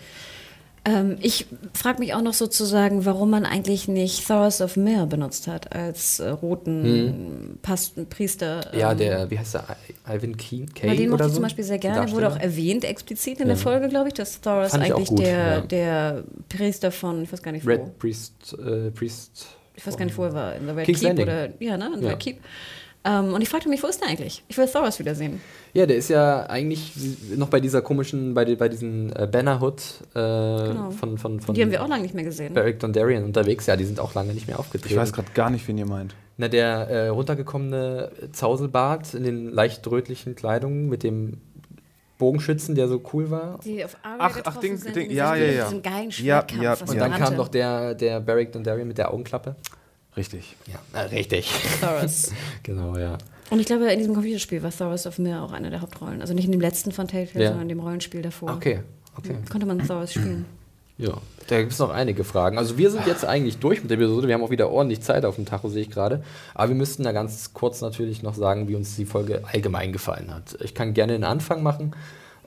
Ähm, 0.85 1.19
ich 1.21 1.47
frage 1.75 1.99
mich 1.99 2.15
auch 2.15 2.23
noch 2.23 2.33
sozusagen, 2.33 3.05
warum 3.05 3.31
man 3.31 3.45
eigentlich 3.45 3.87
nicht 3.87 4.27
Thoros 4.27 4.63
of 4.63 4.77
Myr 4.77 5.05
benutzt 5.07 5.47
hat 5.47 5.73
als 5.75 6.21
äh, 6.21 6.31
roten 6.31 6.85
hm. 6.85 7.59
Past 7.61 8.09
Priester. 8.09 8.73
Ähm, 8.73 8.81
ja, 8.81 8.95
der, 8.95 9.31
wie 9.31 9.39
heißt 9.39 9.55
der, 9.55 9.77
Ivan 10.09 10.37
Kay 10.39 10.67
Weil 10.83 10.97
den 10.97 11.11
mochte 11.11 11.25
ich 11.25 11.29
so? 11.29 11.35
zum 11.35 11.43
Beispiel 11.43 11.65
sehr 11.65 11.79
gerne, 11.79 12.11
wurde 12.13 12.29
auch 12.29 12.39
erwähnt 12.39 12.85
explizit 12.85 13.41
in 13.41 13.49
ja. 13.49 13.55
der 13.55 13.57
Folge, 13.57 13.89
glaube 13.89 14.09
ich, 14.09 14.15
dass 14.15 14.41
Thoros 14.41 14.73
eigentlich 14.73 15.09
gut, 15.09 15.19
der, 15.21 15.37
ja. 15.37 15.61
der 15.61 16.25
Priester 16.49 16.91
von, 16.91 17.25
ich 17.25 17.33
weiß 17.33 17.43
gar 17.43 17.53
nicht 17.53 17.67
wo. 17.67 17.71
Red 17.71 17.99
Priest, 17.99 18.57
äh, 18.59 18.91
Priest 18.91 19.49
ich 19.81 19.87
weiß 19.87 19.97
gar 19.97 20.05
nicht, 20.05 20.17
wo 20.17 20.25
er 20.25 20.35
war, 20.35 20.55
in 20.55 20.67
der 20.67 20.77
Red 20.77 20.87
King's 20.87 21.01
Keep 21.01 21.09
Landing. 21.09 21.25
oder, 21.25 21.49
ja, 21.59 21.77
ne, 21.77 21.87
in 21.95 22.01
der 22.01 22.03
ja. 22.03 22.09
Red 22.11 22.21
Keep. 22.21 22.41
Ähm, 23.03 23.33
und 23.33 23.41
ich 23.41 23.49
fragte 23.49 23.69
mich, 23.69 23.83
wo 23.83 23.87
ist 23.87 24.01
der 24.03 24.09
eigentlich? 24.09 24.45
Ich 24.49 24.59
will 24.59 24.67
Thoros 24.67 24.99
wiedersehen. 24.99 25.41
Ja, 25.73 25.87
der 25.87 25.97
ist 25.97 26.11
ja 26.11 26.47
eigentlich 26.47 26.93
noch 27.35 27.49
bei 27.49 27.61
dieser 27.61 27.81
komischen, 27.81 28.35
bei, 28.35 28.55
bei 28.57 28.69
diesen 28.69 29.15
äh, 29.17 29.27
Bannerhood 29.31 29.81
äh, 30.11 30.19
genau. 30.19 30.91
von, 30.91 31.17
von, 31.17 31.41
von. 31.41 31.55
Die 31.55 31.63
haben 31.63 31.71
wir 31.71 31.83
auch 31.83 31.89
lange 31.89 32.03
nicht 32.03 32.15
mehr 32.15 32.25
gesehen. 32.25 32.53
Beric 32.53 32.79
Dondarrion 32.79 33.25
unterwegs, 33.25 33.67
ja, 33.67 33.77
die 33.77 33.85
sind 33.85 34.01
auch 34.01 34.15
lange 34.15 34.35
nicht 34.35 34.49
mehr 34.49 34.59
aufgetreten. 34.59 34.93
Ich 34.93 35.01
weiß 35.01 35.13
gerade 35.13 35.31
gar 35.33 35.49
nicht, 35.49 35.67
wen 35.67 35.79
ihr 35.79 35.87
meint. 35.87 36.15
Na, 36.37 36.49
der 36.49 36.89
äh, 36.89 37.09
runtergekommene 37.09 38.11
Zauselbart 38.33 39.15
in 39.15 39.25
den 39.25 39.51
leicht 39.51 39.87
rötlichen 39.87 40.35
Kleidungen 40.35 40.89
mit 40.89 41.03
dem 41.03 41.41
Bogenschützen, 42.19 42.75
der 42.75 42.87
so 42.89 43.03
cool 43.13 43.31
war. 43.31 43.61
Die 43.65 43.83
auf 43.83 43.97
Ach, 44.03 44.41
ach, 44.45 44.57
Ding, 44.59 44.79
Ding, 44.93 45.11
ja, 45.11 45.35
ja, 45.35 45.47
ja. 45.47 45.65
Diesem 45.65 45.83
geilen 45.83 46.11
ja, 46.19 46.45
ja, 46.61 46.77
Und 46.87 47.01
dann 47.01 47.13
kam 47.13 47.35
noch 47.37 47.49
der, 47.49 47.95
der 47.95 48.21
Beric 48.21 48.53
Dondarrion 48.53 48.87
mit 48.87 48.99
der 48.99 49.11
Augenklappe. 49.11 49.57
Richtig. 50.21 50.55
Ja, 50.67 51.01
äh, 51.01 51.05
richtig. 51.07 51.51
Thoros. 51.81 52.31
genau, 52.63 52.95
ja. 52.99 53.17
Und 53.49 53.59
ich 53.59 53.65
glaube, 53.65 53.91
in 53.91 53.99
diesem 53.99 54.13
Computerspiel 54.13 54.63
war 54.63 54.71
Thoros 54.71 55.07
of 55.07 55.19
Mir 55.19 55.41
auch 55.41 55.53
eine 55.53 55.71
der 55.71 55.81
Hauptrollen. 55.81 56.21
Also 56.21 56.35
nicht 56.35 56.45
in 56.45 56.53
dem 56.53 56.61
letzten 56.61 56.93
von 56.93 57.09
Telltale, 57.09 57.43
ja. 57.43 57.51
sondern 57.51 57.71
in 57.71 57.71
dem 57.71 57.81
Rollenspiel 57.81 58.21
davor. 58.21 58.51
Okay, 58.51 58.81
okay. 59.17 59.37
Konnte 59.51 59.67
man 59.67 59.79
Thoros 59.87 60.13
spielen. 60.13 60.45
Ja, 60.99 61.15
da 61.47 61.59
gibt 61.61 61.73
es 61.73 61.79
noch 61.79 61.89
einige 61.89 62.25
Fragen. 62.25 62.59
Also 62.59 62.77
wir 62.77 62.91
sind 62.91 63.07
jetzt 63.07 63.25
eigentlich 63.25 63.57
durch 63.57 63.81
mit 63.81 63.91
der 63.91 63.97
Episode. 63.97 64.29
Wir 64.29 64.35
haben 64.35 64.43
auch 64.43 64.51
wieder 64.51 64.69
ordentlich 64.69 65.01
Zeit 65.01 65.25
auf 65.25 65.37
dem 65.37 65.47
Tacho, 65.47 65.71
sehe 65.71 65.81
ich 65.81 65.91
gerade. 65.91 66.23
Aber 66.53 66.69
wir 66.69 66.77
müssten 66.77 67.05
da 67.05 67.13
ganz 67.13 67.55
kurz 67.55 67.81
natürlich 67.81 68.23
noch 68.23 68.35
sagen, 68.35 68.69
wie 68.69 68.75
uns 68.75 68.97
die 68.97 69.07
Folge 69.07 69.41
allgemein 69.51 69.95
gefallen 69.95 70.31
hat. 70.31 70.59
Ich 70.61 70.75
kann 70.75 70.93
gerne 70.93 71.15
den 71.15 71.25
Anfang 71.25 71.63
machen. 71.63 71.93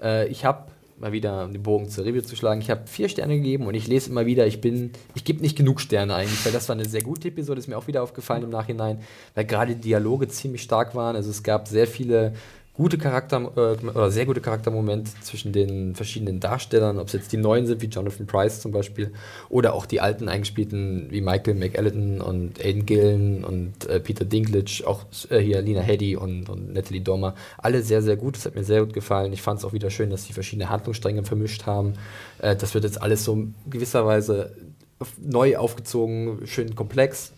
Äh, 0.03 0.27
ich 0.27 0.45
habe 0.45 0.65
mal 0.97 1.11
wieder 1.11 1.47
den 1.47 1.63
Bogen 1.63 1.89
zur 1.89 2.05
Review 2.05 2.21
zu 2.21 2.35
schlagen. 2.35 2.61
Ich 2.61 2.69
habe 2.69 2.87
vier 2.87 3.09
Sterne 3.09 3.35
gegeben 3.35 3.67
und 3.67 3.73
ich 3.73 3.87
lese 3.87 4.09
immer 4.09 4.25
wieder, 4.25 4.47
ich 4.47 4.61
bin, 4.61 4.91
ich 5.15 5.23
gebe 5.23 5.41
nicht 5.41 5.57
genug 5.57 5.81
Sterne 5.81 6.15
eigentlich, 6.15 6.45
weil 6.45 6.51
das 6.51 6.69
war 6.69 6.75
eine 6.75 6.87
sehr 6.87 7.01
gute 7.01 7.29
Episode, 7.29 7.59
ist 7.59 7.67
mir 7.67 7.77
auch 7.77 7.87
wieder 7.87 8.03
aufgefallen 8.03 8.43
im 8.43 8.49
Nachhinein, 8.49 8.99
weil 9.35 9.45
gerade 9.45 9.75
die 9.75 9.81
Dialoge 9.81 10.27
ziemlich 10.27 10.61
stark 10.61 10.95
waren. 10.95 11.15
Also 11.15 11.29
es 11.29 11.43
gab 11.43 11.67
sehr 11.67 11.87
viele 11.87 12.33
gute 12.73 12.97
Charakter 12.97 13.51
äh, 13.55 13.85
oder 13.87 14.09
sehr 14.09 14.25
gute 14.25 14.41
Charaktermomente 14.41 15.11
zwischen 15.21 15.53
den 15.53 15.93
verschiedenen 15.95 16.39
Darstellern, 16.39 16.97
ob 16.97 17.07
es 17.07 17.13
jetzt 17.13 17.31
die 17.31 17.37
neuen 17.37 17.67
sind, 17.67 17.81
wie 17.81 17.87
Jonathan 17.87 18.25
Price 18.25 18.61
zum 18.61 18.71
Beispiel, 18.71 19.13
oder 19.49 19.73
auch 19.73 19.85
die 19.85 20.01
alten 20.01 20.27
eingespielten 20.27 21.07
wie 21.11 21.21
Michael 21.21 21.55
McAllen 21.55 22.19
und 22.19 22.59
Aiden 22.63 22.85
Gillen 22.85 23.43
und 23.43 23.87
äh, 23.87 23.99
Peter 23.99 24.25
Dinklage, 24.25 24.83
auch 24.85 25.05
äh, 25.29 25.39
hier 25.39 25.61
Lina 25.61 25.81
Headey 25.81 26.15
und, 26.15 26.49
und 26.49 26.73
Natalie 26.73 27.01
Dormer. 27.01 27.35
Alle 27.57 27.83
sehr, 27.83 28.01
sehr 28.01 28.15
gut. 28.15 28.35
Das 28.35 28.45
hat 28.45 28.55
mir 28.55 28.63
sehr 28.63 28.83
gut 28.83 28.93
gefallen. 28.93 29.33
Ich 29.33 29.41
fand 29.41 29.59
es 29.59 29.65
auch 29.65 29.73
wieder 29.73 29.91
schön, 29.91 30.09
dass 30.09 30.25
sie 30.25 30.33
verschiedene 30.33 30.69
Handlungsstränge 30.69 31.23
vermischt 31.23 31.67
haben. 31.67 31.93
Äh, 32.39 32.55
das 32.55 32.73
wird 32.73 32.85
jetzt 32.85 33.01
alles 33.01 33.23
so 33.23 33.47
gewisserweise 33.69 34.51
neu 35.21 35.57
aufgezogen, 35.57 36.39
schön 36.45 36.75
komplex, 36.75 37.33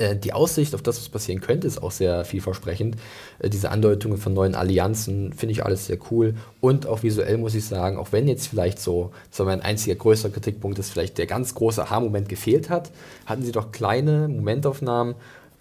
die 0.00 0.32
Aussicht 0.32 0.74
auf 0.76 0.82
das, 0.82 1.00
was 1.00 1.08
passieren 1.08 1.40
könnte, 1.40 1.66
ist 1.66 1.82
auch 1.82 1.90
sehr 1.90 2.24
vielversprechend. 2.24 2.96
Äh, 3.40 3.50
diese 3.50 3.70
Andeutungen 3.70 4.18
von 4.18 4.32
neuen 4.32 4.54
Allianzen 4.54 5.32
finde 5.32 5.52
ich 5.52 5.64
alles 5.64 5.86
sehr 5.86 5.98
cool. 6.10 6.34
Und 6.60 6.86
auch 6.86 7.02
visuell 7.02 7.36
muss 7.38 7.54
ich 7.54 7.64
sagen, 7.64 7.98
auch 7.98 8.12
wenn 8.12 8.28
jetzt 8.28 8.46
vielleicht 8.46 8.78
so, 8.78 9.10
war 9.36 9.46
mein 9.46 9.60
einziger 9.60 9.96
größer 9.96 10.30
Kritikpunkt, 10.30 10.78
dass 10.78 10.90
vielleicht 10.90 11.18
der 11.18 11.26
ganz 11.26 11.54
große 11.54 11.82
Aha-Moment 11.82 12.28
gefehlt 12.28 12.70
hat, 12.70 12.92
hatten 13.26 13.42
sie 13.42 13.50
doch 13.50 13.72
kleine 13.72 14.28
Momentaufnahmen, 14.28 15.16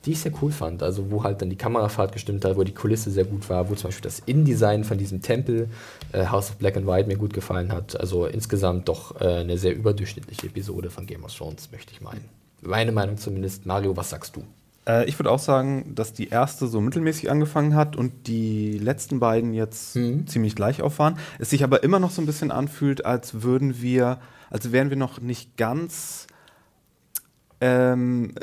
die 0.06 0.12
ich 0.12 0.20
sehr 0.20 0.34
cool 0.42 0.52
fand. 0.52 0.84
Also 0.84 1.10
wo 1.10 1.24
halt 1.24 1.42
dann 1.42 1.50
die 1.50 1.56
Kamerafahrt 1.56 2.12
gestimmt 2.12 2.46
hat, 2.46 2.58
wo 2.58 2.64
die 2.64 2.76
Kulisse 2.76 3.10
sehr 3.10 3.26
gut 3.26 3.50
war, 3.50 3.70
wo 3.72 3.74
zum 3.74 3.88
Beispiel 3.88 4.04
das 4.04 4.20
Innendesign 4.28 4.84
von 4.84 5.00
diesem 5.00 5.24
Tempel, 5.24 5.68
äh, 6.12 6.28
House 6.28 6.52
of 6.52 6.58
Black 6.58 6.78
and 6.78 6.86
White, 6.86 7.08
mir 7.08 7.18
gut 7.18 7.34
gefallen 7.34 7.72
hat. 7.72 8.00
Also 8.00 8.28
insgesamt 8.28 8.88
doch 8.88 9.20
äh, 9.20 9.40
eine 9.40 9.58
sehr 9.58 9.76
überdurchschnittliche 9.76 10.46
Episode 10.46 10.92
von 10.92 11.08
Game 11.08 11.24
of 11.24 11.36
Thrones, 11.36 11.72
möchte 11.72 11.92
ich 11.92 12.02
meinen. 12.02 12.37
Meine 12.62 12.92
Meinung 12.92 13.18
zumindest. 13.18 13.66
Mario, 13.66 13.96
was 13.96 14.10
sagst 14.10 14.36
du? 14.36 14.44
Äh, 14.88 15.06
ich 15.06 15.20
würde 15.20 15.32
auch 15.32 15.40
sagen, 15.40 15.94
dass 15.96 16.14
die 16.14 16.30
erste 16.30 16.68
so 16.68 16.82
mittelmäßig 16.82 17.30
angefangen 17.30 17.76
hat 17.76 17.96
und 17.96 18.28
die 18.28 18.78
letzten 18.80 19.20
beiden 19.20 19.54
jetzt 19.54 19.96
mhm. 19.96 20.26
ziemlich 20.28 20.56
gleich 20.56 20.82
auf 20.82 21.00
waren. 21.00 21.20
Es 21.40 21.50
sich 21.50 21.64
aber 21.64 21.84
immer 21.84 22.00
noch 22.00 22.12
so 22.12 22.22
ein 22.22 22.26
bisschen 22.26 22.52
anfühlt, 22.52 23.06
als 23.06 23.44
würden 23.44 23.82
wir, 23.82 24.20
als 24.50 24.72
wären 24.72 24.90
wir 24.90 24.98
noch 24.98 25.20
nicht 25.20 25.58
ganz 25.58 26.28
ähm, 27.60 28.34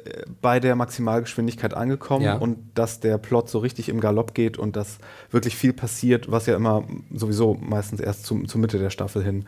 bei 0.42 0.58
der 0.58 0.74
Maximalgeschwindigkeit 0.74 1.74
angekommen 1.74 2.24
ja. 2.24 2.36
und 2.36 2.58
dass 2.74 3.00
der 3.00 3.16
Plot 3.18 3.48
so 3.48 3.60
richtig 3.60 3.88
im 3.88 4.00
Galopp 4.00 4.34
geht 4.34 4.58
und 4.58 4.76
dass 4.76 4.98
wirklich 5.30 5.56
viel 5.56 5.72
passiert, 5.72 6.30
was 6.30 6.46
ja 6.46 6.56
immer 6.56 6.84
sowieso 7.12 7.54
meistens 7.54 8.00
erst 8.00 8.26
zum, 8.26 8.48
zur 8.48 8.60
Mitte 8.60 8.78
der 8.78 8.90
Staffel 8.90 9.22
hin 9.22 9.46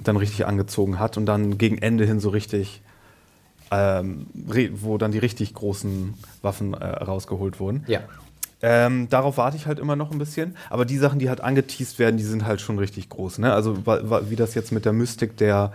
dann 0.00 0.16
richtig 0.16 0.46
angezogen 0.46 0.98
hat 0.98 1.16
und 1.16 1.26
dann 1.26 1.58
gegen 1.58 1.78
Ende 1.78 2.04
hin 2.04 2.20
so 2.20 2.28
richtig 2.28 2.82
ähm, 3.72 4.26
wo 4.74 4.98
dann 4.98 5.12
die 5.12 5.18
richtig 5.18 5.54
großen 5.54 6.14
Waffen 6.42 6.74
äh, 6.74 6.84
rausgeholt 6.84 7.58
wurden. 7.58 7.84
Ja. 7.86 8.00
Ähm, 8.60 9.08
darauf 9.08 9.38
warte 9.38 9.56
ich 9.56 9.66
halt 9.66 9.80
immer 9.80 9.96
noch 9.96 10.12
ein 10.12 10.18
bisschen. 10.18 10.56
Aber 10.70 10.84
die 10.84 10.98
Sachen, 10.98 11.18
die 11.18 11.28
halt 11.28 11.40
angeteased 11.40 11.98
werden, 11.98 12.16
die 12.16 12.22
sind 12.22 12.44
halt 12.44 12.60
schon 12.60 12.78
richtig 12.78 13.08
groß. 13.08 13.38
Ne? 13.38 13.52
Also 13.52 13.78
wie 14.28 14.36
das 14.36 14.54
jetzt 14.54 14.70
mit 14.70 14.84
der 14.84 14.92
Mystik 14.92 15.36
der, 15.36 15.72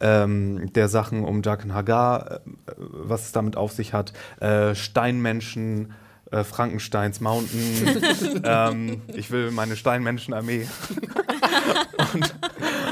ähm, 0.00 0.72
der 0.72 0.88
Sachen 0.88 1.24
um 1.24 1.42
Jaken 1.42 1.74
Hagar, 1.74 2.36
äh, 2.36 2.40
was 2.76 3.26
es 3.26 3.32
damit 3.32 3.56
auf 3.56 3.72
sich 3.72 3.92
hat, 3.92 4.14
äh, 4.40 4.74
Steinmenschen, 4.74 5.92
äh, 6.30 6.44
Frankensteins 6.44 7.20
Mountain. 7.20 8.42
ähm, 8.44 9.02
ich 9.14 9.30
will 9.30 9.50
meine 9.50 9.76
Steinmenschenarmee. 9.76 10.66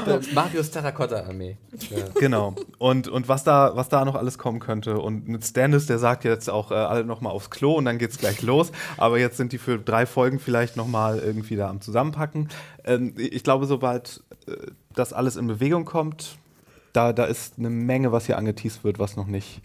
und 0.05 0.33
Marius 0.33 0.71
Terrakotta-Armee. 0.71 1.57
Ja. 1.89 2.05
Genau. 2.19 2.55
Und, 2.77 3.07
und 3.07 3.27
was, 3.27 3.43
da, 3.43 3.71
was 3.75 3.89
da 3.89 4.05
noch 4.05 4.15
alles 4.15 4.37
kommen 4.37 4.59
könnte. 4.59 4.99
Und 4.99 5.27
mit 5.27 5.45
Stannis, 5.45 5.85
der 5.85 5.99
sagt 5.99 6.23
jetzt 6.23 6.49
auch 6.49 6.71
äh, 6.71 6.75
alle 6.75 7.03
nochmal 7.03 7.31
aufs 7.31 7.49
Klo 7.49 7.73
und 7.73 7.85
dann 7.85 7.97
geht's 7.97 8.17
gleich 8.17 8.41
los. 8.41 8.71
Aber 8.97 9.19
jetzt 9.19 9.37
sind 9.37 9.51
die 9.51 9.57
für 9.57 9.77
drei 9.79 10.05
Folgen 10.05 10.39
vielleicht 10.39 10.75
nochmal 10.75 11.19
irgendwie 11.19 11.55
da 11.55 11.69
am 11.69 11.81
Zusammenpacken. 11.81 12.49
Ähm, 12.83 13.13
ich 13.17 13.43
glaube, 13.43 13.65
sobald 13.65 14.21
äh, 14.47 14.51
das 14.93 15.13
alles 15.13 15.35
in 15.35 15.47
Bewegung 15.47 15.85
kommt, 15.85 16.37
da, 16.93 17.13
da 17.13 17.25
ist 17.25 17.53
eine 17.57 17.69
Menge, 17.69 18.11
was 18.11 18.25
hier 18.25 18.37
angeteased 18.37 18.83
wird, 18.83 18.99
was 18.99 19.15
noch 19.15 19.27
nicht, 19.27 19.61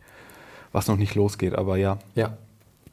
was 0.73 0.89
noch 0.89 0.97
nicht 0.97 1.15
losgeht. 1.15 1.55
Aber 1.55 1.77
ja. 1.77 1.99
Ja. 2.15 2.37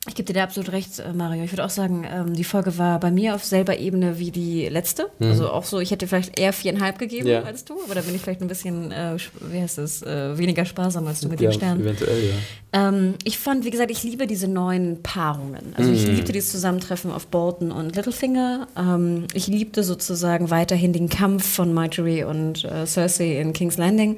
Ich 0.08 0.16
gebe 0.16 0.26
dir 0.26 0.34
da 0.34 0.44
absolut 0.44 0.72
recht, 0.72 0.98
äh, 0.98 1.14
Mario. 1.14 1.44
Ich 1.44 1.52
würde 1.52 1.64
auch 1.64 1.70
sagen, 1.70 2.08
ähm, 2.12 2.34
die 2.34 2.44
Folge 2.44 2.80
war 2.80 3.00
bei 3.00 3.12
mir 3.12 3.36
auf 3.36 3.44
selber 3.44 3.78
Ebene 3.78 4.18
wie 4.18 4.32
die 4.32 4.68
letzte. 4.68 5.12
Mhm. 5.20 5.28
Also 5.28 5.50
auch 5.52 5.64
so, 5.64 5.80
ich 5.80 5.92
hätte 5.92 6.08
vielleicht 6.08 6.40
eher 6.40 6.54
viereinhalb 6.54 6.98
gegeben 6.98 7.28
ja. 7.28 7.44
als 7.44 7.66
du, 7.66 7.76
aber 7.86 7.94
da 7.94 8.02
bin 8.02 8.16
ich 8.16 8.22
vielleicht 8.22 8.42
ein 8.42 8.48
bisschen, 8.48 8.92
äh, 8.92 9.16
wie 9.42 9.62
heißt 9.62 9.78
das, 9.78 10.02
äh, 10.02 10.36
weniger 10.40 10.66
sparsam 10.66 11.06
als 11.06 11.20
du 11.20 11.28
mit 11.28 11.40
ja, 11.40 11.52
den 11.52 11.54
Sternen. 11.54 11.82
Eventuell, 11.82 12.30
ja. 12.30 12.36
Ähm, 12.74 13.16
ich 13.26 13.38
fand, 13.38 13.64
wie 13.64 13.70
gesagt, 13.70 13.92
ich 13.92 14.02
liebe 14.02 14.26
diese 14.26 14.48
neuen 14.48 15.04
Paarungen. 15.04 15.76
Also 15.76 15.92
mhm. 15.92 15.96
ich 15.96 16.08
liebte 16.08 16.32
dieses 16.32 16.52
Zusammentreffen 16.52 17.12
auf 17.12 17.28
Bolton 17.28 17.72
und 17.72 17.96
Littlefinger. 17.96 18.68
Ähm, 18.76 19.28
ich 19.34 19.46
liebte 19.46 19.84
sozusagen 19.84 20.50
weiterhin 20.50 20.94
den 20.94 21.10
Kampf 21.10 21.46
von 21.46 21.74
Marjorie 21.74 22.24
und 22.24 22.64
äh, 22.64 22.88
Cersei 22.88 23.40
in 23.40 23.54
King's 23.54 23.78
Landing. 23.78 24.18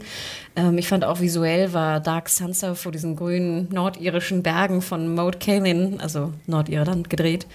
Ähm, 0.55 0.77
ich 0.77 0.87
fand 0.87 1.03
auch 1.03 1.19
visuell 1.19 1.73
war 1.73 1.99
Dark 1.99 2.29
Sansa 2.29 2.75
vor 2.75 2.91
diesen 2.91 3.15
grünen 3.15 3.69
nordirischen 3.71 4.43
Bergen 4.43 4.81
von 4.81 5.13
Moat 5.13 5.39
Cailin, 5.73 5.99
also 5.99 6.33
Nordirland, 6.47 7.09
gedreht. 7.09 7.47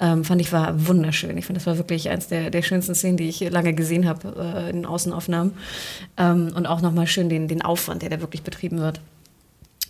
Ähm, 0.00 0.24
fand 0.24 0.40
ich 0.40 0.52
war 0.52 0.86
wunderschön. 0.86 1.36
Ich 1.36 1.46
fand, 1.46 1.56
das 1.56 1.66
war 1.66 1.78
wirklich 1.78 2.08
eins 2.08 2.28
der, 2.28 2.50
der 2.50 2.62
schönsten 2.62 2.94
Szenen, 2.94 3.16
die 3.16 3.28
ich 3.28 3.40
lange 3.40 3.74
gesehen 3.74 4.06
habe 4.08 4.34
äh, 4.38 4.70
in 4.70 4.86
Außenaufnahmen. 4.86 5.52
Ähm, 6.16 6.52
und 6.54 6.66
auch 6.66 6.80
nochmal 6.80 7.06
schön 7.06 7.28
den, 7.28 7.48
den 7.48 7.62
Aufwand, 7.62 8.02
der 8.02 8.10
da 8.10 8.20
wirklich 8.20 8.42
betrieben 8.42 8.78
wird. 8.78 9.00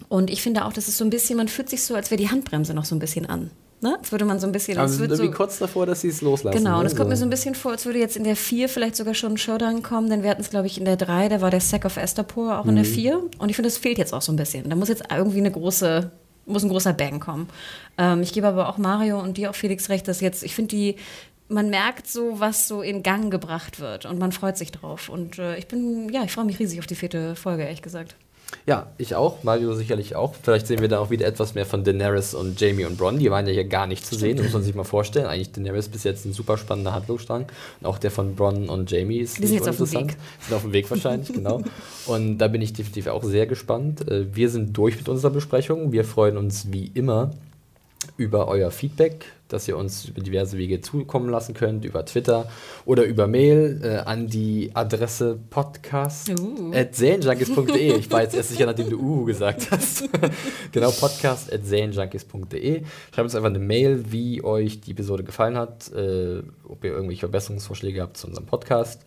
Und 0.08 0.30
ich 0.30 0.42
finde 0.42 0.64
auch, 0.64 0.72
das 0.72 0.88
ist 0.88 0.98
so 0.98 1.04
ein 1.04 1.10
bisschen, 1.10 1.36
man 1.36 1.48
fühlt 1.48 1.68
sich 1.68 1.84
so, 1.84 1.94
als 1.94 2.10
wäre 2.10 2.20
die 2.20 2.30
Handbremse 2.30 2.74
noch 2.74 2.84
so 2.84 2.94
ein 2.94 2.98
bisschen 2.98 3.26
an. 3.26 3.50
Ne? 3.80 3.96
Als 3.98 4.12
würde 4.12 4.24
man 4.24 4.40
so 4.40 4.46
ein 4.46 4.52
bisschen. 4.52 4.78
Also 4.78 5.02
irgendwie 5.02 5.26
so, 5.26 5.30
kurz 5.30 5.58
davor, 5.58 5.84
dass 5.84 6.00
sie 6.00 6.08
es 6.08 6.22
loslassen. 6.22 6.56
Genau, 6.56 6.80
und 6.80 6.86
es 6.86 6.92
ne? 6.92 6.98
kommt 6.98 7.10
mir 7.10 7.16
so 7.16 7.24
ein 7.24 7.30
bisschen 7.30 7.54
vor, 7.54 7.72
als 7.72 7.84
würde 7.84 7.98
jetzt 7.98 8.16
in 8.16 8.24
der 8.24 8.34
4 8.34 8.68
vielleicht 8.68 8.96
sogar 8.96 9.12
schon 9.14 9.32
ein 9.32 9.36
Showdown 9.36 9.82
kommen, 9.82 10.08
denn 10.08 10.22
wir 10.22 10.30
hatten 10.30 10.40
es, 10.40 10.48
glaube 10.48 10.66
ich, 10.66 10.78
in 10.78 10.86
der 10.86 10.96
3, 10.96 11.28
da 11.28 11.40
war 11.42 11.50
der 11.50 11.60
Sack 11.60 11.84
of 11.84 11.98
Astapor 11.98 12.58
auch 12.58 12.64
mhm. 12.64 12.70
in 12.70 12.76
der 12.76 12.84
4. 12.86 13.18
Mhm. 13.18 13.22
Und 13.38 13.50
ich 13.50 13.56
finde, 13.56 13.68
das 13.68 13.76
fehlt 13.76 13.98
jetzt 13.98 14.14
auch 14.14 14.22
so 14.22 14.32
ein 14.32 14.36
bisschen. 14.36 14.70
Da 14.70 14.76
muss 14.76 14.88
jetzt 14.88 15.04
irgendwie 15.10 15.38
eine 15.38 15.50
große, 15.50 16.10
muss 16.46 16.62
ein 16.62 16.68
großer 16.68 16.92
Bang 16.92 17.20
kommen. 17.20 17.48
Ähm, 17.98 18.22
ich 18.22 18.32
gebe 18.32 18.46
aber 18.46 18.68
auch 18.68 18.78
Mario 18.78 19.20
und 19.20 19.36
dir 19.36 19.50
auch 19.50 19.54
Felix 19.54 19.88
recht, 19.88 20.08
dass 20.08 20.20
jetzt, 20.20 20.42
ich 20.42 20.54
finde 20.54 20.76
die. 20.76 20.96
Man 21.46 21.68
merkt 21.68 22.06
so, 22.06 22.40
was 22.40 22.66
so 22.66 22.80
in 22.80 23.02
Gang 23.02 23.30
gebracht 23.30 23.78
wird 23.78 24.06
und 24.06 24.18
man 24.18 24.32
freut 24.32 24.56
sich 24.56 24.72
drauf. 24.72 25.10
Und 25.10 25.38
äh, 25.38 25.58
ich 25.58 25.68
bin, 25.68 26.08
ja, 26.08 26.24
ich 26.24 26.32
freue 26.32 26.46
mich 26.46 26.58
riesig 26.58 26.78
auf 26.78 26.86
die 26.86 26.94
vierte 26.94 27.36
Folge, 27.36 27.64
ehrlich 27.64 27.82
gesagt. 27.82 28.16
Ja, 28.66 28.86
ich 28.98 29.14
auch, 29.14 29.42
Mario 29.42 29.74
sicherlich 29.74 30.16
auch. 30.16 30.34
Vielleicht 30.40 30.66
sehen 30.66 30.80
wir 30.80 30.88
dann 30.88 31.00
auch 31.00 31.10
wieder 31.10 31.26
etwas 31.26 31.54
mehr 31.54 31.66
von 31.66 31.84
Daenerys 31.84 32.34
und 32.34 32.60
Jamie 32.60 32.84
und 32.84 32.96
Bronn. 32.96 33.18
Die 33.18 33.30
waren 33.30 33.46
ja 33.46 33.52
hier 33.52 33.64
gar 33.64 33.86
nicht 33.86 34.06
zu 34.06 34.14
sehen, 34.16 34.42
muss 34.42 34.52
man 34.52 34.62
sich 34.62 34.74
mal 34.74 34.84
vorstellen. 34.84 35.26
Eigentlich 35.26 35.52
Daenerys 35.52 35.88
bis 35.88 36.04
jetzt 36.04 36.24
ein 36.24 36.32
super 36.32 36.56
spannender 36.56 36.92
Handlungsstrang. 36.92 37.46
Und 37.80 37.86
auch 37.86 37.98
der 37.98 38.10
von 38.10 38.34
Bronn 38.34 38.68
und 38.68 38.90
Jamie 38.90 39.18
ist 39.18 39.38
Die 39.38 39.46
sind 39.46 39.56
jetzt 39.56 39.68
auf 39.68 39.76
dem 39.76 39.92
Weg. 39.92 40.16
Sind 40.40 40.54
auf 40.54 40.62
dem 40.62 40.72
Weg 40.72 40.90
wahrscheinlich, 40.90 41.32
genau. 41.32 41.62
Und 42.06 42.38
da 42.38 42.48
bin 42.48 42.62
ich 42.62 42.72
definitiv 42.72 43.06
auch 43.08 43.24
sehr 43.24 43.46
gespannt. 43.46 44.08
Äh, 44.08 44.34
wir 44.34 44.48
sind 44.48 44.76
durch 44.76 44.96
mit 44.96 45.08
unserer 45.08 45.30
Besprechung. 45.30 45.92
Wir 45.92 46.04
freuen 46.04 46.36
uns 46.36 46.72
wie 46.72 46.90
immer 46.94 47.32
über 48.16 48.48
euer 48.48 48.70
Feedback, 48.70 49.26
das 49.48 49.66
ihr 49.68 49.76
uns 49.76 50.06
über 50.06 50.22
diverse 50.22 50.56
Wege 50.58 50.80
zukommen 50.80 51.28
lassen 51.28 51.54
könnt, 51.54 51.84
über 51.84 52.06
Twitter 52.06 52.48
oder 52.84 53.04
über 53.04 53.26
Mail 53.26 53.80
äh, 53.82 53.96
an 53.98 54.26
die 54.26 54.70
Adresse 54.74 55.38
podcast.serienjunkies.de. 55.50 57.92
Uh. 57.92 57.96
Ich 57.98 58.10
war 58.10 58.22
jetzt 58.22 58.34
erst 58.34 58.48
sicher, 58.50 58.66
nachdem 58.66 58.90
du 58.90 58.98
Uhu 58.98 59.24
gesagt 59.24 59.70
hast. 59.70 60.08
genau, 60.72 60.90
podcast.serienjunkies.de. 60.90 62.82
Schreibt 63.14 63.24
uns 63.24 63.34
einfach 63.34 63.50
eine 63.50 63.58
Mail, 63.58 64.10
wie 64.10 64.42
euch 64.42 64.80
die 64.80 64.92
Episode 64.92 65.24
gefallen 65.24 65.58
hat, 65.58 65.92
äh, 65.92 66.42
ob 66.66 66.82
ihr 66.82 66.92
irgendwelche 66.92 67.20
Verbesserungsvorschläge 67.20 68.00
habt 68.00 68.16
zu 68.16 68.26
unserem 68.26 68.46
Podcast. 68.46 69.04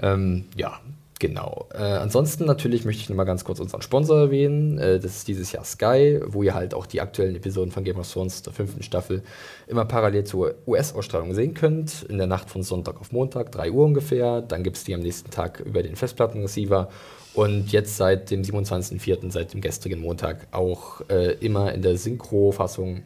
Ähm, 0.00 0.44
ja, 0.56 0.78
Genau. 1.20 1.68
Äh, 1.72 1.78
ansonsten 1.78 2.44
natürlich 2.44 2.84
möchte 2.84 3.02
ich 3.02 3.08
nochmal 3.08 3.26
ganz 3.26 3.44
kurz 3.44 3.60
unseren 3.60 3.82
Sponsor 3.82 4.18
erwähnen. 4.18 4.78
Äh, 4.78 4.98
das 4.98 5.16
ist 5.16 5.28
dieses 5.28 5.52
Jahr 5.52 5.64
Sky, 5.64 6.20
wo 6.26 6.42
ihr 6.42 6.54
halt 6.54 6.74
auch 6.74 6.86
die 6.86 7.00
aktuellen 7.00 7.36
Episoden 7.36 7.70
von 7.70 7.84
Game 7.84 7.98
of 7.98 8.12
Thrones 8.12 8.42
der 8.42 8.52
fünften 8.52 8.82
Staffel 8.82 9.22
immer 9.68 9.84
parallel 9.84 10.24
zur 10.24 10.54
US-Ausstrahlung 10.66 11.32
sehen 11.32 11.54
könnt. 11.54 12.02
In 12.08 12.18
der 12.18 12.26
Nacht 12.26 12.50
von 12.50 12.62
Sonntag 12.62 13.00
auf 13.00 13.12
Montag, 13.12 13.52
3 13.52 13.70
Uhr 13.70 13.84
ungefähr. 13.84 14.42
Dann 14.42 14.64
gibt 14.64 14.76
es 14.76 14.84
die 14.84 14.94
am 14.94 15.00
nächsten 15.00 15.30
Tag 15.30 15.60
über 15.60 15.82
den 15.82 15.94
Festplattenreceiver. 15.94 16.88
Und 17.34 17.72
jetzt 17.72 17.96
seit 17.96 18.30
dem 18.30 18.42
27.04., 18.42 19.30
seit 19.30 19.54
dem 19.54 19.60
gestrigen 19.60 20.00
Montag, 20.00 20.46
auch 20.52 21.00
äh, 21.08 21.34
immer 21.34 21.72
in 21.72 21.82
der 21.82 21.96
Synchro-Fassung 21.96 23.02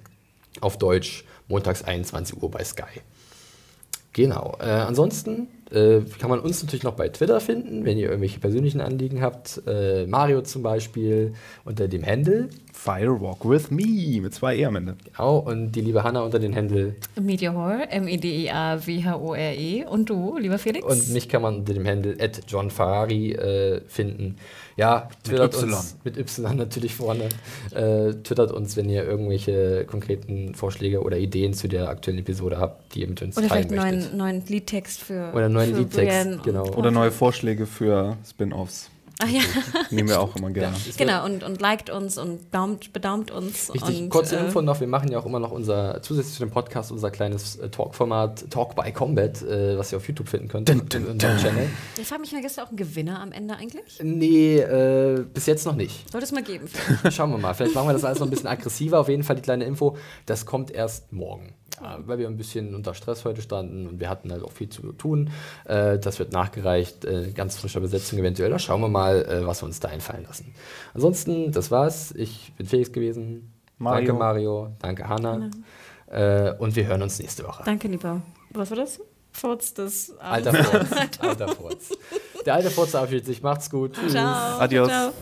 auf 0.60 0.76
Deutsch, 0.78 1.24
montags 1.46 1.82
21 1.82 2.42
Uhr 2.42 2.50
bei 2.50 2.64
Sky. 2.64 3.00
Genau. 4.12 4.56
Äh, 4.60 4.64
ansonsten 4.64 5.48
äh, 5.70 6.00
kann 6.18 6.30
man 6.30 6.40
uns 6.40 6.62
natürlich 6.62 6.82
noch 6.82 6.94
bei 6.94 7.08
Twitter 7.08 7.40
finden, 7.40 7.84
wenn 7.84 7.98
ihr 7.98 8.08
irgendwelche 8.08 8.40
persönlichen 8.40 8.80
Anliegen 8.80 9.20
habt. 9.20 9.62
Äh, 9.66 10.06
Mario 10.06 10.42
zum 10.42 10.62
Beispiel 10.62 11.34
unter 11.64 11.88
dem 11.88 12.04
Handle 12.04 12.48
Firewalk 12.78 13.44
with 13.44 13.72
Me 13.72 14.20
mit 14.20 14.32
zwei 14.34 14.56
E 14.56 14.64
am 14.64 14.76
Ende. 14.76 14.94
Genau, 15.04 15.38
und 15.38 15.72
die 15.72 15.80
liebe 15.80 16.04
Hanna 16.04 16.20
unter 16.20 16.38
dem 16.38 16.54
Handle 16.54 16.94
Media 17.20 17.52
Horror, 17.52 17.90
M-E-D-E-A-W-H-O-R-E. 17.90 19.84
Und 19.86 20.08
du, 20.08 20.38
lieber 20.38 20.58
Felix? 20.58 20.86
Und 20.86 21.12
mich 21.12 21.28
kann 21.28 21.42
man 21.42 21.56
unter 21.56 21.74
dem 21.74 21.84
Handle 21.84 22.16
at 22.20 22.42
John 22.46 22.70
Ferrari 22.70 23.32
äh, 23.32 23.80
finden. 23.88 24.36
Ja, 24.76 25.08
twittert 25.24 25.60
mit 25.60 25.64
uns 25.64 25.96
mit 26.04 26.16
Y 26.16 26.56
natürlich 26.56 26.94
vorne. 26.94 27.28
Äh, 27.74 28.12
twittert 28.22 28.52
uns, 28.52 28.76
wenn 28.76 28.88
ihr 28.88 29.04
irgendwelche 29.04 29.84
konkreten 29.84 30.54
Vorschläge 30.54 31.02
oder 31.02 31.18
Ideen 31.18 31.54
zu 31.54 31.66
der 31.66 31.88
aktuellen 31.88 32.20
Episode 32.20 32.58
habt, 32.58 32.94
die 32.94 33.00
ihr 33.00 33.08
mit 33.08 33.20
uns 33.22 33.36
oder 33.36 33.48
teilen 33.48 33.70
möchtet. 33.70 33.78
Oder 33.78 33.90
vielleicht 33.90 34.12
neuen, 34.12 34.36
neuen 34.36 34.46
Liedtext 34.46 35.02
für 35.02 35.32
Oder 35.34 35.48
neuen 35.48 35.76
Liedtext, 35.76 36.44
genau. 36.44 36.68
Oder 36.76 36.92
neue 36.92 37.10
Vorschläge 37.10 37.66
für 37.66 38.16
Spin-Offs. 38.24 38.88
Ach 39.20 39.28
ja. 39.28 39.40
Nehmen 39.90 40.08
wir 40.08 40.20
auch 40.20 40.36
immer 40.36 40.50
gerne. 40.50 40.76
Ja, 40.76 40.92
genau, 40.96 41.24
und, 41.24 41.42
und 41.42 41.60
liked 41.60 41.90
uns 41.90 42.18
und 42.18 42.54
daumt, 42.54 42.92
bedaumt 42.92 43.30
uns. 43.30 43.72
Richtig, 43.74 44.02
und, 44.02 44.10
kurze 44.10 44.36
äh, 44.36 44.44
Info 44.44 44.60
noch, 44.62 44.78
wir 44.78 44.86
machen 44.86 45.10
ja 45.10 45.18
auch 45.18 45.26
immer 45.26 45.40
noch 45.40 45.50
unser, 45.50 46.00
zusätzlich 46.02 46.34
zu 46.34 46.44
dem 46.44 46.50
Podcast, 46.50 46.92
unser 46.92 47.10
kleines 47.10 47.56
äh, 47.56 47.68
Talk-Format 47.68 48.48
Talk 48.50 48.76
by 48.76 48.92
Combat, 48.92 49.42
äh, 49.42 49.76
was 49.76 49.90
ihr 49.90 49.98
auf 49.98 50.06
YouTube 50.06 50.28
finden 50.28 50.46
könnt. 50.46 50.68
Dun, 50.68 50.88
dun, 50.88 51.04
dun. 51.06 51.18
Channel. 51.18 51.68
Ich 52.00 52.06
frage 52.06 52.20
mich 52.20 52.32
mal, 52.32 52.40
gibt 52.40 52.52
es 52.52 52.58
auch 52.58 52.68
einen 52.68 52.76
Gewinner 52.76 53.20
am 53.20 53.32
Ende 53.32 53.56
eigentlich? 53.56 53.98
Nee, 54.02 54.58
äh, 54.58 55.24
bis 55.34 55.46
jetzt 55.46 55.66
noch 55.66 55.74
nicht. 55.74 56.10
Sollte 56.10 56.24
es 56.24 56.32
mal 56.32 56.44
geben. 56.44 56.68
Schauen 57.10 57.30
wir 57.30 57.38
mal, 57.38 57.54
vielleicht 57.54 57.74
machen 57.74 57.88
wir 57.88 57.94
das 57.94 58.04
alles 58.04 58.20
noch 58.20 58.26
ein 58.28 58.30
bisschen 58.30 58.48
aggressiver. 58.48 59.00
Auf 59.00 59.08
jeden 59.08 59.24
Fall 59.24 59.36
die 59.36 59.42
kleine 59.42 59.64
Info, 59.64 59.96
das 60.26 60.46
kommt 60.46 60.70
erst 60.70 61.12
morgen. 61.12 61.54
Ja, 61.82 61.98
weil 62.04 62.18
wir 62.18 62.26
ein 62.26 62.36
bisschen 62.36 62.74
unter 62.74 62.94
Stress 62.94 63.24
heute 63.24 63.42
standen 63.42 63.86
und 63.86 64.00
wir 64.00 64.08
hatten 64.08 64.32
halt 64.32 64.42
auch 64.42 64.52
viel 64.52 64.68
zu 64.68 64.92
tun. 64.92 65.30
Äh, 65.64 65.98
das 65.98 66.18
wird 66.18 66.32
nachgereicht, 66.32 67.04
äh, 67.04 67.32
ganz 67.32 67.56
frischer 67.56 67.80
Besetzung 67.80 68.18
eventuell. 68.18 68.50
Da 68.50 68.58
schauen 68.58 68.80
wir 68.80 68.88
mal, 68.88 69.24
äh, 69.24 69.46
was 69.46 69.62
wir 69.62 69.66
uns 69.66 69.80
da 69.80 69.88
einfallen 69.88 70.24
lassen. 70.24 70.54
Ansonsten, 70.94 71.52
das 71.52 71.70
war's. 71.70 72.12
Ich 72.12 72.52
bin 72.56 72.66
Felix 72.66 72.92
gewesen. 72.92 73.52
Mario. 73.78 74.06
Danke 74.06 74.12
Mario, 74.18 74.72
danke 74.80 75.08
Hanna. 75.08 75.50
Äh, 76.06 76.54
und 76.58 76.74
wir 76.74 76.86
hören 76.86 77.02
uns 77.02 77.18
nächste 77.18 77.44
Woche. 77.44 77.62
Danke, 77.64 77.88
lieber. 77.88 78.22
Was 78.52 78.70
war 78.70 78.78
das? 78.78 79.00
Furz 79.30 79.74
des 79.74 80.16
Alter 80.18 80.52
Furz. 80.54 81.18
Alter 81.20 81.48
Furz. 81.48 81.90
Der 82.44 82.54
alte 82.54 82.70
Furz 82.70 82.90
verabschiedet 82.90 83.26
sich. 83.26 83.42
Macht's 83.42 83.70
gut. 83.70 83.92
Tschüss. 83.92 84.12
Ciao. 84.12 84.58
Adios. 84.58 84.88
Ciao. 84.88 85.12